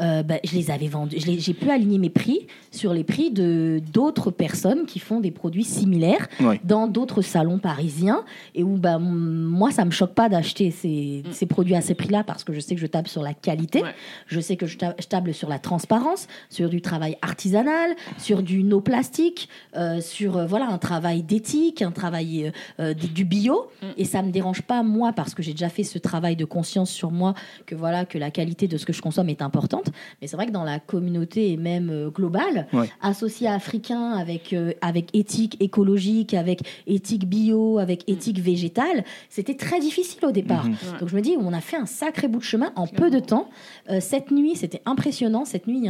euh, 0.00 0.22
bah, 0.22 0.36
je 0.44 0.54
les 0.54 0.70
avais 0.70 0.88
vendus. 0.88 1.16
J'ai 1.18 1.54
pu 1.54 1.70
aligner 1.70 1.98
mes 1.98 2.10
prix 2.10 2.46
sur 2.72 2.92
les 2.92 3.04
prix 3.04 3.30
de 3.30 3.80
d'autres 3.92 4.30
personnes 4.30 4.84
qui 4.86 4.98
font 4.98 5.20
des 5.20 5.30
produits 5.30 5.64
similaires 5.64 6.26
Ouais. 6.40 6.60
dans 6.64 6.86
d'autres 6.88 7.22
salons 7.22 7.58
parisiens 7.58 8.24
et 8.54 8.62
où 8.64 8.76
bah, 8.76 8.98
moi, 8.98 9.70
ça 9.70 9.84
me 9.84 9.90
choque 9.90 10.14
pas 10.14 10.28
d'acheter 10.28 10.70
ces, 10.70 11.22
ces 11.30 11.46
produits 11.46 11.74
à 11.74 11.80
ces 11.80 11.94
prix-là 11.94 12.24
parce 12.24 12.42
que 12.44 12.52
je 12.52 12.60
sais 12.60 12.74
que 12.74 12.80
je 12.80 12.86
tape 12.86 13.08
sur 13.08 13.22
la 13.22 13.34
qualité. 13.34 13.82
Ouais. 13.82 13.94
Je 14.26 14.39
sais 14.40 14.56
que 14.56 14.66
je, 14.66 14.78
ta- 14.78 14.94
je 14.98 15.06
table 15.06 15.32
sur 15.34 15.48
la 15.48 15.58
transparence, 15.58 16.26
sur 16.48 16.68
du 16.68 16.80
travail 16.80 17.16
artisanal, 17.22 17.94
sur 18.18 18.42
du 18.42 18.62
no 18.62 18.80
plastique, 18.80 19.48
euh, 19.76 20.00
sur 20.00 20.36
euh, 20.36 20.46
voilà 20.46 20.68
un 20.68 20.78
travail 20.78 21.22
d'éthique, 21.22 21.82
un 21.82 21.90
travail 21.92 22.52
euh, 22.80 22.94
du 22.94 23.24
bio. 23.24 23.68
Mm. 23.82 23.86
Et 23.96 24.04
ça 24.04 24.22
me 24.22 24.30
dérange 24.30 24.62
pas 24.62 24.82
moi 24.82 25.12
parce 25.12 25.34
que 25.34 25.42
j'ai 25.42 25.52
déjà 25.52 25.68
fait 25.68 25.84
ce 25.84 25.98
travail 25.98 26.36
de 26.36 26.44
conscience 26.44 26.90
sur 26.90 27.10
moi 27.10 27.34
que 27.66 27.74
voilà 27.74 28.04
que 28.04 28.18
la 28.18 28.30
qualité 28.30 28.68
de 28.68 28.76
ce 28.76 28.86
que 28.86 28.92
je 28.92 29.02
consomme 29.02 29.28
est 29.28 29.42
importante. 29.42 29.90
Mais 30.20 30.26
c'est 30.26 30.36
vrai 30.36 30.46
que 30.46 30.52
dans 30.52 30.64
la 30.64 30.78
communauté 30.80 31.50
et 31.52 31.56
même 31.56 31.90
euh, 31.90 32.10
globale, 32.10 32.66
Ouais. 32.72 32.88
associé 33.00 33.48
africain 33.48 34.12
avec 34.12 34.52
euh, 34.52 34.72
avec 34.80 35.08
éthique 35.14 35.56
écologique, 35.60 36.34
avec 36.34 36.60
éthique 36.86 37.26
bio, 37.28 37.78
avec 37.78 38.08
éthique 38.08 38.38
végétale, 38.38 39.04
c'était 39.28 39.54
très 39.56 39.80
difficile 39.80 40.24
au 40.24 40.30
départ. 40.32 40.64
Mhm. 40.64 40.72
Ouais. 40.72 40.98
Donc 41.00 41.08
je 41.08 41.16
me 41.16 41.20
dis, 41.20 41.36
on 41.38 41.52
a 41.52 41.60
fait 41.60 41.76
un 41.76 41.86
sacré 41.86 42.28
bout 42.28 42.38
de 42.38 42.44
chemin 42.44 42.72
en 42.76 42.86
peu 42.86 43.10
de 43.10 43.18
temps. 43.18 43.48
Euh, 43.90 43.98
cette 44.30 44.38
nuit, 44.38 44.54
c'était 44.54 44.82
impressionnant. 44.86 45.44
Cette 45.44 45.66
nuit, 45.66 45.88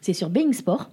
c'est 0.00 0.14
sur 0.14 0.30
Being 0.30 0.54
Sport. 0.54 0.88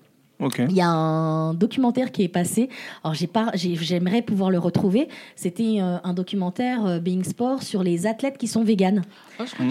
Il 0.69 0.75
y 0.75 0.81
a 0.81 0.89
un 0.89 1.53
documentaire 1.53 2.11
qui 2.11 2.23
est 2.23 2.27
passé. 2.27 2.69
Alors 3.03 3.13
j'ai 3.15 3.27
pas, 3.27 3.51
j'ai- 3.53 3.75
j'aimerais 3.75 4.21
pouvoir 4.21 4.49
le 4.51 4.59
retrouver. 4.59 5.07
C'était 5.35 5.77
euh, 5.79 5.97
un 6.03 6.13
documentaire 6.13 6.85
euh, 6.85 6.99
Being 6.99 7.23
Sport 7.23 7.63
sur 7.63 7.83
les 7.83 8.05
athlètes 8.05 8.37
qui 8.37 8.47
sont 8.47 8.63
véganes. 8.63 9.01
Oh, 9.39 9.43
Mmh. 9.59 9.67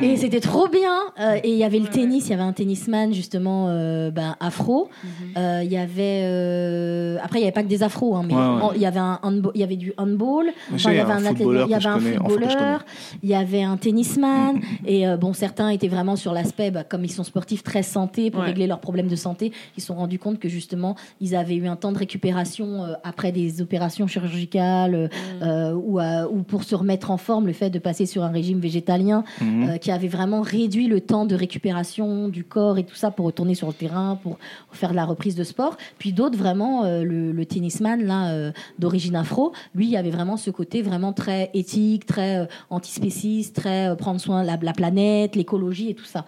vu. 0.00 0.04
Et 0.06 0.16
c'était 0.16 0.40
trop 0.40 0.68
bien. 0.68 0.96
Euh, 1.20 1.38
et 1.42 1.50
il 1.50 1.56
y 1.58 1.64
avait 1.64 1.78
le 1.80 1.88
tennis, 1.88 2.26
il 2.26 2.30
y 2.30 2.34
avait 2.34 2.42
un 2.42 2.52
tennisman 2.52 3.12
justement 3.12 3.66
euh, 3.68 4.10
ben, 4.10 4.36
afro. 4.40 4.88
Mhm. 5.04 5.10
Euh, 5.36 5.60
Il 5.64 5.70
y 5.72 5.76
avait 5.76 6.22
euh, 6.24 7.18
après 7.22 7.38
il 7.38 7.42
y 7.42 7.44
avait 7.44 7.52
pas 7.52 7.62
que 7.62 7.68
des 7.68 7.82
afros, 7.82 8.16
hein, 8.16 8.22
mais 8.26 8.34
Ouais, 8.34 8.40
ouais. 8.40 8.62
en- 8.62 8.72
il 8.72 8.80
y 8.80 8.86
avait 8.86 8.98
un 9.00 9.18
handball- 9.22 9.52
il 9.54 9.60
y 9.60 9.64
avait 9.64 9.76
du 9.76 9.92
handball. 9.98 10.46
Il 10.72 10.80
y 10.80 10.86
avait 10.88 11.00
un 11.00 11.08
un 11.10 11.16
athlète, 11.26 11.36
footballeur 11.38 11.66
il 11.66 11.70
y 11.70 11.74
avait 11.74 11.86
un 11.86 11.98
footballeur, 12.00 12.84
il 13.22 13.28
y 13.28 13.34
avait 13.34 13.62
un 13.62 13.76
tennisman, 13.76 14.60
et 14.86 15.06
euh, 15.08 15.16
bon, 15.16 15.32
certains 15.32 15.68
étaient 15.70 15.88
vraiment 15.88 16.14
sur 16.16 16.32
l'aspect, 16.32 16.70
bah, 16.70 16.84
comme 16.84 17.04
ils 17.04 17.10
sont 17.12 17.24
sportifs 17.24 17.62
très 17.64 17.82
santé, 17.82 18.30
pour 18.30 18.40
Ouais. 18.40 18.46
régler 18.46 18.66
leurs 18.68 18.78
problèmes 18.80 19.08
de 19.08 19.16
santé, 19.16 19.52
ils 19.76 19.82
sont 19.82 19.94
rendus 19.96 20.07
compte 20.16 20.38
que 20.38 20.48
justement, 20.48 20.96
ils 21.20 21.34
avaient 21.36 21.56
eu 21.56 21.66
un 21.66 21.76
temps 21.76 21.92
de 21.92 21.98
récupération 21.98 22.84
euh, 22.84 22.94
après 23.04 23.32
des 23.32 23.60
opérations 23.60 24.06
chirurgicales, 24.06 24.94
euh, 24.94 25.08
euh, 25.42 25.74
ou, 25.74 25.98
à- 25.98 26.26
ou 26.30 26.42
pour 26.44 26.62
se 26.64 26.74
remettre 26.74 27.10
en 27.10 27.18
forme, 27.18 27.46
le 27.48 27.52
fait 27.52 27.68
de 27.68 27.78
passer 27.78 28.06
sur 28.06 28.22
un 28.22 28.28
régime 28.30 28.60
végétalien, 28.60 29.24
euh, 29.42 29.76
qui 29.76 29.90
avait 29.90 30.08
vraiment 30.08 30.40
réduit 30.40 30.86
le 30.86 31.00
temps 31.00 31.26
de 31.26 31.34
récupération 31.34 32.28
du 32.28 32.44
corps 32.44 32.78
et 32.78 32.84
tout 32.84 32.94
ça 32.94 33.10
pour 33.10 33.26
retourner 33.26 33.54
sur 33.54 33.66
le 33.66 33.72
terrain, 33.74 34.18
pour 34.22 34.38
faire 34.72 34.90
de 34.92 34.96
la 34.96 35.04
reprise 35.04 35.34
de 35.34 35.44
sport. 35.44 35.76
Puis 35.98 36.12
d'autres, 36.12 36.38
vraiment, 36.38 36.84
euh, 36.84 37.02
le, 37.02 37.32
le 37.32 37.44
tennisman 37.46 38.02
là 38.04 38.30
euh, 38.30 38.52
d'origine 38.78 39.16
afro, 39.16 39.52
lui, 39.74 39.86
il 39.86 39.90
y 39.90 39.96
avait 39.96 40.10
vraiment 40.10 40.36
ce 40.36 40.50
côté 40.50 40.80
vraiment 40.82 41.12
très 41.12 41.50
éthique, 41.54 42.06
très 42.06 42.38
euh, 42.38 42.46
antispéciste, 42.70 43.56
très 43.56 43.88
euh, 43.88 43.94
prendre 43.96 44.20
soin 44.20 44.42
de 44.42 44.46
la, 44.46 44.56
la 44.60 44.72
planète, 44.72 45.34
l'écologie 45.34 45.90
et 45.90 45.94
tout 45.94 46.04
ça. 46.04 46.24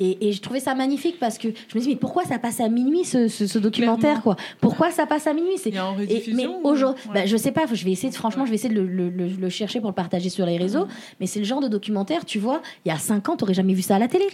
Et, 0.00 0.28
et 0.28 0.32
je 0.32 0.40
trouvais 0.40 0.58
ça 0.60 0.74
magnifique 0.74 1.18
parce 1.20 1.38
que 1.38 1.48
je 1.68 1.78
me 1.78 1.82
dis 1.82 1.88
mais 1.90 1.96
pourquoi 1.96 2.24
ça 2.24 2.38
passe 2.38 2.60
à 2.60 2.68
minuit 2.68 3.04
ce, 3.04 3.28
ce- 3.28 3.46
ce 3.46 3.58
documentaire 3.58 3.98
Clairement. 4.22 4.22
quoi? 4.22 4.36
Pourquoi 4.60 4.90
ça 4.90 5.06
passe 5.06 5.26
à 5.26 5.34
minuit? 5.34 5.58
C'est 5.58 5.68
Il 5.70 5.74
y 5.76 5.78
a 5.78 5.86
en 5.88 5.98
et- 6.00 6.24
mais 6.34 6.46
ou- 6.46 6.60
aujourd'hui, 6.64 7.02
Ouais. 7.08 7.14
bah, 7.14 7.26
je 7.26 7.36
sais 7.36 7.52
pas, 7.52 7.62
je 7.72 7.84
vais 7.84 7.92
essayer 7.92 8.08
de, 8.10 8.14
franchement, 8.14 8.42
Ouais. 8.42 8.46
je 8.46 8.50
vais 8.50 8.56
essayer 8.56 8.74
de 8.74 8.80
le, 8.80 8.86
le- 8.86 9.10
le- 9.10 9.28
le 9.28 9.48
chercher 9.48 9.80
pour 9.80 9.90
le 9.90 9.94
partager 9.94 10.28
sur 10.30 10.46
les 10.46 10.56
réseaux. 10.56 10.86
Mais 11.20 11.26
c'est 11.26 11.38
le 11.38 11.44
genre 11.44 11.60
de 11.60 11.68
documentaire, 11.68 12.24
tu 12.24 12.38
vois, 12.38 12.62
il 12.84 12.88
y 12.88 12.92
a 12.92 12.98
5 12.98 13.28
ans, 13.28 13.36
t'aurais 13.36 13.54
jamais 13.54 13.74
vu 13.74 13.82
ça 13.82 13.96
à 13.96 13.98
la 13.98 14.08
télé. 14.08 14.24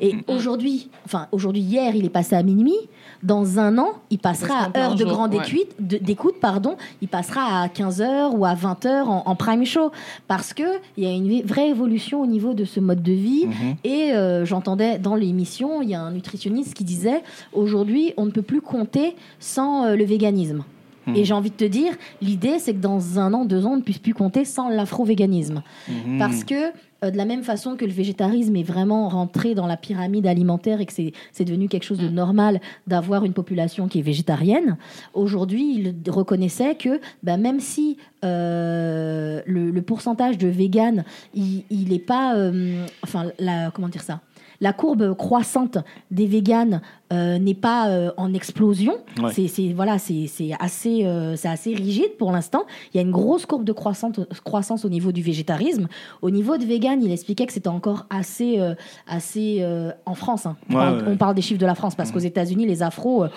Et 0.00 0.14
aujourd'hui, 0.28 0.90
enfin 1.04 1.26
aujourd'hui, 1.32 1.62
hier, 1.62 1.94
il 1.96 2.04
est 2.04 2.08
passé 2.10 2.36
à 2.36 2.42
minuit. 2.42 2.74
Dans 3.22 3.58
un 3.58 3.78
an, 3.78 3.92
il 4.10 4.18
passera 4.18 4.64
à 4.74 4.78
heure 4.78 4.94
de 4.94 5.00
jour, 5.00 5.08
grande 5.08 5.34
ouais. 5.34 5.40
écoute, 5.48 5.74
de- 5.80 5.96
d'écoute, 5.96 6.34
pardon. 6.40 6.76
Il 7.00 7.08
passera 7.08 7.62
à 7.62 7.68
15h 7.68 8.32
ou 8.36 8.44
à 8.44 8.54
20h 8.54 9.08
en, 9.08 9.22
en 9.26 9.34
prime 9.34 9.64
show. 9.64 9.90
Parce 10.28 10.52
que 10.52 10.62
il 10.96 11.04
y 11.04 11.06
a 11.06 11.10
une 11.10 11.42
vraie 11.42 11.70
évolution 11.70 12.20
au 12.20 12.26
niveau 12.26 12.52
de 12.54 12.64
ce 12.64 12.78
mode 12.80 13.02
de 13.02 13.12
vie. 13.12 13.46
Mhm. 13.46 13.74
Et 13.84 14.12
euh, 14.12 14.44
j'entendais 14.44 14.98
dans 15.06 15.14
l'émission, 15.14 15.82
il 15.82 15.90
y 15.90 15.94
a 15.94 16.00
un 16.00 16.10
nutritionniste 16.10 16.74
qui 16.74 16.82
disait 16.82 17.22
aujourd'hui, 17.52 18.12
on 18.16 18.26
ne 18.26 18.32
peut 18.32 18.42
plus 18.42 18.60
compter 18.60 19.14
sans 19.38 19.84
euh, 19.84 19.94
le 19.94 20.04
véganisme. 20.04 20.64
Mhm. 21.06 21.14
Et 21.14 21.24
j'ai 21.24 21.32
envie 21.32 21.50
de 21.50 21.54
te 21.54 21.64
dire, 21.64 21.92
l'idée, 22.20 22.58
c'est 22.58 22.74
que 22.74 22.80
dans 22.80 23.20
un 23.20 23.32
an, 23.32 23.44
deux 23.44 23.64
ans, 23.66 23.74
on 23.74 23.76
ne 23.76 23.82
puisse 23.82 24.00
plus 24.00 24.14
compter 24.14 24.44
sans 24.44 24.68
l'afro-véganisme. 24.68 25.62
Mhm. 25.88 26.18
Parce 26.18 26.42
que, 26.42 26.72
euh, 27.04 27.12
de 27.12 27.16
la 27.16 27.24
même 27.24 27.44
façon 27.44 27.76
que 27.76 27.84
le 27.84 27.92
végétarisme 27.92 28.56
est 28.56 28.64
vraiment 28.64 29.08
rentré 29.08 29.54
dans 29.54 29.68
la 29.68 29.76
pyramide 29.76 30.26
alimentaire 30.26 30.80
et 30.80 30.86
que 30.86 30.92
c'est 30.92 31.12
c'est 31.30 31.44
devenu 31.44 31.68
quelque 31.68 31.84
chose 31.84 32.00
de 32.00 32.08
normal 32.08 32.60
d'avoir 32.88 33.24
une 33.24 33.34
population 33.34 33.86
qui 33.86 34.00
est 34.00 34.06
végétarienne, 34.12 34.76
aujourd'hui, 35.14 35.64
il 35.78 36.10
reconnaissait 36.10 36.74
que 36.74 37.00
bah, 37.22 37.36
même 37.36 37.60
si 37.60 37.96
euh, 38.24 39.40
le, 39.46 39.70
le 39.70 39.82
pourcentage 39.82 40.36
de 40.36 40.48
véganes, 40.48 41.04
il 41.32 41.88
n'est 41.90 42.00
pas. 42.00 42.34
euh, 42.34 42.84
enfin, 43.04 43.26
la, 43.38 43.70
comment 43.70 43.88
dire 43.88 44.02
ça? 44.02 44.18
La 44.60 44.72
courbe 44.72 45.14
croissante 45.16 45.78
des 46.10 46.26
véganes 46.26 46.80
euh, 47.12 47.38
n'est 47.38 47.54
pas 47.54 47.88
euh, 47.88 48.10
en 48.16 48.34
explosion. 48.34 48.94
Ouais. 49.22 49.32
C'est, 49.32 49.46
c'est- 49.48 49.72
voilà, 49.72 49.98
c'est, 49.98 50.26
c'est 50.26 50.50
assez, 50.58 51.04
euh, 51.04 51.36
c'est 51.36 51.48
assez 51.48 51.72
rigide 51.74 52.16
pour 52.18 52.32
l'instant. 52.32 52.64
Il 52.92 52.96
y 52.96 52.98
a 53.00 53.02
une 53.02 53.12
grosse 53.12 53.46
courbe 53.46 53.62
de 53.64 53.72
croissance, 53.72 54.14
croissance 54.44 54.84
au 54.84 54.88
niveau 54.88 55.12
du 55.12 55.22
végétarisme. 55.22 55.86
Au 56.22 56.30
niveau 56.30 56.56
de 56.56 56.64
vegan, 56.64 57.00
il 57.02 57.12
expliquait 57.12 57.46
que 57.46 57.52
c'était 57.52 57.68
encore 57.68 58.06
assez, 58.10 58.58
euh, 58.58 58.74
assez 59.06 59.58
euh, 59.60 59.92
en 60.04 60.14
France. 60.14 60.46
hein. 60.46 60.56
On, 60.68 60.74
Ouais, 60.74 60.80
parle, 60.80 60.96
ouais. 60.96 61.04
on 61.08 61.16
parle 61.16 61.34
des 61.36 61.42
chiffres 61.42 61.60
de 61.60 61.66
la 61.66 61.74
France 61.76 61.94
parce 61.94 62.10
qu'aux 62.10 62.18
États-Unis, 62.18 62.66
les 62.66 62.82
afros, 62.82 63.24
euh, 63.24 63.28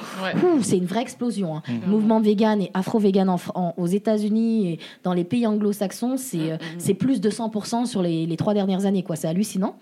c'est 0.61 0.77
une 0.77 0.85
vraie 0.85 1.01
explosion. 1.01 1.55
hein. 1.57 1.61
Mhm. 1.67 1.91
Mouvement 1.91 2.19
vegan 2.19 2.61
et 2.61 2.71
afro-vegan 2.73 3.29
en 3.29 3.35
Fr- 3.37 3.51
en- 3.55 3.73
aux 3.77 3.87
États-Unis 3.87 4.67
et 4.71 4.79
dans 5.03 5.13
les 5.13 5.23
pays 5.23 5.45
anglo-saxons, 5.45 6.17
c'est, 6.17 6.53
euh, 6.53 6.57
c'est 6.79 6.95
plus 6.95 7.21
de 7.21 7.29
100% 7.29 7.85
sur 7.85 8.01
les, 8.01 8.25
les 8.25 8.35
trois 8.37 8.53
dernières 8.55 8.85
années. 8.85 9.03
quoi. 9.03 9.15
C'est 9.15 9.27
hallucinant. 9.27 9.75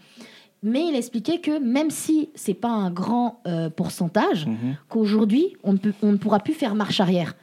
Mais 0.63 0.87
il 0.87 0.95
expliquait 0.95 1.39
que 1.39 1.59
même 1.59 1.91
si 1.91 2.29
c'est 2.35 2.53
pas 2.55 2.69
un 2.69 2.89
grand 2.89 3.41
euh, 3.47 3.69
pourcentage, 3.69 4.47
Mhm. 4.47 4.75
qu'aujourd'hui, 4.89 5.55
on, 5.63 5.73
ne 5.73 5.77
peut- 5.77 5.93
on 6.01 6.11
ne 6.11 6.17
pourra 6.17 6.39
plus 6.39 6.53
faire 6.53 6.73
marche 6.75 6.99
arrière. 6.99 7.35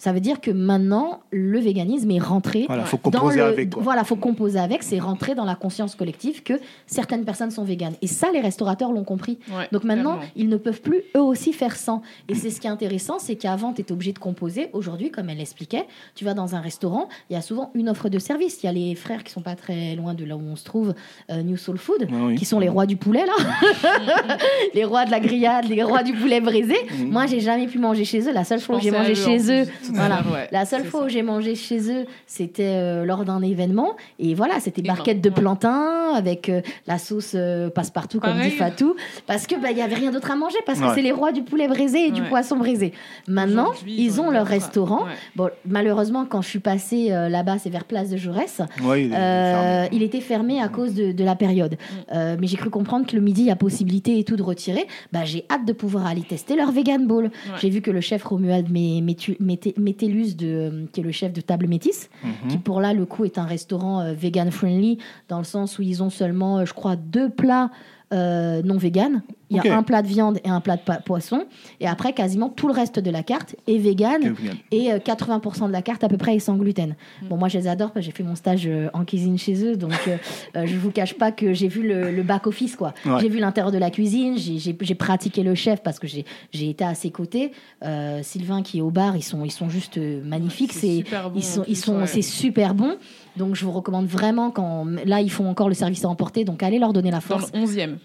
Ça 0.00 0.12
veut 0.12 0.20
dire 0.20 0.40
que 0.40 0.50
maintenant, 0.50 1.20
le 1.30 1.58
véganisme 1.60 2.10
est 2.10 2.18
rentré 2.18 2.64
Voilà, 2.66 2.86
faut 2.86 2.96
dans 3.04 3.10
composer 3.18 3.36
le, 3.36 3.44
avec. 3.44 3.68
Quoi. 3.68 3.82
Voilà, 3.82 4.02
faut 4.02 4.16
composer 4.16 4.58
avec. 4.58 4.82
C'est 4.82 4.98
rentré 4.98 5.34
dans 5.34 5.44
la 5.44 5.54
conscience 5.56 5.94
collective 5.94 6.42
que 6.42 6.54
certaines 6.86 7.26
personnes 7.26 7.50
sont 7.50 7.64
véganes. 7.64 7.92
Et 8.00 8.06
ça, 8.06 8.28
les 8.32 8.40
restaurateurs 8.40 8.92
l'ont 8.92 9.04
compris. 9.04 9.38
Ouais, 9.50 9.68
Donc 9.72 9.84
maintenant, 9.84 10.14
clairement. 10.16 10.32
ils 10.36 10.48
ne 10.48 10.56
peuvent 10.56 10.80
plus 10.80 11.02
eux 11.14 11.20
aussi 11.20 11.52
faire 11.52 11.76
sans. 11.76 12.00
Et 12.30 12.34
c'est 12.34 12.48
ce 12.48 12.62
qui 12.62 12.66
est 12.66 12.70
intéressant, 12.70 13.18
c'est 13.18 13.36
qu'avant, 13.36 13.74
tu 13.74 13.82
étais 13.82 13.92
obligé 13.92 14.14
de 14.14 14.18
composer. 14.18 14.70
Aujourd'hui, 14.72 15.10
comme 15.10 15.28
elle 15.28 15.36
l'expliquait, 15.36 15.84
tu 16.14 16.24
vas 16.24 16.32
dans 16.32 16.54
un 16.54 16.60
restaurant, 16.60 17.10
il 17.28 17.34
y 17.34 17.36
a 17.36 17.42
souvent 17.42 17.70
une 17.74 17.90
offre 17.90 18.08
de 18.08 18.18
service. 18.18 18.62
Il 18.62 18.66
y 18.66 18.68
a 18.70 18.72
les 18.72 18.94
frères 18.94 19.22
qui 19.22 19.30
sont 19.32 19.42
pas 19.42 19.54
très 19.54 19.96
loin 19.96 20.14
de 20.14 20.24
là 20.24 20.34
où 20.34 20.42
on 20.50 20.56
se 20.56 20.64
trouve, 20.64 20.94
euh, 21.30 21.42
New 21.42 21.58
Soul 21.58 21.76
Food, 21.76 22.04
Ouais, 22.10 22.20
oui. 22.28 22.34
qui 22.36 22.46
sont 22.46 22.58
les 22.58 22.70
rois 22.70 22.86
du 22.86 22.96
poulet, 22.96 23.26
là. 23.26 23.34
les 24.74 24.84
rois 24.86 25.04
de 25.04 25.10
la 25.10 25.20
grillade, 25.20 25.66
les 25.68 25.82
rois 25.82 26.02
du 26.02 26.14
poulet 26.14 26.40
brisé. 26.40 26.76
Mhm. 26.98 27.10
Moi, 27.10 27.26
j'ai 27.26 27.40
jamais 27.40 27.66
pu 27.66 27.78
manger 27.78 28.06
chez 28.06 28.20
eux. 28.28 28.32
La 28.32 28.44
seule 28.44 28.60
fois 28.60 28.78
que 28.78 28.82
j'ai 28.82 28.90
mangé 28.90 29.14
chez 29.14 29.38
eux, 29.62 29.66
plus. 29.66 29.89
Voilà. 29.94 30.22
Ouais, 30.32 30.48
La 30.52 30.64
seule 30.64 30.84
fois 30.84 31.00
ça. 31.00 31.06
où 31.06 31.08
j'ai 31.08 31.22
mangé 31.22 31.54
chez 31.54 31.90
eux, 31.92 32.06
c'était 32.26 32.64
euh, 32.76 33.04
lors 33.04 33.24
d'un 33.24 33.42
événement. 33.42 33.96
Et 34.18 34.34
voilà, 34.34 34.60
c'était 34.60 34.80
Et 34.80 34.84
barquette 34.84 35.20
de 35.20 35.30
plantain 35.30 36.12
avec 36.14 36.48
euh, 36.48 36.60
la 36.86 36.98
sauce 36.98 37.32
euh, 37.34 37.70
passe-partout, 37.70 38.20
comme 38.20 38.32
Pareil. 38.34 38.50
dit 38.50 38.56
Fatou. 38.56 38.94
Parce 39.26 39.46
que 39.46 39.54
bah, 39.60 39.70
il 39.70 39.78
y 39.78 39.82
avait 39.82 39.94
rien 39.94 40.10
d'autre 40.10 40.30
à 40.30 40.36
manger, 40.36 40.58
parce 40.66 40.78
que 40.80 40.84
Ouais. 40.86 40.92
c'est 40.94 41.02
les 41.02 41.12
rois 41.12 41.32
du 41.32 41.42
poulet 41.42 41.68
braisé 41.68 42.06
et 42.06 42.10
du 42.10 42.20
Ouais. 42.22 42.28
poisson 42.28 42.56
braisé. 42.56 42.92
Maintenant, 43.28 43.72
ils 43.86 44.20
ont 44.20 44.28
le 44.28 44.34
leur 44.34 44.46
restaurant. 44.46 45.04
Ouais. 45.04 45.12
Bon, 45.36 45.50
malheureusement, 45.66 46.24
quand 46.24 46.40
je 46.42 46.48
suis 46.48 46.58
passée 46.60 47.08
euh, 47.10 47.28
là-bas, 47.28 47.58
c'est 47.58 47.70
vers 47.70 47.84
Place 47.84 48.08
de 48.10 48.16
Jaurès. 48.16 48.60
Ouais, 48.82 49.04
il 49.04 49.14
Euh, 49.14 49.86
il 49.92 50.02
était 50.02 50.20
fermé 50.20 50.60
à 50.62 50.68
cause 50.68 50.94
de, 50.94 51.12
de 51.12 51.24
la 51.24 51.36
période. 51.36 51.74
Mm. 51.74 51.94
Euh, 52.14 52.36
mais 52.40 52.46
j'ai 52.46 52.56
cru 52.56 52.70
comprendre 52.70 53.06
que 53.06 53.14
le 53.16 53.22
midi, 53.22 53.42
il 53.42 53.46
y 53.48 53.50
a 53.50 53.56
possibilité 53.56 54.18
et 54.18 54.24
tout 54.24 54.36
de 54.36 54.42
retirer. 54.42 54.86
Bah, 55.12 55.24
j'ai 55.24 55.44
hâte 55.50 55.64
de 55.66 55.72
pouvoir 55.72 56.06
aller 56.06 56.22
tester 56.22 56.56
leur 56.56 56.70
vegan 56.72 57.06
bowl. 57.06 57.30
J'ai 57.60 57.68
vu 57.70 57.80
que 57.82 57.90
le 57.90 58.00
chef 58.00 58.24
Romuald 58.24 58.68
Mété- 58.70 59.74
Métellus, 59.80 60.34
de, 60.36 60.46
euh, 60.46 60.86
qui 60.92 61.00
est 61.00 61.04
le 61.04 61.12
chef 61.12 61.32
de 61.32 61.40
Table 61.40 61.66
Métis, 61.68 62.08
Mhm. 62.24 62.48
qui 62.50 62.58
pour 62.58 62.80
là, 62.80 62.92
le 62.94 63.06
coup, 63.06 63.24
est 63.24 63.38
un 63.38 63.44
restaurant 63.44 64.00
euh, 64.00 64.12
vegan 64.12 64.50
friendly, 64.50 64.98
dans 65.28 65.38
le 65.38 65.44
sens 65.44 65.78
où 65.78 65.82
ils 65.82 66.02
ont 66.02 66.10
seulement, 66.10 66.58
euh, 66.58 66.64
je 66.64 66.74
crois, 66.74 66.96
deux 66.96 67.28
plats 67.30 67.70
euh, 68.12 68.62
non 68.62 68.76
vegan. 68.76 69.22
Il 69.52 69.56
y 69.64 69.68
a 69.68 69.76
un 69.76 69.82
plat 69.82 70.00
de 70.00 70.06
viande 70.06 70.38
et 70.44 70.48
un 70.48 70.60
plat 70.60 70.76
de 70.76 71.02
poisson. 71.04 71.44
Et 71.80 71.88
après, 71.88 72.12
quasiment 72.12 72.48
tout 72.50 72.68
le 72.68 72.72
reste 72.72 73.00
de 73.00 73.10
la 73.10 73.24
carte 73.24 73.56
est 73.66 73.78
vegan. 73.78 74.36
Et 74.70 74.92
euh, 74.92 74.98
80% 74.98 75.66
de 75.66 75.72
la 75.72 75.82
carte 75.82 76.04
à 76.04 76.08
peu 76.08 76.16
près 76.16 76.36
est 76.36 76.38
sans 76.40 76.54
gluten. 76.56 76.94
Bon, 77.28 77.36
moi 77.36 77.48
je 77.48 77.58
les 77.58 77.66
adore 77.66 77.90
parce 77.90 78.06
que 78.06 78.10
j'ai 78.12 78.16
fait 78.16 78.22
mon 78.22 78.36
stage 78.36 78.62
euh, 78.68 78.88
en 78.94 79.04
cuisine 79.04 79.38
chez 79.38 79.64
eux, 79.64 79.76
donc 79.76 79.92
euh, 80.06 80.16
euh, 80.56 80.66
je 80.66 80.76
vous 80.76 80.92
cache 80.92 81.14
pas 81.14 81.32
que 81.32 81.52
j'ai 81.52 81.66
vu 81.66 81.82
le, 81.86 82.12
le 82.12 82.22
back 82.22 82.46
office 82.46 82.76
quoi. 82.76 82.94
Ouais. 83.04 83.18
J'ai 83.20 83.28
vu 83.28 83.40
l'intérieur 83.40 83.72
de 83.72 83.78
la 83.78 83.90
cuisine, 83.90 84.36
j'ai- 84.38 84.74
pratiqué 84.94 85.42
le 85.42 85.54
chef 85.56 85.82
parce 85.82 85.98
que 85.98 86.06
j'ai 86.06 86.24
été 86.52 86.84
à 86.84 86.94
ses 86.94 87.10
côtés. 87.10 87.50
Euh, 87.84 88.20
Sylvain 88.22 88.62
qui 88.62 88.78
est 88.78 88.82
au 88.82 88.90
bar, 88.90 89.16
ils 89.16 89.22
sont 89.22 89.44
ils 89.44 89.50
sont 89.50 89.68
juste 89.68 89.98
euh, 89.98 90.22
magnifiques. 90.24 90.72
C'est 90.72 91.04
bon, 91.10 91.32
ils 91.34 91.42
sont 91.42 91.60
en 91.60 91.64
ils 91.64 91.66
plus, 91.72 91.74
sont 91.76 91.98
ouais. 91.98 92.06
c'est 92.06 92.22
super 92.22 92.74
bon. 92.74 92.96
Donc 93.36 93.54
je 93.54 93.64
vous 93.64 93.72
recommande 93.72 94.06
vraiment 94.06 94.50
quand 94.50 94.84
là 95.04 95.20
ils 95.20 95.30
font 95.30 95.48
encore 95.48 95.68
le 95.68 95.74
service 95.74 96.04
à 96.04 96.08
emporter, 96.08 96.44
donc 96.44 96.62
allez 96.62 96.78
leur 96.78 96.92
donner 96.92 97.10
la 97.10 97.20
Dans 97.20 97.36
le 97.36 97.42
force. 97.42 97.52
11e. 97.52 97.96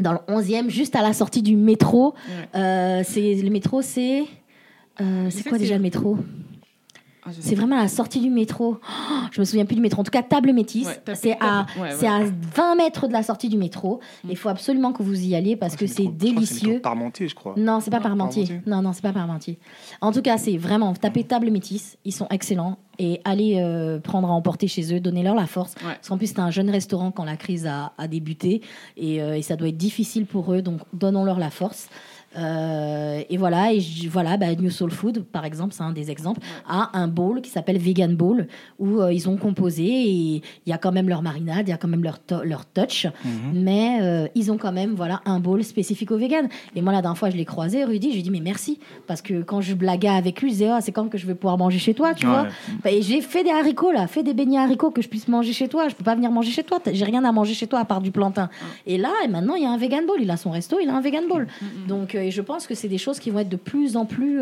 Dans 0.00 0.12
le 0.12 0.18
11e, 0.28 0.68
juste 0.70 0.96
à 0.96 1.02
la 1.02 1.12
sortie 1.12 1.42
du 1.42 1.56
métro. 1.56 2.14
Ouais. 2.14 2.60
Euh, 2.60 3.02
c'est 3.04 3.34
le 3.34 3.50
métro, 3.50 3.82
c'est 3.82 4.24
euh, 5.00 5.28
c'est 5.30 5.48
quoi 5.48 5.58
déjà 5.58 5.76
le 5.76 5.82
métro? 5.82 6.16
Ah, 7.24 7.30
c'est 7.38 7.54
vraiment 7.54 7.76
à 7.78 7.82
la 7.82 7.88
sortie 7.88 8.18
du 8.20 8.30
métro. 8.30 8.78
Oh, 8.82 9.14
je 9.30 9.40
me 9.40 9.44
souviens 9.44 9.64
plus 9.64 9.76
du 9.76 9.80
métro. 9.80 10.00
En 10.00 10.04
tout 10.04 10.10
cas, 10.10 10.22
Table 10.24 10.52
Métis. 10.52 10.86
Ouais, 10.86 10.96
Table- 11.04 11.18
c'est 11.20 11.36
à, 11.40 11.66
ouais, 11.80 11.90
c'est 11.92 12.08
ouais. 12.08 12.12
à 12.12 12.20
20 12.56 12.74
mètres 12.74 13.06
de 13.06 13.12
la 13.12 13.22
sortie 13.22 13.48
du 13.48 13.56
métro. 13.56 14.00
Il 14.28 14.36
faut 14.36 14.48
absolument 14.48 14.92
que 14.92 15.04
vous 15.04 15.24
y 15.24 15.36
alliez 15.36 15.54
parce 15.54 15.76
que 15.76 15.84
Ah, 15.84 15.88
c'est 15.88 16.06
que 16.06 16.10
délicieux. 16.10 16.68
métro 16.68 16.80
Parmentier, 16.82 17.28
je 17.28 17.34
crois. 17.36 17.54
Non, 17.56 17.78
c'est 17.80 17.90
pas 17.92 18.00
Parmentier. 18.00 18.44
Parmentier. 18.46 18.70
Non, 18.70 18.82
non, 18.82 18.92
c'est 18.92 19.02
pas 19.02 19.12
Parmentier. 19.12 19.58
En 20.00 20.10
tout 20.10 20.22
cas, 20.22 20.36
c'est 20.36 20.56
vraiment 20.56 20.92
tapez 20.94 21.22
Table 21.22 21.50
Métis. 21.50 21.96
Ils 22.04 22.12
sont 22.12 22.26
excellents 22.30 22.78
et 22.98 23.20
allez 23.24 23.54
euh, 23.60 24.00
prendre 24.00 24.28
à 24.28 24.32
emporter 24.32 24.66
chez 24.66 24.92
eux. 24.92 24.98
Donnez-leur 24.98 25.36
la 25.36 25.46
force. 25.46 25.74
Ouais. 25.76 25.94
Parce 25.94 26.08
qu'en 26.08 26.18
plus, 26.18 26.26
c'était 26.26 26.40
un 26.40 26.50
jeune 26.50 26.70
restaurant 26.70 27.12
quand 27.12 27.24
la 27.24 27.36
crise 27.36 27.66
a, 27.68 27.92
a 27.98 28.08
débuté 28.08 28.62
et, 28.96 29.22
euh, 29.22 29.36
et 29.36 29.42
ça 29.42 29.54
doit 29.54 29.68
être 29.68 29.76
difficile 29.76 30.26
pour 30.26 30.52
eux. 30.52 30.60
Donc, 30.60 30.80
donnons-leur 30.92 31.38
la 31.38 31.50
force. 31.50 31.88
Euh, 32.36 33.22
et 33.28 33.36
voilà, 33.36 33.72
et 33.72 33.80
je- 33.80 34.08
voilà, 34.08 34.36
bah, 34.36 34.46
New 34.58 34.70
Soul 34.70 34.90
Food, 34.90 35.24
par 35.24 35.44
exemple, 35.44 35.74
c'est 35.74 35.82
un 35.82 35.92
des 35.92 36.10
exemples, 36.10 36.40
a 36.68 36.90
un 36.98 37.08
bowl 37.08 37.40
qui 37.40 37.50
s'appelle 37.50 37.78
Vegan 37.78 38.14
Bowl 38.16 38.46
où 38.78 39.00
euh, 39.00 39.12
ils 39.12 39.28
ont 39.28 39.36
composé 39.36 39.84
et 39.84 40.10
il 40.36 40.42
y 40.66 40.72
a 40.72 40.78
quand 40.78 40.92
même 40.92 41.08
leur 41.08 41.22
marinade, 41.22 41.68
il 41.68 41.70
y 41.70 41.74
a 41.74 41.76
quand 41.76 41.88
même 41.88 42.02
leur, 42.02 42.18
to- 42.20 42.42
leur 42.44 42.64
touch, 42.66 43.06
Mhm. 43.24 43.62
mais 43.62 43.98
euh, 44.02 44.26
ils 44.34 44.50
ont 44.50 44.56
quand 44.58 44.72
même 44.72 44.94
voilà 44.94 45.20
un 45.24 45.40
bowl 45.40 45.62
spécifique 45.64 46.10
au 46.10 46.16
vegan. 46.16 46.48
Et 46.74 46.82
moi, 46.82 46.92
la 46.92 47.02
dernière 47.02 47.18
fois, 47.18 47.30
je 47.30 47.36
l'ai 47.36 47.44
croisé, 47.44 47.84
Rudy, 47.84 48.08
je 48.08 48.14
lui 48.14 48.20
ai 48.20 48.22
dit 48.22 48.30
mais 48.30 48.40
merci 48.40 48.78
parce 49.06 49.22
que 49.22 49.42
quand 49.42 49.60
je 49.60 49.74
blaguais 49.74 50.08
avec 50.08 50.40
lui, 50.40 50.48
je 50.48 50.54
disais 50.54 50.68
Ah, 50.68 50.80
c'est 50.80 50.92
quand 50.92 51.08
que 51.08 51.18
je 51.18 51.26
vais 51.26 51.34
pouvoir 51.34 51.58
manger 51.58 51.78
chez 51.78 51.94
toi, 51.94 52.14
tu 52.14 52.26
Ouais. 52.26 52.32
vois? 52.32 52.46
Bah, 52.82 52.90
et 52.90 53.02
j'ai 53.02 53.20
fait 53.20 53.44
des 53.44 53.50
haricots 53.50 53.92
là, 53.92 54.06
fait 54.06 54.22
des 54.22 54.34
beignets 54.34 54.58
haricots 54.58 54.90
que 54.90 55.02
je 55.02 55.08
puisse 55.08 55.28
manger 55.28 55.52
chez 55.52 55.68
toi. 55.68 55.88
Je 55.88 55.94
peux 55.94 56.04
pas 56.04 56.14
venir 56.14 56.30
manger 56.30 56.50
chez 56.50 56.62
toi. 56.64 56.78
J'ai 56.92 57.04
rien 57.04 57.24
à 57.24 57.32
manger 57.32 57.54
chez 57.54 57.66
toi 57.66 57.80
à 57.80 57.84
part 57.84 58.00
du 58.00 58.10
plantain. 58.10 58.48
Et 58.86 58.98
là, 58.98 59.10
et 59.24 59.28
maintenant, 59.28 59.54
il 59.54 59.62
y 59.62 59.66
a 59.66 59.70
un 59.70 59.76
vegan 59.78 60.06
bowl. 60.06 60.18
Il 60.20 60.30
a 60.30 60.36
son 60.36 60.50
resto, 60.50 60.78
il 60.80 60.88
a 60.88 60.94
un 60.96 61.00
vegan 61.00 61.24
bowl. 61.28 61.46
Donc, 61.88 62.14
euh, 62.14 62.21
et 62.22 62.30
je 62.30 62.40
pense 62.40 62.66
que 62.66 62.74
c'est 62.74 62.88
des 62.88 62.98
choses 62.98 63.18
qui 63.18 63.30
vont 63.30 63.40
être 63.40 63.48
de 63.48 63.56
plus 63.56 63.96
en 63.96 64.06
plus 64.06 64.40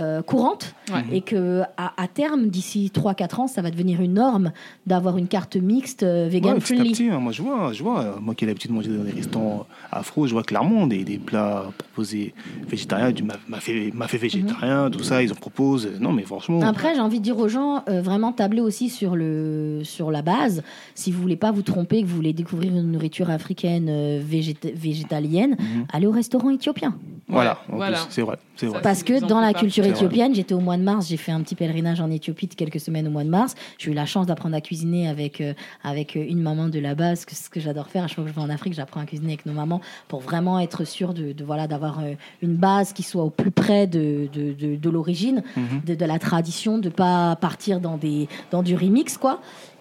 euh, 0.00 0.22
euh, 0.22 0.94
Ouais. 0.94 1.04
et 1.12 1.20
que 1.20 1.62
à, 1.76 1.92
à 2.02 2.08
terme, 2.08 2.48
d'ici 2.48 2.90
3-4 2.92 3.40
ans, 3.42 3.46
ça 3.46 3.62
va 3.62 3.70
devenir 3.70 4.00
une 4.00 4.14
norme 4.14 4.50
d'avoir 4.86 5.16
une 5.18 5.28
carte 5.28 5.54
mixte 5.56 6.02
euh, 6.02 6.26
vegan 6.28 6.54
Ouais, 6.54 6.58
petit 6.58 6.72
à 6.72 6.76
friendly. 6.76 6.90
petit, 6.92 7.08
hein, 7.10 7.18
moi 7.20 7.30
je 7.32 7.42
vois, 7.42 7.72
je 7.72 7.82
vois, 7.84 8.00
euh, 8.00 8.12
moi 8.20 8.34
qui 8.34 8.44
ai 8.44 8.48
l'habitude 8.48 8.70
de 8.72 8.76
manger 8.76 8.88
dans 8.88 9.04
des 9.04 9.12
restaurants 9.12 9.66
afro, 9.92 10.26
je 10.26 10.32
vois 10.32 10.42
clairement 10.42 10.86
des, 10.88 11.04
des 11.04 11.18
plats 11.18 11.66
proposés 11.78 12.34
végétariens, 12.68 13.12
du 13.12 13.22
ma- 13.22 13.34
mafé, 13.48 13.92
mafé 13.94 14.18
végétarien, 14.18 14.90
tout 14.90 15.02
ça, 15.04 15.22
ils 15.22 15.30
en 15.30 15.36
proposent. 15.36 15.88
Non, 16.00 16.12
mais 16.12 16.22
franchement, 16.24 16.60
Après, 16.62 16.94
j'ai 16.94 17.00
envie 17.00 17.18
de 17.20 17.24
dire 17.24 17.38
aux 17.38 17.48
gens, 17.48 17.84
euh, 17.88 18.00
vraiment 18.02 18.32
tabler 18.32 18.60
aussi 18.60 18.88
sur, 18.88 19.14
le, 19.16 19.82
sur 19.84 20.10
la 20.10 20.22
base. 20.22 20.62
Si 20.96 21.12
vous 21.12 21.20
voulez 21.22 21.36
pas 21.36 21.52
vous 21.52 21.62
tromper, 21.62 22.02
que 22.02 22.06
vous 22.08 22.16
voulez 22.16 22.32
découvrir 22.32 22.72
une 22.74 22.90
nourriture 22.90 23.30
africaine 23.30 23.86
euh, 23.88 24.20
végéta- 24.20 24.72
végétalienne, 24.74 25.56
Mhm. 25.58 25.86
allez 25.92 26.06
au 26.08 26.12
restaurant 26.12 26.50
éthiopien. 26.50 26.94
voilà, 27.28 27.58
voilà. 27.68 27.98
plus, 27.98 28.06
c'est 28.10 28.22
vrai, 28.22 28.38
c'est 28.56 28.66
vrai. 28.66 28.80
Parce 28.82 29.04
que 29.04 29.24
dans 29.24 29.40
la 29.40 29.52
culture. 29.54 29.84
Éthiopienne, 29.90 30.34
j'étais 30.34 30.54
au 30.54 30.60
mois 30.60 30.76
de 30.76 30.82
mars, 30.82 31.08
j'ai 31.08 31.16
fait 31.16 31.32
un 31.32 31.40
petit 31.42 31.54
pèlerinage 31.54 32.00
en 32.00 32.10
Éthiopie 32.10 32.46
de 32.46 32.54
quelques 32.54 32.80
semaines 32.80 33.06
au 33.08 33.10
mois 33.10 33.24
de 33.24 33.28
mars. 33.28 33.54
J'ai 33.78 33.90
eu 33.90 33.94
la 33.94 34.06
chance 34.06 34.26
d'apprendre 34.26 34.54
à 34.56 34.60
cuisiner 34.60 35.08
avec, 35.08 35.40
euh, 35.40 35.54
avec 35.82 36.16
euh, 36.16 36.24
une 36.28 36.40
maman 36.40 36.68
de 36.68 36.78
là-bas, 36.78 37.16
ce 37.16 37.26
que, 37.26 37.34
ce 37.34 37.50
que 37.50 37.60
j'adore 37.60 37.88
faire. 37.88 38.04
À 38.04 38.06
chaque 38.06 38.16
fois 38.16 38.24
que 38.24 38.30
je 38.30 38.34
vais 38.34 38.40
en 38.42 38.50
Afrique, 38.50 38.74
j'apprends 38.74 39.00
à 39.00 39.04
cuisiner 39.06 39.32
avec 39.34 39.46
nos 39.46 39.52
mamans 39.52 39.80
pour 40.08 40.20
vraiment 40.20 40.58
être 40.60 40.84
sûr 40.84 41.14
de, 41.14 41.32
de, 41.32 41.44
voilà 41.44 41.66
d'avoir 41.66 42.00
euh, 42.00 42.14
une 42.42 42.56
base 42.56 42.92
qui 42.92 43.02
soit 43.02 43.22
au 43.24 43.30
plus 43.30 43.50
près 43.50 43.86
de, 43.86 44.28
de, 44.32 44.52
de, 44.52 44.76
de 44.76 44.90
l'origine, 44.90 45.42
Mhm. 45.56 45.82
de, 45.86 45.94
de 45.94 46.04
la 46.04 46.18
tradition, 46.18 46.78
de 46.78 46.88
pas 46.88 47.36
partir 47.36 47.80
dans, 47.80 47.96
des, 47.96 48.28
dans 48.50 48.62
du 48.62 48.74
remix, 48.76 49.16
quoi. 49.18 49.40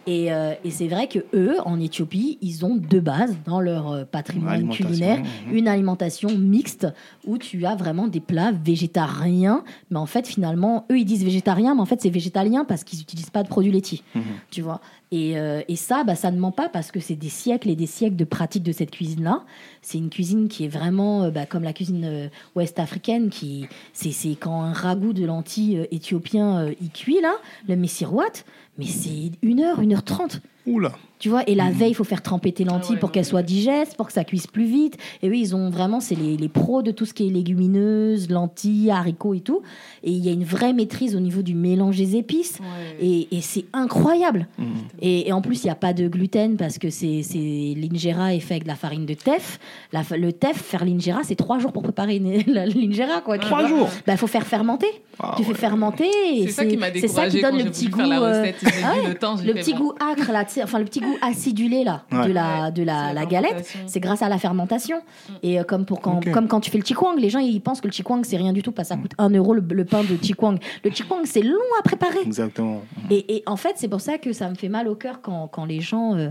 Et, 0.10 0.34
euh, 0.34 0.56
et 0.64 0.72
c'est 0.72 0.88
vrai 0.88 1.08
que 1.08 1.20
eux, 1.36 1.58
en 1.66 1.80
Éthiopie, 1.80 2.40
ils 2.42 2.66
ont 2.66 2.76
deux 2.76 3.00
bases 3.00 3.38
dans 3.46 3.62
leur 3.62 3.92
euh, 3.92 4.06
patrimoine 4.06 4.68
culinaire. 4.70 5.20
mhm. 5.20 5.56
Une 5.56 5.68
alimentation 5.68 6.36
mixte 6.36 6.88
où 7.28 7.38
tu 7.38 7.64
as 7.68 7.76
vraiment 7.76 8.08
des 8.08 8.20
plats 8.20 8.52
végétariens. 8.52 9.64
Mais 9.92 10.00
en 10.00 10.08
fait, 10.08 10.28
finalement, 10.28 10.88
eux, 10.92 10.98
ils 10.98 11.06
disent 11.06 11.24
végétarien, 11.24 11.76
mais 11.76 11.82
en 11.82 11.86
fait, 11.86 12.02
c'est 12.02 12.10
végétalien 12.10 12.66
parce 12.66 12.84
qu'ils 12.84 12.98
n'utilisent 12.98 13.30
pas 13.30 13.44
de 13.44 13.50
produits 13.50 13.72
laitiers. 13.72 14.02
Mhm. 14.16 14.24
Tu 14.50 14.62
vois 14.64 14.82
et, 15.12 15.38
euh, 15.40 15.62
et 15.68 15.76
ça, 15.76 16.04
bah, 16.04 16.16
ça 16.16 16.30
ne 16.32 16.40
ment 16.40 16.52
pas 16.52 16.70
parce 16.70 16.92
que 16.92 17.00
c'est 17.00 17.16
des 17.16 17.30
siècles 17.30 17.70
et 17.70 17.76
des 17.76 17.88
siècles 17.88 18.16
de 18.16 18.26
pratique 18.26 18.64
de 18.64 18.72
cette 18.72 18.92
cuisine-là. 18.92 19.44
C'est 19.82 19.98
une 19.98 20.10
cuisine 20.10 20.48
qui 20.48 20.66
est 20.66 20.70
vraiment 20.70 21.24
euh, 21.24 21.32
bah, 21.32 21.46
comme 21.46 21.64
la 21.64 21.74
cuisine 21.74 22.06
euh, 22.06 22.28
ouest-africaine. 22.56 23.30
qui 23.30 23.68
C'est 23.94 24.12
quand 24.36 24.62
un 24.62 24.74
ragoût 24.74 25.14
de 25.14 25.26
lentilles 25.26 25.88
éthiopien 25.92 26.70
y 26.80 26.90
cuit, 26.90 27.22
là, 27.22 27.36
le 27.68 27.76
messirouat, 27.76 28.44
mais 28.78 28.86
c'est 28.86 29.32
une 29.42 29.62
heure, 29.62 29.82
une 29.82 29.94
heure 29.94 30.04
trente. 30.04 30.42
Oula, 30.68 30.94
Tu 31.20 31.28
vois, 31.28 31.44
et 31.48 31.54
la 31.56 31.70
veille, 31.70 31.92
il 31.92 31.96
faut 31.96 32.06
faire 32.06 32.22
tremper 32.22 32.54
tes 32.54 32.64
lentilles 32.64 32.88
Ah 32.92 32.94
ouais, 32.94 33.00
pour 33.00 33.12
qu'elles 33.12 33.26
soient 33.26 33.44
digestes, 33.44 33.96
pour 33.98 34.08
que 34.08 34.14
ça 34.14 34.24
cuise 34.24 34.48
plus 34.48 34.64
vite. 34.64 34.96
Et 35.22 35.28
eux, 35.28 35.36
ils 35.36 35.54
ont 35.54 35.70
vraiment, 35.70 36.00
c'est 36.00 36.16
les, 36.16 36.38
les 36.38 36.48
pros 36.48 36.82
de 36.82 36.92
tout 36.92 37.06
ce 37.06 37.14
qui 37.14 37.28
est 37.28 37.30
légumineuses, 37.30 38.30
lentilles, 38.30 38.90
haricots 38.90 39.34
et 39.34 39.42
tout. 39.42 39.62
Et 40.04 40.12
il 40.12 40.26
y 40.26 40.30
a 40.30 40.32
une 40.32 40.46
vraie 40.46 40.72
maîtrise 40.72 41.16
au 41.18 41.20
niveau 41.20 41.42
du 41.42 41.56
mélange 41.56 41.98
des 41.98 42.16
épices. 42.16 42.60
Ouais. 42.62 43.06
Et, 43.06 43.28
et 43.36 43.42
c'est 43.42 43.66
incroyable. 43.74 44.48
Mhm. 44.58 44.68
Et, 45.02 45.28
et 45.28 45.34
en 45.34 45.42
plus, 45.42 45.64
il 45.64 45.68
n'y 45.68 45.72
a 45.72 45.76
pas 45.76 45.92
de 45.94 46.08
gluten 46.08 46.56
parce 46.56 46.78
que 46.78 46.90
c'est 46.90 47.22
c'est- 47.24 47.76
l'injera 47.76 48.34
est 48.34 48.40
fait 48.40 48.54
avec 48.56 48.64
de 48.64 48.70
la 48.70 48.76
farine 48.76 49.06
de 49.06 49.14
teff. 49.14 49.60
La 49.92 50.04
le 50.18 50.32
teff, 50.32 50.56
faire 50.58 50.86
l'injera, 50.86 51.24
c'est 51.24 51.36
trois 51.36 51.60
jours 51.60 51.74
pour 51.74 51.84
préparer 51.84 52.20
l'injera. 52.48 53.20
quoi. 53.22 53.38
Trois 53.38 53.68
jours 53.68 53.84
ouais. 53.84 54.04
Bah, 54.08 54.16
faut 54.18 54.28
faire 54.28 54.46
fermenter. 54.48 54.88
Ah 55.22 55.34
tu 55.36 55.44
fais 55.44 55.54
fermenter. 55.54 56.08
et 56.34 56.48
C'est 56.48 56.54
ça 56.54 56.66
qui 56.66 56.78
m'a 56.78 56.94
c'est 56.94 57.08
ça 57.10 57.28
qui 57.28 57.42
donne 57.42 57.52
quand 57.52 57.58
le 57.58 57.64
petit 57.66 57.90
goût. 57.90 58.00
euh, 58.00 58.52
ah 58.86 58.94
le 59.08 59.16
temps, 59.16 59.36
le 59.46 59.54
petit 59.54 59.74
goût 59.74 59.92
acre 60.00 60.32
là, 60.32 60.46
enfin 60.64 60.80
le 60.80 60.86
petit 60.86 61.02
goût 61.02 61.08
acidulé 61.22 61.84
là 61.84 62.04
Ouais. 62.12 62.28
de 62.28 62.32
la 62.34 62.64
Ouais, 62.66 62.72
de 62.72 62.84
la, 62.84 63.26
galette, 63.26 63.68
c'est 63.88 64.00
grâce 64.00 64.22
à 64.22 64.30
la 64.30 64.38
fermentation. 64.38 64.98
Mm. 64.98 65.34
Et 65.44 65.60
euh, 65.60 65.64
comme 65.64 65.86
pour 65.86 66.02
quand 66.02 66.20
comme 66.32 66.48
quand 66.48 66.60
tu 66.60 66.72
fais 66.72 66.78
le 66.78 66.86
chikwang, 66.86 67.18
les 67.20 67.30
gens 67.30 67.40
ils 67.40 67.62
pensent 67.62 67.82
que 67.82 67.88
le 67.88 67.94
chikwang 67.94 68.24
c'est 68.26 68.38
rien 68.38 68.54
du 68.54 68.62
tout 68.64 68.72
parce 68.72 68.90
que 68.90 68.96
ça 68.96 69.02
coûte 69.02 69.12
1 69.18 69.30
euro 69.32 69.54
le, 69.54 69.62
le 69.70 69.86
pain 69.86 70.04
de 70.04 70.18
chikwang. 70.22 70.58
Le 70.84 70.92
chikwang 70.92 71.22
c'est 71.26 71.42
long 71.42 71.58
à 71.80 71.84
préparer. 71.84 72.22
exactement. 72.26 72.82
Et, 73.10 73.36
et 73.38 73.44
en 73.46 73.56
fait, 73.56 73.74
c'est 73.76 73.88
pour 73.88 74.02
ça 74.02 74.18
que 74.18 74.34
ça 74.34 74.50
me 74.50 74.56
fait 74.56 74.70
mal 74.70 74.88
au 74.88 74.96
cœur 74.96 75.22
quand, 75.22 75.48
quand 75.48 75.66
les 75.66 75.80
gens, 75.82 76.16
euh, 76.16 76.30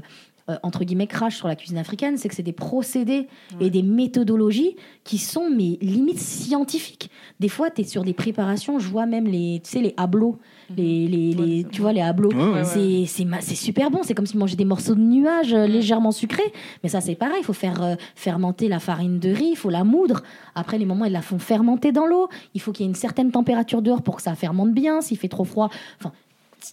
euh, 0.48 0.56
entre 0.62 0.84
guillemets, 0.84 1.06
crachent 1.06 1.36
sur 1.36 1.48
la 1.48 1.56
cuisine 1.56 1.78
africaine. 1.78 2.16
C'est 2.16 2.28
que 2.28 2.34
c'est 2.34 2.42
des 2.42 2.52
procédés 2.52 3.28
et 3.60 3.70
des 3.70 3.82
méthodologies 3.82 4.76
qui 5.04 5.18
sont, 5.18 5.50
mais 5.50 5.78
limite 5.80 6.18
scientifiques. 6.18 7.10
Des 7.40 7.48
fois, 7.48 7.70
tu 7.70 7.82
es 7.82 7.84
sur 7.84 8.04
des 8.04 8.14
préparations, 8.14 8.78
je 8.78 8.88
vois 8.88 9.06
même 9.06 9.26
les, 9.26 9.60
tu 9.62 9.70
sais, 9.70 9.80
les 9.80 9.94
hablos. 9.96 10.38
Les, 10.76 11.08
les, 11.08 11.34
Ouais, 11.34 11.46
les- 11.46 11.64
tu 11.64 11.80
vois, 11.80 11.92
les 11.94 12.00
hablos. 12.02 12.30
Ouais, 12.30 12.36
ouais. 12.44 12.52
Ouais, 12.60 12.64
C'est- 12.64 13.06
C'est 13.40 13.54
super 13.54 13.90
bon. 13.90 14.00
C'est 14.02 14.14
comme 14.14 14.26
si 14.26 14.36
manger 14.36 14.56
des 14.56 14.64
morceaux 14.66 14.94
de 14.94 15.00
nuages 15.00 15.54
euh, 15.54 15.66
Mm. 15.66 15.70
légèrement 15.70 16.12
sucrés. 16.12 16.52
Mais 16.82 16.88
ça, 16.90 17.00
c'est 17.00 17.14
pareil. 17.14 17.38
Il 17.40 17.44
faut 17.44 17.52
faire 17.54 17.82
euh, 17.82 17.94
fermenter 18.14 18.68
la 18.68 18.78
farine 18.78 19.18
de 19.18 19.30
riz. 19.30 19.50
Il 19.52 19.56
faut 19.56 19.70
la 19.70 19.84
moudre. 19.84 20.22
Après, 20.54 20.76
les 20.78 20.84
moments, 20.84 21.06
ils 21.06 21.12
la 21.12 21.22
font 21.22 21.38
fermenter 21.38 21.90
dans 21.92 22.06
l'eau. 22.06 22.28
Il 22.54 22.60
faut 22.60 22.72
qu'il 22.72 22.84
y 22.84 22.86
ait 22.86 22.90
une 22.90 22.94
certaine 22.96 23.30
température 23.30 23.80
dehors 23.80 24.02
pour 24.02 24.16
que 24.16 24.22
ça 24.22 24.34
fermente 24.34 24.72
bien. 24.74 25.00
S'il 25.00 25.16
fait 25.16 25.28
trop 25.28 25.44
froid. 25.44 25.70
Enfin, 26.00 26.12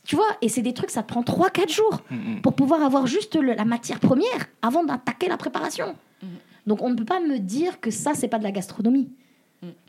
tu 0.04 0.16
vois, 0.16 0.26
et 0.42 0.50
c'est 0.50 0.62
des 0.64 0.74
trucs, 0.74 0.90
ça 0.90 1.04
prend 1.04 1.22
3-4 1.24 1.70
jours 1.72 2.02
Mhm. 2.12 2.42
pour 2.42 2.54
pouvoir 2.54 2.82
avoir 2.84 3.08
juste 3.08 3.36
le- 3.36 3.54
la 3.54 3.66
matière 3.66 4.00
première 4.00 4.48
avant 4.62 4.84
d'attaquer 4.84 5.28
la 5.30 5.38
préparation. 5.38 5.96
Mhm. 6.22 6.30
Donc, 6.68 6.82
on 6.82 6.90
ne 6.90 6.96
peut 6.96 7.06
pas 7.06 7.20
me 7.22 7.38
dire 7.40 7.80
que 7.80 7.92
ça, 7.92 8.12
c'est 8.14 8.28
pas 8.28 8.40
de 8.40 8.44
la 8.44 8.52
gastronomie. 8.52 9.10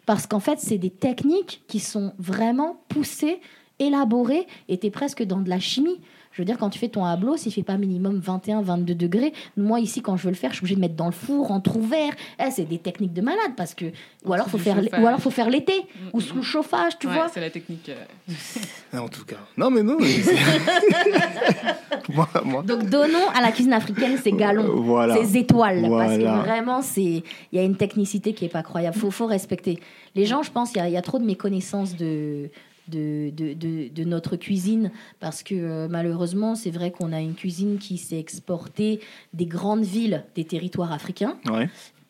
Parce 0.06 0.26
qu'en 0.28 0.38
fait, 0.40 0.58
c'est 0.60 0.78
des 0.78 0.90
techniques 0.90 1.62
qui 1.66 1.80
sont 1.80 2.12
vraiment 2.18 2.80
poussées, 2.88 3.40
élaborées, 3.78 4.46
et 4.68 4.78
tu 4.78 4.86
es 4.86 4.90
presque 4.90 5.22
dans 5.22 5.38
de 5.40 5.48
la 5.50 5.58
chimie. 5.60 6.00
Je 6.32 6.42
veux 6.42 6.44
dire, 6.46 6.58
quand 6.58 6.68
tu 6.68 6.78
fais 6.78 6.88
ton 6.88 7.02
hablo, 7.02 7.38
s'il 7.38 7.50
fait 7.50 7.62
pas 7.62 7.78
minimum 7.78 8.18
21, 8.18 8.60
22 8.60 8.94
degrés, 8.94 9.32
moi 9.56 9.80
ici, 9.80 10.02
quand 10.02 10.18
je 10.18 10.24
veux 10.24 10.28
le 10.28 10.36
faire, 10.36 10.50
je 10.50 10.56
suis 10.56 10.64
obligée 10.64 10.74
de 10.74 10.80
mettre 10.82 10.94
dans 10.94 11.06
le 11.06 11.12
four, 11.12 11.50
en 11.50 11.60
trou 11.62 11.80
vert. 11.80 12.12
Eh, 12.38 12.50
c'est 12.50 12.66
des 12.66 12.76
techniques 12.76 13.14
de 13.14 13.22
malade 13.22 13.52
parce 13.56 13.74
que. 13.74 13.86
Ou 14.26 14.34
alors, 14.34 14.46
faut 14.50 14.58
faire, 14.58 14.76
ou 15.00 15.06
alors 15.06 15.18
faut 15.18 15.30
faire 15.30 15.48
l'été, 15.48 15.72
Mm, 15.72 16.08
ou 16.12 16.18
mm, 16.18 16.20
sous 16.20 16.34
mm. 16.34 16.38
le 16.38 16.42
chauffage, 16.42 16.98
tu 16.98 17.06
Ouais, 17.06 17.14
vois. 17.14 17.28
c'est 17.32 17.40
la 17.40 17.48
technique. 17.48 17.88
euh, 17.88 18.98
En 18.98 19.08
tout 19.08 19.24
cas. 19.24 19.36
Non, 19.56 19.70
mais 19.70 19.82
non. 19.82 19.96
mais 19.98 20.08
c'est- 20.08 20.36
moi, 22.12 22.28
moi. 22.44 22.62
Donc, 22.62 22.84
donnons 22.90 23.28
à 23.34 23.40
la 23.40 23.50
cuisine 23.52 23.72
africaine 23.72 24.18
ses 24.18 24.32
galons, 24.32 24.82
Voilà. 24.82 25.16
ses 25.16 25.38
étoiles. 25.38 25.86
Parce 25.88 26.16
que 26.18 26.22
vraiment, 26.42 26.82
c'est 26.82 27.02
il 27.02 27.22
y 27.52 27.58
a 27.58 27.62
une 27.62 27.76
technicité 27.76 28.32
qui 28.34 28.44
est 28.44 28.48
pas 28.50 28.62
croyable. 28.62 28.96
Faut, 28.96 29.10
faut 29.10 29.26
respecter. 29.26 29.80
Les 30.14 30.26
gens, 30.26 30.42
je 30.42 30.50
pense, 30.50 30.72
il 30.74 30.86
y 30.86 30.90
y, 30.90 30.96
a 30.98 31.02
trop 31.02 31.18
de 31.18 31.24
méconnaissance 31.24 31.96
de. 31.96 32.50
De, 32.88 33.30
de, 33.30 33.54
de, 33.88 34.04
notre 34.04 34.36
cuisine 34.36 34.92
parce 35.18 35.42
que 35.42 35.56
euh, 35.56 35.88
malheureusement 35.88 36.54
c'est 36.54 36.70
vrai 36.70 36.92
qu'on 36.92 37.12
a 37.12 37.20
une 37.20 37.34
cuisine 37.34 37.78
qui 37.78 37.98
s'est 37.98 38.18
exportée 38.18 39.00
des 39.34 39.46
grandes 39.46 39.84
villes 39.84 40.24
des 40.36 40.44
territoires 40.44 40.92
africains. 40.92 41.36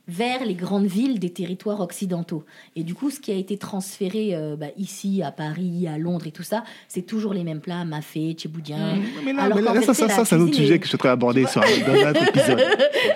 Vers 0.08 0.44
les 0.44 0.54
grandes 0.54 0.86
villes 0.86 1.18
des 1.18 1.30
territoires 1.30 1.80
occidentaux. 1.80 2.44
Et 2.76 2.84
du 2.84 2.94
coup, 2.94 3.10
ce 3.10 3.18
qui 3.18 3.32
a 3.32 3.34
été 3.34 3.58
transféré 3.58 4.36
euh, 4.36 4.54
bah, 4.56 4.66
ici, 4.76 5.22
à 5.22 5.32
Paris, 5.32 5.88
à 5.88 5.98
Londres 5.98 6.26
et 6.26 6.30
tout 6.30 6.44
ça, 6.44 6.62
c'est 6.86 7.02
toujours 7.02 7.34
les 7.34 7.42
mêmes 7.42 7.60
plats, 7.60 7.84
mafé, 7.84 8.32
tchéboudien. 8.34 8.98
Mais 9.24 9.32
là, 9.32 9.42
Alors 9.42 9.56
mais 9.58 9.62
là, 9.64 9.72
qu'en 9.74 9.82
ça, 9.82 9.94
ça, 9.94 10.08
ça, 10.08 10.24
c'est 10.24 10.36
un 10.36 10.40
autre 10.40 10.54
sujet 10.54 10.74
est- 10.74 10.78
que 10.78 10.84
je 10.84 10.90
souhaiterais 10.90 11.08
aborder 11.08 11.44
sur, 11.46 11.60
dans 11.60 11.66
un 12.06 12.10
autre 12.10 12.22
épisode. 12.28 12.62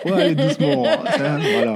Faut 0.03 0.13
aller 0.15 0.35
doucement. 0.35 0.85
hein, 0.87 1.39
voilà. 1.55 1.75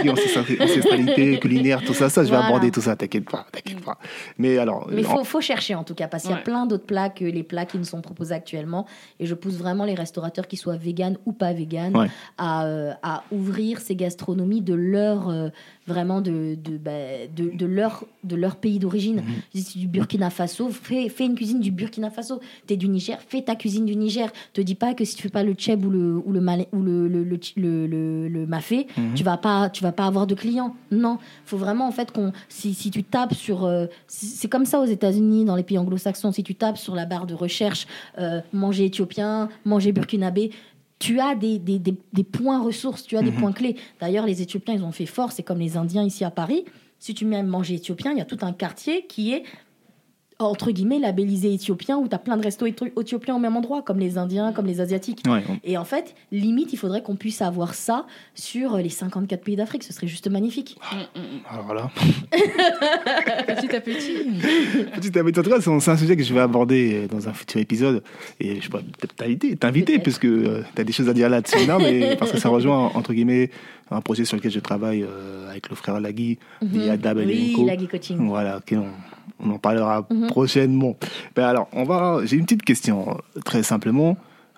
Qui 0.00 0.08
ancestralité, 0.10 1.38
culinaire, 1.38 1.82
tout 1.84 1.94
ça, 1.94 2.08
ça, 2.08 2.22
je 2.22 2.30
vais 2.30 2.34
Voilà. 2.36 2.46
aborder 2.48 2.70
tout 2.70 2.80
ça, 2.80 2.96
t'inquiète 2.96 3.28
pas, 3.30 3.46
t'inquiète 3.52 3.80
pas. 3.84 3.98
Mais 4.38 4.58
alors, 4.58 4.88
Mais 4.90 5.02
il 5.02 5.06
en- 5.06 5.18
faut, 5.18 5.24
faut 5.24 5.40
chercher 5.40 5.74
en 5.74 5.84
tout 5.84 5.94
cas, 5.94 6.08
parce 6.08 6.22
qu'il 6.24 6.32
y 6.32 6.34
a 6.34 6.38
plein 6.38 6.66
d'autres 6.66 6.86
plats 6.86 7.10
que 7.10 7.24
les 7.24 7.42
plats 7.42 7.66
qui 7.66 7.78
nous 7.78 7.84
sont 7.84 8.00
proposés 8.00 8.34
actuellement. 8.34 8.86
Et 9.20 9.26
je 9.26 9.34
pousse 9.34 9.54
vraiment 9.54 9.84
les 9.84 9.94
restaurateurs, 9.94 10.46
qu'ils 10.46 10.58
soient 10.58 10.76
véganes 10.76 11.18
ou 11.26 11.32
pas 11.32 11.52
véganes, 11.52 11.96
Ouais. 11.96 12.08
à, 12.38 12.64
euh, 12.66 12.92
à 13.02 13.24
ouvrir 13.30 13.80
ces 13.80 13.94
gastronomies 13.94 14.53
de 14.60 14.74
leur, 14.74 15.28
euh, 15.28 15.48
vraiment 15.86 16.20
de, 16.20 16.56
de, 16.62 16.76
bah, 16.78 16.90
de, 17.34 17.50
de 17.56 17.66
leur, 17.66 18.04
de 18.24 18.36
leur 18.36 18.56
pays 18.56 18.78
d'origine. 18.78 19.16
Mhm. 19.54 19.62
Si 19.62 19.78
du 19.78 19.86
Burkina 19.88 20.30
Faso, 20.30 20.68
fais, 20.70 21.08
fais 21.08 21.24
une 21.26 21.34
cuisine 21.34 21.60
du 21.60 21.70
Burkina 21.70 22.10
Faso. 22.10 22.40
T'es 22.66 22.76
du 22.76 22.88
Niger, 22.88 23.18
fais 23.26 23.42
ta 23.42 23.54
cuisine 23.56 23.84
du 23.84 23.96
Niger. 23.96 24.30
Te 24.52 24.60
dis 24.60 24.74
pas 24.74 24.94
que 24.94 25.04
si 25.04 25.14
tu 25.16 25.22
fais 25.22 25.28
pas 25.28 25.42
le 25.42 25.52
tchèb 25.54 25.84
ou 25.84 25.90
le, 25.90 26.16
ou 26.24 26.32
le, 26.32 26.40
ou 26.72 26.82
le, 26.82 27.08
le, 27.08 27.86
le, 27.86 28.28
le, 28.28 28.46
mafé, 28.46 28.86
Mhm. 28.96 29.14
tu 29.14 29.24
vas 29.24 29.36
pas 29.36 29.68
tu 29.70 29.82
vas 29.82 29.92
pas 29.92 30.06
avoir 30.06 30.26
de 30.26 30.34
clients. 30.34 30.74
Non, 30.90 31.18
faut 31.44 31.56
vraiment 31.56 31.86
en 31.88 31.92
fait 31.92 32.10
qu'on 32.12 32.32
si, 32.48 32.74
si 32.74 32.90
tu 32.90 33.02
tapes 33.04 33.34
sur 33.34 33.64
euh, 33.64 33.86
c'est 34.06 34.48
comme 34.48 34.64
ça 34.64 34.80
aux 34.80 34.84
États-Unis 34.86 35.44
dans 35.44 35.56
les 35.56 35.62
pays 35.62 35.78
anglo-saxons 35.78 36.32
si 36.32 36.42
tu 36.42 36.54
tapes 36.54 36.78
sur 36.78 36.94
la 36.94 37.04
barre 37.06 37.26
de 37.26 37.34
recherche 37.34 37.86
euh, 38.18 38.40
manger 38.52 38.86
éthiopien, 38.86 39.48
manger 39.64 39.92
burkinabé 39.92 40.50
tu 40.98 41.20
as 41.20 41.34
des, 41.34 41.58
des, 41.58 41.78
des, 41.78 41.94
des 42.12 42.24
points 42.24 42.62
ressources, 42.62 43.02
tu 43.04 43.16
as 43.16 43.22
des 43.22 43.30
Mhm. 43.30 43.40
points 43.40 43.52
clés. 43.52 43.76
D'ailleurs, 44.00 44.26
les 44.26 44.40
Éthiopiens, 44.42 44.74
ils 44.74 44.84
ont 44.84 44.92
fait 44.92 45.06
fort, 45.06 45.32
c'est 45.32 45.42
comme 45.42 45.58
les 45.58 45.76
Indiens 45.76 46.04
ici 46.04 46.24
à 46.24 46.30
Paris. 46.30 46.64
Si 46.98 47.12
tu 47.12 47.24
mets 47.26 47.36
à 47.36 47.42
manger 47.42 47.74
éthiopien, 47.74 48.12
il 48.12 48.18
y 48.18 48.20
a 48.22 48.24
tout 48.24 48.38
un 48.42 48.52
quartier 48.52 49.04
qui 49.06 49.32
est 49.34 49.42
entre 50.40 50.70
guillemets 50.72 50.98
labellisé 50.98 51.54
éthiopien 51.54 51.96
où 51.98 52.08
tu 52.08 52.14
as 52.14 52.18
plein 52.18 52.36
de 52.36 52.42
restos 52.42 52.66
éthio- 52.66 52.90
éthiopiens 53.00 53.36
au 53.36 53.38
même 53.38 53.56
endroit, 53.56 53.82
comme 53.82 53.98
les 53.98 54.18
Indiens, 54.18 54.52
comme 54.52 54.66
les 54.66 54.80
Asiatiques. 54.80 55.20
ouais, 55.28 55.42
Et 55.62 55.78
en 55.78 55.84
fait, 55.84 56.14
limite, 56.32 56.72
il 56.72 56.76
faudrait 56.76 57.02
qu'on 57.02 57.14
puisse 57.16 57.40
avoir 57.40 57.74
ça 57.74 58.06
sur 58.34 58.76
les 58.76 58.88
54 58.88 59.42
pays 59.44 59.56
d'Afrique. 59.56 59.84
Ce 59.84 59.92
serait 59.92 60.06
juste 60.08 60.28
magnifique. 60.28 60.76
mm, 60.92 60.96
mm, 60.96 61.22
mm. 61.22 61.40
alors 61.50 61.74
là. 61.74 61.90
Petit 63.46 63.74
à 63.76 63.80
petit. 63.80 64.16
Petit 65.00 65.18
à 65.18 65.22
petit, 65.24 65.38
en 65.38 65.42
tout 65.42 65.50
cas, 65.50 65.60
c'est 65.60 65.90
un 65.90 65.96
sujet 65.96 66.16
que 66.16 66.22
je 66.22 66.34
vais 66.34 66.40
aborder 66.40 67.06
dans 67.08 67.28
un 67.28 67.32
futur 67.32 67.60
épisode. 67.60 68.02
Et 68.40 68.60
je 68.60 68.68
pourrais 68.68 68.82
peut-être 68.82 69.14
t'inviter, 69.16 69.56
Peut-être. 69.56 70.02
puisque 70.02 70.20
tu 70.22 70.80
as 70.80 70.84
des 70.84 70.92
choses 70.92 71.08
à 71.08 71.14
dire 71.14 71.28
là-dessus. 71.28 71.66
Non, 71.66 71.78
mais 71.78 72.16
parce 72.16 72.32
que 72.32 72.38
ça 72.38 72.48
rejoint, 72.48 72.90
entre 72.94 73.12
guillemets, 73.12 73.50
un 73.90 74.00
projet 74.00 74.24
sur 74.24 74.36
lequel 74.36 74.50
je 74.50 74.60
travaille 74.60 75.02
euh, 75.02 75.50
avec 75.50 75.68
le 75.68 75.76
frère 75.76 76.00
Lagui, 76.00 76.38
via 76.62 76.92
Mhm. 76.94 76.98
Dab 77.00 77.16
Oui, 77.18 77.52
Elenco. 77.54 77.66
la 77.66 77.76
coaching. 77.86 78.18
Voilà, 78.28 78.58
ok, 78.58 78.74
on, 78.78 78.88
on 79.46 79.50
en 79.54 79.58
parlera 79.58 80.06
Mhm. 80.10 80.26
prochainement. 80.28 80.96
Ben 81.36 81.44
alors, 81.46 81.68
on 81.72 81.84
va. 81.84 82.20
J'ai 82.24 82.36
une 82.36 82.44
petite 82.44 82.62
question, 82.62 83.18
très 83.44 83.62
simplement. 83.62 84.16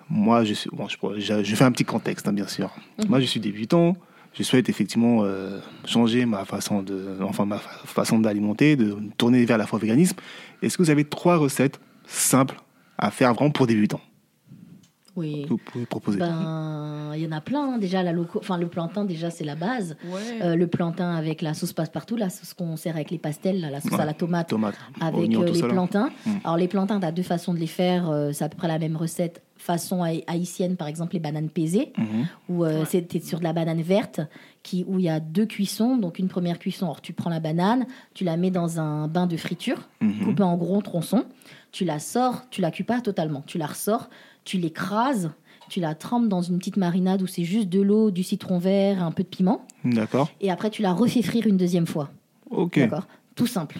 Moi, 0.09 0.43
je 0.45 0.53
suis. 0.53 0.69
Bon, 0.71 0.87
je, 0.87 0.97
pourrais- 0.97 1.19
je, 1.19 1.43
je 1.43 1.55
fais 1.55 1.65
un 1.65 1.71
petit 1.71 1.83
contexte, 1.85 2.27
hein, 2.27 2.33
bien 2.33 2.47
sûr. 2.47 2.69
Mhm. 2.99 3.09
Moi, 3.09 3.19
je 3.19 3.25
suis 3.25 3.39
débutant. 3.39 3.95
Je 4.33 4.43
souhaite 4.43 4.69
effectivement 4.69 5.21
euh, 5.23 5.59
changer 5.85 6.25
ma 6.27 6.45
façon 6.45 6.83
de, 6.83 7.17
enfin 7.23 7.45
ma 7.45 7.57
fa- 7.57 7.71
façon 7.85 8.19
d'alimenter, 8.19 8.75
de 8.75 8.95
tourner 9.17 9.43
vers 9.45 9.57
la 9.57 9.65
fois 9.65 9.79
véganisme. 9.79 10.15
Est-ce 10.61 10.77
que 10.77 10.83
vous 10.83 10.91
avez 10.91 11.03
trois 11.05 11.37
recettes 11.37 11.79
simples 12.05 12.55
à 12.99 13.09
faire 13.09 13.33
vraiment 13.33 13.49
pour 13.49 13.65
débutants? 13.65 13.99
Oui. 15.17 15.43
que 15.43 15.49
vous 15.49 15.57
pouvez 15.57 15.85
proposer 15.85 16.19
Ben, 16.19 17.11
il 17.15 17.21
y 17.21 17.27
en 17.27 17.31
a 17.33 17.41
plein. 17.41 17.73
hein. 17.73 17.77
Déjà, 17.79 18.03
la 18.03 18.11
loco... 18.13 18.39
enfin, 18.39 18.57
le 18.57 18.67
plantain, 18.67 19.03
déjà, 19.03 19.29
c'est 19.29 19.43
la 19.43 19.55
base. 19.55 19.97
Ouais. 20.05 20.41
Euh, 20.41 20.55
le 20.55 20.67
plantain 20.67 21.15
avec 21.15 21.41
la 21.41 21.53
sauce 21.53 21.73
passe-partout, 21.73 22.15
la 22.15 22.29
sauce 22.29 22.53
qu'on 22.53 22.77
sert 22.77 22.95
avec 22.95 23.11
les 23.11 23.17
pastels, 23.17 23.59
là, 23.59 23.69
la 23.69 23.81
sauce 23.81 23.91
Ouais. 23.93 23.99
à 24.01 24.05
la 24.05 24.13
tomate. 24.13 24.53
Avec 25.01 25.33
euh, 25.35 25.45
les 25.51 25.61
plantains. 25.63 26.09
Mm. 26.25 26.31
Alors 26.43 26.57
les 26.57 26.67
plantains, 26.67 26.99
tu 26.99 27.05
as 27.05 27.11
deux 27.11 27.23
façons 27.23 27.53
de 27.53 27.59
les 27.59 27.67
faire. 27.67 28.09
euh, 28.09 28.31
c'est 28.31 28.43
à 28.45 28.49
peu 28.49 28.55
près 28.57 28.67
la 28.67 28.79
même 28.79 28.95
recette. 28.95 29.41
Façon 29.57 30.03
haï- 30.03 30.23
haïtienne, 30.27 30.75
par 30.77 30.87
exemple, 30.87 31.13
les 31.13 31.19
bananes 31.19 31.49
pesées, 31.49 31.91
Mhm. 31.97 32.27
où 32.49 32.63
euh, 32.63 32.79
Ouais. 32.81 32.85
c'est 32.87 33.01
t'es 33.07 33.19
sur 33.19 33.39
de 33.39 33.43
la 33.43 33.53
banane 33.53 33.81
verte, 33.81 34.21
qui, 34.61 34.85
où 34.87 34.99
il 34.99 35.05
y 35.05 35.09
a 35.09 35.19
deux 35.19 35.47
cuissons. 35.47 35.97
Donc 35.97 36.19
une 36.19 36.27
première 36.27 36.59
cuisson, 36.59 36.85
alors 36.85 37.01
tu 37.01 37.11
prends 37.13 37.31
la 37.31 37.39
banane, 37.39 37.87
tu 38.13 38.23
la 38.23 38.37
mets 38.37 38.51
dans 38.51 38.79
un 38.79 39.07
bain 39.07 39.25
de 39.25 39.35
friture, 39.35 39.89
Mhm. 40.01 40.25
coupé 40.25 40.43
en 40.43 40.57
gros 40.57 40.79
tronçons. 40.83 41.25
Tu 41.71 41.85
la 41.85 41.97
sors, 41.99 42.43
tu 42.51 42.61
la 42.61 42.69
cuis 42.71 42.83
pas 42.83 43.01
totalement. 43.01 43.43
Tu 43.47 43.57
la 43.57 43.65
ressors, 43.65 44.09
tu 44.47 44.57
l'écrases, 44.57 45.29
tu 45.69 45.81
la 45.81 45.93
trempes 45.93 46.29
dans 46.29 46.41
une 46.41 46.57
petite 46.57 46.77
marinade 46.77 47.21
où 47.21 47.27
c'est 47.27 47.43
juste 47.43 47.67
de 47.67 47.81
l'eau, 47.81 48.09
du 48.11 48.23
citron 48.23 48.57
vert, 48.57 49.03
un 49.03 49.11
peu 49.11 49.23
de 49.23 49.27
piment. 49.27 49.65
D'accord. 49.83 50.29
Et 50.39 50.49
après, 50.49 50.69
tu 50.69 50.81
la 50.81 50.93
refais 50.93 51.21
frire 51.21 51.45
une 51.45 51.57
deuxième 51.57 51.85
fois. 51.85 52.09
Ok. 52.49 52.79
D'accord 52.79 53.05
Tout 53.35 53.47
simple. 53.47 53.79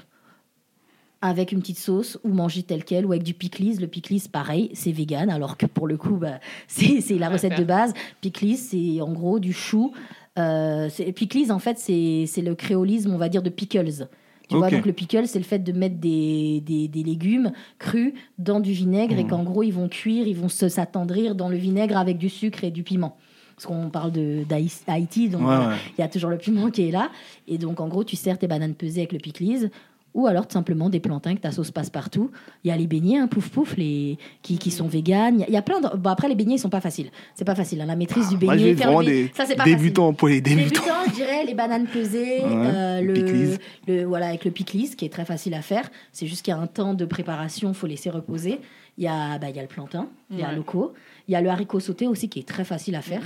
Avec 1.22 1.52
une 1.52 1.62
petite 1.62 1.80
sauce 1.80 2.20
ou 2.24 2.30
manger 2.34 2.62
tel 2.64 2.84
quel 2.84 3.06
ou 3.06 3.12
avec 3.14 3.24
du 3.24 3.34
pickles. 3.34 3.80
Le 3.80 3.88
pickles, 3.88 4.30
pareil, 4.32 4.70
c'est 4.74 4.92
vegan, 4.92 5.30
alors 5.30 5.58
que 5.58 5.66
pour 5.66 5.88
le 5.88 5.98
coup, 5.98 6.18
bah, 6.18 6.40
c'est 6.68 7.02
la 7.18 7.30
recette 7.30 7.58
de 7.58 7.64
base. 7.64 7.94
Pickles, 8.22 8.56
c'est 8.58 9.02
en 9.02 9.14
gros 9.14 9.40
du 9.40 9.54
chou. 9.54 9.94
Euh, 10.38 10.90
c'est- 10.90 11.12
pickles, 11.14 11.52
en 11.52 11.60
fait, 11.60 11.80
c'est 11.80 12.26
c'est 12.28 12.44
le 12.44 12.54
créolisme, 12.54 13.12
on 13.14 13.18
va 13.18 13.30
dire, 13.30 13.42
de 13.42 13.50
pickles. 13.50 14.08
Tu 14.50 14.56
vois, 14.56 14.70
donc 14.78 14.86
le 14.86 14.94
pickle, 14.94 15.28
c'est 15.28 15.40
le 15.40 15.46
fait 15.46 15.60
de 15.60 15.72
mettre 15.74 15.98
des, 15.98 16.62
des, 16.66 16.88
des 16.88 17.04
légumes 17.04 17.52
crus 17.80 18.14
dans 18.38 18.60
du 18.60 18.72
vinaigre 18.72 19.18
et 19.20 19.24
Mhm. 19.24 19.30
qu'en 19.30 19.44
gros, 19.44 19.62
ils 19.64 19.74
vont 19.74 19.90
cuire, 19.90 20.26
ils 20.28 20.36
vont 20.38 20.48
se- 20.50 20.70
s'attendrir 20.70 21.36
dans 21.36 21.50
le 21.50 21.58
vinaigre 21.58 21.98
avec 21.98 22.18
du 22.18 22.30
sucre 22.30 22.64
et 22.64 22.72
du 22.72 22.84
piment. 22.84 23.18
Parce 23.56 23.66
qu'on 23.66 23.90
parle 23.90 24.12
de 24.12 24.44
d'Haï- 24.48 24.72
Haïti, 24.88 25.30
donc 25.30 25.42
Ouais, 25.42 25.54
euh, 25.54 25.70
ouais. 25.70 25.76
il 25.98 26.02
y 26.02 26.04
a 26.04 26.08
toujours 26.08 26.30
le 26.30 26.38
piment 26.38 26.70
qui 26.70 26.88
est 26.88 26.92
là. 26.92 27.10
Et 27.48 27.58
donc, 27.58 27.80
en 27.82 27.88
gros, 27.88 28.04
tu 28.04 28.16
sers 28.16 28.38
tes 28.38 28.48
bananes 28.48 28.76
pesées 28.76 29.02
avec 29.02 29.14
le 29.14 29.20
pickles. 29.20 29.70
Ou 30.18 30.28
alors, 30.28 30.48
tout 30.48 30.54
simplement, 30.54 30.90
des 30.90 31.00
plantains 31.00 31.36
que 31.36 31.42
ta 31.42 31.52
sauce 31.52 31.72
passe 31.72 31.90
partout. 31.92 32.32
Il 32.64 32.68
y 32.70 32.72
a 32.72 32.76
les 32.76 32.88
beignets, 32.88 33.20
hein, 33.20 33.28
pouf 33.28 33.50
pouf, 33.50 33.78
les, 33.78 34.18
qui, 34.42 34.58
qui 34.58 34.72
sont 34.72 34.88
véganes. 34.88 35.46
Il 35.48 35.54
y 35.54 35.58
a- 35.58 35.62
plein 35.62 35.80
de... 35.80 35.96
Bon, 35.96 36.10
après, 36.10 36.28
les 36.28 36.34
beignets, 36.34 36.56
ils 36.56 36.60
sont 36.60 36.70
pas 36.72 36.82
faciles. 36.82 37.12
C'est 37.36 37.46
pas 37.46 37.54
facile. 37.54 37.80
hein. 37.82 37.86
La 37.86 37.96
maîtrise 37.96 38.28
du 38.30 38.44
Moi, 38.44 38.58
je 38.58 38.64
beignet, 38.64 38.76
faire 38.76 38.92
le 38.92 38.98
beignet, 39.06 39.24
des 39.28 39.32
ça, 39.36 39.46
c'est 39.46 39.56
pas 39.56 39.64
débutants 39.64 40.14
pour 40.14 40.28
les 40.28 40.42
débutants. 40.42 40.82
Débutants, 40.82 41.06
je 41.10 41.14
dirais 41.14 41.46
les 41.46 41.54
bananes 41.54 41.86
pesées, 41.86 42.40
Ouais, 42.42 42.50
euh, 42.52 43.02
le 43.02 43.14
le, 43.14 43.58
le- 43.88 44.04
voilà, 44.06 44.28
avec 44.30 44.44
le 44.44 44.50
pickles, 44.52 44.96
qui 44.98 45.06
est 45.06 45.10
très 45.14 45.24
facile 45.26 45.54
à 45.54 45.62
faire. 45.62 45.88
C'est 46.12 46.26
juste 46.26 46.44
qu'il 46.44 46.52
y 46.52 46.58
a 46.58 46.60
un 46.60 46.66
temps 46.68 46.96
de 46.96 47.06
préparation, 47.06 47.74
faut 47.76 47.86
laisser 47.88 48.10
reposer. 48.10 48.60
Il 48.98 49.04
y 49.04 49.08
a, 49.08 49.38
bah, 49.38 49.52
il 49.52 49.56
y 49.56 49.60
a 49.60 49.62
le 49.62 49.68
plantain, 49.68 50.08
il 50.32 50.40
y 50.40 50.44
a 50.44 50.50
Ouais. 50.50 50.56
loco. 50.56 50.94
Il 51.28 51.34
y 51.34 51.36
a 51.36 51.42
le 51.42 51.50
haricot 51.50 51.80
sauté 51.80 52.08
aussi, 52.08 52.30
qui 52.30 52.40
est 52.40 52.48
très 52.48 52.64
facile 52.64 52.96
à 52.96 53.02
faire. 53.02 53.22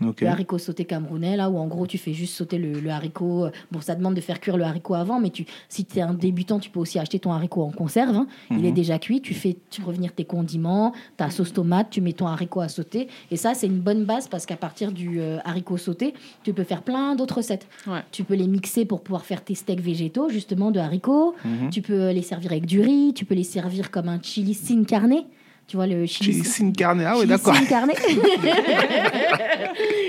Mm. 0.00 0.10
Le 0.20 0.26
haricot 0.26 0.58
sauté 0.58 0.84
camerounais, 0.84 1.36
là 1.36 1.48
où 1.48 1.56
en 1.56 1.66
gros 1.68 1.86
tu 1.86 1.96
fais 1.96 2.12
juste 2.12 2.34
sauter 2.34 2.58
le, 2.58 2.80
le 2.80 2.90
haricot. 2.90 3.46
Bon, 3.72 3.80
ça 3.80 3.94
demande 3.94 4.14
de 4.14 4.20
faire 4.20 4.40
cuire 4.40 4.56
le 4.56 4.64
haricot 4.64 4.94
avant, 4.94 5.20
mais 5.20 5.30
tu, 5.30 5.46
si 5.68 5.84
tu 5.84 5.98
es 5.98 6.02
un 6.02 6.12
débutant, 6.12 6.58
tu 6.58 6.68
peux 6.70 6.80
aussi 6.80 6.98
acheter 6.98 7.18
ton 7.18 7.32
haricot 7.32 7.62
en 7.62 7.70
conserve. 7.70 8.14
hein. 8.14 8.26
Il 8.50 8.58
Mhm. 8.58 8.64
est 8.66 8.72
déjà 8.72 8.98
cuit, 8.98 9.20
tu 9.22 9.32
fais 9.32 9.56
tu 9.70 9.82
revenir 9.82 10.12
tes 10.12 10.24
condiments, 10.24 10.92
ta 11.16 11.30
sauce 11.30 11.52
tomate, 11.52 11.88
tu 11.90 12.00
mets 12.00 12.12
ton 12.12 12.26
haricot 12.26 12.60
à 12.60 12.68
sauter. 12.68 13.08
Et 13.30 13.36
ça, 13.36 13.54
c'est 13.54 13.66
une 13.68 13.78
bonne 13.80 14.04
base 14.04 14.28
parce 14.28 14.44
qu'à 14.44 14.56
partir 14.56 14.92
du 14.92 15.20
euh, 15.20 15.38
haricot 15.44 15.76
sauté, 15.78 16.12
tu 16.42 16.52
peux 16.52 16.64
faire 16.64 16.82
plein 16.82 17.14
d'autres 17.14 17.36
recettes. 17.36 17.66
Ouais. 17.86 18.00
Tu 18.12 18.24
peux 18.24 18.34
les 18.34 18.48
mixer 18.48 18.84
pour 18.84 19.00
pouvoir 19.02 19.24
faire 19.24 19.42
tes 19.42 19.54
steaks 19.54 19.80
végétaux, 19.80 20.28
justement, 20.28 20.70
de 20.72 20.78
haricots. 20.80 21.34
Mhm. 21.44 21.70
Tu 21.70 21.80
peux 21.80 22.10
les 22.10 22.22
servir 22.22 22.50
avec 22.50 22.66
du 22.66 22.80
riz, 22.80 23.12
tu 23.14 23.24
peux 23.24 23.34
les 23.34 23.44
servir 23.44 23.90
comme 23.90 24.08
un 24.08 24.20
chili 24.20 24.52
sin 24.52 24.84
carne. 24.84 25.22
Tu 25.68 25.76
vois, 25.76 25.86
le 25.86 26.06
chili 26.06 26.44
Chili 26.44 26.72
carne. 26.72 27.00
Ah 27.00 27.14
Chili 27.16 27.26
d'accord. 27.26 27.54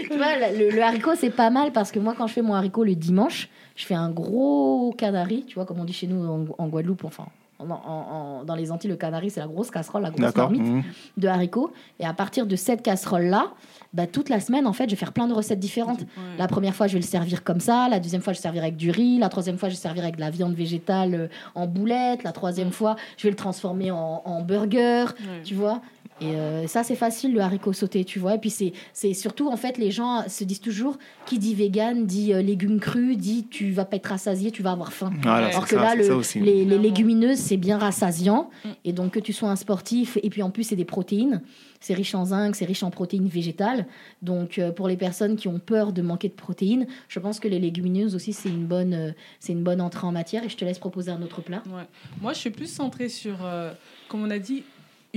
tu 0.10 0.18
vois, 0.18 0.36
le, 0.56 0.70
le 0.76 0.82
haricot, 0.82 1.16
c'est 1.16 1.30
pas 1.30 1.50
mal 1.50 1.72
parce 1.72 1.92
que 1.92 2.00
moi, 2.00 2.14
quand 2.18 2.28
je 2.28 2.34
fais 2.34 2.42
mon 2.42 2.54
haricot 2.54 2.84
le 2.84 2.96
dimanche, 2.96 3.50
je 3.76 3.86
fais 3.86 3.96
un 3.96 4.10
gros 4.10 4.94
canari, 4.98 5.46
tu 5.48 5.56
vois, 5.56 5.66
comme 5.66 5.80
on 5.80 5.84
dit 5.86 5.94
chez 5.94 6.08
nous 6.08 6.26
en, 6.28 6.46
en 6.58 6.68
Guadeloupe, 6.68 7.04
enfin, 7.06 7.26
en- 7.60 8.44
dans 8.46 8.56
les 8.56 8.72
Antilles, 8.72 8.90
le 8.92 8.98
canari, 8.98 9.30
c'est 9.32 9.40
la 9.40 9.48
grosse 9.48 9.72
casserole, 9.72 10.04
la 10.04 10.12
grosse 10.12 10.36
marmite 10.36 10.62
Mhm. 10.62 10.84
de 11.18 11.28
haricots. 11.28 11.72
Et 12.00 12.06
à 12.06 12.14
partir 12.14 12.46
de 12.46 12.56
cette 12.56 12.84
casserole-là, 12.84 13.52
bah, 13.94 14.08
toute 14.08 14.30
la 14.30 14.40
semaine, 14.40 14.68
en 14.68 14.74
fait, 14.74 14.86
je 14.86 14.92
vais 14.92 14.96
faire 14.96 15.14
plein 15.14 15.28
de 15.28 15.34
recettes 15.34 15.60
différentes. 15.60 16.02
Ouais. 16.02 16.38
La 16.38 16.48
première 16.48 16.76
fois, 16.76 16.88
je 16.88 16.94
vais 16.94 17.00
le 17.00 17.06
servir 17.06 17.44
comme 17.44 17.60
ça. 17.60 17.88
La 17.90 18.00
deuxième 18.00 18.22
fois, 18.22 18.34
je 18.34 18.38
vais 18.38 18.42
le 18.42 18.44
servir 18.44 18.64
avec 18.64 18.76
du 18.78 18.92
riz. 18.92 19.18
La 19.18 19.30
troisième 19.30 19.58
fois, 19.58 19.70
je 19.70 19.74
vais 19.74 19.78
le 19.78 19.82
servir 19.82 20.04
avec 20.04 20.16
de 20.16 20.22
la 20.22 20.30
viande 20.30 20.54
végétale 20.54 21.14
euh, 21.16 21.28
en 21.56 21.68
boulettes. 21.68 22.24
La 22.24 22.32
troisième 22.32 22.72
fois, 22.72 22.96
je 23.18 23.24
vais 23.24 23.30
le 23.30 23.36
transformer 23.36 23.92
en, 23.92 24.22
en 24.26 24.42
burger. 24.42 25.06
Ouais. 25.20 25.42
Tu 25.44 25.56
vois 25.56 25.82
Et 26.20 26.36
euh, 26.36 26.66
ça, 26.68 26.84
c'est 26.84 26.96
facile, 26.96 27.34
le 27.34 27.42
haricot 27.42 27.74
sauté, 27.74 28.04
tu 28.04 28.18
vois. 28.20 28.36
Et 28.36 28.38
puis, 28.40 28.50
c'est 28.50 28.74
c'est 28.94 29.14
surtout, 29.14 29.50
en 29.50 29.58
fait, 29.58 29.78
les 29.78 29.92
gens 29.92 30.28
se 30.28 30.44
disent 30.44 30.62
toujours 30.62 30.98
qui 31.26 31.38
dit 31.38 31.54
vegan, 31.54 32.06
dit 32.06 32.34
euh, 32.34 32.42
légumes 32.42 32.80
crus, 32.80 33.18
dit 33.18 33.48
tu 33.50 33.72
vas 33.72 33.86
pas 33.86 33.98
être 33.98 34.08
rassasié, 34.08 34.52
tu 34.52 34.64
vas 34.64 34.72
avoir 34.72 34.94
faim. 34.94 35.12
Voilà, 35.22 35.48
Alors 35.48 35.66
que 35.66 35.76
ça, 35.76 35.82
là, 35.82 35.96
le- 35.96 36.44
les, 36.44 36.66
légumineuses, 36.66 37.38
c'est 37.38 37.58
bien 37.58 37.78
rassasiant. 37.78 38.50
Mm. 38.66 38.70
Et 38.86 38.94
donc, 38.94 39.12
que 39.12 39.20
tu 39.20 39.32
sois 39.34 39.50
un 39.50 39.56
sportif, 39.56 40.18
et 40.24 40.30
puis 40.30 40.42
en 40.42 40.50
plus, 40.50 40.64
c'est 40.64 40.76
des 40.76 40.86
protéines. 40.86 41.42
C'est 41.80 41.94
riche 41.94 42.16
en 42.16 42.26
zinc, 42.26 42.56
c'est 42.56 42.66
riche 42.66 42.82
en 42.82 42.90
protéines 42.90 43.28
végétales. 43.28 43.86
Donc, 44.24 44.58
euh, 44.58 44.72
pour 44.72 44.88
les 44.88 44.98
personnes 44.98 45.36
qui 45.36 45.48
ont 45.48 45.60
peur 45.60 45.94
de 45.94 46.02
manquer 46.02 46.28
de 46.28 46.34
protéines, 46.34 46.88
je 47.08 47.20
pense 47.20 47.40
que 47.40 47.48
les 47.48 47.60
légumineuses 47.60 48.16
aussi, 48.16 48.34
c'est 48.34 48.50
une, 48.50 48.66
bonne, 48.66 48.94
euh, 48.94 49.12
c'est 49.40 49.54
une 49.54 49.64
bonne 49.64 49.82
entrée 49.82 50.08
en 50.08 50.12
matière. 50.12 50.44
Et 50.44 50.50
je 50.50 50.58
te 50.58 50.66
laisse 50.66 50.80
proposer 50.80 51.12
un 51.12 51.22
autre 51.22 51.42
plat. 51.42 51.62
Ouais. 51.68 51.84
Moi, 52.22 52.34
je 52.34 52.40
suis 52.40 52.50
plus 52.50 52.66
centrée 52.68 53.10
sur, 53.10 53.38
euh, 53.44 53.72
comme 54.10 54.24
on 54.24 54.32
a 54.32 54.40
dit, 54.40 54.64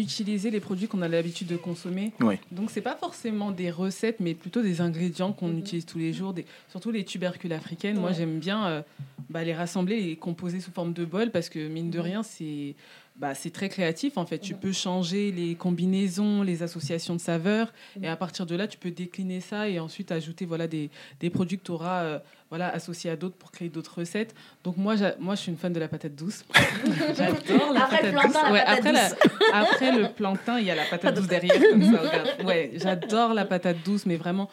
utiliser 0.00 0.50
les 0.50 0.60
produits 0.60 0.88
qu'on 0.88 1.02
a 1.02 1.08
l'habitude 1.08 1.46
de 1.48 1.56
consommer. 1.56 2.12
Oui. 2.20 2.36
Donc, 2.50 2.70
c'est 2.70 2.80
pas 2.80 2.96
forcément 2.96 3.50
des 3.52 3.70
recettes, 3.70 4.18
mais 4.20 4.34
plutôt 4.34 4.62
des 4.62 4.80
ingrédients 4.80 5.32
qu'on 5.32 5.48
Mhm. 5.48 5.58
utilise 5.58 5.86
tous 5.86 5.98
les 5.98 6.12
jours, 6.12 6.32
des, 6.32 6.44
surtout 6.68 6.90
les 6.90 7.04
tubercules 7.04 7.52
africaines. 7.52 7.98
Moi, 7.98 8.12
j'aime 8.12 8.38
bien 8.38 8.66
euh, 8.66 8.82
bah, 9.28 9.44
les 9.44 9.54
rassembler 9.54 9.96
et 9.96 10.02
les 10.06 10.16
composer 10.16 10.60
sous 10.60 10.70
forme 10.72 10.92
de 10.92 11.04
bol 11.04 11.30
parce 11.30 11.48
que, 11.48 11.68
mine 11.68 11.90
de 11.90 11.98
Mhm. 11.98 12.04
rien, 12.04 12.22
c'est. 12.22 12.74
Bah, 13.20 13.34
c'est 13.34 13.50
très 13.50 13.68
créatif 13.68 14.16
en 14.16 14.24
fait. 14.24 14.38
Tu 14.38 14.54
peux 14.54 14.72
changer 14.72 15.30
les 15.30 15.54
combinaisons, 15.54 16.42
les 16.42 16.62
associations 16.62 17.14
de 17.14 17.20
saveurs, 17.20 17.70
et 18.02 18.08
à 18.08 18.16
partir 18.16 18.46
de 18.46 18.56
là, 18.56 18.66
tu 18.66 18.78
peux 18.78 18.90
décliner 18.90 19.40
ça 19.40 19.68
et 19.68 19.78
ensuite 19.78 20.10
ajouter 20.10 20.46
voilà 20.46 20.66
des, 20.66 20.88
des 21.20 21.28
produits 21.28 21.58
que 21.58 21.64
tu 21.64 21.70
auras 21.72 22.20
voilà 22.48 22.68
associés 22.70 23.10
à 23.10 23.16
d'autres 23.16 23.36
pour 23.36 23.52
créer 23.52 23.68
d'autres 23.68 23.98
recettes. 23.98 24.34
Donc 24.64 24.76
moi, 24.78 24.94
moi, 25.20 25.34
je 25.34 25.42
suis 25.42 25.52
une 25.52 25.58
fan 25.58 25.72
de 25.72 25.78
la 25.78 25.86
patate 25.88 26.14
douce. 26.16 26.44
J'adore 27.16 27.72
la 27.72 27.84
Après 27.84 28.02
le 28.02 28.12
patate 28.12 28.12
plantain, 28.12 28.28
douce. 28.28 28.42
la 28.42 28.52
Ouais, 28.52 28.64
patate 28.64 28.78
après, 28.78 28.92
la- 28.92 29.10
après 29.60 29.92
le 29.98 30.08
plantain, 30.14 30.58
il 30.58 30.66
y 30.66 30.70
a 30.70 30.74
la 30.74 30.84
patate 30.86 31.14
douce 31.14 31.28
derrière. 31.28 31.60
Comme 31.70 31.82
ça, 31.84 32.00
regarde. 32.02 32.28
Ouais, 32.44 32.70
j'adore 32.74 33.34
la 33.34 33.44
patate 33.44 33.76
douce, 33.84 34.06
mais 34.06 34.16
vraiment 34.16 34.48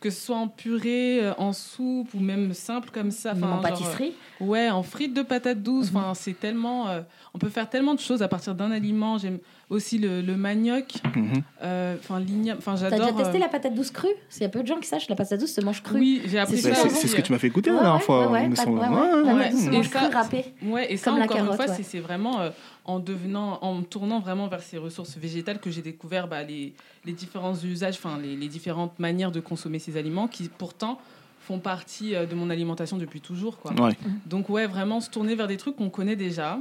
que 0.00 0.08
ce 0.10 0.20
soit 0.26 0.36
en 0.36 0.48
purée, 0.48 1.20
euh, 1.22 1.32
en 1.36 1.52
soupe 1.52 2.08
ou 2.14 2.20
même 2.20 2.54
simple 2.54 2.88
comme 2.90 3.10
ça. 3.10 3.32
Enfin, 3.36 3.46
en 3.46 3.50
genre, 3.52 3.60
pâtisserie. 3.60 4.14
euh, 4.40 4.44
ouais, 4.46 4.70
en 4.70 4.82
frites 4.82 5.12
de 5.14 5.22
patates 5.22 5.62
douces. 5.62 5.90
Mhm. 5.92 5.96
Enfin, 5.98 6.14
c'est 6.14 6.38
tellement. 6.38 6.88
euh, 6.88 7.02
on 7.34 7.38
peut 7.38 7.48
faire 7.50 7.68
tellement 7.68 7.94
de 7.94 8.00
choses 8.00 8.22
à 8.22 8.28
partir 8.28 8.54
d'un 8.54 8.70
aliment. 8.70 9.18
J'aime 9.18 9.38
aussi 9.68 9.98
le, 9.98 10.20
le 10.22 10.36
manioc. 10.36 10.94
Mhm. 11.14 11.42
euh, 11.62 11.96
Enfin, 11.98 12.18
l'igname. 12.18 12.56
Enfin, 12.58 12.74
T'as 12.78 12.90
déjà 12.90 13.12
testé 13.12 13.38
la 13.38 13.48
patate 13.48 13.74
douce 13.74 13.90
crue? 13.90 14.08
Il 14.36 14.42
y 14.42 14.46
a 14.46 14.48
peu 14.48 14.62
de 14.62 14.66
gens 14.66 14.78
qui 14.80 14.88
sachent 14.88 15.04
que 15.06 15.12
la 15.12 15.16
patate 15.16 15.38
douce 15.38 15.52
se 15.52 15.60
mange 15.60 15.82
crue. 15.82 15.98
Oui, 16.00 16.22
j'ai 16.26 16.38
appris 16.38 16.56
C'est 16.58 16.72
ça. 16.74 16.88
C'est 16.88 17.06
ce 17.06 17.14
que 17.14 17.20
tu 17.20 17.32
m'as 17.32 17.38
fait 17.38 17.48
écouter 17.48 17.70
Ouais, 17.70 17.76
la 17.76 17.82
dernière 17.82 18.00
ouais, 18.00 18.04
fois, 18.06 18.26
ouais, 18.30 18.40
ouais, 18.40 18.48
ouais, 18.48 18.48
ouais. 18.48 19.32
Ouais, 19.32 19.32
ouais. 19.34 20.72
Ouais, 20.72 20.92
et 20.92 20.96
ça, 20.96 21.10
Comme 21.10 21.18
la 21.18 21.24
encore 21.26 21.36
une 21.36 21.42
carotte, 21.44 21.56
fois, 21.56 21.66
ouais. 21.70 21.76
c'est- 21.76 21.82
c'est 21.82 22.00
vraiment 22.00 22.40
en 22.84 22.98
devenant, 22.98 23.58
en 23.62 23.74
me 23.76 23.82
tournant 23.84 24.20
vraiment 24.20 24.48
vers 24.48 24.62
ces 24.62 24.78
ressources 24.78 25.16
végétales 25.16 25.60
que 25.60 25.70
j'ai 25.70 25.82
découvert 25.82 26.28
bah, 26.28 26.42
les, 26.42 26.72
les 27.04 27.12
différents 27.12 27.54
usages, 27.54 27.94
enfin 27.96 28.18
les, 28.18 28.36
les 28.36 28.48
différentes 28.48 28.98
manières 28.98 29.30
de 29.32 29.40
consommer 29.40 29.78
ces 29.78 29.96
aliments 29.96 30.28
qui 30.28 30.48
pourtant 30.48 30.98
font 31.40 31.58
partie 31.58 32.14
euh, 32.14 32.26
de 32.26 32.34
mon 32.34 32.50
alimentation 32.50 32.96
depuis 32.96 33.20
toujours. 33.20 33.58
Quoi. 33.58 33.72
Ouais. 33.72 33.96
Donc 34.26 34.48
ouais, 34.48 34.66
vraiment 34.66 35.00
se 35.00 35.10
tourner 35.10 35.34
vers 35.34 35.46
des 35.46 35.56
trucs 35.56 35.76
qu'on 35.76 35.90
connaît 35.90 36.16
déjà 36.16 36.58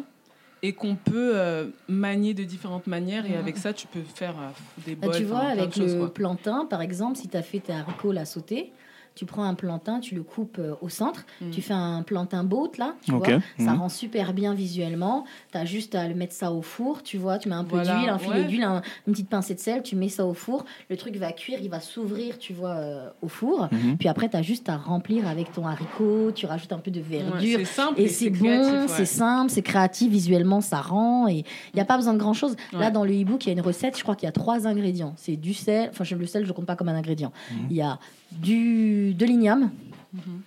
et 0.62 0.74
qu'on 0.74 0.96
peut 0.96 1.32
euh, 1.36 1.68
manier 1.88 2.34
de 2.34 2.44
différentes 2.44 2.88
manières 2.88 3.26
et 3.26 3.30
Ouais. 3.32 3.38
avec 3.38 3.58
ça 3.58 3.72
tu 3.74 3.88
peux 3.88 4.02
faire 4.02 4.36
euh, 4.38 4.50
des 4.86 4.96
Bah, 4.96 5.08
bols, 5.08 5.16
tu 5.16 5.24
vois, 5.24 5.40
avec 5.41 5.74
choses, 5.74 5.94
le 5.94 6.00
quoi. 6.00 6.14
plantain, 6.14 6.66
par 6.66 6.82
exemple, 6.82 7.18
si 7.18 7.28
tu 7.30 7.38
as 7.38 7.44
fait 7.44 7.60
tes 7.60 7.72
haricots 7.74 8.12
là 8.12 8.26
sautés, 8.26 8.72
tu 9.20 9.26
prends 9.26 9.44
un 9.44 9.54
plantain, 9.54 10.00
tu 10.00 10.16
le 10.16 10.24
coupes 10.24 10.60
euh, 10.60 10.76
au 10.82 10.88
centre, 10.88 11.26
Mm. 11.41 11.50
tu 11.50 11.62
fais 11.62 11.74
un 11.74 12.04
plantain 12.04 12.46
boat 12.46 12.72
là, 12.78 12.96
tu 13.04 13.12
vois, 13.12 13.28
ça 13.28 13.72
Mhm. 13.74 13.80
rend 13.82 13.90
super 13.90 14.32
bien 14.32 14.54
visuellement. 14.54 15.26
Tu 15.52 15.58
as 15.58 15.66
juste 15.66 15.94
à 15.94 16.08
le 16.08 16.16
mettre 16.16 16.32
ça 16.34 16.54
au 16.54 16.62
four, 16.62 17.04
tu 17.04 17.18
vois, 17.18 17.38
tu 17.38 17.50
mets 17.50 17.56
un 17.56 17.66
peu 17.66 17.76
Voilà, 17.76 17.98
d'huile, 17.98 18.10
un 18.10 18.18
filet 18.18 18.34
ouais. 18.36 18.44
d'huile, 18.46 18.64
un- 18.64 18.82
une 19.08 19.12
petite 19.14 19.28
pincée 19.28 19.56
de 19.56 19.60
sel, 19.60 19.84
tu 19.84 19.98
mets 19.98 20.08
ça 20.08 20.26
au 20.26 20.34
four, 20.34 20.64
le 20.90 20.96
truc 20.96 21.18
va 21.18 21.34
cuire, 21.34 21.60
il 21.62 21.70
va 21.70 21.82
s'ouvrir, 21.82 22.38
tu 22.38 22.54
vois, 22.54 22.76
euh, 22.76 23.10
au 23.22 23.28
four. 23.28 23.68
Mhm. 23.74 23.98
Puis 23.98 24.08
après, 24.08 24.30
tu 24.30 24.38
as 24.38 24.41
juste 24.41 24.70
à 24.70 24.78
remplir 24.78 25.28
avec 25.28 25.52
ton 25.52 25.68
haricot, 25.68 26.32
tu 26.34 26.46
rajoutes 26.46 26.72
un 26.72 26.78
peu 26.80 26.90
de 26.91 27.02
Ouais, 27.02 27.20
verdure. 27.20 27.60
c'est 27.60 27.66
simple 27.66 28.00
Et 28.00 28.08
c'est 28.08 28.30
bon, 28.30 28.88
c'est 28.88 29.00
ouais. 29.00 29.06
simple, 29.06 29.50
c'est 29.52 29.62
créatif, 29.62 30.10
visuellement 30.10 30.62
ça 30.62 30.80
rend 30.80 31.28
et 31.28 31.40
il 31.40 31.76
n'y 31.76 31.82
a 31.82 31.86
pas 31.86 31.98
besoin 31.98 32.14
de 32.14 32.20
grand 32.20 32.34
chose. 32.34 32.56
Là, 32.72 32.80
Ouais. 32.80 32.91
dans 32.91 33.04
le 33.04 33.12
e-book, 33.22 33.46
il 33.46 33.50
y 33.50 33.52
a 33.52 33.54
une 33.54 33.60
recette, 33.62 33.98
je 33.98 34.04
crois 34.04 34.16
qu'il 34.16 34.28
y 34.28 34.30
a 34.30 34.32
trois 34.32 34.66
ingrédients. 34.66 35.14
C'est 35.18 35.36
du 35.36 35.54
sel, 35.54 35.90
enfin 35.91 36.06
je- 36.06 36.16
le 36.16 36.26
sel, 36.26 36.44
je 36.46 36.50
ne 36.50 36.54
compte 36.54 36.66
pas 36.66 36.78
comme 36.78 36.88
un 36.88 36.96
ingrédient. 36.96 37.34
Mhm. 37.52 37.58
Il 37.70 37.76
y 37.76 37.82
a 37.82 38.00
du, 38.31 39.14
de 39.14 39.26
l'igname, 39.26 39.72
Mhm. 40.14 40.41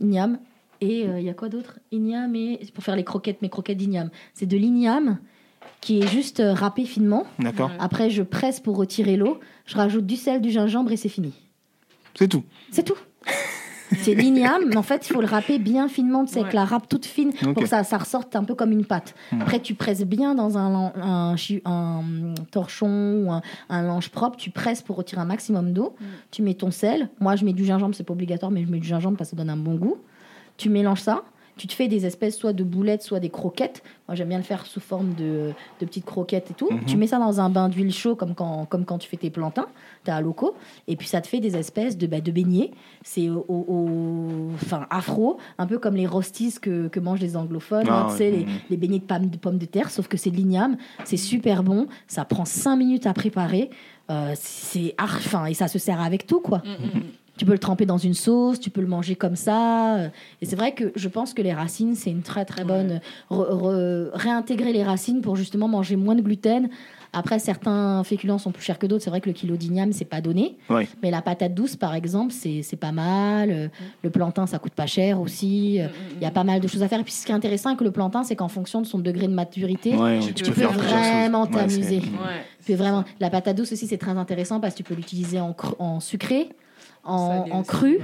igname, 0.00 0.38
et 0.80 1.06
euh, 1.06 1.18
il 1.20 1.24
y 1.26 1.28
a 1.30 1.34
quoi 1.34 1.48
d'autre? 1.48 1.78
Igname, 1.90 2.34
et 2.36 2.58
c'est 2.62 2.72
pour 2.72 2.84
faire 2.84 2.96
les 2.96 3.04
croquettes, 3.04 3.42
mes 3.42 3.48
croquettes 3.48 3.78
d'igname. 3.78 4.10
C'est 4.34 4.46
de 4.46 4.56
l'igname 4.56 5.18
qui 5.80 6.00
est 6.00 6.06
juste 6.06 6.40
euh, 6.40 6.52
râpé 6.54 6.84
finement. 6.84 7.26
D'accord. 7.38 7.70
Après, 7.78 8.10
je 8.10 8.22
presse 8.22 8.60
pour 8.60 8.76
retirer 8.76 9.16
l'eau, 9.16 9.40
je 9.66 9.76
rajoute 9.76 10.06
du 10.06 10.16
sel, 10.16 10.40
du 10.40 10.50
gingembre 10.50 10.92
et 10.92 10.96
c'est 10.96 11.08
fini. 11.08 11.32
C'est 12.14 12.28
tout. 12.28 12.44
C'est 12.70 12.82
tout. 12.84 12.96
C'est 13.92 14.14
l'igname, 14.14 14.62
mais 14.68 14.76
en 14.76 14.82
fait, 14.82 15.08
il 15.08 15.12
faut 15.12 15.20
le 15.20 15.26
râper 15.26 15.58
bien 15.58 15.88
finement, 15.88 16.24
tu 16.24 16.32
sais, 16.32 16.40
avec 16.40 16.52
la 16.52 16.64
râpe 16.64 16.88
toute 16.88 17.06
fine, 17.06 17.32
pour 17.32 17.54
que 17.54 17.66
ça, 17.66 17.84
ça 17.84 17.98
ressorte 17.98 18.34
un 18.36 18.44
peu 18.44 18.54
comme 18.54 18.72
une 18.72 18.84
pâte. 18.84 19.14
Après, 19.40 19.60
tu 19.60 19.74
presses 19.74 20.04
bien 20.04 20.34
dans 20.34 20.58
un, 20.58 20.92
un, 20.96 21.34
torchon 22.50 23.22
ou 23.24 23.32
un, 23.32 23.42
un 23.68 23.82
lange 23.82 24.10
propre, 24.10 24.36
tu 24.36 24.50
presses 24.50 24.82
pour 24.82 24.96
retirer 24.96 25.20
un 25.20 25.26
maximum 25.26 25.72
d'eau. 25.72 25.94
Hmm. 26.00 26.04
Tu 26.30 26.42
mets 26.42 26.54
ton 26.54 26.70
sel. 26.70 27.08
Moi, 27.20 27.36
je 27.36 27.44
mets 27.44 27.52
du 27.52 27.64
gingembre, 27.64 27.94
c'est 27.94 28.04
pas 28.04 28.12
obligatoire, 28.12 28.50
mais 28.50 28.64
je 28.64 28.70
mets 28.70 28.80
du 28.80 28.88
gingembre 28.88 29.16
parce 29.16 29.30
que 29.30 29.36
ça 29.36 29.42
donne 29.42 29.50
un 29.50 29.56
bon 29.56 29.74
goût. 29.74 29.98
Tu 30.56 30.68
mélanges 30.68 31.02
ça. 31.02 31.22
Tu 31.58 31.66
te 31.66 31.72
fais 31.72 31.88
des 31.88 32.04
espèces 32.04 32.36
soit 32.36 32.52
de 32.52 32.62
boulettes, 32.64 33.02
soit 33.02 33.18
des 33.18 33.30
croquettes. 33.30 33.82
Moi, 34.08 34.14
j'aime 34.14 34.28
bien 34.28 34.36
le 34.36 34.44
faire 34.44 34.66
sous 34.66 34.78
forme 34.80 35.14
de, 35.14 35.52
de 35.80 35.86
petites 35.86 36.04
croquettes 36.04 36.50
et 36.50 36.54
tout. 36.54 36.68
Mhm. 36.70 36.84
Tu 36.84 36.96
mets 36.98 37.06
ça 37.06 37.18
dans 37.18 37.40
un 37.40 37.48
bain 37.48 37.70
d'huile 37.70 37.92
chaud, 37.92 38.14
comme 38.14 38.34
quand, 38.34 38.66
comme 38.66 38.84
quand 38.84 38.98
tu 38.98 39.08
fais 39.08 39.16
tes 39.16 39.30
plantains, 39.30 39.66
tu 40.04 40.10
à 40.10 40.20
locaux. 40.20 40.54
Et 40.86 40.96
puis, 40.96 41.08
ça 41.08 41.22
te 41.22 41.26
fait 41.26 41.40
des 41.40 41.56
espèces 41.56 41.96
de, 41.96 42.06
bah, 42.06 42.20
de 42.20 42.30
beignets. 42.30 42.72
C'est 43.02 43.30
au, 43.30 43.44
au- 43.48 44.50
enfin, 44.54 44.86
afro, 44.90 45.38
un 45.58 45.66
peu 45.66 45.78
comme 45.78 45.96
les 45.96 46.06
rostis 46.06 46.58
que, 46.60 46.88
que 46.88 47.00
mangent 47.00 47.20
les 47.20 47.36
anglophones. 47.36 47.86
Ah 47.88 48.02
hein, 48.02 48.06
tu 48.10 48.16
sais, 48.18 48.30
ouais. 48.30 48.38
les, 48.40 48.46
les 48.70 48.76
beignets 48.76 48.98
de 48.98 49.04
pommes, 49.04 49.26
de 49.30 49.36
pommes 49.38 49.58
de 49.58 49.66
terre, 49.66 49.90
sauf 49.90 50.08
que 50.08 50.16
c'est 50.18 50.30
de 50.30 50.36
l'igname. 50.36 50.76
C'est 51.04 51.16
super 51.16 51.62
bon. 51.62 51.86
Ça 52.06 52.24
prend 52.26 52.44
5 52.44 52.76
minutes 52.76 53.06
à 53.06 53.14
préparer. 53.14 53.70
Euh, 54.10 54.32
c'est 54.36 54.94
ar- 54.98 55.16
enfin, 55.16 55.46
et 55.46 55.54
ça 55.54 55.68
se 55.68 55.78
sert 55.78 56.00
avec 56.00 56.26
tout, 56.26 56.40
quoi. 56.40 56.58
Mm, 56.58 56.84
mm, 56.84 56.98
mm. 56.98 57.02
Tu 57.36 57.44
peux 57.44 57.52
le 57.52 57.58
tremper 57.58 57.84
dans 57.86 57.98
une 57.98 58.14
sauce, 58.14 58.58
tu 58.60 58.70
peux 58.70 58.80
le 58.80 58.86
manger 58.86 59.14
comme 59.14 59.36
ça. 59.36 59.96
euh, 59.96 60.08
Et 60.40 60.46
c'est 60.46 60.56
vrai 60.56 60.72
que 60.72 60.92
je 60.96 61.08
pense 61.08 61.34
que 61.34 61.42
les 61.42 61.52
racines, 61.52 61.94
c'est 61.94 62.10
une 62.10 62.22
très 62.22 62.44
très 62.46 62.64
bonne. 62.64 63.00
re- 63.30 63.50
re- 63.50 64.10
réintégrer 64.14 64.72
les 64.72 64.82
racines 64.82 65.20
pour 65.20 65.36
justement 65.36 65.68
manger 65.68 65.96
moins 65.96 66.14
de 66.14 66.22
gluten. 66.22 66.68
Après, 67.12 67.38
certains 67.38 68.02
féculents 68.04 68.36
sont 68.38 68.52
plus 68.52 68.62
chers 68.62 68.78
que 68.78 68.86
d'autres. 68.86 69.02
C'est 69.04 69.10
vrai 69.10 69.20
que 69.22 69.28
le 69.28 69.32
kilo 69.32 69.56
d'igname, 69.56 69.92
c'est 69.92 70.04
pas 70.04 70.20
donné. 70.20 70.56
Ouais. 70.68 70.86
Mais 71.02 71.10
la 71.10 71.22
patate 71.22 71.54
douce, 71.54 71.74
par 71.76 71.94
exemple, 71.94 72.32
c'est 72.32 72.62
c'est 72.62 72.76
pas 72.76 72.92
mal. 72.92 73.50
Euh, 73.50 73.68
Le 74.02 74.10
plantain, 74.10 74.46
ça 74.46 74.58
coûte 74.58 74.72
pas 74.74 74.86
cher 74.86 75.20
aussi. 75.20 75.80
Euh, 75.80 75.88
Il 76.16 76.22
y 76.22 76.26
a 76.26 76.30
pas 76.30 76.44
mal 76.44 76.60
de 76.60 76.68
choses 76.68 76.82
à 76.82 76.88
faire. 76.88 77.00
Et 77.00 77.04
puis, 77.04 77.12
ce 77.12 77.24
qui 77.24 77.32
est 77.32 77.34
intéressant 77.34 77.70
avec 77.70 77.80
le 77.82 77.90
plantain, 77.90 78.22
c'est 78.22 78.36
qu'en 78.36 78.48
fonction 78.48 78.80
de 78.82 78.86
son 78.86 78.98
degré 78.98 79.28
de 79.28 79.32
maturité, 79.34 79.94
Ouais, 79.96 80.20
tu 80.20 80.34
tu 80.34 80.50
peux 80.50 80.62
vraiment 80.64 81.44
Ouais, 81.44 81.50
t'amuser. 81.50 81.98
Ouais, 81.98 82.42
puis 82.64 82.74
vraiment, 82.74 83.04
la 83.20 83.30
patate 83.30 83.56
douce 83.56 83.72
aussi, 83.72 83.86
c'est 83.86 83.98
très 83.98 84.10
intéressant 84.16 84.60
parce 84.60 84.74
que 84.74 84.78
tu 84.78 84.84
peux 84.84 84.94
l'utiliser 84.94 85.40
en, 85.40 85.54
en 85.78 86.00
sucré, 86.00 86.48
en, 87.06 87.38
salé 87.40 87.52
en 87.52 87.62
cru, 87.62 87.96
ouais. 87.96 88.02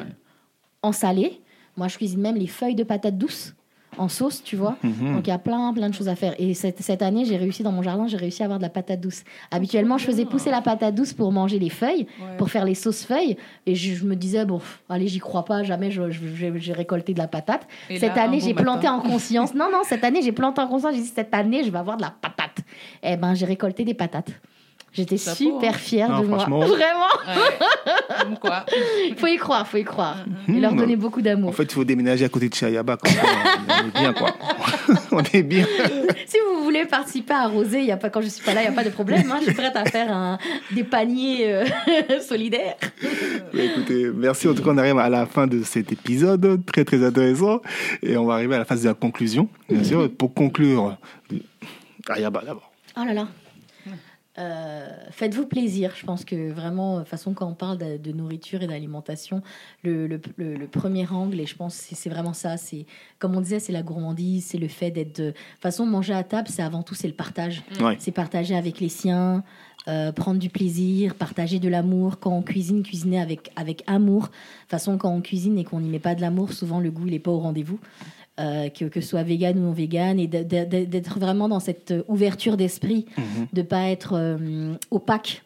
en 0.82 0.92
salé. 0.92 1.40
Moi, 1.76 1.88
je 1.88 1.96
cuisine 1.96 2.20
même 2.20 2.36
les 2.36 2.46
feuilles 2.46 2.74
de 2.74 2.84
patate 2.84 3.16
douce 3.16 3.54
en 3.98 4.08
sauce, 4.08 4.42
tu 4.42 4.56
vois. 4.56 4.76
Mhm. 4.82 5.14
Donc, 5.16 5.26
il 5.26 5.30
y 5.30 5.34
a 5.34 5.38
plein, 5.38 5.70
plein 5.74 5.90
de 5.90 5.94
choses 5.94 6.08
à 6.08 6.16
faire. 6.16 6.34
Et 6.38 6.54
cette, 6.54 6.80
cette 6.80 7.02
année, 7.02 7.26
j'ai 7.26 7.36
réussi 7.36 7.62
dans 7.62 7.72
mon 7.72 7.82
jardin, 7.82 8.06
j'ai 8.06 8.16
réussi 8.16 8.40
à 8.42 8.46
avoir 8.46 8.58
de 8.58 8.62
la 8.64 8.70
patate 8.70 9.00
douce. 9.02 9.22
Habituellement, 9.50 9.98
je 9.98 10.06
faisais 10.06 10.24
pousser 10.24 10.50
la 10.50 10.62
patate 10.62 10.94
douce 10.94 11.12
pour 11.12 11.30
manger 11.30 11.58
les 11.58 11.68
feuilles, 11.68 12.06
Ouais. 12.18 12.36
pour 12.38 12.48
faire 12.50 12.64
les 12.64 12.74
sauces 12.74 13.04
feuilles. 13.04 13.36
Et 13.66 13.74
je, 13.74 13.94
je 13.94 14.04
me 14.06 14.16
disais, 14.16 14.46
bon, 14.46 14.62
allez, 14.88 15.08
j'y 15.08 15.18
crois 15.18 15.44
pas, 15.44 15.62
jamais 15.62 15.90
je- 15.90 16.10
je- 16.10 16.26
je- 16.34 16.56
j'ai 16.58 16.72
récolté 16.72 17.12
de 17.12 17.18
la 17.18 17.28
patate. 17.28 17.66
Et 17.90 17.98
cette 17.98 18.16
là, 18.16 18.22
année, 18.22 18.40
j'ai 18.40 18.54
planté 18.54 18.88
en 18.88 19.00
conscience. 19.10 19.54
Non, 19.54 19.68
non, 19.70 19.80
cette 19.84 20.04
année, 20.04 20.22
j'ai 20.22 20.32
planté 20.32 20.62
en 20.62 20.68
conscience. 20.68 20.94
J'ai 20.94 21.02
dit, 21.02 21.06
cette 21.14 21.34
année, 21.34 21.62
je 21.62 21.70
vais 21.70 21.78
avoir 21.78 21.98
de 21.98 22.02
la 22.02 22.14
patate. 22.18 22.64
Eh 23.02 23.16
ben, 23.16 23.34
j'ai 23.34 23.44
récolté 23.44 23.84
des 23.84 23.94
patates. 23.94 24.30
J'étais 24.94 25.16
super 25.16 25.70
hein. 25.74 25.78
fière 25.78 26.08
Non, 26.10 26.20
de 26.20 26.26
moi. 26.26 26.38
franchement. 26.38 26.60
Vraiment, 26.66 27.06
Ouais. 27.26 28.16
Comme 28.20 28.38
quoi. 28.38 28.66
faut 29.16 29.26
y 29.26 29.36
croire, 29.36 29.66
faut 29.66 29.76
y 29.78 29.84
croire. 29.84 30.16
Mhm. 30.48 30.56
Et 30.56 30.60
leur 30.60 30.72
donner 30.74 30.96
beaucoup 30.96 31.22
d'amour. 31.22 31.48
En 31.50 31.52
fait, 31.52 31.62
il 31.62 31.72
faut 31.72 31.84
déménager 31.84 32.24
à 32.24 32.28
côté 32.28 32.48
de 32.48 32.54
Chayaba. 32.54 32.98
Ça, 33.04 33.10
on 33.68 33.86
est 33.88 33.98
bien, 34.00 34.12
quoi. 34.12 34.34
on 35.12 35.22
est 35.32 35.42
bien. 35.42 35.66
Si 36.26 36.36
vous 36.46 36.62
voulez 36.64 36.84
participer 36.84 37.32
à 37.32 37.46
Rosé, 37.48 37.78
il 37.80 37.86
y 37.86 37.90
a 37.92 37.96
pas, 37.96 38.10
quand 38.10 38.20
je 38.20 38.28
suis 38.28 38.44
pas 38.44 38.52
là, 38.54 38.60
il 38.62 38.64
n'y 38.68 38.70
a 38.70 38.72
pas 38.76 38.84
de 38.84 38.90
problème. 38.90 39.30
hein. 39.30 39.36
Je 39.40 39.44
suis 39.46 39.54
prête 39.54 39.76
à 39.76 39.84
faire 39.86 40.12
un, 40.14 40.38
des 40.72 40.84
paniers 40.84 41.52
euh, 41.52 41.64
solidaires. 42.20 42.76
Bah, 43.54 43.62
écoutez, 43.62 44.10
merci. 44.14 44.46
En 44.48 44.54
tout 44.54 44.62
cas, 44.62 44.70
on 44.72 44.78
arrive 44.78 44.98
à 44.98 45.08
la 45.08 45.24
fin 45.26 45.46
de 45.46 45.62
cet 45.62 45.90
épisode. 45.92 46.60
Très, 46.66 46.84
très 46.84 47.02
intéressant. 47.04 47.60
Et 48.02 48.16
on 48.16 48.26
va 48.26 48.34
arriver 48.34 48.56
à 48.56 48.58
la 48.58 48.64
phase 48.64 48.82
de 48.82 48.88
la 48.88 48.94
conclusion. 48.94 49.48
Bien 49.70 49.84
sûr, 49.84 50.10
pour 50.14 50.34
conclure, 50.34 50.96
Ayaba 52.10 52.42
d'abord. 52.44 52.70
Oh 52.98 53.04
là 53.06 53.14
là. 53.14 53.28
Euh, 54.38 54.88
Faites-vous 55.10 55.46
plaisir. 55.46 55.92
Je 55.94 56.06
pense 56.06 56.24
que 56.24 56.50
vraiment, 56.50 56.94
de 56.94 57.00
toute 57.00 57.08
façon, 57.08 57.34
quand 57.34 57.46
on 57.46 57.54
parle 57.54 57.76
de, 57.78 57.96
de 57.98 58.12
nourriture 58.12 58.62
et 58.62 58.66
d'alimentation, 58.66 59.42
le, 59.82 60.06
le- 60.06 60.20
le- 60.38 60.54
le 60.54 60.66
premier 60.66 61.06
angle, 61.08 61.38
et 61.40 61.46
je 61.46 61.54
pense 61.54 61.76
que 61.86 61.94
c'est- 61.94 62.08
vraiment 62.08 62.32
ça, 62.32 62.56
c'est 62.56 62.86
comme 63.18 63.36
on 63.36 63.40
disait, 63.42 63.60
c'est 63.60 63.72
la 63.72 63.82
gourmandise, 63.82 64.46
c'est 64.46 64.58
le 64.58 64.68
fait 64.68 64.90
d'être. 64.90 65.16
De... 65.18 65.24
de 65.26 65.30
toute 65.32 65.60
façon, 65.60 65.84
manger 65.84 66.14
à 66.14 66.24
table, 66.24 66.48
c'est 66.48 66.62
avant 66.62 66.82
tout, 66.82 66.94
c'est 66.94 67.08
le 67.08 67.14
partage. 67.14 67.62
Ouais. 67.80 67.96
C'est 67.98 68.10
partager 68.12 68.56
avec 68.56 68.80
les 68.80 68.88
siens, 68.88 69.44
euh, 69.88 70.12
prendre 70.12 70.38
du 70.38 70.48
plaisir, 70.48 71.14
partager 71.14 71.58
de 71.58 71.68
l'amour. 71.68 72.18
Quand 72.18 72.32
on 72.32 72.42
cuisine, 72.42 72.82
cuisiner 72.82 73.20
avec, 73.20 73.50
avec 73.56 73.82
amour. 73.86 74.22
De 74.22 74.26
toute 74.28 74.70
façon, 74.70 74.96
quand 74.96 75.10
on 75.10 75.20
cuisine 75.20 75.58
et 75.58 75.64
qu'on 75.64 75.80
n'y 75.80 75.90
met 75.90 75.98
pas 75.98 76.14
de 76.14 76.22
l'amour, 76.22 76.52
souvent 76.54 76.80
le 76.80 76.90
goût, 76.90 77.06
il 77.06 77.12
n'est 77.12 77.18
pas 77.18 77.32
au 77.32 77.38
rendez-vous. 77.40 77.78
Euh, 78.40 78.70
que, 78.70 78.86
que 78.86 79.02
ce 79.02 79.08
soit 79.08 79.24
vegan 79.24 79.58
ou 79.58 79.60
non 79.60 79.72
vegan, 79.72 80.18
et 80.18 80.26
d'être 80.26 81.18
vraiment 81.20 81.50
dans 81.50 81.60
cette 81.60 81.90
euh, 81.90 82.02
ouverture 82.08 82.56
d'esprit, 82.56 83.04
Mhm. 83.18 83.46
de 83.52 83.60
pas 83.60 83.90
être 83.90 84.14
euh, 84.16 84.72
opaque 84.90 85.42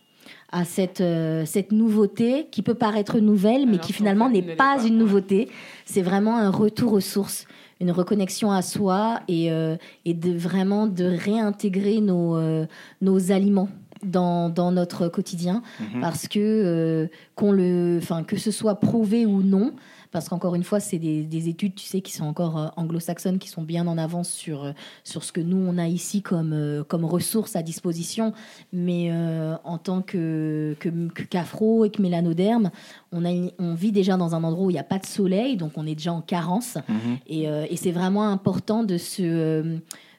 à 0.53 0.65
cette, 0.65 1.01
euh, 1.01 1.45
cette 1.47 1.73
nouveauté 1.73 2.47
qui 2.53 2.63
peut 2.63 2.75
paraître 2.77 3.19
nouvelle, 3.19 3.67
mais 3.67 3.73
Alors 3.75 3.81
qui 3.81 3.93
finalement 3.93 4.31
n'est 4.31 4.41
ne 4.41 4.55
pas 4.55 4.77
pas, 4.77 4.87
une 4.87 4.99
nouveauté. 4.99 5.49
C'est 5.85 6.01
vraiment 6.03 6.37
un 6.39 6.49
retour 6.51 6.93
aux 6.93 7.01
sources, 7.01 7.47
une 7.81 7.91
reconnexion 7.91 8.53
à 8.53 8.63
soi 8.63 9.19
et, 9.27 9.51
euh, 9.51 9.77
et 10.05 10.15
de 10.15 10.31
vraiment 10.39 10.87
de 10.87 11.05
réintégrer 11.07 12.01
nos, 12.01 12.37
euh, 12.37 12.67
nos 13.01 13.33
aliments. 13.33 13.69
Dans, 14.05 14.51
dans 14.51 14.73
notre 14.73 15.09
quotidien 15.09 15.63
Mhm. 15.81 16.01
parce 16.03 16.29
que 16.29 16.39
euh, 16.39 17.07
qu'on 17.35 17.51
le 17.51 17.99
enfin 18.01 18.25
que 18.25 18.37
ce 18.37 18.51
soit 18.51 18.75
prouvé 18.79 19.25
ou 19.25 19.43
non 19.43 19.73
parce 20.13 20.29
qu'encore 20.29 20.55
une 20.55 20.65
fois 20.65 20.81
c'est 20.81 20.99
des, 20.99 21.23
des 21.25 21.49
études 21.49 21.75
tu 21.75 21.85
sais 21.87 22.01
qui 22.01 22.13
sont 22.13 22.25
encore 22.25 22.59
euh, 22.59 22.69
anglo-saxonnes 22.77 23.39
qui 23.39 23.49
sont 23.49 23.63
bien 23.63 23.87
en 23.87 23.99
avance 23.99 24.29
sur 24.31 24.65
euh, 24.65 24.73
sur 25.05 25.25
ce 25.25 25.33
que 25.33 25.41
nous 25.41 25.57
on 25.57 25.79
a 25.79 25.87
ici 25.89 26.23
comme 26.23 26.53
euh, 26.53 26.85
comme 26.85 27.05
ressources 27.05 27.57
à 27.57 27.63
disposition 27.63 28.33
mais 28.73 29.09
euh, 29.11 29.57
en 29.65 29.79
tant 29.79 30.03
que 30.03 30.77
que- 30.81 31.09
que- 31.09 31.23
qu'afro 31.23 31.85
et 31.85 31.91
que 31.91 32.01
mélanoderme 32.03 32.71
on 33.13 33.25
a 33.25 33.31
on 33.59 33.75
vit 33.75 33.93
déjà 33.93 34.17
dans 34.17 34.35
un 34.35 34.43
endroit 34.45 34.67
où 34.67 34.71
il 34.71 34.75
n'y 34.75 34.79
a 34.79 34.85
pas 34.85 34.99
de 34.99 35.07
soleil 35.07 35.57
donc 35.57 35.73
on 35.77 35.87
est 35.87 35.95
déjà 35.95 36.13
en 36.13 36.21
carence 36.21 36.77
Mhm. 36.89 37.19
et, 37.27 37.49
euh, 37.49 37.67
et 37.71 37.77
c'est 37.77 37.91
vraiment 37.93 38.29
important 38.29 38.83
de 38.85 38.99
se, 38.99 39.79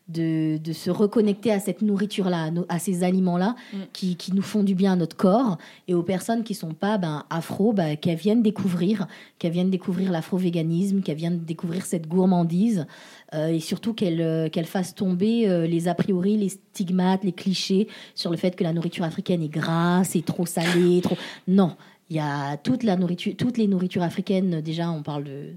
de, 0.09 0.57
de 0.57 0.73
se 0.73 0.89
reconnecter 0.89 1.51
à 1.51 1.59
cette 1.59 1.81
nourriture-là, 1.81 2.51
à, 2.69 2.79
ces 2.79 3.03
aliments-là 3.03 3.55
Mm. 3.73 3.77
qui, 3.93 4.15
qui 4.15 4.33
nous 4.33 4.41
font 4.41 4.63
du 4.63 4.75
bien 4.75 4.93
à 4.93 4.95
notre 4.95 5.15
corps 5.15 5.57
et 5.87 5.93
aux 5.93 6.03
personnes 6.03 6.43
qui 6.43 6.53
sont 6.53 6.73
pas 6.73 6.97
ben, 6.97 7.25
afro, 7.29 7.73
ben, 7.73 7.97
qu'elles 7.97 8.17
viennent 8.17 8.41
découvrir, 8.41 9.07
qu'elles 9.39 9.51
viennent 9.51 9.69
découvrir 9.69 10.11
l'afro-véganisme, 10.11 11.01
qu'elles 11.01 11.17
viennent 11.17 11.43
découvrir 11.43 11.85
cette 11.85 12.07
gourmandise 12.07 12.85
euh, 13.33 13.47
et 13.47 13.59
surtout 13.59 13.93
qu'elles 13.93 14.21
euh, 14.21 14.49
fassent 14.65 14.95
tomber 14.95 15.49
euh, 15.49 15.67
les 15.67 15.87
a 15.87 15.95
priori, 15.95 16.37
les 16.37 16.49
stigmates, 16.49 17.23
les 17.23 17.33
clichés 17.33 17.87
sur 18.15 18.31
le 18.31 18.37
fait 18.37 18.55
que 18.55 18.63
la 18.63 18.73
nourriture 18.73 19.05
africaine 19.05 19.41
est 19.41 19.49
grasse, 19.49 20.15
est 20.15 20.25
trop 20.25 20.45
salée, 20.45 21.01
trop... 21.01 21.17
Non, 21.47 21.75
il 22.09 22.15
y 22.15 22.19
a 22.19 22.57
toute 22.57 22.83
la 22.83 22.95
nourriture, 22.95 23.33
toutes 23.37 23.57
les 23.57 23.67
nourritures 23.67 24.03
africaines, 24.03 24.61
déjà 24.61 24.89
on 24.89 25.03
parle 25.03 25.25
de 25.25 25.53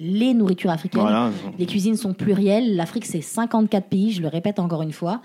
les 0.00 0.34
nourritures 0.34 0.70
africaines. 0.70 1.02
Voilà. 1.02 1.30
Les 1.58 1.66
cuisines 1.66 1.96
sont 1.96 2.14
plurielles. 2.14 2.76
L'Afrique, 2.76 3.06
c'est 3.06 3.20
54 3.20 3.86
pays, 3.86 4.12
je 4.12 4.22
le 4.22 4.28
répète 4.28 4.58
encore 4.58 4.82
une 4.82 4.92
fois. 4.92 5.20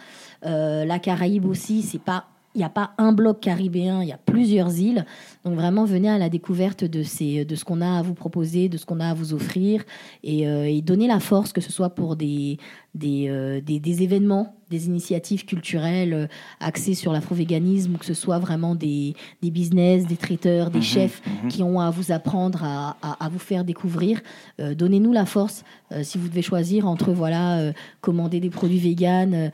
Euh, 0.46 0.86
la 0.86 1.00
Caraïbe 1.00 1.46
aussi, 1.46 1.82
c'est 1.82 2.02
pas. 2.02 2.26
Il 2.56 2.60
n'y 2.60 2.64
a 2.64 2.70
pas 2.70 2.92
un 2.98 3.12
bloc 3.12 3.42
caribéen, 3.42 4.02
il 4.02 4.10
y 4.10 4.12
a 4.12 4.18
plusieurs 4.18 4.80
îles. 4.80 5.06
Donc 5.46 5.56
vraiment, 5.56 5.86
venez 5.86 6.10
à 6.10 6.18
la 6.18 6.28
découverte 6.30 6.84
de, 6.84 7.02
ces, 7.04 7.46
de 7.46 7.56
ce 7.56 7.64
qu'on 7.64 7.80
a 7.82 8.00
à 8.00 8.02
vous 8.02 8.14
proposer, 8.14 8.68
de 8.68 8.78
ce 8.78 8.86
qu'on 8.86 9.00
a 9.00 9.08
à 9.10 9.14
vous 9.14 9.34
offrir, 9.34 9.84
et, 10.24 10.48
euh, 10.48 10.66
et 10.70 10.82
donnez 10.82 11.08
la 11.08 11.20
force, 11.22 11.54
que 11.54 11.62
ce 11.62 11.72
soit 11.72 11.92
pour 11.92 12.16
des, 12.18 12.58
des, 12.94 13.28
euh, 13.30 13.62
des, 13.62 13.80
des 13.80 14.04
événements, 14.04 14.56
des 14.70 14.86
initiatives 14.88 15.46
culturelles 15.46 16.14
euh, 16.14 16.28
axées 16.60 16.94
sur 16.94 17.14
l'afro-véganisme, 17.14 17.96
ou 17.96 17.98
que 17.98 18.06
ce 18.06 18.14
soit 18.14 18.38
vraiment 18.38 18.76
des, 18.76 19.16
des 19.42 19.50
business, 19.50 20.06
des 20.08 20.18
traiteurs, 20.18 20.70
des 20.72 20.80
Mhm, 20.80 20.84
chefs 20.84 21.22
mhm. 21.44 21.48
qui 21.50 21.64
ont 21.64 21.80
à 21.80 21.90
vous 21.90 22.12
apprendre, 22.12 22.64
à, 22.64 22.98
à- 23.02 23.26
à 23.26 23.30
vous 23.30 23.40
faire 23.40 23.64
découvrir. 23.64 24.20
Euh, 24.60 24.76
Donnez-nous 24.76 25.14
la 25.14 25.26
force 25.26 25.64
euh, 25.94 26.04
si 26.04 26.18
vous 26.18 26.28
devez 26.28 26.42
choisir 26.42 26.86
entre 26.86 27.12
voilà 27.14 27.60
euh, 27.60 27.72
commander 28.02 28.40
des 28.42 28.50
produits 28.50 28.78
véganes 28.78 29.52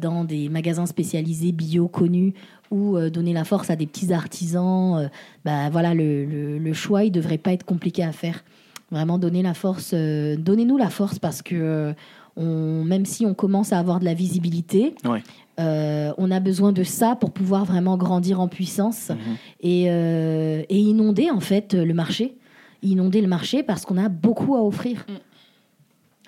dans 0.00 0.24
des 0.24 0.48
magasins 0.48 0.86
spécialisés 0.86 1.52
bio 1.52 1.88
connus 1.88 2.32
ou 2.70 2.96
euh, 2.96 3.10
donner 3.10 3.32
la 3.32 3.44
force 3.44 3.70
à 3.70 3.76
des 3.76 3.86
petits 3.86 4.12
artisans. 4.12 4.98
euh, 4.98 5.08
bah, 5.44 5.70
voilà, 5.70 5.94
le, 5.94 6.24
le- 6.24 6.58
le 6.58 6.72
choix, 6.72 7.04
il 7.04 7.10
devrait 7.10 7.38
pas 7.38 7.52
être 7.52 7.64
compliqué 7.64 8.02
à 8.02 8.12
faire. 8.12 8.44
Vraiment 8.90 9.18
donner 9.18 9.42
la 9.42 9.54
force, 9.54 9.90
euh, 9.94 10.36
donnez-nous 10.36 10.76
la 10.76 10.90
force 10.90 11.18
parce 11.18 11.42
que 11.42 11.54
euh, 11.56 11.92
on, 12.36 12.84
même 12.84 13.04
si 13.04 13.26
on 13.26 13.34
commence 13.34 13.72
à 13.72 13.78
avoir 13.78 13.98
de 13.98 14.04
la 14.04 14.14
visibilité, 14.14 14.94
Ouais. 15.04 15.22
euh, 15.58 16.12
on 16.18 16.30
a 16.30 16.38
besoin 16.38 16.70
de 16.72 16.84
ça 16.84 17.16
pour 17.16 17.32
pouvoir 17.32 17.64
vraiment 17.64 17.96
grandir 17.96 18.40
en 18.40 18.46
puissance 18.48 19.08
Mhm. 19.10 19.16
et, 19.62 19.84
euh, 19.90 20.62
et 20.68 20.78
inonder 20.78 21.30
en 21.30 21.40
fait 21.40 21.74
le 21.74 21.94
marché. 21.94 22.36
Inonder 22.82 23.22
le 23.22 23.26
marché 23.28 23.62
parce 23.62 23.84
qu'on 23.84 23.96
a 23.96 24.08
beaucoup 24.08 24.54
à 24.54 24.62
offrir. 24.62 25.04
Mm. 25.08 25.12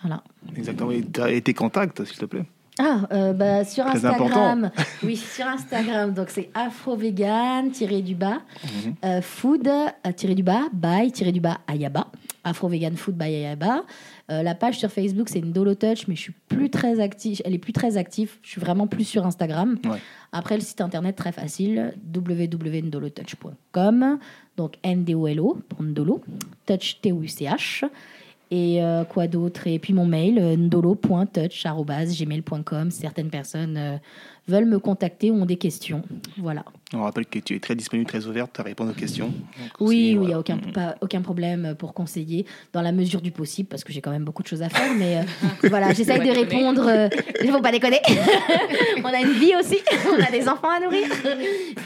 Voilà. 0.02 0.23
Exactement. 0.56 0.90
Et 0.90 1.43
tes 1.43 1.55
contacts, 1.55 2.05
s'il 2.05 2.16
te 2.16 2.24
plaît. 2.24 2.44
Ah, 2.81 3.01
euh, 3.13 3.33
bah, 3.33 3.65
sur 3.65 3.85
Très 3.87 4.05
Instagram. 4.05 4.71
Oui, 5.03 5.17
sur 5.17 5.47
Instagram. 5.47 6.13
Donc 6.15 6.29
c'est 6.31 6.51
afrovegan 6.55 7.71
tiré 7.73 8.03
du 8.03 8.15
bas 8.15 8.41
Mhm. 8.65 8.95
euh, 9.05 9.21
food 9.23 9.67
euh, 9.69 9.89
tiré 10.17 10.35
du 10.35 10.43
bas 10.43 10.63
by 10.73 11.11
tiré 11.13 11.33
du 11.33 11.41
bas 11.41 11.59
ayaba. 11.67 12.07
Afrovegan 12.45 12.95
food 12.97 13.17
by 13.17 13.25
ayaba. 13.27 13.83
Euh, 14.31 14.43
la 14.43 14.55
page 14.55 14.79
sur 14.79 14.91
Facebook 14.93 15.29
c'est 15.29 15.41
Ndolo 15.41 15.75
Touch, 15.75 16.07
mais 16.07 16.15
je 16.15 16.21
suis 16.21 16.35
plus 16.49 16.71
très 16.71 17.01
active. 17.01 17.41
Elle 17.45 17.55
est 17.55 17.59
plus 17.59 17.73
très 17.73 17.97
active. 17.97 18.33
Je 18.43 18.51
suis 18.51 18.61
vraiment 18.61 18.87
plus 18.87 19.05
sur 19.05 19.27
Instagram. 19.27 19.77
Ouais. 19.85 19.99
Après 20.33 20.55
le 20.57 20.61
site 20.61 20.81
internet 20.81 21.17
très 21.17 21.33
facile 21.33 21.95
www.ndolotouch.com. 22.15 24.19
Donc 24.57 24.75
N 24.83 25.05
D 25.05 25.15
O 25.15 25.27
L 25.27 25.41
O 25.41 25.59
pour 25.69 25.83
Ndolo, 25.83 26.21
touch 26.67 27.01
T 27.01 27.13
O 27.13 27.23
U 27.23 27.29
C 27.29 27.45
H. 27.47 27.85
Et 28.51 28.83
euh, 28.83 29.05
quoi 29.05 29.27
d'autre? 29.27 29.66
Et 29.66 29.79
puis 29.79 29.93
mon 29.93 30.07
mail, 30.07 30.39
euh, 30.39 30.57
ndolo.touch.gmail.com. 30.57 32.91
Certaines 32.91 33.29
personnes 33.31 33.77
euh, 33.77 33.99
veulent 34.47 34.65
me 34.65 34.79
contacter 34.79 35.31
ou 35.31 35.43
ont 35.43 35.47
des 35.47 35.57
questions. 35.57 36.03
Voilà. 36.39 36.65
On 36.94 37.02
rappelle 37.02 37.27
que 37.27 37.39
tu 37.39 37.55
es 37.55 37.60
très 37.60 37.74
disponible, 37.74 38.09
très 38.09 38.24
ouverte 38.27 38.59
à 38.59 38.62
répondre 38.62 38.93
aux 38.93 38.94
questions. 38.98 39.27
Donc, 39.27 39.70
Oui, 39.81 40.12
il 40.12 40.20
n'y 40.20 40.32
a 40.32 40.39
aucun, 40.39 40.56
pas- 40.56 40.94
aucun 41.02 41.20
problème 41.20 41.74
pour 41.78 41.93
conseiller 41.93 42.47
dans 42.73 42.81
la 42.81 42.93
mesure 42.93 43.20
du 43.20 43.31
possible, 43.31 43.69
parce 43.69 43.85
que 43.85 43.93
j'ai 43.93 44.01
quand 44.01 44.10
même 44.10 44.24
beaucoup 44.24 44.43
de 44.43 44.48
choses 44.48 44.62
à 44.62 44.70
faire. 44.70 44.94
Mais 44.97 45.19
euh, 45.19 45.23
voilà, 45.69 45.93
j'essaye 45.93 46.19
de 46.20 46.31
répondre. 46.35 46.86
euh, 46.89 47.09
Il 47.43 47.48
ne 47.48 47.52
faut 47.52 47.60
pas 47.60 47.73
déconner. 47.73 48.01
on 49.05 49.09
a 49.09 49.20
une 49.20 49.32
vie 49.35 49.52
aussi, 49.60 49.77
on 50.19 50.23
a 50.23 50.31
des 50.31 50.48
enfants 50.48 50.70
à 50.70 50.81
nourrir. 50.81 51.09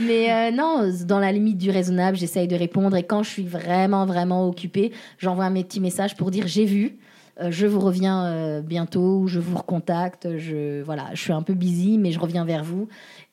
Mais 0.04 0.30
euh, 0.32 0.50
non, 0.52 0.88
dans 1.04 1.18
la 1.18 1.32
limite 1.32 1.58
du 1.58 1.70
raisonnable, 1.70 2.16
j'essaye 2.16 2.46
de 2.46 2.54
répondre. 2.56 2.96
Et 2.96 3.02
quand 3.02 3.24
je 3.24 3.30
suis 3.30 3.44
vraiment, 3.44 4.06
vraiment 4.06 4.46
occupée, 4.48 4.92
j'envoie 5.18 5.46
un 5.46 5.52
petit 5.54 5.80
message 5.80 6.16
pour 6.16 6.30
dire 6.30 6.46
j'ai 6.46 6.64
vu. 6.64 6.96
euh, 7.40 7.48
je 7.50 7.66
vous 7.66 7.80
reviens 7.80 8.24
euh, 8.26 8.60
bientôt 8.60 9.18
ou 9.20 9.26
je 9.26 9.40
vous 9.40 9.56
recontacte. 9.56 10.38
Je, 10.38 10.80
voilà, 10.82 11.06
je 11.14 11.20
suis 11.22 11.32
un 11.32 11.42
peu 11.42 11.54
busy, 11.54 11.98
mais 11.98 12.12
je 12.12 12.20
reviens 12.20 12.44
vers 12.44 12.62
vous. 12.62 12.88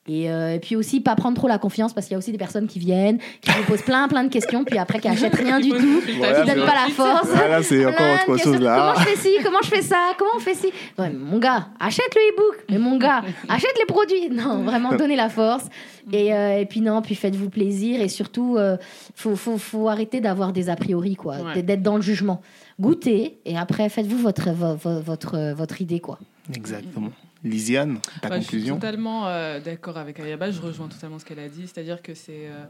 Et, 0.09 0.29
euh, 0.31 0.55
et 0.55 0.59
puis 0.59 0.75
aussi, 0.75 1.01
pas 1.01 1.15
prendre 1.15 1.37
trop 1.37 1.47
la 1.47 1.59
confiance 1.59 1.93
parce 1.93 2.07
qu'il 2.07 2.13
y 2.13 2.15
a 2.15 2.17
aussi 2.17 2.31
des 2.31 2.37
personnes 2.39 2.67
qui 2.67 2.79
viennent, 2.79 3.19
qui 3.41 3.51
vous 3.51 3.63
posent 3.67 3.83
plein, 3.83 4.07
plein 4.07 4.23
de 4.23 4.29
questions, 4.29 4.63
puis 4.63 4.79
après 4.79 4.99
qui 4.99 5.07
achètent 5.07 5.35
rien 5.35 5.59
du 5.59 5.69
tout, 5.69 6.01
Voilà, 6.17 6.41
qui 6.41 6.47
donnent 6.47 6.59
c'est 6.59 6.65
pas 6.65 6.87
la 6.87 6.93
force. 6.93 7.29
Ah, 7.35 7.47
là, 7.47 7.61
c'est 7.63 7.85
encore 7.85 8.05
autre 8.27 8.43
chose 8.43 8.59
là. 8.59 8.93
Comment 8.95 9.05
je 9.05 9.09
fais 9.09 9.15
ci 9.17 9.29
Comment 9.43 9.59
je 9.63 9.67
fais 9.69 9.81
ça 9.83 9.97
Comment 10.17 10.31
on 10.35 10.39
fait 10.39 10.55
ci? 10.55 10.67
Ouais, 10.97 11.11
Mon 11.11 11.37
gars, 11.37 11.67
achète 11.79 12.13
le 12.15 12.21
e-book. 12.33 12.65
Mais 12.71 12.79
mon 12.79 12.97
gars, 12.97 13.21
achète 13.49 13.75
les 13.77 13.85
produits. 13.85 14.29
Non, 14.31 14.63
vraiment, 14.63 14.93
donnez 14.95 15.15
la 15.15 15.29
force. 15.29 15.65
Et, 16.11 16.33
euh, 16.33 16.59
et 16.59 16.65
puis 16.65 16.81
non, 16.81 17.01
puis 17.03 17.13
faites-vous 17.13 17.49
plaisir. 17.51 18.01
Et 18.01 18.07
surtout, 18.09 18.55
euh, 18.57 18.77
faut, 19.15 19.35
faut, 19.35 19.57
faut 19.59 19.89
arrêter 19.89 20.21
d'avoir 20.21 20.53
des 20.53 20.69
a 20.69 20.75
priori, 20.75 21.15
quoi. 21.15 21.35
Ouais. 21.37 21.61
D'être 21.61 21.83
dans 21.83 21.97
le 21.97 22.01
jugement. 22.01 22.41
Goûtez 22.79 23.37
et 23.45 23.57
après, 23.57 23.89
faites-vous 23.89 24.17
votre, 24.17 24.49
vo- 24.51 24.75
vo- 24.75 25.01
votre, 25.01 25.53
votre 25.53 25.81
idée, 25.81 25.99
quoi. 25.99 26.17
Exactement. 26.55 27.09
Lisiane, 27.43 27.99
ta 28.21 28.29
Bah, 28.29 28.35
je 28.39 28.41
suis 28.41 28.51
conclusion 28.51 28.75
totalement 28.75 29.27
euh, 29.27 29.59
d'accord 29.59 29.97
avec 29.97 30.19
Ayaba, 30.19 30.51
je 30.51 30.61
rejoins 30.61 30.87
totalement 30.87 31.19
ce 31.19 31.25
qu'elle 31.25 31.39
a 31.39 31.49
dit, 31.49 31.67
c'est-à-dire 31.67 32.01
que 32.01 32.13
c'est 32.13 32.47
euh, 32.47 32.65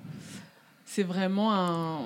c'est 0.86 1.04
vraiment 1.04 1.54
un, 1.54 2.00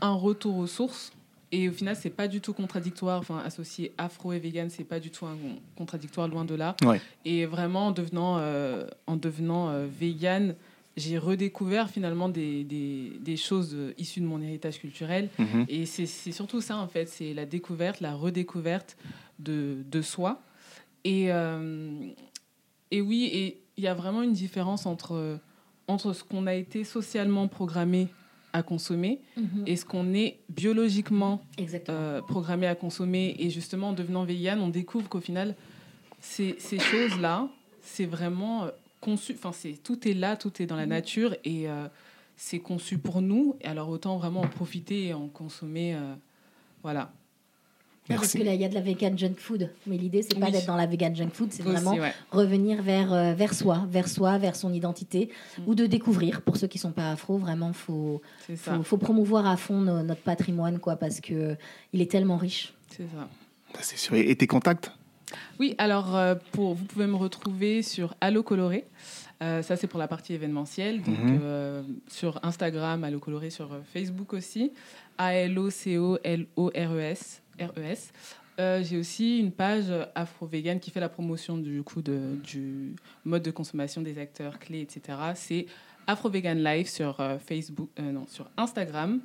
un 0.00 0.12
retour 0.12 0.56
aux 0.58 0.66
sources. 0.66 1.12
Et 1.52 1.68
au 1.68 1.72
final, 1.72 1.96
c'est 1.96 2.10
pas 2.10 2.28
du 2.28 2.40
tout 2.40 2.52
contradictoire. 2.52 3.20
Enfin, 3.20 3.40
associer 3.44 3.92
afro 3.96 4.32
et 4.32 4.38
vegan, 4.38 4.68
c'est 4.68 4.84
pas 4.84 5.00
du 5.00 5.10
tout 5.10 5.26
un 5.26 5.36
contradictoire, 5.76 6.28
loin 6.28 6.44
de 6.44 6.54
là. 6.54 6.76
Ouais. 6.84 7.00
Et 7.24 7.46
vraiment, 7.46 7.86
en 7.86 7.90
devenant, 7.92 8.36
euh, 8.38 8.86
en 9.06 9.16
devenant 9.16 9.70
euh, 9.70 9.86
vegan, 9.86 10.54
j'ai 10.96 11.18
redécouvert 11.18 11.88
finalement 11.88 12.28
des, 12.28 12.64
des, 12.64 13.12
des, 13.20 13.36
choses 13.36 13.76
issues 13.96 14.20
de 14.20 14.26
mon 14.26 14.42
héritage 14.42 14.80
culturel. 14.80 15.28
Mhm. 15.38 15.66
Et 15.68 15.86
c'est 15.86 16.06
surtout 16.06 16.60
ça, 16.60 16.76
en 16.78 16.88
fait, 16.88 17.08
c'est 17.08 17.32
la 17.32 17.46
découverte, 17.46 18.00
la 18.00 18.14
redécouverte 18.14 18.96
de, 19.38 19.78
de 19.90 20.02
soi. 20.02 20.42
Et, 21.06 21.32
euh, 21.32 22.08
et 22.90 23.00
oui, 23.00 23.30
et 23.32 23.62
il 23.76 23.84
y 23.84 23.86
a 23.86 23.94
vraiment 23.94 24.22
une 24.22 24.32
différence 24.32 24.86
entre, 24.86 25.38
entre 25.86 26.12
ce 26.12 26.22
qu'on 26.24 26.46
a 26.46 26.54
été 26.54 26.82
socialement 26.84 27.46
programmé 27.48 28.08
à 28.52 28.62
consommer 28.62 29.20
Mhm. 29.36 29.64
et 29.66 29.76
ce 29.76 29.84
qu'on 29.84 30.14
est 30.14 30.38
biologiquement 30.48 31.42
euh, 31.88 32.22
programmé 32.22 32.66
à 32.66 32.74
consommer. 32.74 33.36
Et 33.38 33.50
justement, 33.50 33.90
en 33.90 33.92
devenant 33.92 34.24
vegan, 34.24 34.60
on 34.60 34.68
découvre 34.68 35.08
qu'au 35.08 35.20
final, 35.20 35.54
ces, 36.20 36.56
ces 36.58 36.78
choses-là, 36.78 37.48
c'est 37.82 38.06
vraiment 38.06 38.64
euh, 38.64 38.70
conçu, 39.00 39.34
enfin, 39.38 39.52
tout 39.84 40.08
est 40.08 40.14
là, 40.14 40.36
tout 40.36 40.60
est 40.62 40.66
dans 40.66 40.76
la 40.76 40.86
nature 40.86 41.36
et 41.44 41.68
euh, 41.68 41.86
c'est 42.36 42.58
conçu 42.60 42.98
pour 42.98 43.20
nous. 43.20 43.56
Et 43.60 43.66
alors, 43.66 43.88
autant 43.90 44.16
vraiment 44.16 44.40
en 44.40 44.48
profiter 44.48 44.98
et 45.08 45.14
en 45.14 45.28
consommer. 45.28 45.94
euh, 45.94 46.14
voilà. 46.82 47.12
Parce 48.08 48.32
que 48.34 48.42
là, 48.42 48.54
il 48.54 48.60
y 48.60 48.64
a 48.64 48.68
de 48.68 48.74
la 48.74 48.80
vegan 48.80 49.18
junk 49.18 49.34
food. 49.38 49.70
Mais 49.86 49.96
l'idée, 49.96 50.22
c'est 50.22 50.38
pas 50.38 50.46
Oui. 50.46 50.52
d'être 50.52 50.66
dans 50.66 50.76
la 50.76 50.86
vegan 50.86 51.14
junk 51.16 51.30
food, 51.32 51.48
c'est 51.52 51.62
Aussi, 51.62 51.72
vraiment 51.72 51.94
ouais. 51.94 52.12
revenir 52.30 52.82
vers, 52.82 53.12
euh, 53.12 53.32
vers 53.34 53.52
soi, 53.54 53.84
vers 53.90 54.08
soi, 54.08 54.38
vers 54.38 54.54
son 54.56 54.72
identité, 54.72 55.30
Mm. 55.58 55.62
ou 55.66 55.74
de 55.74 55.86
découvrir. 55.86 56.42
Pour 56.42 56.56
ceux 56.56 56.66
qui 56.68 56.78
sont 56.78 56.92
pas 56.92 57.10
afro, 57.10 57.36
vraiment, 57.38 57.72
faut, 57.72 58.22
faut, 58.56 58.82
faut 58.84 58.98
promouvoir 58.98 59.46
à 59.46 59.56
fond 59.56 59.80
no- 59.80 60.02
notre 60.02 60.22
patrimoine, 60.22 60.78
quoi, 60.78 60.96
parce 60.96 61.20
que 61.20 61.56
il 61.92 62.00
est 62.00 62.10
tellement 62.10 62.36
riche. 62.36 62.72
C'est 62.90 63.04
ça. 63.08 63.28
Bah, 63.74 63.80
C'est 63.82 63.98
sûr. 63.98 64.14
Et 64.14 64.34
tes 64.36 64.46
contacts? 64.46 64.90
Oui, 65.58 65.74
alors 65.78 66.14
euh, 66.14 66.34
pour, 66.52 66.74
vous 66.74 66.84
pouvez 66.84 67.06
me 67.08 67.16
retrouver 67.16 67.82
sur 67.82 68.14
Allo 68.20 68.42
Coloré. 68.44 68.84
Euh, 69.42 69.60
ça, 69.62 69.76
c'est 69.76 69.86
pour 69.88 69.98
la 69.98 70.08
partie 70.08 70.32
événementielle. 70.32 71.02
Donc, 71.02 71.18
Mhm. 71.18 71.40
euh, 71.42 71.82
sur 72.08 72.38
Instagram, 72.42 73.02
Allo 73.04 73.18
Coloré, 73.18 73.50
sur 73.50 73.68
Facebook 73.92 74.32
aussi. 74.32 74.72
A-L-O-C-O-L-O-R-E-S. 76.16 77.42
R-E-S. 77.60 78.12
Euh, 78.58 78.82
J'ai 78.82 78.96
aussi 78.98 79.38
une 79.38 79.52
page 79.52 79.92
afro-vegan 80.14 80.80
qui 80.80 80.90
fait 80.90 81.00
la 81.00 81.08
promotion 81.08 81.58
du, 81.58 81.82
coup 81.82 82.00
de, 82.02 82.36
du 82.42 82.94
mode 83.24 83.42
de 83.42 83.50
consommation 83.50 84.00
des 84.00 84.18
acteurs 84.18 84.58
clés, 84.58 84.80
etc. 84.80 85.18
C'est 85.34 85.66
Afro-Vegan 86.06 86.62
Live 86.62 86.88
sur 86.88 87.20
euh, 87.20 87.38
Facebook, 87.38 87.90
euh, 87.98 88.12
non, 88.12 88.26
sur 88.28 88.48
Instagram. 88.56 89.20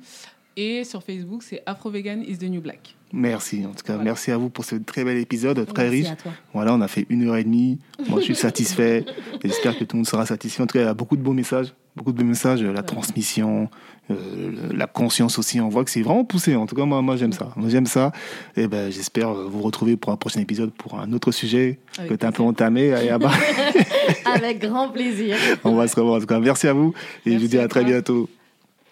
Et 0.56 0.84
sur 0.84 1.02
Facebook, 1.02 1.42
c'est 1.42 1.62
Afro-Vegan 1.64 2.22
is 2.22 2.38
the 2.38 2.44
new 2.44 2.60
black. 2.60 2.94
Merci. 3.12 3.64
En 3.66 3.70
tout 3.74 3.84
cas, 3.84 3.94
Voilà. 3.94 4.04
merci 4.04 4.30
à 4.30 4.36
vous 4.38 4.48
pour 4.48 4.64
ce 4.64 4.74
très 4.76 5.04
bel 5.04 5.18
épisode, 5.18 5.66
très 5.74 5.84
Merci 5.90 5.96
riche. 6.02 6.10
à 6.12 6.16
toi. 6.16 6.32
Voilà, 6.54 6.72
on 6.74 6.80
a 6.80 6.88
fait 6.88 7.04
une 7.10 7.28
heure 7.28 7.36
et 7.36 7.44
demie. 7.44 7.78
Moi, 8.08 8.20
je 8.20 8.24
suis 8.24 8.34
satisfait. 8.48 9.04
J'espère 9.44 9.78
que 9.78 9.84
tout 9.84 9.96
le 9.96 9.98
monde 9.98 10.06
sera 10.06 10.24
satisfait. 10.26 10.62
En 10.62 10.66
tout 10.66 10.74
cas, 10.74 10.80
il 10.80 10.86
y 10.86 10.88
a 10.88 10.94
beaucoup 10.94 11.16
de 11.16 11.22
beaux 11.22 11.32
messages. 11.34 11.74
Beaucoup 11.94 12.12
de 12.12 12.16
beaux 12.18 12.24
messages. 12.24 12.62
La 12.62 12.82
transmission, 12.82 13.68
euh, 14.10 14.50
la 14.74 14.86
conscience 14.86 15.38
aussi. 15.38 15.60
On 15.60 15.68
voit 15.68 15.84
que 15.84 15.90
c'est 15.90 16.00
vraiment 16.00 16.24
poussé. 16.24 16.56
En 16.56 16.64
tout 16.64 16.74
cas, 16.74 16.86
moi, 16.86 17.02
moi 17.02 17.16
j'aime 17.16 17.34
ça. 17.34 17.52
Moi, 17.56 17.68
j'aime 17.68 17.84
ça. 17.84 18.12
Et 18.56 18.66
ben, 18.66 18.90
j'espère 18.90 19.32
vous 19.34 19.60
retrouver 19.60 19.98
pour 19.98 20.10
un 20.10 20.16
prochain 20.16 20.40
épisode 20.40 20.72
pour 20.72 20.98
un 20.98 21.12
autre 21.12 21.32
sujet 21.32 21.80
Avec 21.98 22.10
que 22.12 22.14
tu 22.16 22.24
as 22.24 22.30
un 22.30 22.32
peu 22.32 22.42
entamé. 22.42 22.94
Avec 24.24 24.60
grand 24.60 24.88
plaisir. 24.88 25.36
on 25.64 25.74
va 25.74 25.86
se 25.86 25.96
revoir. 25.96 26.16
En 26.16 26.20
tout 26.20 26.26
cas, 26.26 26.40
merci 26.40 26.66
à 26.66 26.72
vous. 26.72 26.94
Et 27.26 27.32
je 27.34 27.38
vous 27.38 27.46
dis 27.48 27.58
à 27.58 27.68
très 27.68 27.84
bientôt. 27.84 28.30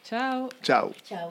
Ciao 0.05 0.49
Ciao. 0.63 0.91
Ciao. 1.09 1.31